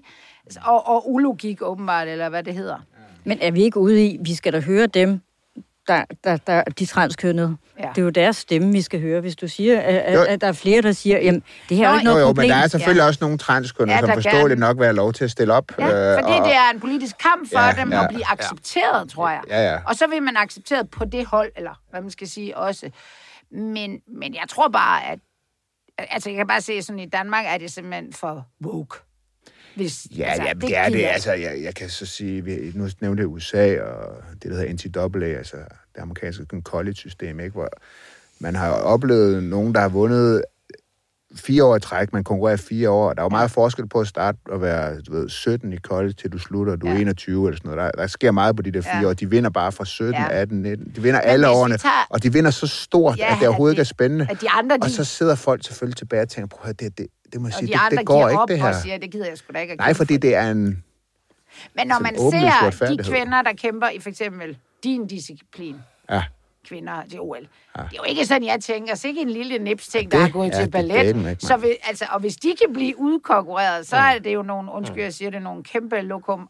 Og, 0.65 0.87
og 0.87 1.11
ulogik 1.11 1.61
åbenbart, 1.61 2.07
eller 2.07 2.29
hvad 2.29 2.43
det 2.43 2.53
hedder. 2.53 2.77
Men 3.23 3.39
er 3.41 3.51
vi 3.51 3.63
ikke 3.63 3.79
ude 3.79 4.05
i, 4.05 4.17
vi 4.21 4.35
skal 4.35 4.53
da 4.53 4.59
høre 4.59 4.87
dem, 4.87 5.21
der, 5.87 6.05
der, 6.23 6.37
der 6.37 6.63
de 6.63 6.85
transkønnede, 6.85 7.57
Ja. 7.79 7.89
Det 7.89 7.97
er 7.97 8.01
jo 8.01 8.09
deres 8.09 8.35
stemme, 8.37 8.71
vi 8.71 8.81
skal 8.81 9.01
høre. 9.01 9.21
Hvis 9.21 9.35
du 9.35 9.47
siger, 9.47 9.81
at, 9.81 10.13
Jo. 10.13 10.21
at, 10.23 10.41
der 10.41 10.47
er 10.47 10.51
flere, 10.51 10.81
der 10.81 10.91
siger, 10.91 11.19
jamen, 11.19 11.43
det 11.69 11.77
her 11.77 11.85
er 11.87 11.89
jo 11.91 11.95
ikke 11.95 12.05
Nå, 12.05 12.09
Jo, 12.11 12.13
noget 12.13 12.21
jo, 12.21 12.27
problem. 12.27 12.43
men 12.43 12.49
der 12.57 12.63
er 12.63 12.67
selvfølgelig 12.67 13.01
ja. 13.01 13.07
også 13.07 13.17
nogle 13.21 13.37
transkunder, 13.37 13.93
Ja, 13.93 13.97
ja, 13.97 14.01
som 14.01 14.07
der 14.07 14.13
forståeligt 14.15 14.47
gerne- 14.47 14.59
nok 14.59 14.77
vil 14.77 14.85
have 14.85 14.95
lov 14.95 15.13
til 15.13 15.23
at 15.23 15.31
stille 15.31 15.53
op. 15.53 15.71
Ja, 15.79 15.85
øh, 15.85 16.19
fordi 16.23 16.37
og- 16.39 16.45
det 16.45 16.53
er 16.53 16.69
en 16.73 16.79
politisk 16.79 17.15
kamp 17.17 17.49
for 17.53 17.59
Ja, 17.59 17.81
dem 17.81 17.91
ja. 17.91 18.03
at 18.03 18.09
blive 18.09 18.31
accepteret, 18.31 19.09
tror 19.09 19.29
jeg. 19.29 19.41
Ja, 19.49 19.71
ja. 19.71 19.77
Og 19.85 19.95
så 19.95 20.07
vil 20.07 20.23
man 20.23 20.37
accepteret 20.37 20.89
på 20.89 21.05
det 21.05 21.25
hold, 21.25 21.51
eller 21.55 21.81
hvad 21.89 22.01
man 22.01 22.09
skal 22.11 22.27
sige 22.27 22.57
også. 22.57 22.89
Men, 23.51 23.99
men 24.19 24.33
jeg 24.33 24.43
tror 24.49 24.67
bare, 24.67 25.05
at... 25.11 25.19
Altså, 25.97 26.29
jeg 26.29 26.37
kan 26.37 26.47
bare 26.47 26.61
se 26.61 26.81
sådan, 26.81 26.99
i 26.99 27.05
Danmark 27.09 27.45
er 27.47 27.57
det 27.57 27.71
simpelthen 27.71 28.13
for 28.13 28.47
woke. 28.65 28.95
Hvis, 29.75 30.07
Ja, 30.17 30.23
altså, 30.23 30.43
ja, 30.47 30.53
det, 30.53 30.61
det 30.61 30.77
er 30.77 30.89
det. 30.89 31.05
Altså, 31.05 31.33
jeg, 31.33 31.61
jeg 31.63 31.75
kan 31.75 31.89
så 31.89 32.05
sige, 32.05 32.43
vi, 32.43 32.57
nu 32.75 32.87
nævnte 33.01 33.21
jeg 33.21 33.27
USA 33.27 33.81
og 33.81 34.23
det, 34.43 34.51
der 34.51 34.57
hedder 34.57 34.73
NCAA, 34.73 35.37
altså 35.37 35.57
det 35.99 36.03
amerikanske 36.03 36.45
college-system, 36.63 37.39
ikke? 37.39 37.51
hvor 37.51 37.69
man 38.39 38.55
har 38.55 38.71
oplevet 38.71 39.43
nogen, 39.43 39.73
der 39.73 39.79
har 39.81 39.89
vundet 39.89 40.41
fire 41.35 41.63
år 41.63 41.75
i 41.75 41.79
træk, 41.79 42.13
man 42.13 42.23
konkurrerer 42.23 42.57
fire 42.57 42.89
år. 42.89 43.13
Der 43.13 43.21
er 43.21 43.25
jo 43.25 43.29
meget 43.29 43.51
forskel 43.51 43.87
på 43.87 43.99
at 43.99 44.07
starte 44.07 44.37
og 44.49 44.61
være 44.61 45.01
du 45.01 45.11
ved, 45.13 45.29
17 45.29 45.73
i 45.73 45.77
college, 45.77 46.13
til 46.13 46.31
du 46.31 46.37
slutter, 46.39 46.75
du 46.75 46.87
er 46.87 46.91
Ja. 46.93 46.99
21 46.99 47.47
eller 47.47 47.57
sådan 47.57 47.71
noget. 47.71 47.93
Der, 47.95 48.01
der 48.01 48.07
sker 48.07 48.31
meget 48.31 48.55
på 48.55 48.61
de 48.61 48.71
der 48.71 48.81
fire 48.81 48.97
Ja. 49.01 49.07
år. 49.07 49.13
De 49.13 49.29
vinder 49.29 49.49
bare 49.49 49.71
fra 49.71 49.85
17, 49.85 50.13
Ja. 50.13 50.27
18, 50.31 50.61
19. 50.61 50.91
De 50.95 51.01
vinder 51.01 51.19
alle 51.19 51.49
årene, 51.49 51.77
tager- 51.77 52.07
og 52.09 52.23
de 52.23 52.33
vinder 52.33 52.51
så 52.51 52.67
stort, 52.67 53.17
Ja, 53.17 53.31
at 53.33 53.37
det 53.39 53.47
overhovedet 53.47 53.73
ikke 53.73 53.79
er 53.79 53.83
spændende. 53.83 54.27
At 54.29 54.41
de 54.41 54.49
andre, 54.49 54.77
de, 54.77 54.81
Og 54.81 54.89
så 54.89 55.03
sidder 55.03 55.35
folk 55.35 55.63
selvfølgelig 55.65 55.97
tilbage 55.97 56.21
og 56.21 56.29
tænker, 56.29 56.47
prøv 56.57 56.69
at 56.69 56.79
det, 56.79 56.97
det, 56.97 57.07
det 57.33 57.41
må 57.41 57.47
jeg 57.47 57.53
sige, 57.53 57.67
de 57.67 57.79
det, 57.89 57.97
det 57.99 58.05
går 58.05 58.29
ikke, 58.29 58.41
det 58.47 58.59
her. 58.61 58.67
og 58.69 58.75
siger, 58.75 58.97
det 58.97 59.11
gider 59.11 59.25
jeg 59.27 59.37
sgu 59.37 59.53
da 59.53 59.59
ikke 59.59 59.75
Nej, 59.75 59.93
fordi 59.93 60.13
for." 60.13 60.19
det 60.19 60.35
er 60.35 60.51
en... 60.51 60.83
Men 61.75 61.87
når 61.87 61.99
man 61.99 62.15
ser 62.17 62.87
de 62.87 63.03
kvinder, 63.03 63.41
der 63.41 63.53
kæmper 63.53 63.87
i 63.89 63.99
for 63.99 64.09
eksempel 64.09 64.57
din 64.83 65.07
disciplin, 65.07 65.75
Ja. 66.09 66.23
kvinder 66.67 66.93
til 67.09 67.19
OL. 67.21 67.37
Ja. 67.77 67.81
Det 67.83 67.87
er 67.91 67.97
jo 67.97 68.03
ikke 68.03 68.25
sådan, 68.25 68.43
jeg 68.43 68.59
tænker, 68.61 68.95
så 68.95 69.07
ikke 69.07 69.21
en 69.21 69.29
lille 69.29 69.57
nips-ting, 69.57 70.11
der 70.11 70.17
Det- 70.17 70.27
er 70.27 70.31
gået 70.31 70.49
ja, 70.49 70.55
til 70.55 70.63
det 70.63 70.71
ballet. 70.71 71.03
ikke, 71.05 71.35
så 71.39 71.57
vil, 71.57 71.75
altså, 71.87 72.05
og 72.11 72.19
hvis 72.19 72.35
de 72.35 72.53
kan 72.65 72.73
blive 72.73 72.93
udkonkurreret, 72.99 73.87
så 73.87 73.95
er 73.95 74.19
det 74.19 74.33
jo 74.33 74.41
nogle, 74.41 74.71
undskyld, 74.71 75.03
jeg 75.03 75.13
siger 75.13 75.31
det, 75.31 75.41
nogle 75.41 75.63
kæmpe 75.63 76.01
lokum, 76.01 76.49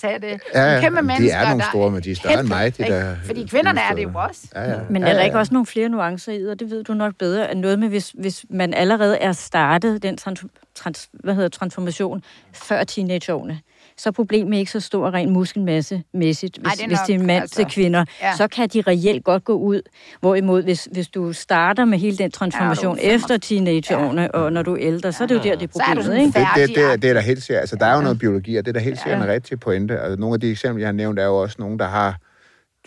sagde 0.00 0.18
det? 0.18 0.40
Ja, 0.54 0.66
Nogle 0.66 0.80
kæmpe 0.80 0.98
de 1.00 1.02
mennesker, 1.06 1.36
er 1.38 1.44
nogle 1.48 1.60
der 1.62 1.68
store, 1.70 1.90
men 1.90 2.02
de 2.02 2.10
er 2.10 2.14
større 2.14 2.40
end 2.40 2.48
mig, 2.48 2.78
de 2.78 2.82
der 2.82 3.16
Fordi 3.24 3.46
kvinderne 3.46 3.80
er 3.80 3.94
det 3.94 4.02
jo 4.02 4.10
også. 4.14 4.48
Ja, 4.54 4.62
ja. 4.70 4.78
Men 4.90 5.02
ja, 5.02 5.08
er 5.08 5.12
der 5.12 5.20
ja. 5.20 5.24
ikke 5.24 5.38
også 5.38 5.52
nogle 5.54 5.66
flere 5.66 5.88
nuancer 5.88 6.32
i, 6.32 6.44
og 6.44 6.60
det 6.60 6.70
ved 6.70 6.84
du 6.84 6.94
nok 6.94 7.14
bedre, 7.18 7.48
at 7.48 7.56
noget 7.56 7.78
med, 7.78 7.88
hvis, 7.88 8.10
hvis 8.18 8.44
man 8.50 8.74
allerede 8.74 9.18
er 9.18 9.32
startet 9.32 10.02
den 10.02 10.16
trans, 10.16 10.44
trans, 10.74 11.08
hvad 11.12 11.34
hedder, 11.34 11.48
transformation 11.48 12.24
før 12.52 12.84
teenageårene, 12.84 13.60
så 13.98 14.08
er 14.08 14.10
problemet 14.10 14.58
ikke 14.58 14.70
så 14.70 14.80
stor 14.80 15.14
rent 15.14 15.32
muskelmasse-mæssigt, 15.32 16.58
hvis, 16.58 16.66
Ej, 16.66 16.72
det 16.76 16.82
er 16.84 16.86
hvis 16.86 16.98
det 17.06 17.14
er 17.14 17.18
en 17.18 17.26
mand 17.26 17.40
altså, 17.42 17.56
til 17.56 17.66
kvinder. 17.70 18.04
ja. 18.22 18.36
Så 18.36 18.48
kan 18.48 18.68
de 18.68 18.80
reelt 18.80 19.24
godt 19.24 19.44
gå 19.44 19.52
ud. 19.54 19.82
Hvorimod, 20.20 20.62
hvis, 20.62 20.88
hvis 20.92 21.08
du 21.08 21.32
starter 21.32 21.84
med 21.84 21.98
hele 21.98 22.16
den 22.18 22.30
transformation 22.30 22.98
Ja, 22.98 23.10
er 23.10 23.14
efter 23.14 23.36
teenageårene, 23.36 24.34
og 24.34 24.52
når 24.52 24.62
du 24.62 24.72
er 24.72 24.78
ældre, 24.80 25.12
så 25.12 25.22
er 25.24 25.28
det 25.28 25.34
jo 25.34 25.40
der, 25.42 25.56
det 25.56 25.68
er 25.68 25.72
Så 25.72 25.82
er 25.82 25.94
problemet, 25.94 26.18
ikke? 26.26 26.38
Det, 26.38 26.68
det, 26.68 26.76
det, 26.76 26.84
er- 26.92 26.96
det 26.96 27.10
er 27.10 27.14
der 27.14 27.20
helt 27.20 27.42
sikkert. 27.42 27.60
Altså, 27.60 27.76
der 27.76 27.86
er 27.86 27.96
jo 27.96 28.02
noget 28.02 28.18
biologi, 28.18 28.56
og 28.56 28.64
det 28.64 28.68
er 28.68 28.72
der 28.72 28.80
helt 28.80 28.98
sikkert 29.02 29.22
en 29.22 29.28
rigtig 29.28 29.60
pointe. 29.60 29.98
Altså, 30.00 30.16
nogle 30.20 30.34
af 30.34 30.40
de 30.40 30.50
eksempler, 30.50 30.80
jeg 30.82 30.88
har 30.88 30.92
nævnt, 30.92 31.18
er 31.18 31.24
jo 31.24 31.36
også 31.36 31.56
nogen, 31.58 31.78
der 31.78 31.86
har 31.88 32.16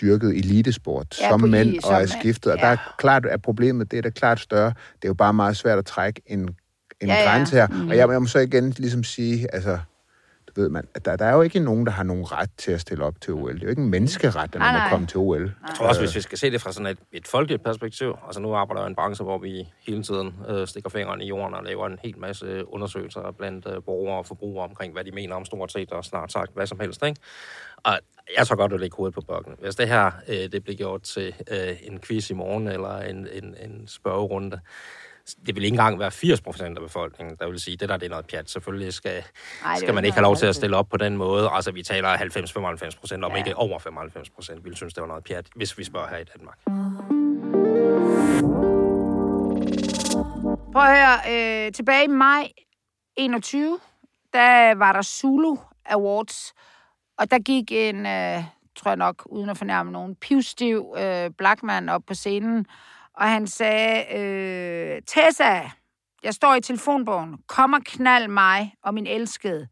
dyrket 0.01 0.29
elitesport 0.37 1.17
Ja, 1.21 1.29
som 1.29 1.41
mænd 1.41 1.81
som 1.81 1.93
og 1.93 2.01
er 2.01 2.05
skiftet. 2.05 2.51
Og 2.51 2.57
Ja. 2.57 2.65
der 2.65 2.71
er 2.71 2.77
klart, 2.97 3.25
at 3.25 3.41
problemet 3.41 3.91
det 3.91 3.97
er 3.97 4.01
da 4.01 4.09
klart 4.09 4.39
større. 4.39 4.67
Det 4.67 5.03
er 5.03 5.07
jo 5.07 5.13
bare 5.13 5.33
meget 5.33 5.57
svært 5.57 5.77
at 5.77 5.85
trække 5.85 6.21
en, 6.27 6.39
en 6.39 6.47
Ja, 7.07 7.13
ja. 7.13 7.29
grænse 7.31 7.55
her. 7.55 7.67
Og 7.89 7.97
jeg, 7.97 8.09
jeg 8.09 8.21
må 8.21 8.27
så 8.27 8.39
igen 8.39 8.69
ligesom 8.77 9.03
sige, 9.03 9.55
altså, 9.55 9.77
ved 10.59 10.69
man, 10.69 10.87
at 10.95 11.05
der, 11.05 11.15
der 11.15 11.25
er 11.25 11.33
jo 11.33 11.41
ikke 11.41 11.59
nogen, 11.59 11.85
der 11.85 11.91
har 11.91 12.03
nogen 12.03 12.31
ret 12.31 12.49
til 12.57 12.71
at 12.71 12.81
stille 12.81 13.03
op 13.03 13.21
til 13.21 13.33
OL. 13.33 13.53
Det 13.53 13.61
er 13.61 13.63
jo 13.63 13.69
ikke 13.69 13.81
en 13.81 13.89
menneskeret, 13.89 14.35
at 14.35 14.55
Nej, 14.55 14.67
man 14.67 14.73
må 14.73 14.79
nej. 14.79 14.89
komme 14.89 15.07
til 15.07 15.17
OL. 15.17 15.41
Jeg 15.41 15.75
tror 15.75 15.87
også, 15.87 16.01
hvis 16.01 16.15
vi 16.15 16.21
skal 16.21 16.37
se 16.37 16.51
det 16.51 16.61
fra 16.61 16.71
sådan 16.71 16.87
et, 16.87 16.99
et 17.11 17.27
folkeligt 17.27 17.63
perspektiv, 17.63 18.17
altså 18.25 18.41
nu 18.41 18.53
arbejder 18.53 18.81
jeg 18.81 18.87
i 18.87 18.89
en 18.89 18.95
branche, 18.95 19.23
hvor 19.23 19.37
vi 19.37 19.67
hele 19.87 20.03
tiden 20.03 20.35
øh, 20.49 20.67
stikker 20.67 20.89
fingeren 20.89 21.21
i 21.21 21.27
jorden 21.27 21.53
og 21.53 21.63
laver 21.63 21.87
en 21.87 21.99
hel 22.03 22.19
masse 22.19 22.73
undersøgelser 22.73 23.31
blandt 23.37 23.67
øh, 23.67 23.83
borgere 23.83 24.17
og 24.17 24.25
forbrugere 24.25 24.63
omkring, 24.63 24.93
hvad 24.93 25.03
de 25.03 25.11
mener 25.11 25.35
om 25.35 25.45
stort 25.45 25.71
set 25.71 25.91
og 25.91 26.05
snart 26.05 26.31
sagt 26.31 26.51
hvad 26.53 26.67
som 26.67 26.79
helst. 26.79 27.03
Ikke? 27.05 27.21
Og 27.83 27.99
jeg 28.37 28.47
tror 28.47 28.55
godt, 28.55 28.73
at 28.73 28.79
lægge 28.79 28.95
hovedet 28.97 29.15
på 29.15 29.21
bakken. 29.21 29.53
Hvis 29.59 29.75
det 29.75 29.87
her 29.87 30.11
øh, 30.27 30.51
det 30.51 30.63
bliver 30.63 30.77
gjort 30.77 31.01
til 31.01 31.35
øh, 31.51 31.77
en 31.83 31.99
quiz 31.99 32.29
i 32.29 32.33
morgen 32.33 32.67
eller 32.67 32.97
en, 32.97 33.27
en, 33.33 33.55
en 33.59 33.87
spørgerunde, 33.87 34.59
det 35.45 35.55
vil 35.55 35.63
ikke 35.63 35.73
engang 35.75 35.99
være 35.99 36.11
80 36.11 36.41
procent 36.41 36.77
af 36.77 36.83
befolkningen, 36.83 37.37
der 37.39 37.49
vil 37.49 37.59
sige, 37.59 37.77
det 37.77 37.89
der 37.89 37.97
det 37.97 38.05
er 38.05 38.09
noget 38.09 38.25
pjat. 38.27 38.49
Selvfølgelig 38.49 38.93
skal, 38.93 39.23
Ej, 39.65 39.75
skal 39.77 39.93
man 39.93 40.05
ikke 40.05 40.15
have 40.15 40.23
lov 40.23 40.35
til 40.35 40.45
at 40.45 40.55
stille 40.55 40.77
op 40.77 40.89
på 40.89 40.97
den 40.97 41.17
måde. 41.17 41.49
Altså, 41.53 41.71
vi 41.71 41.83
taler 41.83 42.17
90-95 42.17 42.99
procent, 42.99 43.23
om 43.25 43.31
Ja. 43.31 43.37
ja. 43.37 43.43
ikke 43.43 43.55
over 43.55 43.79
95 43.79 44.29
procent, 44.29 44.65
vil 44.65 44.75
synes, 44.75 44.93
det 44.93 45.01
var 45.01 45.07
noget 45.07 45.23
pjat, 45.23 45.47
hvis 45.55 45.77
vi 45.77 45.83
spørger 45.83 46.07
her 46.07 46.17
i 46.17 46.23
Danmark. 46.37 46.57
Prøv 50.73 50.81
at 50.83 50.97
høre, 50.97 51.65
øh, 51.65 51.71
tilbage 51.71 52.03
i 52.03 52.07
maj 52.07 52.47
21, 53.17 53.79
der 54.33 54.75
var 54.75 54.93
der 54.93 55.01
Zulu 55.01 55.57
Awards, 55.85 56.53
og 57.17 57.31
der 57.31 57.39
gik 57.39 57.71
en, 57.71 58.05
øh, 58.05 58.43
tror 58.75 58.91
jeg 58.91 58.97
nok, 58.97 59.23
uden 59.25 59.49
at 59.49 59.57
fornærme 59.57 59.91
nogen, 59.91 60.15
pivstiv 60.15 60.95
øh, 60.97 61.29
blackman 61.37 61.89
op 61.89 62.01
på 62.07 62.13
scenen, 62.13 62.65
og 63.19 63.29
han 63.29 63.47
sagde, 63.47 64.17
øh, 64.17 65.01
Tessa, 65.07 65.69
jeg 66.23 66.33
står 66.33 66.55
i 66.55 66.61
telefonbogen, 66.61 67.37
kom 67.47 67.73
og 67.73 67.81
knald 67.85 68.27
mig 68.27 68.75
og 68.83 68.93
min 68.93 69.07
elskede. 69.07 69.67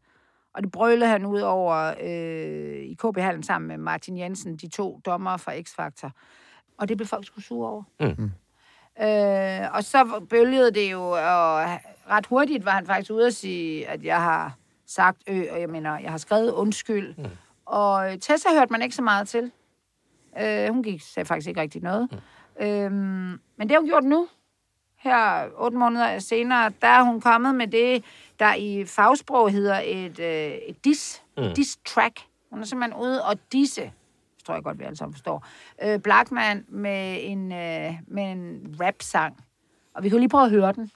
Og 0.54 0.62
det 0.62 0.72
brølede 0.72 1.08
han 1.08 1.26
ud 1.26 1.40
over 1.40 1.94
øh, 2.02 2.82
i 2.82 2.94
KB 2.94 3.18
Hallen 3.18 3.42
sammen 3.42 3.68
med 3.68 3.78
Martin 3.78 4.18
Jensen, 4.18 4.56
de 4.56 4.68
to 4.68 5.00
dommere 5.06 5.38
fra 5.38 5.52
X-Factor. 5.52 6.10
Og 6.78 6.88
det 6.88 6.96
blev 6.96 7.06
folk 7.06 7.26
sgu 7.26 7.40
sure 7.40 7.70
over. 7.70 7.82
Øh, 9.00 9.74
og 9.74 9.84
så 9.84 10.26
bølgede 10.30 10.70
det 10.70 10.92
jo, 10.92 11.10
og 11.10 11.64
ret 12.10 12.26
hurtigt 12.26 12.64
var 12.64 12.72
han 12.72 12.86
faktisk 12.86 13.10
ude 13.10 13.26
at 13.26 13.34
sige, 13.34 13.88
at 13.88 14.04
jeg 14.04 14.22
har 14.22 14.56
sagt 14.86 15.18
ø, 15.26 15.42
og 15.50 15.60
jeg 15.60 15.68
mener, 15.68 15.98
jeg 15.98 16.10
har 16.10 16.18
skrevet 16.18 16.50
undskyld. 16.50 17.14
Mm. 17.18 17.24
Og 17.66 18.20
Tessa 18.20 18.48
hørte 18.52 18.72
man 18.72 18.82
ikke 18.82 18.94
så 18.94 19.02
meget 19.02 19.28
til. 19.28 19.52
Øh, 20.40 20.68
hun 20.68 20.82
gik, 20.82 21.02
sagde 21.02 21.26
faktisk 21.26 21.48
ikke 21.48 21.60
rigtig 21.60 21.82
noget. 21.82 22.08
Mm. 22.12 22.18
Øhm, 22.60 23.40
men 23.56 23.68
det 23.68 23.70
har 23.70 23.78
hun 23.78 23.88
gjort 23.88 24.04
nu. 24.04 24.28
Her 24.98 25.48
otte 25.56 25.76
måneder 25.76 26.18
senere, 26.18 26.72
der 26.82 26.88
er 26.88 27.02
hun 27.02 27.20
kommet 27.20 27.54
med 27.54 27.66
det, 27.66 28.04
der 28.38 28.54
i 28.54 28.84
fagsprog 28.84 29.50
hedder 29.50 29.80
et, 29.84 30.18
øh, 30.18 30.52
et 30.68 30.84
dis, 30.84 31.22
mm. 31.36 31.42
dis-track. 31.42 32.20
Hun 32.50 32.60
er 32.60 32.64
simpelthen 32.64 33.00
ude 33.00 33.24
og 33.24 33.38
disse, 33.52 33.92
tror 34.44 34.54
jeg 34.54 34.62
godt, 34.62 34.78
vi 34.78 34.84
alle 34.84 34.96
sammen 34.96 35.14
forstår, 35.14 35.46
øh, 35.84 35.98
Blackman 35.98 36.64
med 36.68 37.18
en, 37.20 37.52
øh, 37.52 37.94
med 38.06 38.32
en 38.32 38.76
rap-sang. 38.80 39.44
Og 39.94 40.02
vi 40.02 40.08
kan 40.08 40.16
jo 40.16 40.20
lige 40.20 40.28
prøve 40.28 40.44
at 40.44 40.50
høre 40.50 40.72
den. 40.72 40.90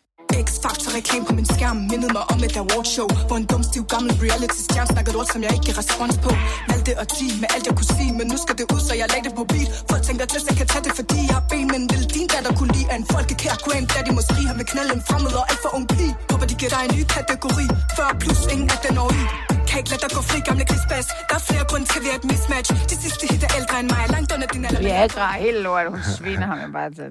X-Factor 0.46 0.90
reklame 0.98 1.24
på 1.28 1.34
min 1.38 1.46
skærm. 1.54 1.76
Mindede 1.90 2.12
mig 2.16 2.24
om 2.32 2.38
et 2.46 2.54
awardshow 2.62 3.08
Hvor 3.28 3.36
en 3.42 3.46
dum, 3.52 3.62
stiv, 3.70 3.84
gammel 3.92 4.10
reality-stjerne 4.24 4.90
snakkede 4.94 5.16
ord, 5.20 5.28
som 5.32 5.40
jeg 5.44 5.52
ikke 5.56 5.66
gav 5.68 5.76
respons 5.82 6.16
på. 6.24 6.30
Valgte 6.70 6.92
at 7.02 7.08
sige 7.16 7.32
med 7.42 7.48
alt, 7.54 7.64
jeg 7.68 7.74
kunne 7.78 7.90
sige 7.96 8.12
Men 8.18 8.26
nu 8.32 8.36
skal 8.44 8.54
det 8.60 8.66
ud, 8.74 8.80
så 8.88 8.92
jeg 9.00 9.06
lagde 9.12 9.24
det 9.28 9.34
på 9.40 9.44
beat. 9.52 9.68
Folk 9.90 10.02
tænker, 10.08 10.24
at 10.24 10.32
jeg 10.50 10.56
kan 10.60 10.68
tage 10.72 10.84
det, 10.86 10.92
fordi 11.00 11.18
jeg 11.28 11.34
har 11.38 11.44
ben 11.50 11.66
Men 11.72 11.82
vil 11.92 12.04
din 12.14 12.26
datter 12.32 12.52
kunne 12.58 12.72
lide, 12.76 12.88
at 12.92 12.98
en 13.02 13.06
folkekær 13.14 13.54
Grand 13.64 13.86
Daddy 13.92 14.12
måske 14.18 14.40
Han 14.50 14.56
vil 14.60 14.68
knalde 14.72 14.92
en 14.98 15.02
fremmed 15.08 15.34
og 15.40 15.44
alt 15.50 15.60
for 15.64 15.70
ung 15.76 15.86
pige. 15.92 16.12
Håber, 16.30 16.46
de 16.50 16.54
giver 16.60 16.72
dig 16.74 16.82
en 16.88 16.92
ny 16.98 17.02
kategori. 17.16 17.66
40 17.96 18.20
plus, 18.22 18.40
ingen 18.54 18.68
af 18.74 18.78
den 18.86 18.94
år 19.04 19.10
i. 19.20 19.24
Kan 19.68 19.76
ikke 19.80 19.90
lade 19.92 20.02
dig 20.04 20.10
gå 20.16 20.22
fri, 20.30 20.38
gamle 20.48 20.64
krigsbas 20.70 21.06
Der 21.28 21.36
er 21.40 21.44
flere 21.50 21.64
grunde 21.70 21.86
til, 21.90 21.98
at 22.00 22.04
vi 22.04 22.08
er 22.12 22.18
et 22.22 22.26
mismatch. 22.32 22.70
De 22.90 22.96
sidste 23.04 23.22
hit 23.30 23.42
er 23.48 23.52
ældre 23.60 23.76
end 23.82 23.88
mig. 23.94 24.04
Langt 24.14 24.30
under 24.34 24.48
din 24.54 24.64
alder. 24.68 24.82
Viagra, 24.88 25.26
hele 25.44 25.58
lort, 25.66 25.86
hun 25.94 26.02
sviner 26.16 26.46
ham 26.50 26.58
jo 26.66 26.68
bare 26.78 26.90
til. 27.00 27.10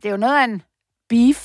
Det 0.00 0.06
er 0.08 0.14
jo 0.16 0.22
noget 0.26 0.36
af 0.40 0.44
en 0.44 0.62
beef, 1.08 1.40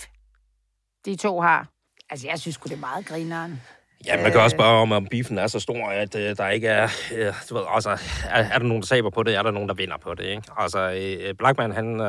de 1.05 1.15
to 1.15 1.41
har. 1.41 1.67
Altså, 2.09 2.27
jeg 2.27 2.39
synes 2.39 2.55
sgu, 2.55 2.67
det 2.67 2.75
er 2.75 2.79
meget 2.79 3.05
grineren. 3.05 3.61
Ja, 4.05 4.21
man 4.23 4.31
kan 4.31 4.41
også 4.41 4.55
spørge 4.55 4.81
om, 4.81 4.91
om 4.91 5.07
beefen 5.11 5.37
er 5.37 5.47
så 5.47 5.59
stor, 5.59 5.89
at 5.89 6.15
øh, 6.15 6.37
der 6.37 6.49
ikke 6.49 6.67
er... 6.67 6.89
Øh, 7.15 7.33
du 7.49 7.55
ved, 7.55 7.63
altså, 7.69 7.89
er, 8.29 8.43
er 8.43 8.57
der 8.57 8.65
nogen, 8.65 8.81
der 8.81 8.87
taber 8.87 9.09
på 9.09 9.23
det? 9.23 9.35
Er 9.35 9.43
der 9.43 9.51
nogen, 9.51 9.69
der 9.69 9.75
vinder 9.75 9.97
på 9.97 10.13
det? 10.13 10.25
Ikke? 10.25 10.43
Altså, 10.57 10.79
øh, 10.79 11.33
Blackman, 11.35 11.71
han 11.71 12.01
øh, 12.01 12.07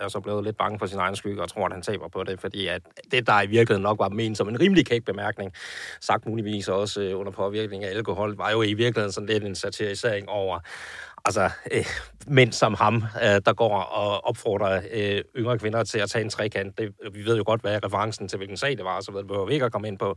er 0.00 0.08
så 0.08 0.20
blevet 0.20 0.44
lidt 0.44 0.56
bange 0.56 0.78
for 0.78 0.86
sin 0.86 0.98
egen 0.98 1.16
skygge 1.16 1.42
og 1.42 1.48
tror, 1.48 1.66
at 1.66 1.72
han 1.72 1.82
taber 1.82 2.08
på 2.08 2.24
det, 2.24 2.40
fordi 2.40 2.66
at 2.66 2.82
det, 3.10 3.26
der 3.26 3.42
i 3.42 3.46
virkeligheden 3.46 3.82
nok 3.82 3.98
var 3.98 4.08
ment 4.08 4.38
som 4.38 4.48
en 4.48 4.60
rimelig 4.60 4.86
kæk 4.86 5.04
bemærkning, 5.04 5.52
sagt 6.00 6.26
muligvis 6.26 6.68
også 6.68 7.00
øh, 7.00 7.18
under 7.18 7.32
påvirkning 7.32 7.84
af 7.84 7.90
alkohol, 7.90 8.36
var 8.36 8.50
jo 8.50 8.62
i 8.62 8.74
virkeligheden 8.74 9.12
sådan 9.12 9.28
lidt 9.28 9.44
en 9.44 9.54
satirisering 9.54 10.28
over 10.28 10.58
altså, 11.24 11.50
øh, 11.72 11.84
mænd 12.26 12.52
som 12.52 12.74
ham, 12.74 12.94
øh, 12.96 13.40
der 13.46 13.52
går 13.52 13.78
og 13.78 14.24
opfordrer 14.24 14.82
øh, 14.92 15.22
yngre 15.36 15.58
kvinder 15.58 15.84
til 15.84 15.98
at 15.98 16.10
tage 16.10 16.24
en 16.24 16.30
trekant. 16.30 16.78
Det, 16.78 16.94
vi 17.12 17.24
ved 17.24 17.36
jo 17.36 17.42
godt, 17.46 17.60
hvad 17.60 17.84
referencen 17.84 18.28
til, 18.28 18.36
hvilken 18.36 18.56
sag 18.56 18.76
det 18.76 18.84
var, 18.84 19.00
så 19.00 19.12
det 19.16 19.26
behøver 19.26 19.46
vi 19.46 19.52
ikke 19.52 19.66
at 19.66 19.72
komme 19.72 19.88
ind 19.88 19.98
på. 19.98 20.16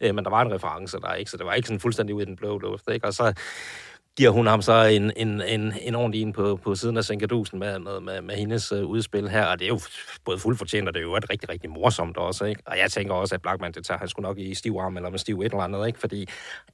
Øh, 0.00 0.14
men 0.14 0.24
der 0.24 0.30
var 0.30 0.42
en 0.42 0.54
reference 0.54 0.98
der, 1.00 1.12
ikke? 1.14 1.30
Så 1.30 1.36
det 1.36 1.46
var 1.46 1.54
ikke 1.54 1.68
sådan 1.68 1.80
fuldstændig 1.80 2.14
ud 2.14 2.22
i 2.22 2.24
den 2.24 2.36
blå 2.36 2.58
luft, 2.58 2.84
ikke? 2.92 3.06
Og 3.06 3.14
så, 3.14 3.34
giver 4.16 4.30
hun 4.30 4.46
ham 4.46 4.62
så 4.62 4.82
en, 4.82 5.12
en, 5.16 5.40
en, 5.40 5.72
en 5.80 5.94
ordentlig 5.94 6.22
en 6.22 6.32
på, 6.32 6.56
på 6.56 6.74
siden 6.74 6.96
af 6.96 7.04
Senkadusen 7.04 7.58
med, 7.58 7.78
med, 7.78 8.00
med, 8.00 8.20
med 8.20 8.34
hendes 8.34 8.72
øh, 8.72 8.84
udspil 8.84 9.28
her, 9.28 9.46
og 9.46 9.58
det 9.58 9.64
er 9.64 9.68
jo 9.68 9.80
både 10.24 10.38
fuldfortjent, 10.38 10.88
og 10.88 10.94
det 10.94 11.00
er 11.00 11.04
jo 11.04 11.16
et 11.16 11.30
rigtig, 11.30 11.48
rigtig 11.48 11.70
morsomt 11.70 12.16
også, 12.16 12.44
ikke? 12.44 12.62
Og 12.66 12.78
jeg 12.78 12.90
tænker 12.90 13.14
også, 13.14 13.34
at 13.34 13.42
Blackman, 13.42 13.72
det 13.72 13.86
tager 13.86 13.98
han 13.98 14.08
skulle 14.08 14.28
nok 14.28 14.38
i 14.38 14.54
stiv 14.54 14.76
arm, 14.80 14.96
eller 14.96 15.10
med 15.10 15.18
stiv 15.18 15.40
et 15.40 15.44
eller 15.44 15.58
andet, 15.58 15.86
ikke? 15.86 15.98
Fordi 15.98 16.22
et 16.22 16.28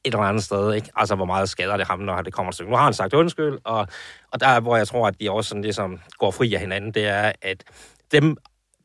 eller 0.05 0.19
andet 0.19 0.45
sted, 0.45 0.75
ikke? 0.75 0.91
Altså, 0.97 1.15
hvor 1.15 1.25
meget 1.25 1.49
skader 1.49 1.77
det 1.77 1.87
ham, 1.87 1.99
når 1.99 2.23
det 2.23 2.33
kommer 2.33 2.53
til 2.53 2.67
Nu 2.67 2.77
har 2.77 2.85
han 2.85 2.95
sagt 2.95 3.15
undskyld, 3.15 3.59
og, 3.65 3.87
og 4.33 4.41
der, 4.41 4.61
hvor 4.61 4.77
jeg 4.77 4.89
tror, 4.89 5.07
at 5.07 5.21
de 5.21 5.31
også 5.31 5.49
sådan 5.49 5.63
ligesom 5.63 6.01
går 6.19 6.31
fri 6.31 6.55
af 6.55 6.61
hinanden, 6.61 6.95
det 6.95 7.07
er, 7.07 7.33
at 7.43 7.65
dem 8.13 8.37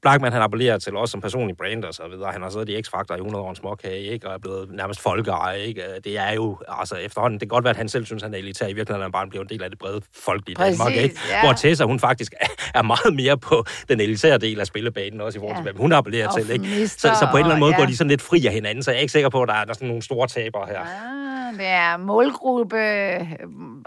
Blackman, 0.06 0.34
han 0.34 0.42
appellerer 0.42 0.78
til 0.78 0.96
os 0.98 1.10
som 1.10 1.22
personlig 1.22 1.58
brand 1.58 1.84
og 1.84 1.94
så 1.94 2.04
videre. 2.12 2.32
Han 2.32 2.42
har 2.42 2.50
siddet 2.50 2.70
i 2.70 2.76
X-Factor 2.78 3.14
i 3.14 3.18
100 3.18 3.44
år 3.46 3.50
en 3.50 3.56
småkage, 3.56 4.00
ikke? 4.02 4.28
Og 4.28 4.34
er 4.34 4.38
blevet 4.38 4.70
nærmest 4.74 5.02
folkeeje, 5.02 5.60
ikke? 5.60 5.82
Det 6.04 6.18
er 6.20 6.32
jo, 6.34 6.58
altså 6.68 6.96
efterhånden, 6.96 7.40
det 7.40 7.50
kan 7.50 7.56
godt 7.56 7.64
være, 7.64 7.72
at 7.72 7.78
han 7.78 7.90
selv 7.90 8.06
synes, 8.06 8.24
han 8.24 8.34
er 8.34 8.38
elitær. 8.38 8.66
I 8.66 8.74
virkeligheden 8.74 9.02
er 9.02 9.06
han 9.06 9.12
bare 9.12 9.28
blevet 9.28 9.52
en 9.52 9.58
del 9.58 9.64
af 9.64 9.70
det 9.70 9.80
brede 9.80 10.02
folkelige 10.26 10.56
Præcis, 10.56 10.78
Danmark, 10.80 10.96
ikke? 10.96 11.16
ja. 11.30 11.42
Hvor 11.44 11.54
Tessa, 11.54 11.84
hun 11.84 12.00
faktisk 12.00 12.34
er, 12.74 12.82
meget 12.82 13.16
mere 13.16 13.38
på 13.38 13.66
den 13.90 14.00
elitære 14.00 14.38
del 14.38 14.60
af 14.60 14.68
spillebanen, 14.68 15.22
også 15.22 15.38
i 15.38 15.40
forhold 15.40 15.56
til, 15.58 15.66
Ja. 15.66 15.72
hvad 15.72 15.82
hun 15.82 15.92
appellerer 15.94 16.28
Og 16.28 16.34
til, 16.36 16.50
ikke? 16.52 16.88
Så, 16.88 16.98
så 17.00 17.28
på 17.32 17.38
en 17.38 17.44
eller 17.44 17.46
anden 17.56 17.60
måde 17.60 17.72
og- 17.72 17.76
går 17.76 17.84
ja. 17.84 17.90
de 17.90 17.98
sådan 17.98 18.10
lidt 18.10 18.22
fri 18.22 18.46
af 18.46 18.54
hinanden, 18.54 18.84
så 18.84 18.92
jeg 18.92 18.98
er 18.98 19.02
ikke 19.02 19.12
sikker 19.12 19.30
på, 19.30 19.42
at 19.42 19.48
der 19.48 19.54
er, 19.54 19.64
der 19.64 19.70
er 19.70 19.74
sådan 19.74 19.88
nogle 19.88 20.04
store 20.04 20.28
tabere 20.28 20.66
her. 20.68 20.80
Ah, 20.80 21.54
det 21.60 21.68
er 21.68 21.98
målgruppe. 21.98 22.78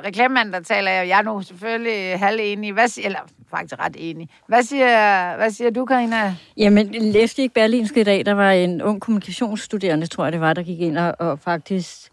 Reklamemand, 0.04 0.52
der 0.52 0.60
taler 0.60 0.90
jeg. 0.90 1.08
Jeg 1.08 1.18
er 1.18 1.22
nu 1.22 1.42
selvfølgelig 1.42 2.18
halv 2.18 2.38
enig. 2.42 2.72
Hvad 2.72 2.88
siger, 2.88 3.06
eller 3.06 3.20
faktisk 3.50 3.80
ret 3.80 3.96
enig. 3.98 4.28
Hvad 4.48 4.62
siger, 4.62 5.36
hvad 5.36 5.50
siger 5.50 5.70
du, 5.70 5.84
Karina? 6.10 6.34
Jamen, 6.56 6.94
læste 6.94 7.42
ikke 7.42 7.54
Berlinske 7.54 8.00
i 8.00 8.04
dag? 8.04 8.26
Der 8.26 8.32
var 8.32 8.52
en 8.52 8.82
ung 8.82 9.00
kommunikationsstuderende, 9.00 10.06
tror 10.06 10.24
jeg 10.24 10.32
det 10.32 10.40
var, 10.40 10.52
der 10.52 10.62
gik 10.62 10.80
ind 10.80 10.98
og, 10.98 11.14
og 11.18 11.38
faktisk 11.38 12.10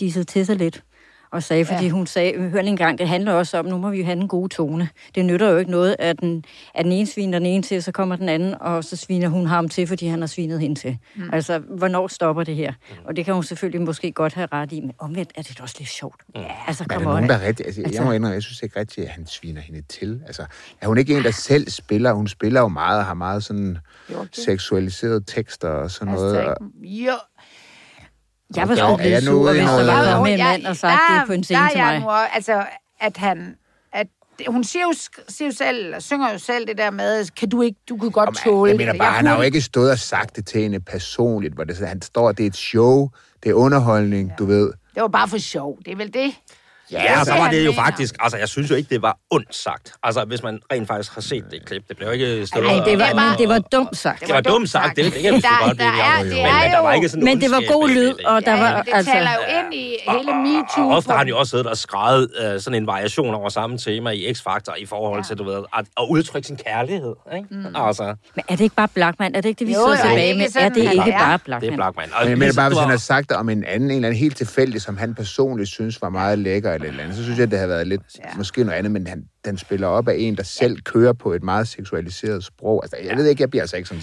dissede 0.00 0.24
til 0.24 0.46
sig 0.46 0.56
lidt. 0.56 0.82
Og 1.30 1.42
sagde, 1.42 1.64
fordi 1.64 1.84
Ja. 1.84 1.90
hun 1.90 2.06
sagde, 2.06 2.38
hør 2.50 2.60
lige 2.60 2.70
en 2.70 2.76
gang, 2.76 2.98
det 2.98 3.08
handler 3.08 3.32
også 3.32 3.58
om, 3.58 3.64
nu 3.64 3.78
må 3.78 3.90
vi 3.90 3.98
jo 3.98 4.04
have 4.04 4.16
en 4.20 4.28
god 4.28 4.48
tone. 4.48 4.88
Det 5.14 5.24
nytter 5.24 5.50
jo 5.50 5.56
ikke 5.58 5.70
noget, 5.70 5.96
at 5.98 6.20
den, 6.20 6.44
at 6.74 6.84
den 6.84 6.92
ene 6.92 7.06
sviner 7.06 7.38
den 7.38 7.46
ene 7.46 7.62
til, 7.62 7.82
så 7.82 7.92
kommer 7.92 8.16
den 8.16 8.28
anden, 8.28 8.54
og 8.60 8.84
så 8.84 8.96
sviner 8.96 9.28
hun 9.28 9.46
ham 9.46 9.68
til, 9.68 9.86
fordi 9.86 10.06
han 10.06 10.20
har 10.20 10.26
svinet 10.26 10.60
hende 10.60 10.80
til. 10.80 10.98
Mm. 11.16 11.22
Altså, 11.32 11.58
hvornår 11.58 12.08
stopper 12.08 12.42
det 12.44 12.56
her? 12.56 12.72
Og 13.04 13.16
det 13.16 13.24
kan 13.24 13.34
hun 13.34 13.42
selvfølgelig 13.42 13.82
måske 13.82 14.12
godt 14.12 14.34
have 14.34 14.48
ret 14.52 14.72
i, 14.72 14.80
men 14.80 14.92
omvendt 14.98 15.32
er 15.34 15.42
det 15.42 15.58
da 15.58 15.62
også 15.62 15.76
lidt 15.78 15.90
sjovt. 15.90 16.20
Ja, 16.34 16.44
altså, 16.66 16.84
Men 16.84 16.90
er 16.90 16.94
kom 16.94 17.02
der 17.02 17.10
on. 17.10 17.14
nogen, 17.16 17.28
der 17.30 17.36
er 17.36 17.46
rigtig... 17.46 17.66
Altså, 17.66 17.80
jeg 17.94 18.02
må 18.04 18.12
indrømme, 18.12 18.34
jeg 18.34 18.42
synes 18.42 18.62
ikke 18.62 18.80
rigtig, 18.80 19.04
at 19.04 19.10
han 19.10 19.26
sviner 19.26 19.60
hende 19.60 19.82
til. 19.82 20.22
Altså, 20.26 20.42
er 20.80 20.86
hun 20.86 20.98
ikke 20.98 21.16
en, 21.16 21.24
der 21.24 21.30
selv 21.30 21.70
spiller? 21.70 22.12
Hun 22.12 22.28
spiller 22.28 22.60
jo 22.60 22.68
meget 22.68 22.98
og 22.98 23.04
har 23.06 23.14
meget 23.14 23.44
sådan 23.44 23.78
Jo, 24.12 24.22
det- 24.22 24.36
seksualiserede 24.36 25.24
tekster 25.26 25.68
og 25.68 25.90
sådan 25.90 26.14
noget. 26.14 26.38
Og, 26.46 26.56
Jo. 26.82 27.12
Jeg 28.56 28.68
var 28.68 28.74
sgu 28.76 28.96
blevet 28.96 29.10
jeg 29.12 29.22
sur, 29.22 29.50
hvis 29.52 29.60
der 29.60 29.84
var 29.84 30.14
kommet 30.14 30.32
en 30.32 30.38
jeg- 30.38 30.46
mand 30.46 30.66
og 30.66 30.76
sagt 30.76 31.00
der- 31.10 31.18
det 31.18 31.26
på 31.26 31.32
en 31.32 31.38
der 31.38 31.44
scene 31.44 31.60
er 31.60 31.68
til 31.68 31.78
jeg 31.78 31.86
mig. 31.86 32.00
Nu, 32.00 32.34
altså, 32.34 32.64
at 33.00 33.16
han... 33.16 33.56
At 33.92 34.06
hun 34.48 34.64
siger 34.64 34.82
jo, 34.82 34.92
siger 35.28 35.48
jo 35.48 35.54
selv, 35.54 35.84
eller 35.84 36.00
synger 36.00 36.32
jo 36.32 36.38
selv 36.38 36.66
det 36.66 36.78
der 36.78 36.90
med, 36.90 37.26
kan 37.36 37.48
du 37.48 37.62
ikke, 37.62 37.78
du 37.88 37.96
kunne 37.96 38.10
godt 38.10 38.36
tåle 38.44 38.70
jeg 38.70 38.76
mener 38.76 38.98
bare, 38.98 39.12
han 39.12 39.26
har 39.26 39.36
jo 39.36 39.42
ikke 39.42 39.60
stået 39.60 39.90
og 39.90 39.98
sagt 39.98 40.36
det 40.36 40.46
til 40.46 40.62
hende 40.62 40.80
personligt, 40.80 41.54
hvor 41.54 41.64
det, 41.64 41.88
han 41.88 42.02
står, 42.02 42.32
det 42.32 42.42
er 42.42 42.46
et 42.46 42.56
show, 42.56 43.08
det 43.42 43.50
er 43.50 43.54
underholdning, 43.54 44.32
du 44.38 44.44
ved. 44.44 44.72
Det 44.94 45.02
var 45.02 45.08
bare 45.08 45.28
for 45.28 45.38
sjov. 45.38 45.78
Det 45.84 45.92
er 45.92 45.96
vel 45.96 46.14
det? 46.14 46.34
Ja, 46.92 47.20
og 47.20 47.26
så 47.26 47.32
det, 47.32 47.40
var 47.40 47.50
det 47.50 47.66
jo 47.66 47.72
faktisk, 47.72 48.14
altså 48.20 48.36
jeg 48.38 48.48
synes 48.48 48.70
jo 48.70 48.74
ikke, 48.74 48.88
det 48.94 49.02
var 49.02 49.16
ondt 49.30 49.54
sagt. 49.56 49.92
Altså 50.02 50.24
hvis 50.24 50.42
man 50.42 50.60
rent 50.72 50.88
faktisk 50.88 51.14
har 51.14 51.20
set 51.20 51.44
det 51.50 51.64
klip, 51.66 51.88
det 51.88 51.96
blev 51.96 52.06
jo 52.08 52.12
ikke 52.12 52.46
stået 52.46 52.64
Nej, 52.64 52.84
det 52.84 52.98
var, 52.98 53.14
men 53.14 53.38
det 53.38 53.48
var 53.48 53.58
dumt 53.58 53.96
sagt. 53.96 54.20
Det 54.20 54.34
var 54.34 54.40
dumt 54.40 54.70
sagt, 54.70 54.96
det, 54.96 55.04
det 55.04 55.12
kan 55.12 55.22
sgu 55.40 55.48
Der- 55.48 55.66
godt 55.66 55.78
der 55.78 55.84
er- 55.84 56.22
det 56.22 56.32
Men, 56.32 56.38
er 56.46 56.62
men 56.62 56.70
der 56.72 56.78
var 56.78 56.92
ikke 56.92 57.08
sådan 57.08 57.24
Men 57.24 57.40
det 57.40 57.50
var 57.50 57.62
god 57.72 57.88
lyd, 57.88 58.06
det. 58.14 58.26
og 58.26 58.44
der 58.44 58.54
ja, 58.56 58.62
var 58.62 58.82
det 58.82 58.92
altså... 58.94 59.12
taler 59.12 59.30
jo 59.30 59.58
ind 59.58 59.74
i 59.74 59.96
hele 60.08 60.32
MeToo. 60.34 60.88
Og 60.90 60.96
ofte 60.96 61.10
har 61.10 61.18
han 61.18 61.28
jo 61.28 61.38
også 61.38 61.50
siddet 61.50 61.66
og 61.66 61.76
skrevet 61.76 62.30
uh, 62.54 62.60
sådan 62.60 62.82
en 62.82 62.86
variation 62.86 63.34
over 63.34 63.48
samme 63.48 63.78
tema 63.78 64.10
i 64.10 64.30
X-Factor 64.32 64.74
i 64.78 64.86
forhold 64.86 65.24
til, 65.24 65.38
du 65.38 65.44
ved, 65.44 65.54
at, 65.76 65.84
at 66.00 66.04
udtrykke 66.10 66.46
sin 66.46 66.56
kærlighed. 66.56 67.14
Ikke? 67.36 67.46
Mm. 67.50 67.66
Altså, 67.76 68.04
Men 68.36 68.44
er 68.48 68.56
det 68.56 68.60
ikke 68.64 68.76
bare 68.76 68.88
Blackman? 68.94 69.34
Er 69.34 69.40
det 69.40 69.48
ikke 69.48 69.58
det, 69.58 69.66
vi 69.66 69.72
Jo, 69.72 69.78
sidder 69.78 69.90
er 69.90 69.92
det 69.94 70.02
tilbage 70.10 70.26
ikke 70.28 70.38
med? 70.38 70.62
Er 70.62 70.68
det 70.68 70.76
ikke 70.92 71.12
bare 71.18 71.32
det 71.32 71.42
Blackman? 71.44 71.72
er 71.72 71.76
Blackman. 71.76 72.08
Men 72.20 72.28
jeg 72.30 72.38
mener 72.38 72.52
bare, 72.54 72.68
hvis 72.68 72.78
han 72.78 72.88
har- 72.90 72.96
sagt 72.96 73.28
det 73.28 73.36
om 73.36 73.48
en 73.48 73.64
anden, 73.64 73.90
en 73.90 73.96
eller 73.96 74.08
anden 74.08 74.20
helt 74.20 74.36
tilfældig, 74.36 74.82
som 74.82 74.96
han 74.96 75.14
personligt 75.14 75.68
synes 75.70 76.02
var 76.02 76.08
meget 76.08 76.38
lækker 76.38 76.72
et 76.82 76.88
eller 76.88 77.02
andet, 77.02 77.16
så 77.16 77.22
synes 77.22 77.38
jeg, 77.38 77.50
det 77.50 77.58
havde 77.58 77.68
været 77.68 77.86
lidt, 77.86 78.02
ja. 78.18 78.36
måske 78.36 78.64
noget 78.64 78.78
andet, 78.78 78.92
men 78.92 79.06
han, 79.06 79.24
den 79.44 79.58
spiller 79.58 79.86
op 79.86 80.08
af 80.08 80.14
en, 80.18 80.36
der 80.36 80.42
selv 80.42 80.80
kører 80.80 81.12
på 81.12 81.32
et 81.32 81.42
meget 81.42 81.68
seksualiseret 81.68 82.44
sprog. 82.44 82.84
Altså, 82.84 82.96
jeg 83.04 83.16
ved 83.16 83.26
ikke, 83.26 83.40
jeg 83.40 83.50
bliver 83.50 83.62
altså 83.62 83.76
ikke 83.76 83.88
sådan... 83.88 84.02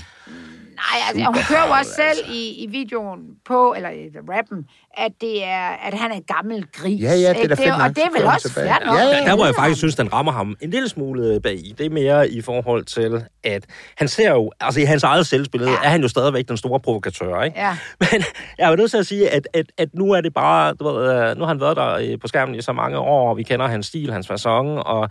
Nej, 0.75 0.99
altså, 1.07 1.25
hun 1.25 1.43
kører 1.49 1.67
jo 1.67 1.73
også 1.79 1.91
selv 1.95 2.19
i, 2.31 2.63
i 2.63 2.67
videoen 2.67 3.19
på, 3.45 3.73
eller 3.77 3.89
i 3.89 4.09
rappen, 4.29 4.65
at, 4.97 5.11
det 5.21 5.43
er, 5.43 5.67
at 5.87 5.93
han 5.93 6.11
er 6.11 6.15
en 6.15 6.23
gammel 6.35 6.65
gris. 6.73 7.01
Ja, 7.01 7.13
ja, 7.13 7.29
det 7.33 7.43
er 7.43 7.47
da 7.47 7.55
fedt 7.55 7.81
Og 7.83 7.89
det 7.89 8.03
er 8.03 8.19
vel 8.19 8.25
også 8.25 8.53
fair 8.53 8.85
nok. 8.85 8.97
Ja, 8.97 9.03
ja, 9.03 9.17
Der, 9.19 9.25
der 9.25 9.35
hvor 9.35 9.45
jeg 9.45 9.55
faktisk 9.55 9.77
synes, 9.77 9.95
den 9.95 10.13
rammer 10.13 10.31
ham 10.31 10.55
en 10.61 10.69
lille 10.69 10.89
smule 10.89 11.39
bag 11.39 11.53
i. 11.53 11.75
Det 11.77 11.85
er 11.85 11.89
mere 11.89 12.29
i 12.29 12.41
forhold 12.41 12.85
til, 12.85 13.25
at 13.43 13.65
han 13.97 14.07
ser 14.07 14.31
jo, 14.31 14.51
altså 14.59 14.79
i 14.79 14.83
hans 14.83 15.03
eget 15.03 15.27
selvspillede, 15.27 15.71
ja. 15.71 15.77
er 15.83 15.89
han 15.89 16.01
jo 16.01 16.07
stadigvæk 16.07 16.47
den 16.47 16.57
store 16.57 16.79
provokatør, 16.79 17.41
ikke? 17.41 17.59
Ja. 17.59 17.77
Men 18.11 18.23
jeg 18.57 18.71
er 18.71 18.75
nødt 18.75 18.91
til 18.91 18.97
at 18.97 19.07
sige, 19.07 19.29
at, 19.29 19.47
at, 19.53 19.65
at 19.77 19.89
nu 19.93 20.11
er 20.11 20.21
det 20.21 20.33
bare, 20.33 20.73
du 20.73 20.89
ved, 20.89 21.29
øh, 21.29 21.37
nu 21.37 21.41
har 21.43 21.47
han 21.47 21.61
været 21.61 21.77
der 21.77 21.93
øh, 21.93 22.19
på 22.19 22.27
skærmen 22.27 22.55
i 22.55 22.61
så 22.61 22.73
mange 22.73 22.97
år, 22.97 23.29
og 23.29 23.37
vi 23.37 23.43
kender 23.43 23.67
hans 23.67 23.85
stil, 23.85 24.13
hans 24.13 24.31
façon, 24.31 24.83
og 24.85 25.09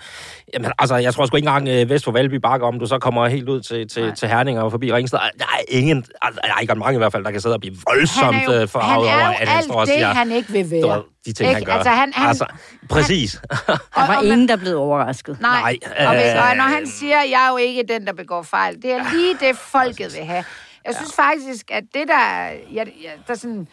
jamen, 0.55 0.73
altså, 0.79 0.97
jeg 0.97 1.15
tror 1.15 1.27
sgu 1.27 1.37
ikke 1.37 1.49
engang 1.49 1.69
øh, 1.69 1.91
vest 1.91 2.05
for 2.05 2.13
Valby 2.13 2.35
Bakke, 2.35 2.67
om 2.67 2.79
du 2.79 2.87
så 2.87 2.99
kommer 2.99 3.27
helt 3.27 3.49
ud 3.49 3.61
til, 3.61 3.89
til, 3.89 4.13
til 4.15 4.29
Herning 4.29 4.61
og 4.61 4.71
forbi 4.71 4.93
Ringsted. 4.93 5.19
Der 5.39 5.45
er 5.55 5.65
ingen, 5.69 6.05
altså, 6.23 6.41
der 6.45 6.55
er 6.55 6.61
ikke 6.61 6.75
mange 6.75 6.95
i 6.95 6.99
hvert 6.99 7.13
fald, 7.13 7.25
der 7.25 7.31
kan 7.31 7.41
sidde 7.41 7.55
og 7.55 7.61
blive 7.61 7.77
voldsomt 7.87 8.35
han 8.37 8.51
er 8.51 8.55
jo, 8.55 8.63
øh, 8.63 8.69
forarvet 8.69 9.09
han 9.11 9.19
er 9.19 9.23
over, 9.25 9.27
jo 9.33 9.37
at 9.41 9.49
han 9.49 9.57
alt 9.59 9.65
står 9.65 9.75
og 9.75 9.87
det, 9.87 9.95
siger, 9.95 10.15
han 10.15 10.33
ikke 10.33 10.53
vil 10.53 10.71
være. 10.71 11.03
de 11.27 11.33
ting, 11.33 11.49
han 11.49 11.57
Ikke? 11.59 11.71
gør. 11.71 11.75
Altså, 11.77 11.91
han- 11.91 12.13
han- 12.13 12.29
altså, 12.29 12.47
præcis. 12.89 13.33
Der 13.67 13.77
var 14.07 14.17
og- 14.17 14.25
ingen, 14.25 14.49
der 14.49 14.57
blev 14.57 14.79
overrasket. 14.79 15.41
Nej, 15.41 15.61
Nej, 15.61 16.07
og, 16.09 16.15
hvis, 16.15 16.25
øh, 16.35 16.51
og 16.51 16.57
når 16.57 16.65
han 16.65 16.87
siger, 16.87 17.19
at 17.19 17.31
jeg 17.31 17.47
er 17.47 17.51
jo 17.51 17.57
ikke 17.57 17.85
den, 17.89 18.07
der 18.07 18.13
begår 18.13 18.43
fejl, 18.43 18.83
det 18.83 18.93
er 18.93 19.11
lige 19.13 19.37
det, 19.41 19.57
folket 19.59 20.15
vil 20.15 20.25
have. 20.25 20.45
Jeg 20.85 20.95
synes 20.95 21.15
faktisk, 21.15 21.71
at 21.71 21.85
det, 21.95 22.09
der, 22.09 22.47
jeg, 22.73 22.87
jeg, 23.05 23.13
der 23.29 23.35
sådan, 23.35 23.69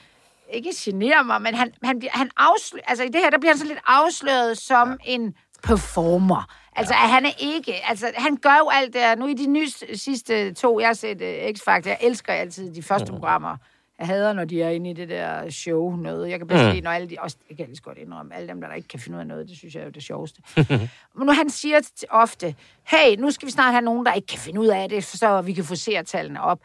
ikke 0.54 0.70
generer 0.78 1.24
mig, 1.24 1.42
men 1.42 1.56
han, 1.56 1.72
han, 1.84 2.00
bliver, 2.00 2.12
han 2.16 2.30
afslø, 2.38 2.80
altså 2.88 3.04
i 3.04 3.08
det 3.08 3.22
her, 3.24 3.30
der 3.30 3.40
bliver 3.40 3.52
han 3.54 3.58
sådan 3.58 3.68
lidt 3.70 3.80
afsløret 3.88 4.58
som 4.58 4.98
en 5.06 5.34
performer. 5.64 6.44
Altså, 6.76 6.94
at 6.94 7.10
han 7.10 7.26
er 7.26 7.32
ikke... 7.40 7.74
Altså, 7.90 8.12
han 8.18 8.36
gør 8.38 8.58
jo 8.64 8.70
alt 8.74 8.94
det. 8.94 9.20
Nu 9.20 9.28
i 9.28 9.34
de 9.34 9.48
nye 9.48 9.68
sidste 9.94 10.54
to, 10.54 10.80
jeg 10.80 10.88
har 10.88 10.94
set 10.94 11.22
uh, 11.22 11.28
X-Factor, 11.28 11.88
jeg 11.90 11.98
elsker 12.02 12.34
altid 12.34 12.74
de 12.76 12.84
første 12.84 13.12
programmer. 13.12 13.58
Jeg 14.00 14.08
hader, 14.08 14.34
når 14.34 14.46
de 14.46 14.62
er 14.62 14.70
inde 14.70 14.90
i 14.90 14.94
det 14.94 15.10
der 15.10 15.50
show 15.50 15.96
noget. 15.96 16.30
Jeg 16.30 16.40
kan 16.40 16.48
bedst 16.48 16.64
Mm. 16.64 16.70
lide, 16.70 16.82
når 16.82 16.92
alle 16.92 17.10
de... 17.10 17.16
Også, 17.20 17.38
det 17.40 17.58
kan 17.58 17.60
jeg 17.60 17.68
lige 17.68 17.82
godt 17.82 17.98
indrømme. 17.98 18.36
Alle 18.36 18.48
dem, 18.48 18.62
der, 18.62 18.68
der 18.68 18.76
ikke 18.76 18.88
kan 18.88 19.00
finde 19.00 19.16
ud 19.16 19.20
af 19.20 19.28
noget, 19.28 19.50
det 19.50 19.58
synes 19.58 19.76
jeg 19.76 19.82
er 19.82 19.86
jo 19.86 19.92
det 19.92 20.04
sjoveste. 20.04 20.42
Men 21.16 21.26
nu 21.28 21.32
han 21.34 21.50
siger 21.50 21.80
ofte, 22.10 22.56
hey, 22.84 23.16
nu 23.18 23.32
skal 23.32 23.46
vi 23.46 23.52
snart 23.52 23.72
have 23.74 23.82
nogen, 23.82 24.06
der 24.06 24.14
ikke 24.14 24.28
kan 24.28 24.40
finde 24.40 24.60
ud 24.62 24.68
af 24.68 24.90
det, 24.90 25.04
så 25.04 25.42
vi 25.42 25.54
kan 25.54 25.64
få 25.64 25.76
seertallene 25.76 26.42
op. 26.42 26.60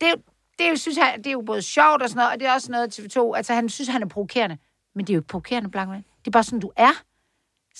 Det, 0.00 0.08
det, 0.58 0.80
synes 0.80 0.98
jeg, 0.98 1.14
det 1.16 1.26
er 1.26 1.30
jo 1.32 1.42
både 1.46 1.62
sjovt 1.62 2.02
og 2.02 2.08
sådan 2.08 2.18
noget, 2.18 2.32
og 2.32 2.40
det 2.40 2.48
er 2.48 2.52
også 2.52 2.72
noget 2.72 2.98
TV2. 2.98 3.36
Altså, 3.36 3.54
han 3.54 3.68
synes, 3.68 3.88
han 3.88 4.02
er 4.02 4.06
provokerende. 4.06 4.58
Men 4.94 5.04
det 5.06 5.12
er 5.12 5.14
jo 5.14 5.20
ikke 5.20 5.28
provokerende, 5.28 5.70
Blankman. 5.70 6.04
Det 6.18 6.26
er 6.26 6.30
bare 6.30 6.44
sådan, 6.44 6.60
du 6.60 6.70
er. 6.76 7.02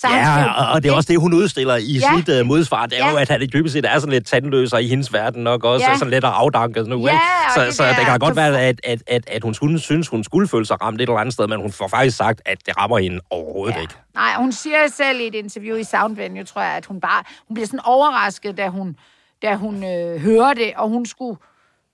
Så 0.01 0.07
han 0.07 0.17
Ja, 0.19 0.33
siger, 0.43 0.53
og- 0.53 0.71
og 0.73 0.83
det 0.83 0.89
er 0.91 0.95
også 0.95 1.07
det, 1.13 1.19
hun 1.19 1.33
udstiller 1.33 1.75
i 1.75 1.83
Ja. 1.83 2.11
ja. 2.13 2.17
sit 2.35 2.41
uh, 2.41 2.47
modsvar. 2.47 2.85
Det 2.85 2.99
er 2.99 3.05
Ja. 3.05 3.11
jo, 3.11 3.17
at 3.17 3.29
han 3.29 3.41
i 3.41 3.45
dybest 3.45 3.73
set 3.73 3.85
er 3.85 3.99
sådan 3.99 4.13
lidt 4.13 4.25
tandløs, 4.27 4.73
og 4.73 4.83
i 4.83 4.87
hendes 4.87 5.13
verden 5.13 5.43
nok 5.43 5.63
også 5.63 5.85
Ja. 5.85 5.91
er 5.93 5.97
sådan 5.97 6.11
lidt 6.11 6.23
afdanket 6.23 6.87
nu. 6.87 7.05
Ja, 7.07 7.11
ikke? 7.11 7.21
og 7.47 7.51
Så, 7.55 7.65
det 7.65 7.73
så 7.73 7.83
der 7.83 7.95
det 7.95 8.05
kan 8.05 8.19
godt 8.19 8.35
være, 8.35 8.59
at, 8.61 8.81
at, 8.83 9.03
at, 9.07 9.23
at 9.29 9.43
hun 9.43 9.53
skulle, 9.53 9.79
synes, 9.79 10.07
hun 10.07 10.23
skulle 10.23 10.47
føle 10.47 10.65
sig 10.65 10.81
ramt 10.81 10.95
et 11.01 11.01
eller 11.01 11.17
andet 11.19 11.33
sted, 11.33 11.47
men 11.47 11.61
hun 11.61 11.71
får 11.71 11.87
faktisk 11.87 12.17
sagt, 12.17 12.41
at 12.45 12.57
det 12.65 12.77
rammer 12.77 12.97
hende 12.97 13.19
overhovedet 13.29 13.75
ja. 13.75 13.81
ikke. 13.81 13.93
Nej, 14.15 14.33
hun 14.37 14.51
siger 14.51 14.77
selv 14.87 15.19
i 15.19 15.27
et 15.27 15.35
interview 15.35 15.77
i 15.77 15.83
Soundvenue, 15.83 16.43
tror 16.43 16.61
jeg, 16.61 16.71
at 16.71 16.85
hun 16.85 17.01
bare 17.01 17.23
hun 17.47 17.55
bliver 17.55 17.67
sådan 17.67 17.79
overrasket, 17.85 18.57
da 18.57 18.67
hun, 18.67 18.95
da 19.41 19.55
hun 19.55 19.83
øh, 19.83 20.19
hører 20.21 20.53
det, 20.53 20.71
og 20.77 20.89
hun 20.89 21.05
skulle... 21.05 21.37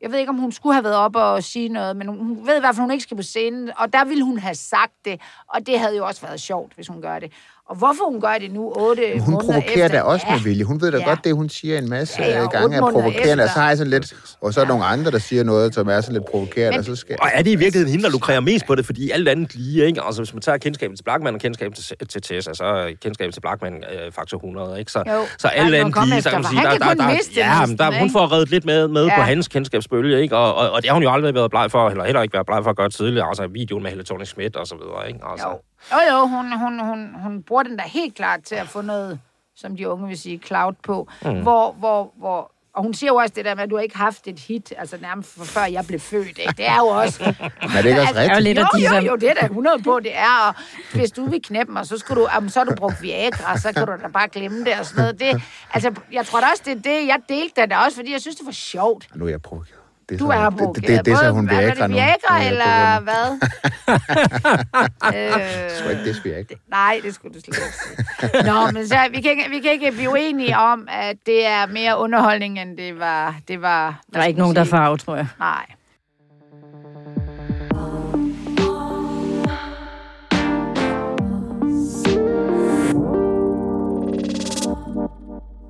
Jeg 0.01 0.11
ved 0.11 0.19
ikke, 0.19 0.29
om 0.29 0.35
hun 0.37 0.51
skulle 0.51 0.73
have 0.73 0.83
været 0.83 0.95
op 0.95 1.15
og 1.15 1.43
sige 1.43 1.69
noget, 1.69 1.95
men 1.97 2.07
hun, 2.07 2.17
hun 2.17 2.47
ved 2.47 2.57
i 2.57 2.59
hvert 2.59 2.75
fald, 2.75 2.81
hun 2.81 2.91
ikke 2.91 3.03
skal 3.03 3.17
på 3.17 3.23
scenen, 3.23 3.71
og 3.77 3.93
der 3.93 4.05
ville 4.05 4.23
hun 4.23 4.39
have 4.39 4.55
sagt 4.55 4.91
det, 5.05 5.21
og 5.53 5.67
det 5.67 5.79
havde 5.79 5.97
jo 5.97 6.05
også 6.05 6.21
været 6.21 6.41
sjovt, 6.41 6.73
hvis 6.75 6.87
hun 6.87 7.01
gør 7.01 7.19
det. 7.19 7.31
Og 7.69 7.75
hvorfor 7.75 8.11
hun 8.11 8.21
gør 8.21 8.37
det 8.41 8.51
nu 8.53 8.73
otte 8.75 9.01
Men 9.13 9.19
hun 9.21 9.33
måneder 9.33 9.51
provokerer 9.53 9.85
efter, 9.85 9.97
da 9.97 10.01
også 10.03 10.25
ja, 10.29 10.33
med 10.33 10.41
vilje. 10.43 10.63
Hun 10.63 10.81
ved 10.81 10.91
da 10.91 10.97
Ja. 10.97 11.03
godt, 11.09 11.23
det 11.23 11.35
hun 11.35 11.49
siger 11.49 11.77
en 11.77 11.89
masse 11.89 12.21
Ja, 12.21 12.27
ja, 12.29 12.35
ja, 12.37 12.43
otte 12.43 12.57
gange 12.57 12.77
er 12.77 12.81
måneder 12.81 12.99
provokerende, 13.01 13.43
og 13.43 13.49
så 13.49 13.51
efter. 13.51 13.61
har 13.61 13.67
jeg 13.67 13.77
sådan 13.77 13.91
lidt... 13.91 14.13
Og 14.41 14.53
så 14.53 14.59
er 14.61 14.65
der 14.65 14.69
nogle 14.71 14.85
andre, 14.85 15.11
der 15.11 15.19
siger 15.19 15.43
noget, 15.43 15.73
som 15.73 15.87
er 15.87 16.01
sådan 16.01 16.13
lidt 16.13 16.25
provokerende, 16.31 16.69
Men- 16.71 16.79
og 16.79 16.85
så 16.85 16.95
skal... 16.95 17.15
Og 17.21 17.29
er 17.33 17.41
det 17.41 17.51
i 17.51 17.55
virkeligheden 17.55 17.91
hende, 17.91 18.03
der 18.05 18.09
lukrerer 18.11 18.39
mest 18.39 18.65
på 18.65 18.75
det, 18.75 18.85
fordi 18.85 19.11
alt 19.11 19.27
andet 19.29 19.55
lige, 19.55 19.85
ikke? 19.85 20.01
Altså, 20.01 20.21
hvis 20.21 20.33
man 20.33 20.41
tager 20.41 20.57
kendskabet 20.57 20.97
til 20.97 21.03
Blackman 21.03 21.33
og 21.33 21.39
kendskabet 21.39 21.77
til, 21.77 22.07
til 22.09 22.21
Tessa, 22.21 22.53
så 22.53 22.63
er 22.63 22.91
kendskabet 23.01 23.33
til 23.33 23.41
Blackman 23.41 23.73
øh, 23.73 24.11
faktor 24.11 24.37
100, 24.37 24.79
ikke? 24.79 24.91
Så, 24.91 24.99
Jo. 25.07 25.21
så 25.37 25.47
alt 25.47 25.75
at 25.75 25.79
andet 25.81 25.95
lige, 26.03 26.11
så 26.11 26.17
efter, 26.17 26.29
kan 26.29 26.39
man 26.41 26.49
sige, 26.51 26.61
der, 26.61 26.77
der, 26.77 26.93
der, 26.93 27.11
ja, 27.35 27.65
men 27.65 27.77
der, 27.77 27.99
hun 27.99 28.11
får 28.11 28.31
reddet 28.31 28.49
lidt 28.49 28.65
med, 28.65 28.87
med 28.87 29.05
Ja. 29.05 29.15
på 29.15 29.21
hans 29.21 29.47
kendskabsbølge, 29.47 30.21
ikke? 30.21 30.37
Og, 30.37 30.55
og, 30.55 30.71
og, 30.71 30.81
det 30.81 30.89
har 30.89 30.93
hun 30.93 31.03
jo 31.03 31.11
aldrig 31.11 31.33
været 31.35 31.51
bleg 31.51 31.71
for, 31.71 31.89
eller 31.89 32.03
heller 32.05 32.21
ikke 32.21 32.33
været 32.33 32.45
bleg 32.45 32.63
for 32.63 32.69
at 32.69 32.77
gøre 32.77 32.89
tidligere, 32.89 33.27
altså 33.27 33.47
videoen 33.47 33.83
med 33.83 33.91
Helle 33.91 34.03
Thorning 34.05 34.27
Schmidt 34.27 34.55
og 34.55 34.67
så 34.67 34.75
videre, 34.75 35.07
ikke? 35.07 35.19
Altså, 35.31 35.47
Jo, 35.47 35.53
jo, 35.93 35.97
jo 36.11 36.25
hun, 36.27 36.57
hun, 36.59 36.79
hun, 36.79 37.15
hun 37.23 37.43
bruger 37.43 37.63
den 37.63 37.77
der 37.77 37.83
helt 37.83 38.15
klart 38.15 38.41
til 38.43 38.55
at 38.55 38.67
få 38.67 38.81
noget, 38.81 39.19
som 39.55 39.77
de 39.77 39.89
unge 39.89 40.07
vil 40.07 40.17
sige, 40.17 40.39
cloud 40.45 40.73
på, 40.83 41.07
mm. 41.25 41.41
hvor, 41.41 41.71
hvor, 41.71 42.13
hvor 42.17 42.51
Og 42.73 42.83
hun 42.83 42.93
siger 42.93 43.11
jo 43.11 43.15
også 43.15 43.33
det 43.35 43.45
der 43.45 43.55
med, 43.55 43.63
at 43.63 43.69
du 43.69 43.75
har 43.75 43.83
ikke 43.83 43.97
haft 43.97 44.27
et 44.27 44.39
hit, 44.39 44.73
altså 44.77 44.97
nærmest 45.01 45.37
for 45.37 45.45
før 45.45 45.65
jeg 45.65 45.85
blev 45.87 45.99
født. 45.99 46.27
Ikke? 46.27 46.53
Det 46.57 46.67
er 46.67 46.77
jo 46.77 46.85
også... 46.87 47.19
Men 47.61 47.71
er 47.77 47.81
det 47.81 47.89
ikke 47.89 48.01
også 48.01 48.07
Altså, 48.19 48.21
er 48.21 48.35
rigtigt? 48.37 48.43
lidt 48.43 48.59
jo, 48.73 48.95
jo, 48.95 49.05
jo, 49.11 49.15
det 49.15 49.29
er 49.29 49.33
da 49.33 49.45
100 49.45 49.83
på, 49.83 49.99
det 49.99 50.15
er. 50.17 50.47
Og 50.47 50.55
hvis 50.93 51.11
du 51.11 51.25
vil 51.25 51.41
knæppe 51.43 51.73
mig, 51.73 51.85
så, 51.85 51.97
skal 51.97 52.15
du, 52.15 52.27
jamen, 52.33 52.49
så 52.49 52.59
har 52.59 52.65
du 52.65 52.75
brugt 52.75 53.01
Viagra, 53.01 53.57
så 53.57 53.73
kan 53.73 53.85
du 53.87 53.91
da 54.03 54.07
bare 54.07 54.27
glemme 54.27 54.65
det 54.65 54.73
og 54.79 54.85
sådan 54.85 55.01
noget. 55.01 55.19
Det, 55.19 55.41
altså, 55.73 55.91
jeg 56.11 56.25
tror 56.25 56.39
da 56.39 56.45
også, 56.51 56.63
det 56.65 56.71
er 56.77 56.81
det. 56.81 57.07
Jeg 57.07 57.19
delte 57.29 57.61
det 57.61 57.69
da 57.69 57.77
også, 57.77 57.95
fordi 57.97 58.11
jeg 58.11 58.21
synes, 58.21 58.35
det 58.35 58.45
var 58.45 58.51
sjovt. 58.51 59.07
Nu 59.15 59.25
er 59.25 59.29
jeg 59.29 59.41
provokeret. 59.41 59.79
Det 60.09 60.19
Du 60.19 60.25
så, 60.25 60.31
er 60.31 60.49
det, 60.49 60.57
provokeret. 60.59 60.87
det, 60.87 60.97
det, 60.97 61.05
det, 61.05 61.13
er 61.13 61.17
så 61.17 61.31
hun 61.31 61.49
er 61.49 61.59
Viagra 61.59 61.81
det, 61.81 61.89
nu. 61.89 61.95
Viagra, 61.95 62.37
Det 62.39 62.45
er 62.45 62.49
eller 62.49 62.99
hvad? 62.99 63.27
Ikke, 65.13 65.17
øh, 65.17 66.05
det 66.05 66.09
er 66.09 66.21
Viagra. 66.23 66.55
nej, 66.69 66.99
det 67.03 67.15
skulle 67.15 67.33
du 67.35 67.39
slet 67.41 67.57
ikke 67.57 68.31
sige. 68.33 68.43
Nå, 68.53 68.71
men 68.71 68.87
så, 68.87 68.95
vi, 69.11 69.21
kan 69.21 69.31
ikke, 69.31 69.45
vi 69.49 69.59
kan 69.59 69.71
ikke 69.71 69.91
blive 69.91 70.09
uenige 70.09 70.57
om, 70.57 70.87
at 70.91 71.15
det 71.25 71.45
er 71.45 71.65
mere 71.67 71.97
underholdning, 71.99 72.59
end 72.59 72.77
det 72.77 72.99
var... 72.99 73.35
Det 73.47 73.61
var 73.61 74.01
Der 74.13 74.19
er 74.19 74.23
ikke 74.25 74.39
nogen, 74.39 74.55
der 74.55 74.63
sige? 74.63 74.71
farve, 74.71 74.97
tror 74.97 75.15
jeg. 75.15 75.27
Nej. 75.39 75.65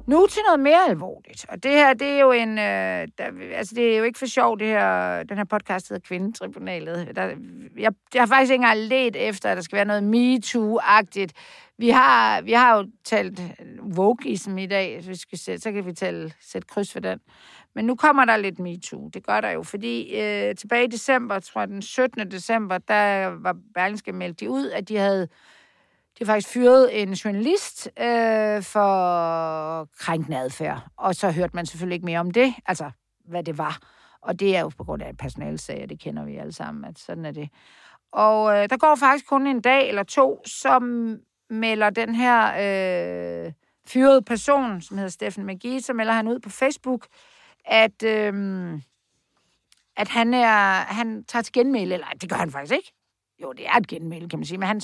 Nu 0.07 0.27
til 0.27 0.41
noget 0.47 0.59
mere 0.59 0.89
alvorligt. 0.89 1.45
Og 1.49 1.63
det 1.63 1.71
her, 1.71 1.93
det 1.93 2.07
er 2.07 2.19
jo 2.19 2.31
en... 2.31 2.49
Øh, 2.49 3.07
der, 3.17 3.53
altså, 3.53 3.75
det 3.75 3.93
er 3.93 3.97
jo 3.97 4.03
ikke 4.03 4.19
for 4.19 4.25
sjov, 4.25 4.59
det 4.59 4.67
her, 4.67 5.23
den 5.23 5.37
her 5.37 5.43
podcast 5.45 5.89
hedder 5.89 6.07
Kvindetribunalet. 6.07 7.15
Der, 7.15 7.23
jeg, 7.77 7.91
jeg 8.13 8.21
har 8.21 8.27
faktisk 8.27 8.51
ikke 8.51 8.61
engang 8.61 8.79
let 8.79 9.15
efter, 9.15 9.49
at 9.49 9.57
der 9.57 9.63
skal 9.63 9.75
være 9.75 9.85
noget 9.85 10.03
MeToo-agtigt. 10.03 11.31
Vi 11.77 11.89
har, 11.89 12.41
vi 12.41 12.51
har 12.51 12.77
jo 12.77 12.87
talt 13.03 13.41
wokeism 13.97 14.57
i 14.57 14.65
dag, 14.65 14.95
hvis 14.95 15.07
vi 15.07 15.15
skal 15.15 15.37
sætte, 15.37 15.61
så 15.61 15.71
kan 15.71 15.85
vi 15.85 15.93
tale, 15.93 16.33
sætte 16.41 16.67
kryds 16.67 16.93
for 16.93 16.99
den. 16.99 17.19
Men 17.75 17.85
nu 17.85 17.95
kommer 17.95 18.25
der 18.25 18.37
lidt 18.37 18.59
MeToo. 18.59 19.09
Det 19.13 19.25
gør 19.25 19.41
der 19.41 19.49
jo, 19.49 19.63
fordi 19.63 20.15
øh, 20.21 20.55
tilbage 20.55 20.83
i 20.83 20.87
december, 20.87 21.39
tror 21.39 21.61
jeg 21.61 21.67
den 21.67 21.81
17. 21.81 22.31
december, 22.31 22.77
der 22.77 23.25
var 23.25 23.55
Berlingske 23.73 24.11
meldt 24.13 24.39
de 24.39 24.49
ud, 24.49 24.69
at 24.69 24.89
de 24.89 24.97
havde 24.97 25.27
de 26.19 26.25
har 26.25 26.33
faktisk 26.33 26.53
fyret 26.53 27.01
en 27.01 27.13
journalist 27.13 27.89
øh, 27.99 28.63
for 28.63 29.87
krænkende 29.99 30.37
adfærd. 30.37 30.87
Og 30.97 31.15
så 31.15 31.31
hørte 31.31 31.55
man 31.55 31.65
selvfølgelig 31.65 31.95
ikke 31.95 32.05
mere 32.05 32.19
om 32.19 32.31
det, 32.31 32.53
altså 32.65 32.91
hvad 33.25 33.43
det 33.43 33.57
var. 33.57 33.79
Og 34.21 34.39
det 34.39 34.55
er 34.55 34.61
jo 34.61 34.71
på 34.77 34.83
grund 34.83 35.01
af 35.01 35.17
personalsager, 35.17 35.85
det 35.85 35.99
kender 35.99 36.25
vi 36.25 36.35
alle 36.35 36.53
sammen, 36.53 36.85
at 36.85 36.99
sådan 36.99 37.25
er 37.25 37.31
det. 37.31 37.49
Og 38.11 38.57
øh, 38.57 38.69
der 38.69 38.77
går 38.77 38.95
faktisk 38.95 39.27
kun 39.27 39.47
en 39.47 39.61
dag 39.61 39.89
eller 39.89 40.03
to, 40.03 40.41
som 40.45 41.15
melder 41.49 41.89
den 41.89 42.15
her 42.15 42.45
øh, 42.47 43.53
fyrede 43.87 44.21
person, 44.21 44.81
som 44.81 44.97
hedder 44.97 45.11
Steffen 45.11 45.45
McGee, 45.45 45.81
så 45.81 45.93
melder 45.93 46.13
han 46.13 46.27
ud 46.27 46.39
på 46.39 46.49
Facebook, 46.49 47.07
at, 47.65 48.03
øh, 48.03 48.33
at 49.97 50.07
han, 50.07 50.33
er, 50.33 50.79
han 50.93 51.23
tager 51.23 51.43
til 51.43 51.53
genmæle, 51.53 51.93
eller 51.93 52.07
det 52.21 52.29
gør 52.29 52.35
han 52.35 52.51
faktisk 52.51 52.73
ikke. 52.73 52.93
Jo, 53.41 53.53
det 53.53 53.67
er 53.67 53.77
et 53.77 53.87
genmæle, 53.87 54.29
kan 54.29 54.39
man 54.39 54.45
sige, 54.45 54.57
men 54.57 54.67
han 54.67 54.81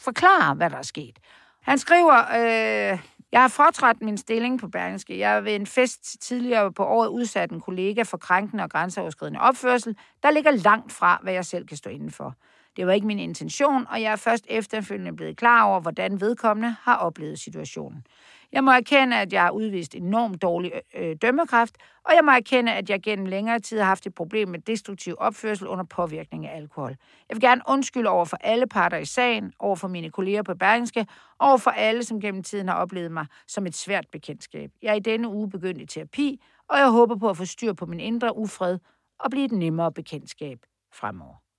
forklare, 0.00 0.54
hvad 0.54 0.70
der 0.70 0.76
er 0.76 0.82
sket. 0.82 1.18
Han 1.60 1.78
skriver, 1.78 2.18
øh, 2.18 2.98
jeg 3.32 3.40
har 3.40 3.48
fortrædt 3.48 4.02
min 4.02 4.18
stilling 4.18 4.60
på 4.60 4.68
Berlingske. 4.68 5.18
Jeg 5.18 5.36
er 5.36 5.40
ved 5.40 5.54
en 5.54 5.66
fest 5.66 6.22
tidligere 6.22 6.72
på 6.72 6.84
året 6.84 7.08
udsat 7.08 7.50
en 7.50 7.60
kollega 7.60 8.02
for 8.02 8.16
krænkende 8.16 8.64
og 8.64 8.70
grænseoverskridende 8.70 9.40
opførsel, 9.40 9.96
der 10.22 10.30
ligger 10.30 10.50
langt 10.50 10.92
fra, 10.92 11.18
hvad 11.22 11.32
jeg 11.32 11.44
selv 11.44 11.66
kan 11.66 11.76
stå 11.76 11.90
indenfor. 11.90 12.24
for. 12.24 12.49
Det 12.80 12.86
var 12.86 12.92
ikke 12.92 13.06
min 13.06 13.18
intention, 13.18 13.86
og 13.90 14.02
jeg 14.02 14.12
er 14.12 14.16
først 14.16 14.46
efterfølgende 14.48 15.16
blevet 15.16 15.36
klar 15.36 15.64
over, 15.64 15.80
hvordan 15.80 16.20
vedkommende 16.20 16.76
har 16.82 16.96
oplevet 16.96 17.38
situationen. 17.38 18.06
Jeg 18.52 18.64
må 18.64 18.70
erkende, 18.70 19.16
at 19.16 19.32
jeg 19.32 19.42
har 19.42 19.50
udvist 19.50 19.94
enormt 19.94 20.42
dårlig 20.42 20.72
øh, 20.94 21.10
øh, 21.10 21.16
dømmekraft, 21.22 21.74
og 22.04 22.14
jeg 22.14 22.24
må 22.24 22.30
erkende, 22.30 22.72
at 22.72 22.90
jeg 22.90 23.02
gennem 23.02 23.26
længere 23.26 23.58
tid 23.58 23.78
har 23.78 23.86
haft 23.86 24.06
et 24.06 24.14
problem 24.14 24.48
med 24.48 24.58
destruktiv 24.58 25.14
opførsel 25.18 25.66
under 25.66 25.84
påvirkning 25.84 26.46
af 26.46 26.56
alkohol. 26.56 26.96
Jeg 27.28 27.34
vil 27.34 27.40
gerne 27.40 27.62
undskylde 27.68 28.08
over 28.08 28.24
for 28.24 28.36
alle 28.40 28.66
parter 28.66 28.98
i 28.98 29.04
sagen, 29.04 29.52
over 29.58 29.76
for 29.76 29.88
mine 29.88 30.10
kolleger 30.10 30.42
på 30.42 30.54
Bergenske, 30.54 31.06
over 31.38 31.56
for 31.56 31.70
alle, 31.70 32.04
som 32.04 32.20
gennem 32.20 32.42
tiden 32.42 32.68
har 32.68 32.74
oplevet 32.74 33.12
mig 33.12 33.26
som 33.46 33.66
et 33.66 33.76
svært 33.76 34.06
bekendtskab. 34.12 34.70
Jeg 34.82 34.90
er 34.90 34.96
i 34.96 35.00
denne 35.00 35.28
uge 35.28 35.50
begyndt 35.50 35.80
i 35.80 35.86
terapi, 35.86 36.40
og 36.68 36.78
jeg 36.78 36.90
håber 36.90 37.16
på 37.16 37.28
at 37.28 37.36
få 37.36 37.44
styr 37.44 37.72
på 37.72 37.86
min 37.86 38.00
indre 38.00 38.36
ufred 38.36 38.78
og 39.18 39.30
blive 39.30 39.44
et 39.44 39.52
nemmere 39.52 39.92
bekendtskab 39.92 40.58
fremover. 40.92 41.49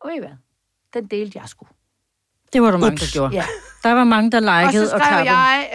Og 0.00 0.08
ved 0.08 0.16
I 0.16 0.18
hvad? 0.18 0.36
Den 0.94 1.06
delte 1.06 1.38
jeg 1.38 1.48
sgu. 1.48 1.66
Det 2.52 2.62
var 2.62 2.70
der 2.70 2.78
mange, 2.78 2.96
der 2.96 3.12
gjorde. 3.12 3.34
Ja. 3.34 3.44
Der 3.82 3.92
var 3.92 4.04
mange, 4.04 4.30
der 4.30 4.38
Og 4.38 4.66
likede 4.66 4.88
så 4.88 4.94
og, 4.94 5.00
skrev 5.00 5.08
klappede. 5.24 5.36
jeg, 5.38 5.70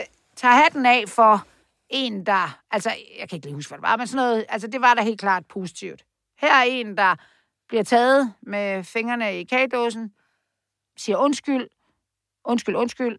øh, 0.00 0.06
tager 0.36 0.54
hatten 0.54 0.86
af 0.86 1.04
for 1.08 1.46
en, 1.88 2.26
der... 2.26 2.60
Altså, 2.70 2.90
jeg 3.18 3.28
kan 3.28 3.36
ikke 3.36 3.46
lige 3.46 3.54
huske, 3.54 3.70
hvad 3.70 3.78
det 3.78 3.82
var, 3.82 3.96
men 3.96 4.06
sådan 4.06 4.26
noget... 4.26 4.46
Altså, 4.48 4.68
det 4.68 4.80
var 4.80 4.94
da 4.94 5.02
helt 5.02 5.20
klart 5.20 5.46
positivt. 5.46 6.04
Her 6.38 6.54
er 6.54 6.62
en, 6.62 6.96
der 6.96 7.16
bliver 7.68 7.82
taget 7.82 8.34
med 8.42 8.84
fingrene 8.84 9.40
i 9.40 9.44
kagedåsen, 9.44 10.14
siger 10.96 11.16
undskyld, 11.16 11.68
undskyld, 12.44 12.76
undskyld, 12.76 13.18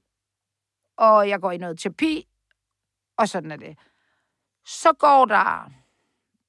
og 0.98 1.30
jeg 1.30 1.40
går 1.42 1.52
i 1.52 1.58
noget 1.58 1.80
terapi, 1.80 2.28
og 3.18 3.30
sådan 3.30 3.52
er 3.52 3.56
det. 3.56 3.78
Så 4.66 4.94
går 4.94 5.26
der 5.26 5.66
et 5.66 5.72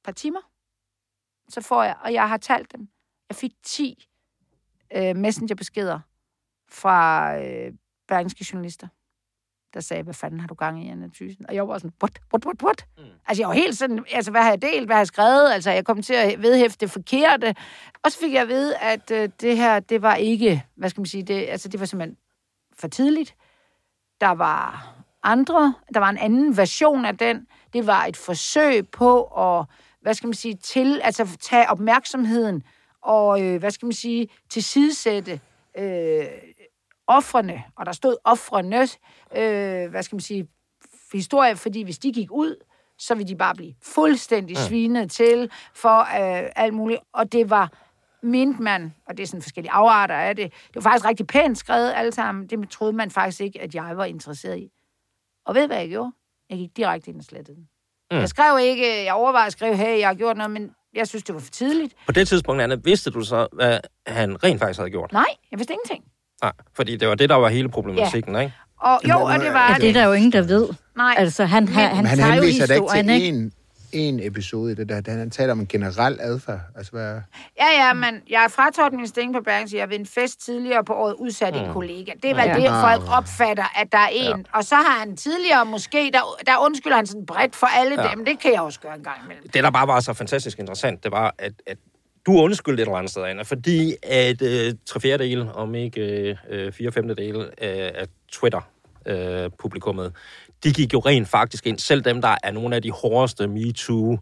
par 0.04 0.12
timer, 0.12 0.40
så 1.48 1.60
får 1.60 1.82
jeg, 1.82 1.96
og 2.00 2.12
jeg 2.12 2.28
har 2.28 2.36
talt 2.36 2.72
dem, 2.72 2.88
jeg 3.32 3.36
fik 3.36 3.52
10 3.62 4.08
øh, 4.96 5.16
messengerbeskeder 5.16 6.00
fra 6.68 7.34
øh, 7.36 7.72
berlingske 8.08 8.46
journalister, 8.52 8.88
der 9.74 9.80
sagde, 9.80 10.02
hvad 10.02 10.14
fanden 10.14 10.40
har 10.40 10.46
du 10.46 10.54
gang 10.54 10.84
i, 10.84 10.88
Anna 10.88 11.08
Thyssen? 11.14 11.46
Og 11.48 11.54
jeg 11.54 11.68
var 11.68 11.78
sådan, 11.78 11.92
what, 12.02 12.20
what, 12.32 12.46
what, 12.46 12.62
what? 12.62 12.86
Mm. 12.98 13.04
Altså, 13.26 13.42
jeg 13.42 13.48
var 13.48 13.54
helt 13.54 13.78
sådan, 13.78 14.04
altså, 14.12 14.30
hvad 14.30 14.42
har 14.42 14.48
jeg 14.48 14.62
delt, 14.62 14.86
hvad 14.86 14.96
har 14.96 15.00
jeg 15.00 15.06
skrevet? 15.06 15.52
Altså, 15.52 15.70
jeg 15.70 15.84
kom 15.84 16.02
til 16.02 16.14
at 16.14 16.42
vedhæfte 16.42 16.80
det 16.80 16.90
forkerte. 16.90 17.54
Og 18.02 18.12
så 18.12 18.18
fik 18.18 18.32
jeg 18.32 18.42
at 18.42 18.48
vide, 18.48 18.76
at 18.76 19.10
øh, 19.10 19.28
det 19.40 19.56
her, 19.56 19.80
det 19.80 20.02
var 20.02 20.14
ikke, 20.14 20.64
hvad 20.74 20.90
skal 20.90 21.00
man 21.00 21.06
sige, 21.06 21.22
det, 21.22 21.46
altså, 21.48 21.68
det 21.68 21.80
var 21.80 21.86
simpelthen 21.86 22.16
for 22.72 22.88
tidligt. 22.88 23.34
Der 24.20 24.30
var 24.30 24.94
andre, 25.22 25.74
der 25.94 26.00
var 26.00 26.10
en 26.10 26.18
anden 26.18 26.56
version 26.56 27.04
af 27.04 27.18
den. 27.18 27.46
Det 27.72 27.86
var 27.86 28.04
et 28.04 28.16
forsøg 28.16 28.88
på 28.88 29.22
at, 29.22 29.66
hvad 30.02 30.14
skal 30.14 30.26
man 30.26 30.34
sige, 30.34 30.54
til, 30.54 31.00
altså 31.04 31.36
tage 31.40 31.70
opmærksomheden 31.70 32.62
og, 33.02 33.42
øh, 33.42 33.58
hvad 33.58 33.70
skal 33.70 33.86
man 33.86 33.92
sige, 33.92 34.28
tilsidesætte 34.50 35.40
øh, 35.78 36.26
offrene, 37.06 37.62
og 37.76 37.86
der 37.86 37.92
stod 37.92 38.16
offrene, 38.24 38.82
øh, 39.36 39.90
hvad 39.90 40.02
skal 40.02 40.16
man 40.16 40.20
sige, 40.20 40.48
historie, 41.12 41.56
fordi 41.56 41.82
hvis 41.82 41.98
de 41.98 42.12
gik 42.12 42.30
ud, 42.30 42.56
så 42.98 43.14
ville 43.14 43.28
de 43.28 43.36
bare 43.36 43.54
blive 43.54 43.74
fuldstændig 43.82 44.56
ja. 44.56 44.66
svinet 44.66 45.10
til 45.10 45.50
for 45.74 45.98
øh, 45.98 46.50
alt 46.56 46.74
muligt, 46.74 47.00
og 47.12 47.32
det 47.32 47.50
var 47.50 47.72
mente 48.22 48.62
man, 48.62 48.94
og 49.06 49.16
det 49.16 49.22
er 49.22 49.26
sådan 49.26 49.42
forskellige 49.42 49.72
afarter 49.72 50.14
af 50.14 50.36
det, 50.36 50.52
det 50.52 50.74
var 50.74 50.80
faktisk 50.80 51.04
rigtig 51.04 51.26
pænt 51.26 51.58
skrevet 51.58 51.92
alle 51.96 52.12
sammen, 52.12 52.46
det 52.46 52.70
troede 52.70 52.92
man 52.92 53.10
faktisk 53.10 53.40
ikke, 53.40 53.60
at 53.60 53.74
jeg 53.74 53.96
var 53.96 54.04
interesseret 54.04 54.58
i. 54.58 54.70
Og 55.46 55.54
ved 55.54 55.66
hvad 55.66 55.78
jeg 55.78 55.88
gjorde? 55.88 56.12
Jeg 56.50 56.58
gik 56.58 56.76
direkte 56.76 57.10
ind 57.10 57.18
og 57.18 57.24
slettede 57.24 57.56
den. 57.56 57.68
Mm. 58.10 58.18
Jeg 58.18 58.28
skrev 58.28 58.58
ikke, 58.60 59.04
jeg 59.04 59.14
overvejede 59.14 59.46
at 59.46 59.52
skrive, 59.52 59.76
hey, 59.76 59.98
jeg 59.98 60.08
har 60.08 60.14
gjort 60.14 60.36
noget, 60.36 60.50
men 60.50 60.74
jeg 60.94 61.08
synes, 61.08 61.24
det 61.24 61.34
var 61.34 61.40
for 61.40 61.50
tidligt. 61.50 61.94
På 62.06 62.12
det 62.12 62.28
tidspunkt, 62.28 62.62
Anna, 62.62 62.76
vidste 62.84 63.10
du 63.10 63.20
så, 63.20 63.46
hvad 63.52 63.78
han 64.06 64.44
rent 64.44 64.60
faktisk 64.60 64.78
havde 64.78 64.90
gjort? 64.90 65.12
Nej, 65.12 65.24
jeg 65.50 65.58
vidste 65.58 65.72
ingenting. 65.72 66.04
Nej, 66.42 66.52
fordi 66.76 66.96
det 66.96 67.08
var 67.08 67.14
det, 67.14 67.28
der 67.28 67.34
var 67.34 67.48
hele 67.48 67.68
problematikken, 67.68 68.34
ja. 68.34 68.40
ikke? 68.40 68.54
Og 68.80 69.00
jo, 69.08 69.18
og 69.20 69.40
det 69.40 69.52
var 69.52 69.68
Ja, 69.72 69.76
det 69.80 69.88
er 69.88 69.92
der 69.92 70.04
jo 70.06 70.12
ingen, 70.12 70.32
der 70.32 70.42
ved. 70.42 70.68
Nej, 70.96 71.14
Altså, 71.18 71.44
han, 71.44 71.68
han, 71.68 71.96
han, 71.96 72.06
han 72.06 72.18
tager 72.18 72.34
jo 72.34 72.42
henviser 72.42 72.66
da 72.66 72.74
ikke 72.74 72.84
historien, 72.84 73.06
til 73.06 73.14
ikke? 73.14 73.28
en, 73.28 73.52
en 73.92 74.20
episode 74.22 74.72
i 74.72 74.74
det 74.74 74.88
der. 74.88 74.94
Han, 75.06 75.18
han 75.18 75.30
taler 75.30 75.52
om 75.52 75.60
en 75.60 75.66
generel 75.66 76.18
adfærd. 76.20 76.60
Altså, 76.76 76.92
hvad... 76.92 77.20
Ja, 77.60 77.66
ja, 77.86 77.92
men 77.92 78.14
jeg 78.30 78.40
har 78.40 78.48
fratrådt 78.48 78.92
min 78.92 79.06
stilling 79.06 79.34
på 79.34 79.40
Berlingske. 79.40 79.78
Jeg 79.78 79.90
ved 79.90 79.98
en 79.98 80.06
fest 80.06 80.44
tidligere 80.44 80.84
på 80.84 80.92
året 80.94 81.14
udsat 81.18 81.56
en 81.56 81.72
kollega. 81.72 82.12
Det 82.22 82.30
er 82.30 82.34
vel 82.34 82.44
Ja. 82.44 82.54
det, 82.54 82.80
folk 82.80 83.18
opfatter, 83.18 83.80
at 83.80 83.92
der 83.92 83.98
er 83.98 84.08
en. 84.12 84.38
Ja. 84.38 84.58
Og 84.58 84.64
så 84.64 84.74
har 84.74 84.98
han 84.98 85.16
tidligere 85.16 85.64
måske, 85.64 86.10
der, 86.12 86.38
der 86.46 86.64
undskylder 86.64 86.96
han 86.96 87.06
sådan 87.06 87.26
bredt 87.26 87.56
for 87.56 87.66
alle 87.66 88.02
ja. 88.02 88.08
dem. 88.14 88.24
Det 88.24 88.38
kan 88.40 88.52
jeg 88.52 88.60
også 88.60 88.80
gøre 88.80 88.94
en 88.94 89.04
gang 89.04 89.16
imellem. 89.24 89.48
Det, 89.48 89.64
der 89.64 89.70
bare 89.70 89.86
var 89.86 90.00
så 90.00 90.12
fantastisk 90.12 90.58
interessant, 90.58 91.04
det 91.04 91.12
var, 91.12 91.34
at, 91.38 91.52
at 91.66 91.78
du 92.26 92.32
undskyldte 92.32 92.82
et 92.82 92.86
eller 92.86 92.98
andet 92.98 93.10
sted, 93.10 93.22
Anna, 93.24 93.42
fordi 93.42 93.94
at 94.02 94.42
øh, 94.42 94.74
tre 94.86 95.00
fjerdedele, 95.00 95.52
om 95.52 95.74
ikke 95.74 96.36
øh, 96.50 96.72
fire 96.72 96.92
femtedele 96.92 97.42
øh, 97.44 97.90
af 97.94 98.06
Twitter-publikummet, 98.32 100.06
øh, 100.06 100.12
de 100.64 100.72
gik 100.72 100.92
jo 100.92 100.98
rent 100.98 101.28
faktisk 101.28 101.66
ind. 101.66 101.78
Selv 101.78 102.02
dem, 102.02 102.20
der 102.20 102.36
er 102.42 102.50
nogle 102.50 102.76
af 102.76 102.82
de 102.82 102.90
hårdeste 102.90 103.46
MeToo 103.46 104.18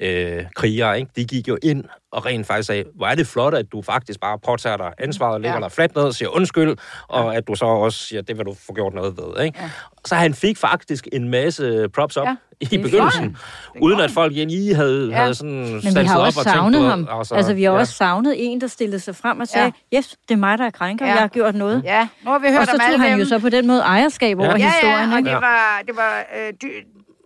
øh, 0.00 0.44
krigere, 0.56 0.98
ikke? 0.98 1.10
de 1.16 1.24
gik 1.24 1.48
jo 1.48 1.58
ind 1.62 1.84
og 2.12 2.26
rent 2.26 2.46
faktisk 2.46 2.66
sagde, 2.66 2.84
hvor 2.94 3.06
er 3.06 3.14
det 3.14 3.26
flot, 3.26 3.54
at 3.54 3.66
du 3.72 3.82
faktisk 3.82 4.20
bare 4.20 4.38
påtager 4.38 4.76
dig 4.76 4.92
ansvaret, 4.98 5.40
lægger 5.40 5.58
Ja. 5.58 5.62
dig 5.64 5.72
fladt 5.72 5.94
ned 5.96 6.02
og 6.04 6.14
siger 6.14 6.28
undskyld, 6.28 6.76
og 7.08 7.36
at 7.36 7.48
du 7.48 7.54
så 7.54 7.64
også 7.64 7.98
siger, 7.98 8.22
det 8.22 8.38
vil 8.38 8.46
du 8.46 8.54
få 8.66 8.74
gjort 8.74 8.94
noget 8.94 9.16
ved. 9.16 9.44
Ikke? 9.44 9.58
Ja. 9.62 9.70
Så 10.04 10.14
han 10.14 10.34
fik 10.34 10.56
faktisk 10.58 11.08
en 11.12 11.28
masse 11.28 11.88
props 11.94 12.16
op 12.16 12.26
Ja, 12.26 12.36
ja, 12.72 12.76
i 12.76 12.78
begyndelsen, 12.82 13.36
uden 13.80 14.00
at 14.00 14.10
folk 14.10 14.32
lige 14.32 14.74
havde, 14.74 15.04
Ja. 15.06 15.10
ja. 15.16 15.20
havde 15.20 15.34
sådan 15.34 15.52
Men 15.84 15.94
vi 16.00 16.04
har 16.04 16.18
op 16.18 16.26
også 16.26 16.40
og 16.40 16.44
tænkt 16.46 16.56
savnet 16.56 16.80
på, 16.80 16.86
ham. 16.86 17.08
Altså, 17.18 17.34
altså, 17.34 17.54
vi 17.54 17.62
har 17.62 17.72
ja. 17.72 17.78
også 17.78 17.92
savnet 17.92 18.34
en, 18.38 18.60
der 18.60 18.66
stillede 18.66 19.00
sig 19.00 19.16
frem 19.16 19.40
og 19.40 19.48
sagde, 19.48 19.72
ja. 19.92 19.98
yes, 19.98 20.16
det 20.28 20.34
er 20.34 20.38
mig, 20.38 20.58
der 20.58 20.64
er 20.66 20.70
krænker, 20.70 21.04
Ja. 21.06 21.10
ja. 21.10 21.14
jeg 21.14 21.22
har 21.22 21.28
gjort 21.28 21.54
noget. 21.54 21.82
Ja, 21.84 22.08
nu 22.24 22.30
har 22.30 22.38
vi 22.38 22.46
hørt 22.50 22.60
Og 22.60 22.66
så 22.66 22.72
om 22.72 22.80
alle 22.82 22.94
tog 22.96 23.00
han 23.02 23.12
dem. 23.12 23.18
jo 23.20 23.24
så 23.26 23.38
på 23.38 23.48
den 23.48 23.66
måde 23.66 23.80
ejerskab 23.80 24.38
over 24.38 24.48
Ja. 24.48 24.56
Ja, 24.56 24.70
historien, 24.72 25.08
ja, 25.08 25.12
og 25.12 25.18
ikke? 25.18 25.30
det 25.30 25.36
var, 25.40 25.82
det 25.86 25.96
var 25.96 26.24
øh, 26.38 26.52
dy, 26.62 26.66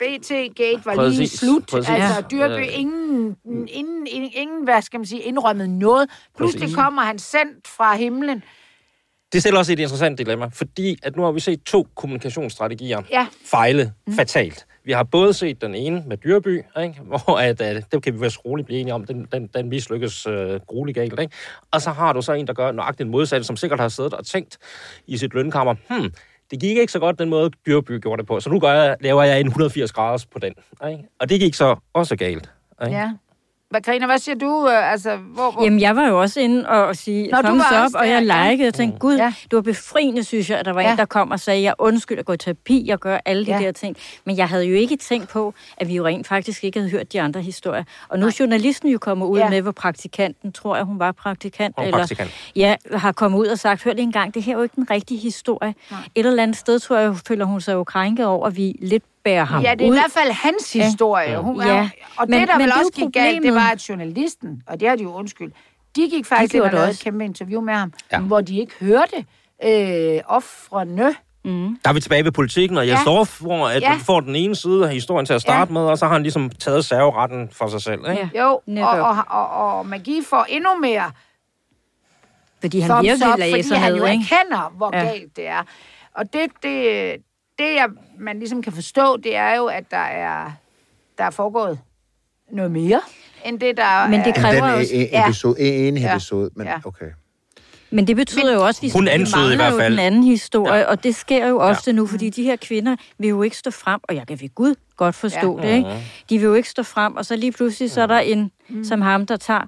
BT-gate 0.01 0.81
var 0.85 0.95
Præcis, 0.95 1.19
lige 1.19 1.29
slut. 1.29 1.67
præcis. 1.71 1.91
Altså. 1.91 2.21
Dyrby, 2.31 2.61
Øh. 2.61 2.79
ingen, 2.81 3.37
ingen, 3.69 4.07
ingen, 4.33 4.65
hvad 4.65 4.83
skal 4.83 5.01
man 5.01 5.07
sige, 5.07 5.21
indrømmet 5.23 5.71
noget. 5.71 6.09
Pludselig 6.37 6.63
Præcis. 6.63 6.77
kommer 6.77 7.03
han 7.03 7.19
sendt 7.19 7.69
fra 7.69 7.97
himlen. 7.97 8.43
Det 9.33 9.41
stiller 9.41 9.59
også 9.59 9.73
et 9.73 9.79
interessant 9.79 10.19
dilemma, 10.19 10.47
fordi 10.53 10.97
at 11.03 11.17
nu 11.17 11.23
har 11.23 11.33
vi 11.33 11.41
set 11.41 11.63
to 11.63 11.87
kommunikationsstrategier 11.97 13.03
Ja. 13.11 13.27
fejle 13.45 13.93
mm. 14.07 14.13
fatalt. 14.15 14.67
Vi 14.85 14.93
har 14.93 15.03
både 15.03 15.33
set 15.33 15.61
den 15.61 15.75
ene 15.75 16.03
med 16.07 16.17
Dyrby, 16.17 16.63
ikke? 16.83 17.01
hvor 17.09 17.39
at, 17.39 17.61
at, 17.61 17.93
det 17.93 18.03
kan 18.03 18.15
vi 18.15 18.21
være 18.21 18.31
roligt 18.45 18.67
blive 18.67 18.81
enige 18.81 18.95
om, 18.95 19.05
den, 19.05 19.27
den, 19.33 19.47
den 19.47 19.69
mislykkes 19.69 20.27
øh, 20.27 20.61
grueligt 20.67 20.95
galt. 20.95 21.21
Ikke? 21.21 21.35
Og 21.71 21.83
så 21.83 21.91
har 21.91 22.13
du 22.13 22.23
så 22.23 22.33
en, 22.33 22.47
der 22.47 22.53
gør 22.53 22.73
nøjagtigt 22.73 23.07
en 23.07 23.11
modsatte, 23.11 23.47
som 23.47 23.57
sikkert 23.57 23.81
har 23.81 23.89
siddet 23.89 24.15
og 24.15 24.27
tænkt 24.27 24.59
i 25.07 25.17
sit 25.17 25.35
lønkammer, 25.35 25.75
hmm, 25.91 26.13
det 26.51 26.61
gik 26.61 26.77
ikke 26.77 26.93
så 26.93 26.99
godt 26.99 27.19
den 27.19 27.29
måde, 27.29 27.51
Dyrby 27.67 28.01
gjorde 28.01 28.21
det 28.21 28.27
på, 28.27 28.41
så 28.41 28.51
nu 28.51 28.61
gør 28.61 28.73
jeg, 28.73 28.97
laver 29.01 29.23
jeg 29.23 29.41
en 29.41 29.47
180 29.47 29.93
graders 29.93 30.27
på 30.27 30.39
den. 30.39 30.55
Ikke? 30.91 31.05
Og 31.21 31.29
det 31.29 31.41
gik 31.41 31.55
så 31.55 31.77
også 31.93 32.17
galt. 32.17 32.53
Ikke? 32.85 32.97
Ja. 32.97 33.13
Hvad, 33.71 33.81
Karina, 33.81 34.07
hvad 34.07 34.19
siger 34.19 34.35
du? 34.35 34.69
øh, 34.69 34.93
Altså, 34.93 35.17
hvor, 35.17 35.51
hvor... 35.51 35.65
Jamen, 35.65 35.81
jeg 35.81 35.97
var 35.97 36.07
jo 36.09 36.21
også 36.21 36.41
inde 36.41 36.69
og, 36.69 36.87
og 36.87 36.97
sige 36.97 37.29
Nå, 37.31 37.37
du 37.37 37.43
thumbs 37.43 37.65
var 37.71 37.79
up, 37.81 37.85
også 37.85 37.99
og 37.99 38.09
jeg 38.09 38.23
likede 38.51 38.69
og 38.69 38.75
tænkte, 38.75 38.99
gud, 38.99 39.17
Ja. 39.17 39.33
det 39.43 39.53
var 39.57 39.61
befriende, 39.61 40.25
synes 40.25 40.51
jeg, 40.51 40.59
at 40.59 40.65
der 40.65 40.73
var 40.73 40.81
Ja. 40.81 40.93
en, 40.93 40.99
der 40.99 41.05
kom 41.05 41.31
og 41.31 41.41
sagde, 41.41 41.63
jeg 41.63 41.75
undskyld 41.79 42.19
at 42.19 42.25
gå 42.25 42.33
i 42.33 42.37
terapi, 42.37 42.85
jeg 42.87 42.99
gør 42.99 43.19
alle 43.25 43.47
de 43.47 43.51
Ja. 43.51 43.59
der 43.59 43.73
ting. 43.73 43.97
Men 44.25 44.37
jeg 44.37 44.49
havde 44.49 44.65
jo 44.65 44.75
ikke 44.75 44.97
tænkt 44.97 45.29
på, 45.29 45.55
at 45.77 45.89
vi 45.89 45.95
jo 45.97 46.07
rent 46.07 46.27
faktisk 46.27 46.65
ikke 46.65 46.79
havde 46.79 46.91
hørt 46.91 47.13
de 47.13 47.21
andre 47.21 47.43
historier. 47.43 47.85
Og 48.09 48.19
nu 48.19 48.27
er 48.27 48.37
journalisten 48.41 48.89
jo 48.89 48.99
kommet 48.99 49.27
ud 49.27 49.39
Ja. 49.39 49.51
med, 49.51 49.63
hvor 49.63 49.73
praktikanten, 49.73 50.53
tror 50.53 50.77
jeg, 50.77 50.85
hun 50.85 50.99
var 50.99 51.13
praktikant, 51.13 51.75
Hun 51.79 51.85
eller 51.85 51.99
praktikant. 51.99 52.31
ja, 52.57 52.77
har 52.93 53.13
kommet 53.13 53.39
ud 53.39 53.47
og 53.47 53.59
sagt, 53.59 53.83
hør 53.85 53.93
lige 53.93 54.03
en 54.03 54.13
gang, 54.13 54.35
det 54.35 54.43
her 54.43 54.53
er 54.53 54.57
jo 54.57 54.63
ikke 54.63 54.77
den 54.77 54.91
rigtige 54.91 55.21
historie. 55.21 55.75
Nej. 55.91 56.01
Et 56.15 56.27
eller 56.27 56.43
andet 56.43 56.57
sted, 56.57 56.79
tror 56.79 56.97
jeg, 56.99 57.17
føler 57.29 57.45
hun 57.45 57.61
sig 57.61 57.73
jo 57.73 57.85
krænket 57.85 58.27
over, 58.27 58.47
at 58.47 58.57
vi 58.57 58.79
lidt 58.83 59.05
bærer 59.27 59.45
ham 59.45 59.63
Ja, 59.63 59.75
det 59.75 59.81
er 59.87 59.91
ud. 59.91 59.95
i 59.95 59.99
hvert 59.99 60.13
fald 60.13 60.31
hans 60.33 60.73
historie. 60.73 61.37
Hun, 61.39 61.63
Ja. 61.63 61.89
Og 62.17 62.27
det, 62.27 62.31
Men- 62.31 62.49
der 62.49 62.55
men 62.55 62.63
vel 62.63 62.71
det 62.71 62.77
også 62.79 62.91
gik 62.95 63.13
galt, 63.13 63.43
det 63.43 63.55
var, 63.55 63.71
at 63.73 63.89
journalisten, 63.89 64.63
og 64.67 64.81
det 64.81 64.89
har 64.89 64.97
de 64.97 65.03
jo 65.03 65.13
undskyld, 65.15 65.53
de 65.97 66.09
gik 66.11 66.27
faktisk 66.27 66.55
ind 66.55 66.61
gjorde 66.63 66.67
og 66.67 66.71
det 66.71 66.79
lavede 66.79 66.91
et 66.91 67.01
kæmpe 67.01 67.25
interview 67.25 67.61
med 67.61 67.75
ham, 67.75 67.93
Ja. 68.13 68.19
hvor 68.21 68.41
de 68.41 68.59
ikke 68.61 68.73
hørte 68.81 69.25
øh, 69.65 70.21
offrene. 70.27 71.15
Der 71.85 71.91
er 71.91 71.93
vi 71.93 72.01
tilbage 72.01 72.25
ved 72.25 72.33
politikken 72.33 72.79
og 72.79 72.89
Jens 72.89 73.01
Ja. 73.07 73.11
Dorf, 73.11 73.41
hvor 73.41 73.69
at 73.69 73.83
Ja. 73.83 73.93
ja. 73.93 73.99
får 74.05 74.21
den 74.21 74.37
ene 74.37 74.55
side 74.57 74.87
af 74.89 74.93
historien 74.95 75.27
til 75.27 75.33
at 75.35 75.41
starte 75.41 75.73
Ja. 75.73 75.73
med, 75.73 75.81
og 75.91 75.99
så 75.99 76.07
har 76.07 76.13
han 76.13 76.23
ligesom 76.23 76.51
taget 76.51 76.85
serveretten 76.85 77.49
for 77.53 77.67
sig 77.69 77.83
selv. 77.83 78.01
Ikke? 78.11 78.31
Ja. 78.35 78.41
Jo, 78.43 78.61
og, 78.83 79.01
og, 79.01 79.17
og, 79.31 79.49
og 79.79 79.87
Magi 79.87 80.21
får 80.31 80.47
endnu 80.49 80.71
mere 80.83 81.11
Fordi 82.61 82.81
han 82.81 82.91
thumbs 82.91 83.05
virkelig 83.09 83.27
up, 83.29 83.33
fordi 83.33 83.75
han 83.81 83.95
jo 83.97 84.05
ikke? 84.05 84.25
erkender, 84.31 84.73
hvor 84.77 84.91
ja. 84.93 85.03
Ja. 85.03 85.09
galt 85.11 85.37
det 85.37 85.49
er. 85.49 85.63
Og 86.15 86.33
det, 86.33 86.51
det, 86.63 87.17
det 87.59 87.75
jeg, 87.75 87.89
man 88.19 88.39
ligesom 88.39 88.63
kan 88.63 88.73
forstå, 88.73 89.17
det 89.17 89.37
er 89.37 89.57
jo, 89.57 89.67
at 89.67 89.91
der 89.91 89.97
er, 89.97 90.53
der 91.19 91.25
er 91.25 91.31
foregået 91.31 91.79
noget 92.53 92.71
mere, 92.71 93.01
end 93.45 93.61
det, 93.61 93.77
der 93.77 94.09
Men 94.09 94.21
det 94.21 94.27
er... 94.29 94.33
kræver 94.33 94.67
den 94.67 94.75
også- 94.81 94.93
e- 94.93 94.97
e- 94.97 95.11
Ja. 95.13 95.25
episode, 95.29 95.61
en, 95.61 95.97
en 95.97 96.03
Ja. 96.03 96.13
episode, 96.13 96.51
men 96.55 96.67
Ja. 96.67 96.79
okay. 96.85 97.07
Men 97.91 98.07
det 98.07 98.17
betyder 98.17 98.53
jo 98.55 98.65
også, 98.67 98.79
at 98.79 98.83
vi, 98.83 98.91
Hun 98.91 99.05
vi 99.05 99.09
antydede 99.11 99.53
i 99.53 99.57
hvert 99.57 99.73
jo 99.73 99.79
fald- 99.79 99.91
den 99.93 99.99
anden 99.99 100.25
historie, 100.25 100.73
Ja. 100.75 100.79
ja. 100.81 100.87
og 100.87 101.05
det 101.05 101.15
sker 101.17 101.47
jo 101.47 101.59
ofte 101.59 101.91
ja. 101.91 101.95
nu, 101.97 102.07
fordi 102.07 102.31
de 102.31 102.43
her 102.43 102.57
kvinder 102.57 102.97
vil 103.19 103.29
jo 103.29 103.43
ikke 103.43 103.57
stå 103.57 103.71
frem, 103.71 104.01
og 104.03 104.15
jeg 104.15 104.27
kan 104.27 104.41
ved 104.41 104.55
Gud 104.55 104.75
godt 104.97 105.15
forstå 105.15 105.59
Ja. 105.61 105.67
ja. 105.67 105.73
det, 105.73 105.77
ikke? 105.79 105.91
De 106.31 106.39
vil 106.39 106.45
jo 106.47 106.55
ikke 106.55 106.69
stå 106.71 106.83
frem, 106.83 107.17
og 107.17 107.27
så 107.27 107.37
lige 107.37 107.53
pludselig 107.53 107.91
så 107.91 108.01
er 108.03 108.07
der 108.07 108.19
en 108.19 108.51
som 108.85 109.01
ham, 109.01 109.27
der 109.27 109.37
tager, 109.37 109.67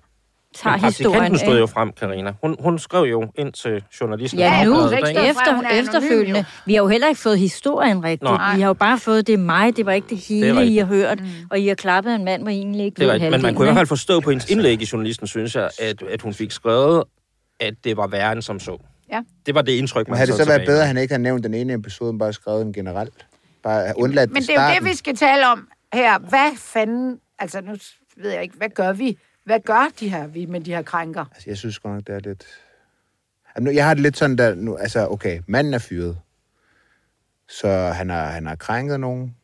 tager 0.54 0.76
Men 0.76 0.84
historien. 0.84 1.12
praktikanten 1.12 1.38
stod 1.38 1.58
jo 1.58 1.66
frem, 1.66 1.92
Karina. 1.92 2.32
Hun, 2.42 2.56
hun 2.60 2.78
skrev 2.78 3.02
jo 3.02 3.32
ind 3.38 3.52
til 3.52 3.84
journalisten. 4.00 4.40
Ja, 4.40 4.64
nu, 4.64 4.74
er 4.74 4.88
er 4.90 5.30
efter, 5.30 5.70
efterfølgende. 5.70 6.44
Vi 6.66 6.74
har 6.74 6.82
jo 6.82 6.88
heller 6.88 7.08
ikke 7.08 7.20
fået 7.20 7.38
historien 7.38 8.04
rigtigt. 8.04 8.22
Nej. 8.22 8.54
Vi 8.54 8.60
har 8.60 8.68
jo 8.68 8.74
bare 8.74 8.98
fået, 8.98 9.26
det 9.26 9.32
er 9.32 9.38
mig, 9.38 9.76
det 9.76 9.86
var 9.86 9.92
ikke 9.92 10.08
det 10.08 10.18
hele, 10.18 10.52
rigtigt. 10.52 10.74
I 10.74 10.78
har 10.78 10.86
hørt, 10.86 11.22
og 11.50 11.58
I 11.58 11.68
har 11.68 11.74
klappet 11.74 12.14
en 12.14 12.24
mand, 12.24 12.42
hvor 12.42 12.50
I 12.50 12.56
egentlig 12.56 12.84
ikke 12.84 13.00
Det 13.00 13.12
rigtigt, 13.12 13.30
men 13.30 13.42
man 13.42 13.54
kunne 13.54 13.64
i 13.64 13.66
hvert 13.66 13.76
fald 13.76 13.86
forstå 13.86 14.20
på 14.20 14.30
hendes 14.30 14.50
indlæg 14.50 14.82
i 14.82 14.88
journalisten, 14.92 15.26
synes 15.26 15.56
jeg, 15.56 15.70
at, 15.78 16.02
at 16.02 16.22
hun 16.22 16.34
fik 16.34 16.50
skrevet, 16.50 17.04
at 17.60 17.74
det 17.84 17.96
var 17.96 18.06
værre 18.06 18.32
end 18.32 18.42
som 18.42 18.60
så. 18.60 18.78
Ja. 19.12 19.22
Det 19.46 19.54
var 19.54 19.62
det 19.62 19.72
indtryk, 19.72 20.08
man 20.08 20.12
Men 20.12 20.16
havde 20.16 20.30
det 20.30 20.36
så 20.36 20.46
været 20.46 20.66
bedre, 20.66 20.80
at 20.80 20.86
han 20.86 20.96
ikke 20.96 21.12
havde 21.12 21.22
nævnt 21.22 21.44
den 21.44 21.54
ene 21.54 21.72
episode, 21.72 22.12
men 22.12 22.18
bare 22.18 22.32
skrevet 22.32 22.64
den 22.64 22.72
generelt? 22.72 23.26
Bare 23.62 23.92
undladt 23.96 24.30
Men 24.30 24.42
det 24.42 24.56
er 24.56 24.68
jo 24.68 24.74
det, 24.74 24.84
vi 24.84 24.94
skal 24.94 25.16
tale 25.16 25.48
om 25.48 25.68
her. 25.92 26.18
Hvad 26.18 26.56
fanden... 26.56 27.18
Altså, 27.38 27.60
nu 27.60 27.72
ved 28.16 28.30
jeg 28.30 28.42
ikke, 28.42 28.56
hvad 28.56 28.68
gør 28.68 28.92
vi? 28.92 29.18
Hvad 29.48 29.60
gør 29.60 29.88
de 30.00 30.08
her, 30.08 30.26
vi 30.26 30.46
med 30.46 30.60
de 30.60 30.74
her 30.74 30.82
krænker? 30.82 31.24
Altså, 31.34 31.50
jeg 31.50 31.56
synes 31.56 31.78
godt 31.78 31.94
nok, 31.94 32.06
det 32.06 32.14
er 32.14 32.20
lidt... 32.20 32.46
Nu- 33.60 33.70
jeg 33.70 33.86
har 33.86 33.94
det 33.94 34.02
lidt 34.02 34.16
sådan 34.16 34.38
der... 34.38 34.54
Nu, 34.54 34.76
altså, 34.76 35.08
okay, 35.08 35.40
manden 35.46 35.74
er 35.74 35.78
fyret. 35.78 36.18
Så 37.48 37.68
han 37.68 38.10
har, 38.10 38.24
han 38.24 38.46
har 38.46 38.56
krænket 38.56 39.00
nogen. 39.00 39.36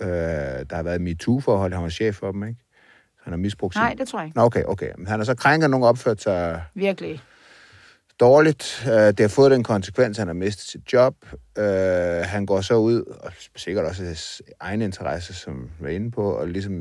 Øh, 0.00 0.08
der 0.08 0.74
har 0.74 0.82
været 0.82 1.00
MeToo-forhold, 1.00 1.72
han 1.72 1.82
var 1.82 1.88
chef 1.88 2.14
for 2.16 2.32
dem, 2.32 2.44
ikke? 2.48 2.60
Så 3.16 3.22
han 3.24 3.32
har 3.32 3.38
misbrugt 3.38 3.74
sin... 3.74 3.80
Nej, 3.80 3.94
det 3.98 4.08
tror 4.08 4.18
jeg 4.18 4.26
ikke. 4.26 4.38
Nå, 4.38 4.44
okay, 4.44 4.64
okay. 4.64 4.90
Men 4.98 5.06
han 5.06 5.20
har 5.20 5.24
så 5.24 5.34
krænket 5.34 5.70
nogen, 5.70 5.84
opført 5.84 6.22
sig 6.22 6.62
Virkelig. 6.74 7.22
Dårligt. 8.20 8.84
Øh, 8.86 8.92
det 8.92 9.20
har 9.20 9.28
fået 9.28 9.50
den 9.50 9.62
konsekvens, 9.62 10.18
at 10.18 10.20
han 10.20 10.26
har 10.28 10.34
mistet 10.34 10.66
sit 10.68 10.92
job. 10.92 11.14
Øh, 11.58 11.64
han 12.24 12.46
går 12.46 12.60
så 12.60 12.74
ud, 12.74 13.02
og 13.20 13.32
sikkert 13.56 13.84
også 13.84 14.04
hans 14.04 14.42
egen 14.60 14.82
interesse, 14.82 15.34
som 15.34 15.68
vi 15.80 15.86
er 15.90 15.94
inde 15.94 16.10
på, 16.10 16.22
og 16.30 16.48
ligesom 16.48 16.72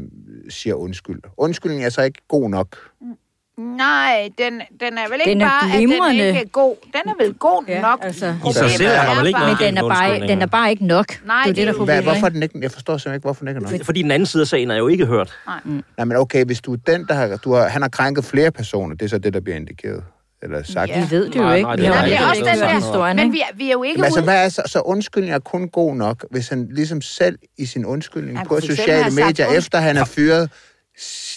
siger 0.49 0.75
undskyld. 0.75 1.21
Undskyldningen 1.37 1.85
er 1.85 1.89
så 1.89 2.01
ikke 2.01 2.19
god 2.27 2.49
nok. 2.49 2.77
Nej, 3.57 4.29
den, 4.37 4.53
den 4.79 4.97
er 4.97 5.09
vel 5.09 5.19
ikke 5.19 5.29
Den 5.31 5.41
er 5.41 5.45
bare, 5.45 5.71
at 5.71 5.77
glimrende. 5.77 6.19
den 6.19 6.27
ikke 6.27 6.39
er 6.39 6.45
god. 6.51 6.75
Den 6.93 7.01
er 7.11 7.23
vel 7.23 7.33
god 7.33 7.63
Ja, 7.67 7.81
nok. 7.81 7.99
altså. 8.01 8.35
I 8.49 8.53
sig 8.53 8.71
selv 8.71 8.87
er 8.89 9.05
der 9.05 9.15
vel 9.17 9.27
ikke 9.27 9.37
bare- 9.39 9.45
noget 9.47 9.59
Men 9.61 9.67
den 9.67 9.77
er, 9.77 9.89
bare, 9.89 10.27
den 10.27 10.41
er 10.41 10.45
bare 10.45 10.69
ikke 10.69 10.85
nok. 10.85 11.05
Nej, 11.25 11.41
det 11.45 11.49
er 11.49 11.53
det 11.53 11.67
er 11.67 11.73
der 11.73 11.79
er 11.81 11.85
Hvad, 11.85 12.01
hvorfor 12.03 12.29
den 12.29 12.43
ikke... 12.43 12.59
Jeg 12.61 12.71
forstår 12.71 12.97
simpelthen 12.97 13.15
ikke, 13.17 13.21
hvorfor 13.25 13.39
den 13.39 13.47
ikke 13.47 13.65
er 13.67 13.71
nok. 13.77 13.85
Fordi 13.85 14.01
den 14.01 14.11
anden 14.11 14.25
side 14.25 14.41
af 14.41 14.47
sagen 14.47 14.71
er 14.71 14.75
jo 14.77 14.87
ikke 14.87 15.05
hørt. 15.05 15.33
Nej, 15.97 16.05
men 16.05 16.17
okay, 16.17 16.45
hvis 16.45 16.61
du 16.61 16.73
er 16.73 16.77
den, 16.87 17.05
der 17.07 17.13
har... 17.13 17.37
Du 17.37 17.53
har 17.53 17.67
han 17.67 17.81
har 17.81 17.89
krænket 17.89 18.25
flere 18.25 18.51
personer, 18.51 18.95
det 18.95 19.05
er 19.05 19.09
så 19.09 19.17
det, 19.17 19.33
der 19.33 19.39
bliver 19.39 19.55
indikeret. 19.55 20.03
Eller 20.45 20.63
sagt. 20.63 20.89
Ja. 20.89 21.05
Vi 21.05 21.11
ved 21.15 21.25
det 21.29 21.35
jo 21.35 21.41
Nej, 21.41 21.55
ikke. 21.55 21.65
nej, 21.67 21.75
Vi 21.75 21.81
det 21.81 21.87
har 21.87 21.95
er 21.95 22.01
Nej, 22.01 22.09
jo 22.09 22.11
det 22.11 22.19
er 22.19 22.33
ikke 22.33 22.45
også 22.49 22.53
den 22.53 22.69
der, 22.69 22.79
historien, 22.85 23.15
men 23.17 23.31
vi 23.33 23.39
er, 23.39 23.55
vi 23.55 23.67
er 23.67 23.71
jo 23.71 23.83
ikke 23.83 23.97
Men 23.97 24.05
altså, 24.05 24.21
hvad 24.21 24.45
er 24.45 24.49
så, 24.49 24.61
så 24.65 24.79
undskyldning 24.79 25.33
er 25.35 25.39
kun 25.39 25.69
god 25.69 25.95
nok, 25.95 26.25
hvis 26.31 26.47
han 26.49 26.67
ligesom 26.71 27.01
selv 27.01 27.37
i 27.57 27.65
sin 27.65 27.85
undskyldning 27.85 28.37
Han 28.37 28.47
på 28.47 28.59
sociale 28.61 29.15
medier, 29.15 29.47
und- 29.47 29.53
efter 29.57 29.77
han 29.79 29.97
er 29.97 30.05
fyret, 30.05 30.49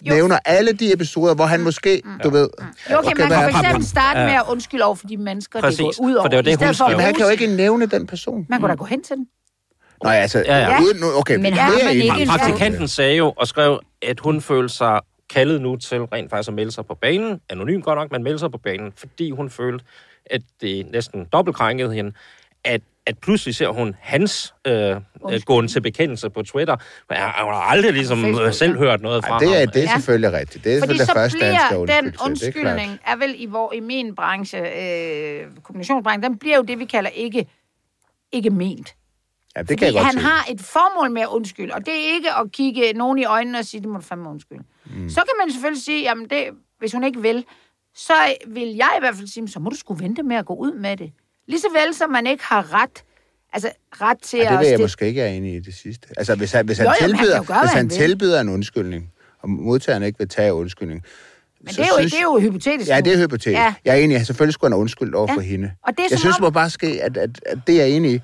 nævner 0.04 0.38
alle 0.44 0.72
de 0.72 0.92
episoder, 0.92 1.34
hvor 1.34 1.44
han 1.46 1.60
måske, 1.60 2.02
du 2.24 2.30
ved... 2.30 2.48
Jo, 2.90 2.98
okay, 2.98 3.08
man 3.18 3.26
hvad 3.26 3.36
kan 3.38 3.52
for 3.52 3.58
eksempel 3.60 3.86
starte 3.86 4.20
med 4.20 4.32
at 4.32 4.42
undskylde 4.48 4.84
over 4.84 4.94
for 4.94 5.06
de 5.06 5.16
mennesker, 5.16 5.60
Præcis, 5.60 5.76
det 5.78 5.84
går 5.98 6.04
ud 6.04 6.12
over. 6.14 6.22
for 6.24 6.28
det 6.28 6.36
var 6.36 6.42
det, 6.42 6.58
hun 6.66 6.74
for. 6.74 6.90
Jamen, 6.90 7.04
han 7.04 7.14
kan 7.14 7.24
jo 7.24 7.30
ikke 7.30 7.46
nævne 7.46 7.86
den 7.86 8.06
person. 8.06 8.46
Man 8.48 8.60
kunne 8.60 8.70
da 8.70 8.74
gå 8.74 8.84
hen 8.84 9.02
til 9.02 9.16
den. 9.16 9.26
Nå, 10.04 10.10
altså, 10.10 10.42
Ja, 10.46 10.58
ja. 10.58 10.80
uden, 10.82 10.98
okay, 11.16 11.36
Men 11.36 11.52
har 11.52 11.70
man 11.84 11.92
ikke- 11.92 12.04
ikke 12.04 12.22
en- 12.22 12.28
Praktikanten 12.28 12.88
sagde 12.88 13.16
jo 13.16 13.32
og 13.36 13.46
skrev, 13.48 13.80
at 14.02 14.20
hun 14.20 14.40
følte 14.40 14.74
sig 14.74 15.00
kaldet 15.30 15.62
nu 15.62 15.76
til 15.76 16.02
rent 16.02 16.30
faktisk 16.30 16.48
at 16.48 16.54
melde 16.54 16.72
sig 16.72 16.86
på 16.86 16.94
banen. 16.94 17.40
Anonym 17.48 17.80
godt 17.80 17.98
nok, 17.98 18.12
men 18.12 18.22
melde 18.22 18.38
sig 18.38 18.50
på 18.52 18.58
banen, 18.58 18.92
fordi 18.96 19.30
hun 19.30 19.50
følte, 19.50 19.84
at 20.26 20.42
det 20.60 20.86
næsten 20.92 21.24
dobbeltkrænkede 21.32 21.92
hende, 21.94 22.12
at 22.64 22.80
at 23.06 23.18
pludselig 23.18 23.54
ser 23.54 23.68
hun 23.68 23.94
hans 24.00 24.54
øh, 24.66 24.96
øh, 25.30 25.40
gående 25.46 25.72
til 25.72 25.80
bekendelse 25.80 26.30
på 26.30 26.42
Twitter. 26.42 26.76
Men 27.08 27.18
hun 27.18 27.54
har 27.54 27.70
aldrig 27.70 27.92
ligesom 27.92 28.20
Facebook, 28.20 28.46
øh, 28.46 28.52
selv 28.52 28.72
ja. 28.72 28.78
hørt 28.78 29.00
noget 29.02 29.24
fra 29.24 29.32
Ej, 29.32 29.38
det 29.38 29.54
er, 29.54 29.58
ham. 29.58 29.68
det 29.68 29.76
er 29.76 29.82
Ja. 29.82 29.92
selvfølgelig 29.94 30.32
rigtigt. 30.32 30.64
Det 30.64 30.74
er 30.76 30.80
Fordi 30.80 30.96
selvfølgelig 30.98 31.06
så 31.06 31.12
det 31.12 31.18
første 31.20 31.38
danske 31.38 31.84
bliver 31.84 32.00
den 32.00 32.06
undskyldelse, 32.06 32.60
det 32.60 32.66
er 32.66 32.70
undskyldning, 32.70 33.00
er 33.06 33.16
vel 33.16 33.34
i, 33.38 33.46
hvor, 33.46 33.72
i 33.72 33.80
min 33.80 34.14
branche, 34.14 34.58
øh, 34.58 35.46
kommunikationsbranchen, 35.62 36.22
den 36.22 36.38
bliver 36.38 36.56
jo 36.56 36.62
det, 36.62 36.78
vi 36.78 36.84
kalder 36.84 37.10
ikke, 37.10 37.46
ikke 38.32 38.50
ment. 38.50 38.94
Ja, 39.58 39.62
det 39.62 39.68
Fordi 39.68 39.78
kan 39.78 39.86
jeg 39.86 39.92
godt 39.94 40.04
han 40.04 40.12
se. 40.14 40.20
har 40.20 40.46
et 40.50 40.60
formål 40.60 41.10
med 41.10 41.22
at 41.22 41.28
undskylde, 41.28 41.74
og 41.74 41.86
det 41.86 41.94
er 41.94 42.14
ikke 42.14 42.28
at 42.34 42.52
kigge 42.52 42.92
nogen 42.92 43.18
i 43.18 43.24
øjnene 43.24 43.58
og 43.58 43.64
sige, 43.64 43.80
det 43.80 43.88
må 43.88 43.96
du 43.98 44.02
fandme 44.04 44.28
undskylde. 44.28 44.62
Mm. 44.96 45.08
Så 45.10 45.16
kan 45.16 45.34
man 45.44 45.52
selvfølgelig 45.52 45.82
sige, 45.82 46.02
jamen 46.02 46.30
det, 46.30 46.44
hvis 46.78 46.92
hun 46.92 47.04
ikke 47.04 47.20
vil, 47.22 47.44
så 47.94 48.12
vil 48.46 48.68
jeg 48.76 48.90
i 48.96 49.00
hvert 49.00 49.14
fald 49.16 49.28
sige, 49.28 49.48
så 49.48 49.60
må 49.60 49.70
du 49.70 49.76
skulle 49.76 50.04
vente 50.04 50.22
med 50.22 50.36
at 50.36 50.46
gå 50.46 50.54
ud 50.54 50.72
med 50.72 50.96
det. 50.96 51.12
Lige 51.48 51.60
så 51.60 51.66
vel 51.84 51.94
som 51.94 52.10
man 52.10 52.26
ikke 52.26 52.44
har 52.44 52.82
ret, 52.82 53.04
altså 53.52 53.70
ret 54.00 54.18
til 54.22 54.38
Ja, 54.38 54.42
det 54.44 54.48
at... 54.50 54.58
vil 54.58 54.66
jeg 54.66 54.74
stille- 54.74 54.84
måske 54.84 55.06
ikke 55.06 55.22
er 55.22 55.26
enig 55.28 55.54
i 55.54 55.60
det 55.60 55.74
sidste. 55.74 56.08
Altså, 56.16 56.34
hvis 56.34 56.52
han, 56.52 56.66
hvis 56.66 56.78
han, 56.78 56.86
Jo, 56.86 56.92
han 57.00 57.10
tilbyder, 57.10 57.36
jo 57.36 57.44
gøre, 57.46 57.60
hvis 57.60 57.70
han 57.70 57.76
han 57.78 57.88
tilbyder 57.88 58.40
en 58.40 58.48
undskyldning, 58.48 59.12
og 59.42 59.50
modtageren 59.50 60.02
ikke 60.02 60.18
vil 60.18 60.28
tage 60.28 60.54
undskyldning, 60.54 61.02
Men 61.60 61.68
det 61.68 61.78
er, 61.78 61.86
jo, 61.98 62.04
det 62.04 62.14
er 62.14 62.22
jo 62.22 62.38
hypotetisk. 62.40 62.90
Ja, 62.90 63.00
det 63.00 63.12
er 63.12 63.18
hypotetisk. 63.18 63.58
Ja. 63.58 63.74
Jeg 63.84 63.98
er 63.98 64.04
enig, 64.04 64.16
at 64.16 64.26
selvfølgelig 64.26 64.54
skulle 64.54 64.68
han 64.68 64.72
have 64.72 64.80
undskyldt 64.80 65.14
over 65.14 65.26
Ja. 65.30 65.34
for 65.36 65.40
hende. 65.40 65.72
Og 65.82 65.92
det 65.96 66.00
er 66.04 66.06
jeg 66.10 66.18
synes, 66.18 66.36
om- 66.36 66.42
må 66.42 66.50
bare 66.50 66.70
ske, 66.70 67.02
at, 67.02 67.16
at, 67.16 67.30
at 67.46 67.58
det 67.66 67.74
er 67.80 67.84
jeg 67.86 67.90
enig 67.96 68.22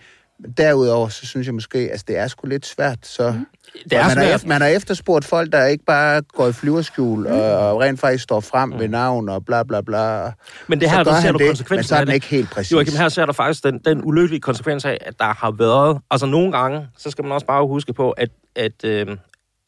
Derudover, 0.59 1.09
så 1.09 1.27
synes 1.27 1.47
jeg 1.47 1.55
måske, 1.55 1.79
at 1.79 1.91
altså, 1.91 2.05
det 2.09 2.19
er 2.19 2.29
sgu 2.29 2.47
lidt 2.47 2.67
svært. 2.67 3.07
Så, 3.07 3.31
mm. 3.31 3.47
Det 3.85 3.93
er 3.93 4.09
man, 4.09 4.17
har, 4.17 4.25
svært. 4.25 4.47
man 4.47 4.61
har 4.61 4.69
efterspurgt 4.69 5.25
folk, 5.25 5.53
der 5.53 5.65
ikke 5.67 5.85
bare 5.85 6.23
går 6.23 6.49
i 6.49 6.53
flyverskjul 6.53 7.19
mm. 7.19 7.27
og, 7.27 7.41
og 7.41 7.81
rent 7.81 8.01
faktisk 8.01 8.25
står 8.25 8.41
frem 8.41 8.69
mm. 8.69 8.79
ved 8.79 8.89
navn 8.89 9.29
og 9.29 9.45
bla 9.45 9.63
bla 9.63 9.81
bla. 9.81 10.33
Men 10.67 10.81
det 10.81 10.89
Så 10.89 10.97
her, 10.97 11.03
der 11.05 11.21
ser 11.21 11.33
du 11.33 11.39
det, 11.39 11.47
konsekvensen 11.47 11.77
men 11.77 11.85
så 11.85 11.97
er 11.97 12.05
den 12.05 12.15
ikke 12.15 12.27
helt 12.27 12.51
præcis. 12.51 12.73
Joachim, 12.73 12.97
her 12.97 13.09
ser 13.09 13.27
du 13.27 13.33
faktisk 13.33 13.65
den, 13.65 13.79
den 13.79 14.05
ulykkelige 14.05 14.41
konsekvens 14.41 14.85
af, 14.85 14.99
at 15.01 15.19
der 15.19 15.35
har 15.35 15.51
været... 15.51 16.01
Altså 16.11 16.27
nogle 16.27 16.53
gange, 16.53 16.89
så 16.99 17.11
skal 17.11 17.25
man 17.25 17.33
også 17.33 17.47
bare 17.47 17.67
huske 17.67 17.93
på, 17.93 18.11
at, 18.11 18.29
at, 18.57 18.85
øh, 18.85 19.07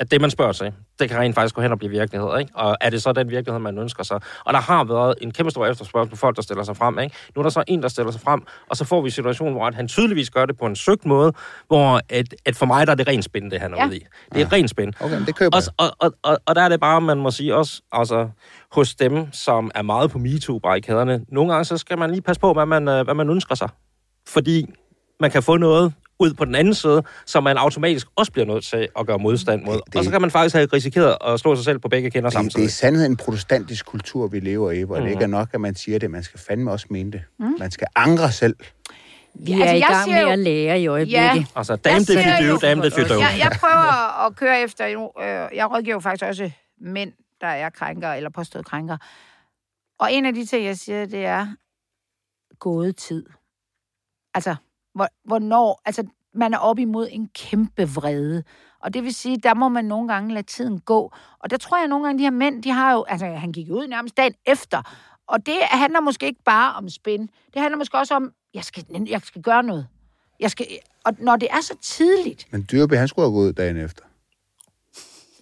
at 0.01 0.11
det, 0.11 0.21
man 0.21 0.31
spørger 0.31 0.53
sig, 0.53 0.73
det 0.99 1.09
kan 1.11 1.19
rent 1.19 1.35
faktisk 1.35 1.55
gå 1.55 1.63
hen 1.63 1.73
og 1.73 1.79
blive 1.79 1.91
virkelighed, 1.91 2.39
ikke? 2.39 2.51
Og 2.55 2.77
er 2.81 2.91
det 2.91 3.03
så 3.03 3.13
den 3.13 3.31
virkelighed, 3.31 3.61
man 3.61 3.79
ønsker 3.79 4.05
sig? 4.05 4.21
Og 4.45 4.53
der 4.55 4.61
har 4.61 4.85
været 4.85 5.15
en 5.21 5.31
kæmpe 5.33 5.51
stor 5.51 5.67
efterspørgsel 5.67 6.11
på 6.11 6.17
folk, 6.17 6.37
der 6.37 6.43
stiller 6.43 6.65
sig 6.65 6.77
frem, 6.77 6.99
ikke? 6.99 7.17
Nu 7.37 7.41
er 7.41 7.43
der 7.43 7.51
så 7.51 7.65
en, 7.67 7.83
der 7.83 7.89
stiller 7.89 8.13
sig 8.13 8.21
frem, 8.21 8.43
og 8.71 8.77
så 8.77 8.85
får 8.85 9.01
vi 9.01 9.07
en 9.07 9.11
situation, 9.11 9.53
hvor 9.53 9.67
at 9.67 9.75
han 9.75 9.89
tydeligvis 9.89 10.31
gør 10.31 10.47
det 10.47 10.59
på 10.59 10.67
en 10.67 10.77
søgt 10.77 11.07
måde, 11.07 11.33
hvor 11.67 12.01
at, 12.09 12.35
at 12.47 12.57
for 12.57 12.67
mig 12.67 12.87
der 12.87 12.91
er 12.91 12.97
det 12.97 13.09
rent 13.09 13.25
spænd, 13.25 13.51
det 13.51 13.61
han 13.61 13.75
er 13.75 13.77
Ja. 13.79 13.87
ude 13.87 13.97
i. 13.97 14.01
Det 14.35 14.43
er 14.43 14.53
rent 14.53 14.71
spænd. 14.71 14.93
Okay, 15.01 15.27
det 15.27 15.35
køber 15.37 15.57
Og, 15.57 15.63
og, 15.87 15.97
og, 15.99 16.13
og, 16.23 16.39
og 16.47 16.55
der 16.55 16.63
er 16.63 16.69
det 16.69 16.81
bare, 16.81 17.01
man 17.01 17.19
må 17.19 17.31
sige 17.31 17.55
også, 17.55 17.83
altså, 17.93 18.29
hos 18.73 18.95
dem, 18.95 19.33
som 19.33 19.71
er 19.75 19.83
meget 19.83 20.11
på 20.11 20.19
MeToo-barrikaderne, 20.19 21.25
nogle 21.29 21.53
gange 21.53 21.65
så 21.65 21.77
skal 21.79 21.99
man 21.99 22.11
lige 22.11 22.23
passe 22.23 22.41
på, 22.41 22.53
hvad 22.53 22.67
man, 22.67 22.89
øh, 22.89 23.05
hvad 23.05 23.15
man 23.15 23.31
ønsker 23.31 23.55
sig. 23.55 23.69
Fordi 24.29 24.67
man 25.21 25.31
kan 25.31 25.43
få 25.43 25.57
noget 25.57 25.93
ud 26.19 26.35
på 26.35 26.45
den 26.45 26.55
anden 26.55 26.75
side, 26.75 27.03
som 27.27 27.43
man 27.45 27.57
automatisk 27.57 28.07
også 28.17 28.33
bliver 28.33 28.47
nødt 28.47 28.65
til 28.65 28.89
at 28.99 29.07
gøre 29.07 29.19
modstand 29.19 29.63
mod. 29.65 29.75
Det- 29.75 29.83
Det, 29.85 29.93
det- 29.93 29.99
og 29.99 30.05
så 30.05 30.11
kan 30.11 30.21
man 30.21 30.31
faktisk 30.31 30.55
have 30.55 30.69
risikeret 30.73 31.17
at 31.27 31.41
slå 31.41 31.57
sig 31.57 31.65
selv 31.65 31.79
på 31.79 31.89
begge 31.89 32.11
kinder 32.11 32.31
Det, 32.31 32.37
det 32.37 32.45
samtidig. 32.45 32.67
er 32.67 32.71
sandheden 32.71 33.13
en 33.13 33.17
protestantisk 33.17 33.87
kultur, 33.87 34.27
vi 34.27 34.41
lever 34.41 34.71
i, 34.71 34.83
hvor 34.83 34.95
mm. 34.97 35.01
det 35.03 35.05
Mhm. 35.05 35.13
ikke 35.13 35.23
er 35.23 35.27
nok, 35.39 35.49
at 35.53 35.61
man 35.61 35.75
siger 35.75 35.99
det. 35.99 36.11
Man 36.11 36.23
skal 36.23 36.41
fandme 36.41 36.71
også 36.73 36.87
mene 36.91 37.13
det. 37.13 37.23
Mm. 37.39 37.55
Man 37.59 37.71
skal 37.71 37.87
angre 37.97 38.33
selv. 38.33 38.57
Vi 39.35 39.53
Altså, 39.53 39.65
er 39.67 39.73
i 39.73 39.79
jeg 39.79 39.89
gang 39.89 40.05
siger 40.05 40.15
med 40.17 40.23
jo- 40.25 40.31
at 40.31 40.39
lære 40.39 40.81
i 40.81 40.87
øjeblikket. 40.87 41.21
Ja. 41.23 41.45
Altså, 41.57 41.77
damn 41.77 42.05
Jeg 42.09 42.39
you 42.43 42.53
do, 42.55 42.59
damn 42.59 42.85
if 42.85 42.99
you. 42.99 43.19
Jeg, 43.21 43.37
jeg 43.39 43.53
prøver 43.61 44.27
at 44.27 44.37
køre 44.37 44.61
efter... 44.61 44.87
Øh, 45.21 45.57
jeg 45.57 45.71
rådgiver 45.71 46.01
faktisk 46.01 46.25
også 46.25 46.51
mænd, 46.81 47.13
der 47.41 47.47
er 47.47 47.71
krænker 47.71 48.13
eller 48.13 48.31
påstået 48.31 48.67
krænker. 48.67 48.97
Og 50.01 50.13
en 50.13 50.27
af 50.27 50.35
de 50.35 50.47
ting, 50.47 50.65
jeg 50.65 50.77
siger, 50.77 51.07
det 51.07 51.25
er 51.25 51.47
gået 52.59 52.97
tid. 52.97 53.27
Altså, 54.35 54.57
hvornår... 55.25 55.83
Altså, 55.85 56.05
man 56.35 56.55
er 56.55 56.59
op 56.59 56.79
imod 56.79 57.09
en 57.11 57.29
kæmpe 57.35 57.89
vrede. 57.89 58.43
Og 58.81 58.95
det 58.95 59.05
vil 59.05 59.15
sige, 59.15 59.37
der 59.37 59.55
må 59.55 59.69
man 59.69 59.85
nogle 59.85 60.09
gange 60.09 60.35
lade 60.35 60.47
tiden 60.47 60.81
gå. 60.81 61.13
Og 61.39 61.51
der 61.51 61.57
tror 61.57 61.79
jeg 61.79 61.89
nogle 61.89 62.07
gange, 62.07 62.19
de 62.19 62.23
her 62.23 62.31
mænd, 62.31 62.63
de 62.63 62.71
har 62.71 62.93
jo... 62.93 63.05
Altså, 63.09 63.27
han 63.27 63.53
gik 63.53 63.71
ud 63.71 63.87
nærmest 63.87 64.17
dagen 64.17 64.35
efter. 64.47 64.83
Og 65.27 65.47
det 65.47 65.59
handler 65.63 66.01
måske 66.01 66.27
ikke 66.27 66.43
bare 66.45 66.75
om 66.75 66.89
spin. 66.89 67.21
Det 67.55 67.63
handler 67.63 67.79
måske 67.79 67.99
også 67.99 68.15
om, 68.15 68.33
jeg 68.55 68.65
skal, 68.65 68.85
jeg 69.09 69.21
skal 69.21 69.43
gøre 69.43 69.63
noget. 69.63 69.87
Jeg 70.41 70.51
skal, 70.51 70.67
og 71.05 71.13
når 71.19 71.37
det 71.37 71.49
er 71.51 71.61
så 71.61 71.77
tidligt, 71.83 72.49
Men 72.53 72.67
Dyrby, 72.73 72.95
han 72.95 73.09
skulle 73.09 73.27
have 73.27 73.35
gået 73.35 73.57
dagen 73.57 73.77
efter. 73.77 74.05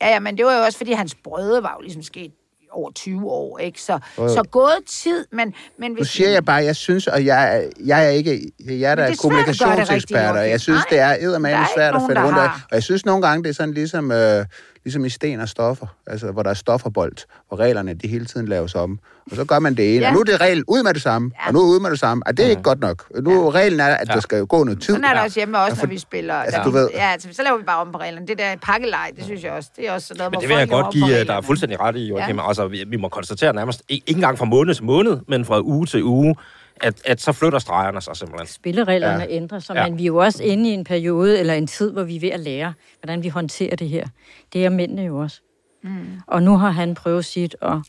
Ja, 0.00 0.08
ja, 0.08 0.20
men 0.20 0.38
det 0.38 0.46
var 0.46 0.52
jo 0.52 0.64
også, 0.64 0.78
fordi 0.78 0.92
hans 0.92 1.14
brødre 1.14 1.62
var 1.62 1.74
jo 1.78 1.80
ligesom 1.80 2.02
sket 2.02 2.32
over 2.74 2.90
20 2.90 3.30
år, 3.30 3.58
ikke? 3.58 3.82
Så, 3.82 3.98
jo. 4.18 4.28
så 4.28 4.42
gået 4.50 4.78
tid, 4.86 5.26
men... 5.32 5.54
men 5.78 5.92
Nu 5.92 6.04
siger 6.04 6.30
jeg 6.30 6.44
bare, 6.44 6.64
jeg 6.64 6.76
synes, 6.76 7.06
og 7.06 7.24
jeg, 7.24 7.68
jeg 7.84 8.06
er 8.06 8.10
ikke, 8.10 8.52
jeg 8.60 8.92
er 8.92 8.96
er 8.96 9.02
rigtigt, 9.02 9.20
kommunikationseksperter, 9.20 10.40
og 10.40 10.48
jeg 10.50 10.60
synes, 10.60 10.78
Nej, 10.78 10.86
det 10.90 10.98
er 10.98 11.08
der 11.08 11.16
eddermame 11.20 11.54
er 11.54 11.66
svært 11.76 11.94
at 11.94 12.02
finde 12.08 12.24
rundt 12.24 12.38
af. 12.38 12.44
Og 12.44 12.74
jeg 12.74 12.82
synes 12.82 13.06
nogle 13.06 13.26
gange, 13.26 13.42
det 13.44 13.50
er 13.50 13.54
sådan 13.54 13.74
ligesom, 13.74 14.12
øh, 14.12 14.44
ligesom 14.84 15.04
i 15.04 15.08
sten 15.08 15.40
og 15.40 15.48
stoffer, 15.48 15.86
altså 16.06 16.32
hvor 16.32 16.42
der 16.42 16.50
er 16.50 16.54
stofferbold, 16.54 17.12
hvor 17.48 17.56
reglerne 17.60 17.94
de 17.94 18.08
hele 18.08 18.24
tiden 18.24 18.48
laves 18.48 18.74
om. 18.74 18.98
Og 19.30 19.36
så 19.36 19.44
gør 19.44 19.58
man 19.58 19.74
det 19.74 19.94
ene, 19.96 20.00
Ja. 20.04 20.08
og 20.08 20.14
nu 20.14 20.20
er 20.20 20.24
det 20.24 20.40
regel 20.40 20.64
ud 20.68 20.82
med 20.82 20.94
det 20.94 21.02
samme, 21.02 21.30
Ja. 21.42 21.46
og 21.46 21.52
nu 21.52 21.60
er 21.60 21.64
ud 21.66 21.80
med 21.80 21.90
det 21.90 21.98
samme. 22.00 22.22
Og 22.26 22.36
det 22.36 22.44
er 22.46 22.50
ikke 22.50 22.62
godt 22.62 22.80
nok. 22.80 23.04
Nu 23.22 23.50
reglen 23.50 23.80
er, 23.80 23.84
at 23.86 24.06
der 24.08 24.20
skal 24.20 24.38
jo 24.38 24.46
gå 24.48 24.64
noget 24.64 24.80
tid. 24.82 24.94
Sådan 24.94 25.04
er 25.04 25.14
det 25.14 25.22
også 25.22 25.40
hjemme 25.40 25.58
også, 25.58 25.74
Ja, 25.76 25.80
for- 25.82 25.86
når 25.86 25.90
vi 25.92 25.98
spiller. 25.98 26.34
altså, 26.34 26.58
der- 26.58 26.64
du 26.64 26.70
ved- 26.70 26.88
Ja, 26.94 27.10
altså, 27.12 27.28
så 27.32 27.42
laver 27.42 27.56
vi 27.58 27.64
bare 27.64 27.78
om 27.80 27.92
på 27.92 27.98
reglerne. 27.98 28.26
Det 28.26 28.38
der 28.38 28.56
pakkelej, 28.62 29.10
det 29.16 29.24
synes 29.24 29.44
jeg 29.44 29.52
også. 29.52 29.70
Det 29.76 29.88
er 29.88 29.92
også 29.92 30.14
noget, 30.18 30.32
Men 30.32 30.40
det 30.40 30.48
vil 30.48 30.56
jeg 30.56 30.68
godt 30.68 30.92
give 30.92 31.04
øh, 31.04 31.10
reglerne. 31.10 31.36
dig 31.40 31.44
fuldstændig 31.44 31.80
ret 31.80 31.96
i, 31.96 32.06
Joachim. 32.06 32.36
Ja. 32.38 32.48
Altså, 32.48 32.66
vi, 32.68 32.84
vi 32.88 32.96
må 32.96 33.08
konstatere 33.08 33.52
nærmest, 33.54 33.82
ikke 33.88 34.04
ikke 34.06 34.18
engang 34.18 34.38
fra 34.38 34.44
måned 34.44 34.74
til 34.74 34.84
måned, 34.84 35.18
men 35.28 35.44
fra 35.44 35.60
uge 35.60 35.86
til 35.86 36.04
uge, 36.04 36.36
at, 36.80 37.02
at 37.04 37.20
så 37.20 37.32
flytter 37.32 37.58
stregerne 37.58 38.00
sig 38.00 38.16
simpelthen. 38.16 38.46
Spillereglerne 38.46 39.22
Ja. 39.22 39.28
ændrer 39.30 39.58
sig, 39.58 39.74
Ja. 39.74 39.82
ja. 39.82 39.88
men 39.88 39.98
vi 39.98 40.02
er 40.02 40.06
jo 40.06 40.16
også 40.16 40.42
inde 40.42 40.70
i 40.70 40.72
en 40.72 40.84
periode 40.84 41.38
eller 41.38 41.54
en 41.54 41.66
tid, 41.66 41.92
hvor 41.92 42.02
vi 42.02 42.16
er 42.16 42.20
ved 42.20 42.28
at 42.30 42.40
lære, 42.40 42.74
hvordan 43.02 43.22
vi 43.22 43.28
håndterer 43.28 43.76
det 43.76 43.88
her. 43.88 44.06
Det 44.52 44.64
er 44.64 44.68
mændene 44.70 45.02
jo 45.02 45.18
også. 45.18 45.40
Mm. 45.82 46.06
Og 46.26 46.42
nu 46.42 46.56
har 46.56 46.70
han 46.70 46.94
prøvet 46.94 47.24
sit, 47.24 47.56
og 47.60 47.82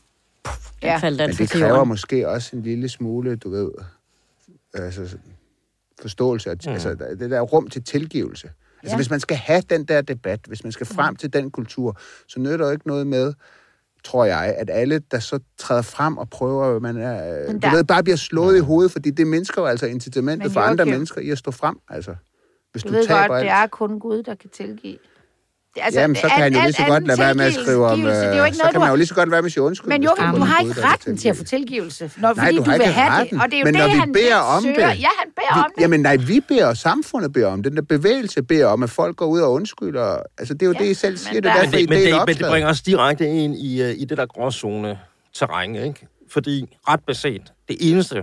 puff, 0.44 0.56
Ja. 0.82 0.96
faldt 0.96 1.16
Men 1.16 1.20
altså 1.28 1.42
det 1.42 1.50
kræver 1.50 1.68
jorden. 1.68 1.88
måske 1.88 2.28
også 2.28 2.56
en 2.56 2.62
lille 2.62 2.88
smule, 2.88 3.36
du 3.36 3.50
ved, 3.50 3.70
altså, 4.74 5.16
forståelse, 6.00 6.50
og, 6.50 6.56
mm. 6.66 6.72
altså 6.72 6.94
det 6.94 7.30
der 7.30 7.40
rum 7.40 7.70
til 7.70 7.84
tilgivelse. 7.84 8.50
Altså 8.82 8.92
Ja. 8.94 8.96
hvis 8.96 9.10
man 9.10 9.20
skal 9.20 9.36
have 9.36 9.62
den 9.70 9.84
der 9.84 10.00
debat, 10.02 10.40
hvis 10.46 10.62
man 10.64 10.72
skal 10.72 10.86
frem 10.86 11.16
til 11.16 11.32
den 11.32 11.50
kultur, 11.50 11.98
så 12.28 12.40
nytter 12.40 12.56
det 12.56 12.64
jo 12.64 12.70
ikke 12.70 12.86
noget 12.88 13.06
med, 13.06 13.34
tror 14.06 14.24
jeg, 14.24 14.54
at 14.58 14.70
alle, 14.72 14.98
der 15.10 15.18
så 15.18 15.38
træder 15.58 15.82
frem 15.82 16.18
og 16.18 16.30
prøver, 16.30 16.78
man 16.80 16.96
er, 16.96 17.46
Men 17.46 17.60
du 17.60 17.66
der- 17.66 17.74
ved, 17.74 17.84
bare 17.84 18.02
bliver 18.02 18.16
slået 18.16 18.56
i 18.56 18.60
hovedet, 18.60 18.92
fordi 18.92 19.10
det 19.10 19.26
mindsker 19.26 19.62
jo 19.62 19.66
altså 19.66 19.86
incitamentet 19.86 20.44
Men 20.44 20.50
for 20.52 20.60
andre 20.60 20.84
mennesker 20.84 21.20
i 21.20 21.30
at 21.30 21.38
stå 21.38 21.50
frem, 21.50 21.76
altså. 21.88 22.14
Hvis 22.72 22.82
Du 22.82 22.88
du, 22.88 22.94
ved 22.94 23.06
taber 23.06 23.26
godt, 23.28 23.30
det 23.44 23.50
alt. 23.50 23.62
er 23.62 23.66
kun 23.66 23.98
Gud, 24.00 24.22
der 24.22 24.34
kan 24.34 24.50
tilgive. 24.50 24.98
Det- 25.76 25.82
Altså, 25.84 26.00
Jamen, 26.00 26.16
så 26.16 26.22
kan 26.22 26.30
han 26.30 26.54
jo 26.54 26.60
lige 26.60 26.72
så 26.72 26.84
godt 26.88 27.06
lade 27.06 27.18
være 27.18 27.34
med 27.34 27.44
at 27.44 27.52
skrive 27.52 27.86
om... 27.86 28.00
det 28.00 28.12
er 28.12 28.34
jo 28.36 28.40
øh, 28.42 28.46
ikke 28.46 28.56
så 28.56 28.62
noget, 28.62 28.72
kan 28.72 28.80
du 28.80 28.84
man 28.84 28.90
jo 28.90 28.96
lige 28.96 29.06
så 29.06 29.14
godt 29.14 29.30
være 29.30 29.42
med 29.42 29.50
sin 29.50 29.62
undskyld. 29.62 29.88
Men 29.88 30.00
hvis 30.00 30.06
jo, 30.10 30.14
det 30.16 30.24
er 30.24 30.32
du 30.32 30.40
har 30.40 30.60
ikke 30.60 30.74
kan 30.74 30.84
retten 30.84 31.16
til 31.16 31.28
at 31.28 31.36
få 31.36 31.44
tilgive. 31.44 31.66
tilgivelse, 31.66 32.10
når, 32.16 32.34
Nej, 32.34 32.44
fordi 32.44 32.56
du 32.56 32.64
du, 32.64 32.70
har 32.70 32.76
vil 32.78 32.86
ikke 32.86 32.92
have 33.00 33.10
retten. 33.20 33.36
det. 33.38 33.44
Og 33.44 33.50
det 33.50 33.56
er 33.56 33.60
jo 33.60 33.64
Men 33.64 33.74
det, 33.74 33.80
når 33.82 33.88
vi 33.88 33.98
han 33.98 34.12
beder 34.12 34.36
om 34.36 34.62
søger. 34.62 34.74
det- 34.74 35.00
Ja, 35.00 35.08
han 35.22 35.28
beder 35.36 35.64
om 35.64 35.70
det. 35.76 35.82
Jamen 35.82 36.00
nej, 36.00 36.16
vi 36.16 36.40
beder, 36.48 36.66
og 36.66 36.76
samfundet 36.76 37.32
beder 37.32 37.46
om, 37.46 37.62
den 37.62 37.76
der 37.76 37.82
bevægelse 37.82 38.42
beder 38.42 38.66
om, 38.66 38.82
at 38.82 38.90
folk 38.90 39.16
går 39.16 39.26
ud 39.26 39.40
og 39.40 39.52
undskylder. 39.52 40.18
Altså, 40.38 40.54
det 40.54 40.62
er 40.62 40.66
jo 40.66 40.72
Ja, 40.72 40.78
det, 40.84 40.90
I 40.90 40.94
selv 40.94 41.12
men 41.12 41.18
siger, 41.18 41.32
det 41.34 41.44
der- 41.44 41.50
er 41.50 41.54
Men 41.54 41.64
derfor, 41.64 41.76
I 41.76 41.80
det, 41.80 41.88
men, 41.88 41.98
deler 41.98 42.18
det, 42.18 42.26
men 42.28 42.36
det 42.36 42.46
bringer 42.50 42.68
os 42.68 42.82
direkte 42.82 43.26
ind 43.28 43.54
i, 43.58 43.82
uh, 43.82 43.88
i 43.88 44.04
det 44.04 44.18
der 44.18 44.26
gråzone 44.26 44.98
terræn, 45.34 45.74
ikke? 45.76 46.06
Fordi 46.30 46.76
ret 46.88 47.00
beset, 47.06 47.52
det 47.68 47.76
eneste, 47.80 48.14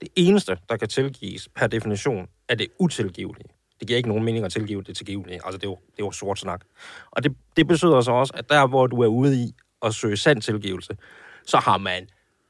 det 0.00 0.08
eneste, 0.16 0.56
der 0.68 0.76
kan 0.76 0.88
tilgives 0.88 1.48
per 1.56 1.66
definition, 1.66 2.26
er 2.48 2.54
det 2.54 2.66
utilgivelige. 2.80 3.48
Det 3.82 3.88
giver 3.88 3.96
ikke 3.96 4.08
nogen 4.08 4.24
mening 4.24 4.44
at 4.44 4.52
tilgive 4.52 4.82
det 4.82 4.96
tilgivelige. 4.96 5.40
Altså, 5.44 5.58
det 5.58 5.64
er 5.64 5.68
jo, 5.70 5.78
det 5.96 6.02
er 6.02 6.06
jo 6.06 6.12
sort 6.12 6.38
snak. 6.38 6.60
Og 7.10 7.24
det, 7.24 7.32
det 7.56 7.66
betyder 7.68 8.00
så 8.00 8.10
også, 8.12 8.32
at 8.36 8.48
der, 8.48 8.66
hvor 8.66 8.86
du 8.86 9.02
er 9.02 9.06
ude 9.06 9.36
i 9.36 9.52
at 9.82 9.94
søge 9.94 10.16
sand 10.16 10.42
tilgivelse, 10.42 10.92
så 11.46 11.56
har 11.56 11.78
man 11.78 12.06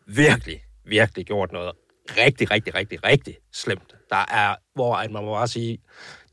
virkelig, 0.07 0.61
virkelig 0.85 1.27
gjort 1.27 1.53
noget 1.53 1.73
rigtig, 2.17 2.51
rigtig, 2.51 2.75
rigtig, 2.75 3.05
rigtig 3.05 3.37
slemt. 3.53 3.95
Der 4.11 4.25
er, 4.29 4.55
hvor 4.75 4.95
at 4.97 5.11
man 5.11 5.25
må 5.25 5.35
bare 5.35 5.49
sige, 5.49 5.79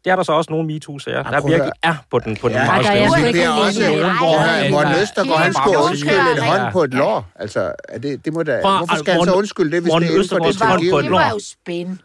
det 0.03 0.11
er 0.11 0.15
der 0.15 0.23
så 0.23 0.31
også 0.31 0.51
nogle 0.51 0.67
MeToo-sager, 0.67 1.23
der 1.23 1.47
virkelig 1.47 1.71
er 1.83 1.95
på 2.11 2.19
den, 2.19 2.35
på 2.37 2.47
den 2.47 2.55
Ja, 2.55 2.65
meget 2.65 2.85
der 2.85 2.91
er 2.91 2.95
det 3.31 3.43
er 3.43 3.49
også, 3.49 3.81
enig. 3.83 3.99
hvor 3.99 4.65
øh, 4.65 4.71
Morten. 4.71 5.01
Østergaard, 5.01 5.39
han 5.39 5.53
skulle 5.53 5.77
undskylde 5.77 6.31
en 6.37 6.43
hånd 6.43 6.71
på 6.71 6.83
et 6.83 6.93
lår. 6.93 7.31
Altså, 7.35 7.73
er 7.89 7.97
det, 7.99 8.25
det 8.25 8.33
må 8.33 8.43
da, 8.43 8.59
hvorfor 8.61 8.95
skal 8.99 9.13
han 9.13 9.25
så 9.25 9.33
undskylde 9.33 9.71
det, 9.71 9.81
hvis 9.81 9.93
det 9.93 10.07
er 10.07 10.11
inden 10.11 10.27
for 10.29 10.37
det 10.77 11.03
det 11.03 11.09
lår. 11.11 11.19
var 11.19 11.29
jo 11.29 11.39
spænd. 11.39 11.97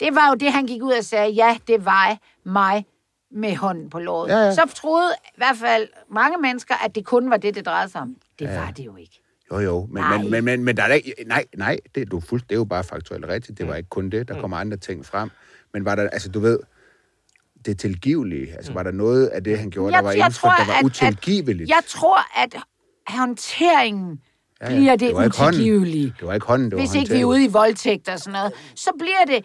Det 0.00 0.14
var 0.14 0.28
jo 0.28 0.34
det, 0.34 0.52
han 0.52 0.66
gik 0.66 0.82
ud 0.82 0.92
og 0.92 1.04
sagde, 1.04 1.30
ja, 1.30 1.56
det 1.68 1.84
var 1.84 2.18
mig 2.44 2.86
med 3.32 3.56
hånden 3.56 3.90
på 3.90 3.98
låret. 3.98 4.28
Ja, 4.28 4.38
ja. 4.38 4.54
Så 4.54 4.72
troede 4.74 5.12
i 5.26 5.34
hvert 5.36 5.56
fald 5.56 5.88
mange 6.12 6.38
mennesker, 6.38 6.74
at 6.84 6.94
det 6.94 7.04
kun 7.04 7.30
var 7.30 7.36
det, 7.36 7.54
det 7.54 7.66
drejede 7.66 7.92
sig 7.92 8.00
om. 8.00 8.16
Det 8.38 8.44
ja. 8.44 8.60
var 8.60 8.70
det 8.70 8.86
jo 8.86 8.96
ikke. 8.96 9.20
Jo, 9.52 9.58
jo, 9.58 9.86
men, 9.92 10.02
Nej. 10.02 10.18
men, 10.18 10.30
men, 10.30 10.44
men, 10.44 10.64
men 10.64 10.76
der 10.76 10.82
er 10.82 10.92
ikke, 10.94 11.14
nej, 11.26 11.44
nej, 11.56 11.78
det 11.94 12.10
du 12.10 12.20
fuld, 12.20 12.40
det 12.42 12.52
er 12.52 12.56
jo 12.56 12.64
bare 12.64 12.84
faktuelt 12.84 13.26
rigtigt. 13.28 13.58
Det 13.58 13.68
var 13.68 13.74
ikke 13.74 13.88
kun 13.88 14.10
det, 14.10 14.28
der 14.28 14.34
Mm. 14.34 14.40
kommer 14.40 14.56
andre 14.56 14.76
ting 14.76 15.06
frem. 15.06 15.30
Men 15.72 15.84
var 15.84 15.94
der, 15.94 16.08
altså 16.10 16.28
du 16.28 16.40
ved, 16.40 16.58
det 17.66 17.78
tilgivelige, 17.78 18.52
altså 18.52 18.72
var 18.72 18.82
der 18.82 18.90
noget 18.90 19.26
af 19.26 19.44
det, 19.44 19.58
han 19.58 19.70
gjorde, 19.70 19.92
der 19.92 20.02
var 20.02 20.30
for, 20.30 20.48
der 20.48 20.66
var 20.66 20.84
utilgiveligt? 20.84 21.62
At, 21.62 21.68
jeg 21.76 21.82
tror, 21.86 22.18
at 22.42 22.56
håndteringen 23.08 24.20
Ja, 24.60 24.70
ja. 24.70 24.76
bliver 24.76 24.90
det, 24.96 25.00
Det 25.00 25.14
hånden. 25.36 25.48
utilgivelige. 25.48 26.14
Det 26.20 26.26
var 26.26 26.34
ikke 26.34 26.46
hånden, 26.46 26.70
det 26.70 26.76
var 26.78 26.82
Hvis 26.82 26.94
ikke 26.94 27.12
vi 27.14 27.20
er 27.20 27.24
ude 27.24 27.44
i 27.44 27.48
voldtægt 27.48 28.08
og 28.08 28.18
sådan 28.18 28.32
noget, 28.32 28.52
så 28.76 28.90
bliver 28.98 29.24
det 29.36 29.44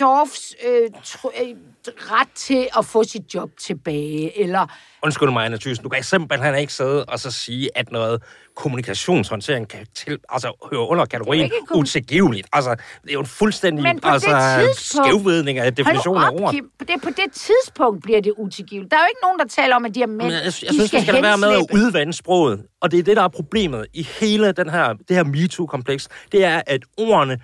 Dorfs 0.00 0.54
øh, 0.66 0.90
tr- 1.04 1.42
øh, 1.42 1.54
ret 1.96 2.28
til 2.34 2.68
at 2.78 2.84
få 2.84 3.04
sit 3.04 3.34
job 3.34 3.50
tilbage, 3.60 4.40
eller 4.40 4.66
Undskyld 5.02 5.30
mig, 5.30 5.44
Anna 5.44 5.56
Thyssen, 5.56 5.82
du 5.82 5.88
kan 5.88 6.02
simpelthen 6.02 6.54
ikke 6.54 6.72
sidde 6.72 7.04
og 7.04 7.18
så 7.18 7.30
sige, 7.30 7.70
at 7.74 7.92
noget 7.92 8.22
kommunikationshåndtering 8.56 9.68
kan 9.68 9.86
til, 9.94 10.18
altså, 10.28 10.68
høre 10.72 10.88
under 10.88 11.04
kategorien 11.04 11.50
kom- 11.68 11.78
utilgiveligt. 11.78 12.46
Altså, 12.52 12.70
det 13.02 13.08
er 13.08 13.12
jo 13.12 13.20
en 13.20 13.26
fuldstændig 13.26 13.82
Men 13.82 14.00
altså, 14.02 14.68
skævvedning 14.76 15.58
af 15.58 15.74
definitionen 15.74 16.22
af. 16.22 16.50
Kim. 16.50 16.70
Det, 16.78 17.02
på 17.02 17.10
det 17.10 17.32
tidspunkt 17.32 18.02
bliver 18.02 18.20
det 18.20 18.32
utilgiveligt. 18.38 18.90
Der 18.90 18.96
er 18.96 19.00
jo 19.00 19.06
ikke 19.08 19.20
nogen, 19.22 19.38
der 19.38 19.44
taler 19.44 19.76
om, 19.76 19.84
at 19.84 19.94
de 19.94 20.00
her 20.00 20.06
mænd, 20.06 20.18
Men 20.18 20.30
jeg, 20.30 20.42
jeg 20.44 20.46
de 20.46 20.52
synes, 20.52 20.88
skal 20.88 21.02
skal 21.02 21.22
være 21.22 21.38
med 21.38 21.48
at 21.48 21.66
udvande 21.72 22.12
sproget. 22.12 22.62
Og 22.80 22.90
det 22.90 22.98
er 22.98 23.02
det, 23.02 23.16
der 23.16 23.22
er 23.22 23.28
problemet 23.28 23.86
i 23.94 24.02
hele 24.20 24.52
den 24.52 24.70
her, 24.70 24.92
det 25.08 25.16
her 25.16 25.24
MeToo-kompleks. 25.24 26.08
Det 26.32 26.44
er, 26.44 26.62
at 26.66 26.80
ordene 26.96 27.38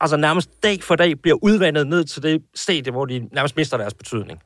altså 0.00 0.16
nærmest 0.16 0.62
dag 0.62 0.82
for 0.82 0.96
dag 0.96 1.20
bliver 1.22 1.38
udvandet 1.42 1.86
ned 1.86 2.04
til 2.04 2.22
det 2.22 2.42
stadie, 2.54 2.92
hvor 2.92 3.04
de 3.06 3.28
nærmest 3.32 3.56
mister 3.56 3.76
deres 3.76 3.94
betydning. 3.94 4.40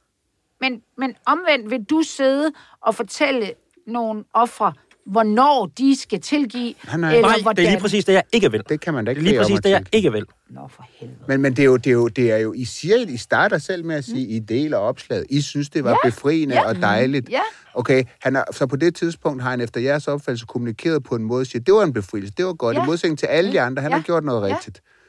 Men, 0.61 0.83
men 0.99 1.15
omvendt 1.27 1.71
vil 1.71 1.85
du 1.85 2.03
sidde 2.03 2.53
og 2.81 2.95
fortælle 2.95 3.51
nogle 3.87 4.25
ofre, 4.35 4.73
hvornår 5.07 5.67
de 5.79 5.97
skal 6.01 6.21
tilgive, 6.21 6.75
Nej, 6.87 6.97
nej. 6.97 7.15
eller 7.15 7.29
Nej, 7.29 7.39
hvordan. 7.43 7.57
det 7.57 7.67
er 7.67 7.71
lige 7.71 7.81
præcis 7.81 8.05
det, 8.05 8.13
jeg 8.13 8.23
ikke 8.33 8.51
vil. 8.51 8.63
Det 8.69 8.81
kan 8.81 8.95
man 8.95 9.05
da 9.05 9.11
Det 9.11 9.19
ikke 9.19 9.29
er 9.29 9.33
lige 9.33 9.41
præcis 9.41 9.61
det, 9.61 9.71
jeg 9.71 9.85
ikke 9.93 10.13
vil. 10.13 10.25
Nå, 10.51 10.61
for 10.69 10.87
helvede. 10.95 11.19
Men, 11.29 11.43
men 11.43 11.53
det, 11.57 11.63
er 11.63 11.65
jo, 11.67 11.77
det, 11.77 11.87
er 11.87 11.93
jo, 11.93 12.09
det 12.09 12.33
er 12.33 12.37
jo, 12.37 12.53
I 12.53 12.65
siger, 12.65 12.97
I 12.97 13.17
starter 13.17 13.59
selv 13.59 13.85
med 13.85 13.97
at 13.97 14.05
sige, 14.05 14.27
I 14.29 14.39
deler 14.39 14.77
opslaget. 14.77 15.27
I 15.31 15.41
synes, 15.41 15.71
det 15.71 15.85
var 15.85 15.91
Ja, 15.91 15.97
befriende 16.11 16.55
ja, 16.55 16.69
og 16.69 16.77
dejligt. 16.77 17.29
ja. 17.31 17.41
Okay, 17.75 18.05
han 18.23 18.37
er, 18.37 18.45
så 18.53 18.67
på 18.67 18.77
det 18.77 18.95
tidspunkt 18.95 19.43
har 19.43 19.51
han 19.51 19.61
efter 19.61 19.81
jeres 19.81 20.09
opfattelse 20.09 20.47
kommunikeret 20.47 21.05
på 21.05 21.15
en 21.15 21.23
måde, 21.25 21.45
siger, 21.45 21.63
det 21.63 21.75
var 21.75 21.83
en 21.83 21.93
befrielse, 21.93 22.33
det 22.37 22.45
var 22.47 22.53
godt, 22.53 22.77
Ja. 22.77 22.83
i 22.83 22.87
modsætning 22.87 23.19
til 23.19 23.27
alle 23.27 23.53
de 23.53 23.61
andre, 23.61 23.83
han 23.83 23.91
Ja. 23.91 23.97
har 23.97 24.03
gjort 24.03 24.25
noget 24.25 24.49
Ja. 24.49 24.57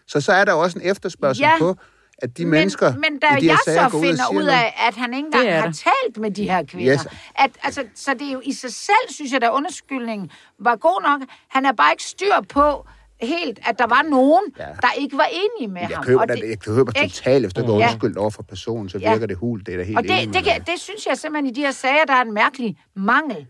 Så 0.08 0.22
så 0.22 0.32
er 0.34 0.46
der 0.46 0.54
også 0.54 0.80
en 0.80 0.86
efterspørgsel 0.86 1.42
Ja. 1.44 1.58
på, 1.60 1.76
at 2.18 2.38
de 2.38 2.46
mennesker 2.46 2.94
Men 2.96 3.20
da 3.20 3.36
i 3.38 3.40
de 3.42 3.46
jeg 3.48 3.58
sager 3.66 3.84
så 3.84 3.90
går 3.92 3.98
ud 3.98 4.04
og 4.04 4.08
finder 4.10 4.16
siger 4.26 4.30
ud 4.40 4.44
noget. 4.46 4.50
af, 4.50 4.74
at 4.88 4.96
han 4.96 5.14
ikke 5.14 5.26
engang 5.26 5.50
har 5.54 5.62
talt 5.72 6.18
med 6.18 6.32
de 6.32 6.44
her 6.50 6.64
kvinder. 6.64 6.94
Yes. 6.94 7.08
At, 7.36 7.52
altså, 7.64 7.84
så 7.96 8.14
det 8.14 8.28
er 8.28 8.32
jo 8.32 8.42
i 8.44 8.54
sig 8.54 8.74
selv, 8.74 9.10
synes 9.10 9.32
jeg, 9.32 9.44
at 9.44 9.50
undskyldningen 9.52 10.32
var 10.60 10.76
god 10.76 11.02
nok. 11.02 11.30
Han 11.50 11.66
er 11.66 11.72
bare 11.74 11.92
ikke 11.94 12.04
styr 12.04 12.34
på 12.50 12.88
helt, 13.22 13.60
at 13.70 13.80
der 13.80 13.88
var 13.88 14.02
nogen, 14.02 14.44
ja. 14.60 14.64
Der 14.82 14.92
ikke 14.98 15.18
var 15.18 15.28
enige 15.32 15.74
med 15.74 15.82
Jeg 15.82 15.98
ham. 15.98 16.06
køber, 16.06 16.22
Og 16.22 16.28
det, 16.28 16.50
jeg 16.50 16.60
køber 16.60 16.92
totalt, 16.92 17.46
hvis 17.46 17.54
du 17.54 17.62
ikke 17.62 17.74
er 17.74 17.78
Ja. 17.78 17.92
undskyldt 17.92 18.18
over 18.18 18.30
for 18.30 18.44
personen, 18.44 18.90
så 18.90 18.98
Ja. 18.98 19.12
virker 19.12 19.28
det 19.28 19.38
hul. 19.38 19.66
Det 19.66 19.74
er 19.74 19.78
da 19.78 19.84
helt 19.84 19.98
Og 19.98 20.04
det, 20.04 20.34
det, 20.34 20.44
kan, 20.44 20.62
det 20.62 20.80
synes 20.80 21.06
jeg 21.06 21.18
simpelthen 21.18 21.52
i 21.52 21.54
de 21.54 21.62
her 21.62 21.72
sager, 21.72 22.06
der 22.08 22.14
er 22.14 22.22
en 22.22 22.34
mærkelig 22.34 22.78
mangel 22.96 23.48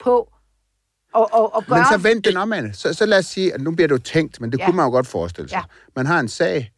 på 0.00 0.28
at, 1.16 1.26
at, 1.34 1.50
at 1.56 1.66
gøre... 1.66 1.78
Men 1.78 1.86
så 1.92 1.98
vent 2.08 2.24
den 2.24 2.36
om, 2.36 2.52
Anne. 2.52 2.74
Så, 2.74 2.92
så 2.94 3.06
lad 3.06 3.18
os 3.18 3.26
sige, 3.26 3.54
at 3.54 3.60
nu 3.60 3.70
bliver 3.70 3.88
det 3.88 3.92
jo 3.94 3.98
tænkt, 3.98 4.40
men 4.40 4.52
det 4.52 4.58
Ja. 4.58 4.64
kunne 4.64 4.76
man 4.76 4.84
jo 4.86 4.90
godt 4.90 5.06
forestille 5.06 5.48
sig. 5.48 5.56
Ja. 5.56 5.62
Man 5.96 6.06
har 6.06 6.20
en 6.20 6.28
sag, 6.28 6.72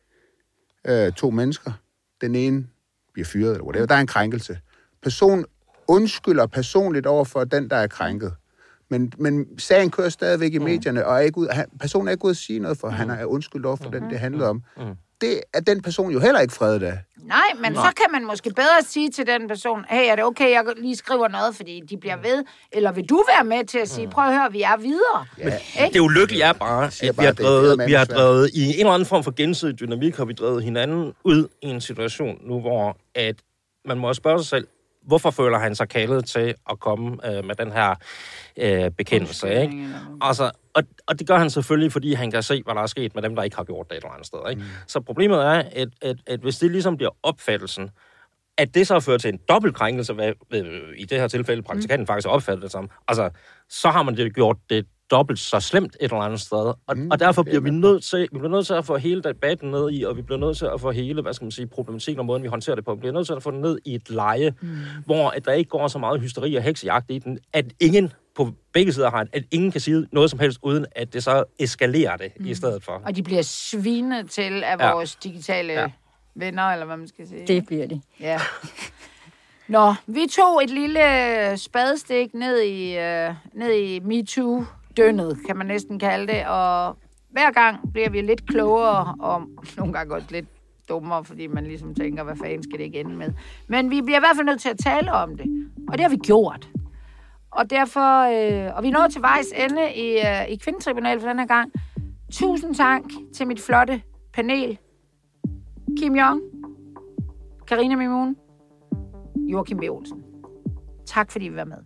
øh, 0.87 1.13
to 1.13 1.31
mennesker, 1.31 1.73
den 2.21 2.35
ene 2.35 2.67
bliver 3.13 3.27
fyret, 3.27 3.51
eller 3.53 3.65
whatever. 3.65 3.87
Der 3.87 3.95
er 3.95 4.01
en 4.01 4.07
krænkelse. 4.07 4.59
Person 5.03 5.45
undskylder 5.89 6.47
personligt 6.47 7.07
over 7.07 7.25
for 7.25 7.45
den, 7.45 7.71
der 7.71 7.77
er 7.77 7.87
krænket. 7.87 8.33
Men, 8.89 9.13
men 9.19 9.47
sagen 9.59 9.91
kører 9.91 10.09
stadigvæk 10.09 10.55
i 10.55 10.59
medierne, 10.59 11.07
og 11.07 11.15
er 11.15 11.19
ikke 11.19 11.39
ud, 11.39 11.49
han, 11.49 11.67
personen 11.81 12.09
er 12.09 12.13
ikke 12.13 12.25
ude 12.25 12.31
at 12.31 12.37
sige 12.37 12.59
noget, 12.59 12.79
for 12.79 12.89
han 12.89 13.11
er 13.11 13.25
undskyldt 13.25 13.67
over 13.67 13.77
for 13.77 13.91
den, 13.91 14.11
det 14.11 14.19
handlede 14.19 14.49
om. 14.49 14.63
Det 15.21 15.41
er 15.55 15.61
den 15.61 15.83
person 15.83 16.11
jo 16.11 16.21
heller 16.21 16.41
ikke 16.41 16.55
fredet 16.55 16.83
af. 16.83 16.99
Nej, 17.17 17.39
men 17.55 17.73
Nej. 17.73 17.87
så 17.87 17.95
kan 17.97 18.07
man 18.13 18.27
måske 18.27 18.51
bedre 18.51 18.83
sige 18.83 19.11
til 19.11 19.27
den 19.27 19.49
person, 19.49 19.85
hey, 19.89 20.11
er 20.11 20.17
det 20.17 20.25
okay, 20.25 20.51
jeg 20.51 20.65
lige 20.77 20.97
skriver 20.97 21.29
noget, 21.29 21.57
fordi 21.57 21.81
de 21.91 21.97
bliver 21.97 22.17
ved? 22.17 22.45
Eller 22.73 22.93
vil 22.93 23.05
du 23.05 23.25
være 23.37 23.45
med 23.45 23.65
til 23.65 23.79
at 23.79 23.89
sige, 23.89 24.09
prøv 24.09 24.25
at 24.25 24.35
høre, 24.35 24.53
vi 24.53 24.63
er 24.63 24.77
videre? 24.77 25.27
Ja. 25.39 25.89
Det 25.93 26.01
ulykkelige 26.01 26.43
er 26.43 26.53
bare, 26.53 26.85
at 26.85 26.99
vi 27.03 27.13
bare, 27.13 27.27
har, 27.27 27.33
det 27.33 27.41
er 27.41 27.45
drevet, 27.45 27.65
eddermame 27.65 27.87
vi 27.87 27.93
har 27.93 28.05
drevet 28.05 28.51
i 28.55 28.65
en 28.65 28.75
eller 28.79 28.93
anden 28.93 29.07
form 29.07 29.25
for 29.25 29.31
gensidig 29.31 29.81
dynamik, 29.81 30.17
har 30.17 30.25
vi 30.25 30.33
drevet 30.33 30.65
hinanden 30.65 31.13
ud 31.25 31.49
i 31.63 31.67
en 31.67 31.81
situation 31.81 32.39
nu, 32.43 32.61
hvor 32.61 32.97
at 33.15 33.35
man 33.85 33.99
må 33.99 34.15
spørge 34.15 34.39
sig 34.39 34.47
selv, 34.47 34.67
hvorfor 35.03 35.31
føler 35.31 35.59
han 35.59 35.75
sig 35.75 35.89
kaldet 35.89 36.25
til 36.25 36.55
at 36.71 36.81
komme 36.81 37.29
øh, 37.29 37.45
med 37.45 37.55
den 37.55 37.73
her 37.73 37.95
øh, 38.57 38.91
bekendelse, 38.91 39.63
ikke? 39.63 39.89
Altså, 40.21 40.51
og, 40.75 40.83
og 41.07 41.19
det 41.19 41.27
gør 41.27 41.39
han 41.39 41.51
selvfølgelig, 41.51 41.93
fordi 41.93 42.13
han 42.15 42.31
kan 42.31 42.43
se, 42.43 42.63
hvad 42.63 42.75
der 42.75 42.83
er 42.83 42.87
sket 42.87 43.15
med 43.15 43.23
dem, 43.23 43.37
der 43.37 43.43
ikke 43.43 43.57
har 43.57 43.65
gjort 43.65 43.91
det 43.91 43.97
et 43.97 44.03
eller 44.03 44.13
andet 44.13 44.27
sted. 44.27 44.39
Ikke? 44.51 44.63
Mm. 44.63 44.69
Så 44.87 45.01
problemet 45.01 45.39
er, 45.39 45.63
at, 45.73 45.89
at, 46.03 46.17
at 46.27 46.41
hvis 46.41 46.59
det 46.59 46.71
ligesom 46.71 46.97
bliver 46.97 47.11
opfattelsen, 47.23 47.91
at 48.59 48.75
det 48.75 48.87
så 48.87 49.01
fører 49.01 49.19
til 49.19 49.33
en 49.33 49.41
dobbeltkrænkelse, 49.49 50.13
hvad, 50.13 50.33
hvad, 50.49 50.63
i 50.97 51.05
det 51.05 51.21
her 51.21 51.29
tilfælde 51.29 51.63
praktikanten 51.63 52.03
mm. 52.03 52.07
faktisk 52.07 52.27
har 52.27 52.33
opfattet 52.33 52.63
det 52.63 52.71
som, 52.71 52.91
altså, 53.09 53.31
så 53.69 53.91
har 53.91 54.03
man 54.03 54.17
det 54.17 54.35
gjort 54.35 54.57
det 54.71 54.87
dobbelt 55.11 55.39
så 55.39 55.61
slemt 55.61 55.97
et 56.01 56.05
eller 56.05 56.17
andet 56.17 56.41
sted. 56.41 56.73
Og, 56.87 56.97
mm, 56.99 57.11
og 57.11 57.21
derfor 57.21 57.43
bliver 57.43 57.61
vi 57.61 57.71
nødt 57.71 58.05
til, 58.05 58.21
vi 58.21 58.39
bliver 58.39 58.49
nødt 58.49 58.67
til 58.67 58.75
at 58.75 58.85
få 58.85 58.97
hele 58.97 59.23
debatten 59.23 59.71
ned 59.71 59.91
i, 59.93 60.03
og 60.05 60.17
vi 60.17 60.23
bliver 60.23 60.39
nødt 60.39 60.57
til 60.57 60.67
at 60.75 60.81
få 60.81 60.91
hele, 60.91 61.23
hvad 61.23 61.33
skal 61.33 61.45
man 61.45 61.51
sige, 61.53 61.67
problematikken 61.67 62.19
og 62.21 62.27
måden, 62.27 62.43
vi 62.43 62.49
håndterer 62.49 62.75
det 62.77 62.85
på, 62.85 62.95
vi 62.95 62.99
bliver 63.01 63.13
nødt 63.13 63.27
til 63.27 63.33
at 63.35 63.43
få 63.43 63.51
det 63.51 63.61
ned 63.61 63.79
i 63.85 63.95
et 63.95 64.11
leje, 64.11 64.55
mm. 64.61 64.69
hvor 65.07 65.31
at 65.31 65.45
der 65.45 65.53
ikke 65.53 65.69
går 65.69 65.89
så 65.89 65.99
meget 65.99 66.21
hysteri 66.21 66.55
og 66.55 66.63
heksejagt 66.63 67.11
i 67.11 67.19
den, 67.19 67.39
at 67.53 67.65
ingen 67.81 68.13
på 68.35 68.53
begge 68.73 68.93
sider 68.93 69.11
har, 69.11 69.27
at 69.33 69.45
ingen 69.51 69.73
kan 69.73 69.81
sige 69.81 70.07
noget 70.13 70.31
som 70.31 70.39
helst, 70.39 70.59
uden 70.63 70.87
at 70.97 71.13
det 71.13 71.25
så 71.25 71.45
eskalerer 71.59 72.17
det 72.17 72.33
mm. 72.41 72.47
i 72.47 72.55
stedet 72.55 72.85
for. 72.85 73.03
Og 73.07 73.17
de 73.17 73.23
bliver 73.23 73.43
svinet 73.43 74.31
til 74.31 74.65
af 74.65 74.77
Ja. 74.79 74.93
vores 74.93 75.17
digitale 75.17 75.73
Ja. 75.73 75.91
venner, 76.35 76.63
eller 76.63 76.87
hvad 76.87 76.97
man 76.97 77.09
skal 77.09 77.29
sige. 77.29 77.47
Det 77.47 77.67
bliver 77.67 77.87
de. 77.87 78.01
Ja. 78.21 78.41
Nå, 79.69 79.95
vi 80.07 80.27
tog 80.37 80.65
et 80.65 80.71
lille 80.71 81.01
spadestik 81.57 82.35
ned 82.35 82.63
i, 82.63 82.97
uh, 82.97 83.35
ned 83.55 83.73
i 83.75 84.01
dønnet, 85.01 85.39
kan 85.47 85.57
man 85.57 85.67
næsten 85.67 85.99
kalde 85.99 86.33
det, 86.33 86.47
og 86.47 86.97
hver 87.31 87.51
gang 87.51 87.93
bliver 87.93 88.11
vi 88.11 88.21
lidt 88.21 88.47
klogere, 88.47 89.15
og 89.21 89.43
nogle 89.77 89.93
gange 89.93 90.15
også 90.15 90.27
lidt 90.31 90.47
dummere, 90.89 91.25
fordi 91.25 91.47
man 91.47 91.65
ligesom 91.65 91.95
tænker, 91.95 92.23
hvad 92.23 92.37
fanden 92.37 92.63
skal 92.63 92.79
det 92.79 92.85
ikke 92.85 93.01
ende 93.01 93.17
med. 93.17 93.33
Men 93.69 93.91
vi 93.91 94.03
bliver 94.03 94.19
i 94.19 94.21
hvert 94.21 94.37
fald 94.37 94.47
nødt 94.47 94.61
til 94.61 94.69
at 94.69 94.79
tale 94.79 95.13
om 95.13 95.37
det, 95.37 95.47
og 95.89 95.93
det 95.93 96.01
har 96.01 96.11
vi 96.11 96.17
gjort. 96.17 96.69
Og 97.51 97.71
derfor, 97.71 98.11
øh, 98.67 98.77
og 98.77 98.83
vi 98.83 98.91
når 98.91 99.09
til 99.09 99.23
vejs 99.23 99.47
ende 99.57 99.95
i, 99.95 100.19
øh, 100.19 100.49
i 100.49 100.57
kvindetribunalet 100.57 101.23
for 101.23 101.29
den 101.29 101.39
her 101.39 101.47
gang. 101.47 101.73
Tusind 102.33 102.75
tak 102.75 103.03
til 103.35 103.47
mit 103.47 103.61
flotte 103.61 104.03
panel. 104.33 104.79
Kim 105.99 106.17
Jong, 106.17 106.41
Karina 107.69 107.97
Mimun, 107.97 108.37
Joachim 109.37 109.79
B. 109.79 109.83
Olsen. 109.91 110.25
Tak 111.07 111.33
fordi 111.33 111.47
I 111.47 111.57
var 111.57 111.65
med. 111.65 111.79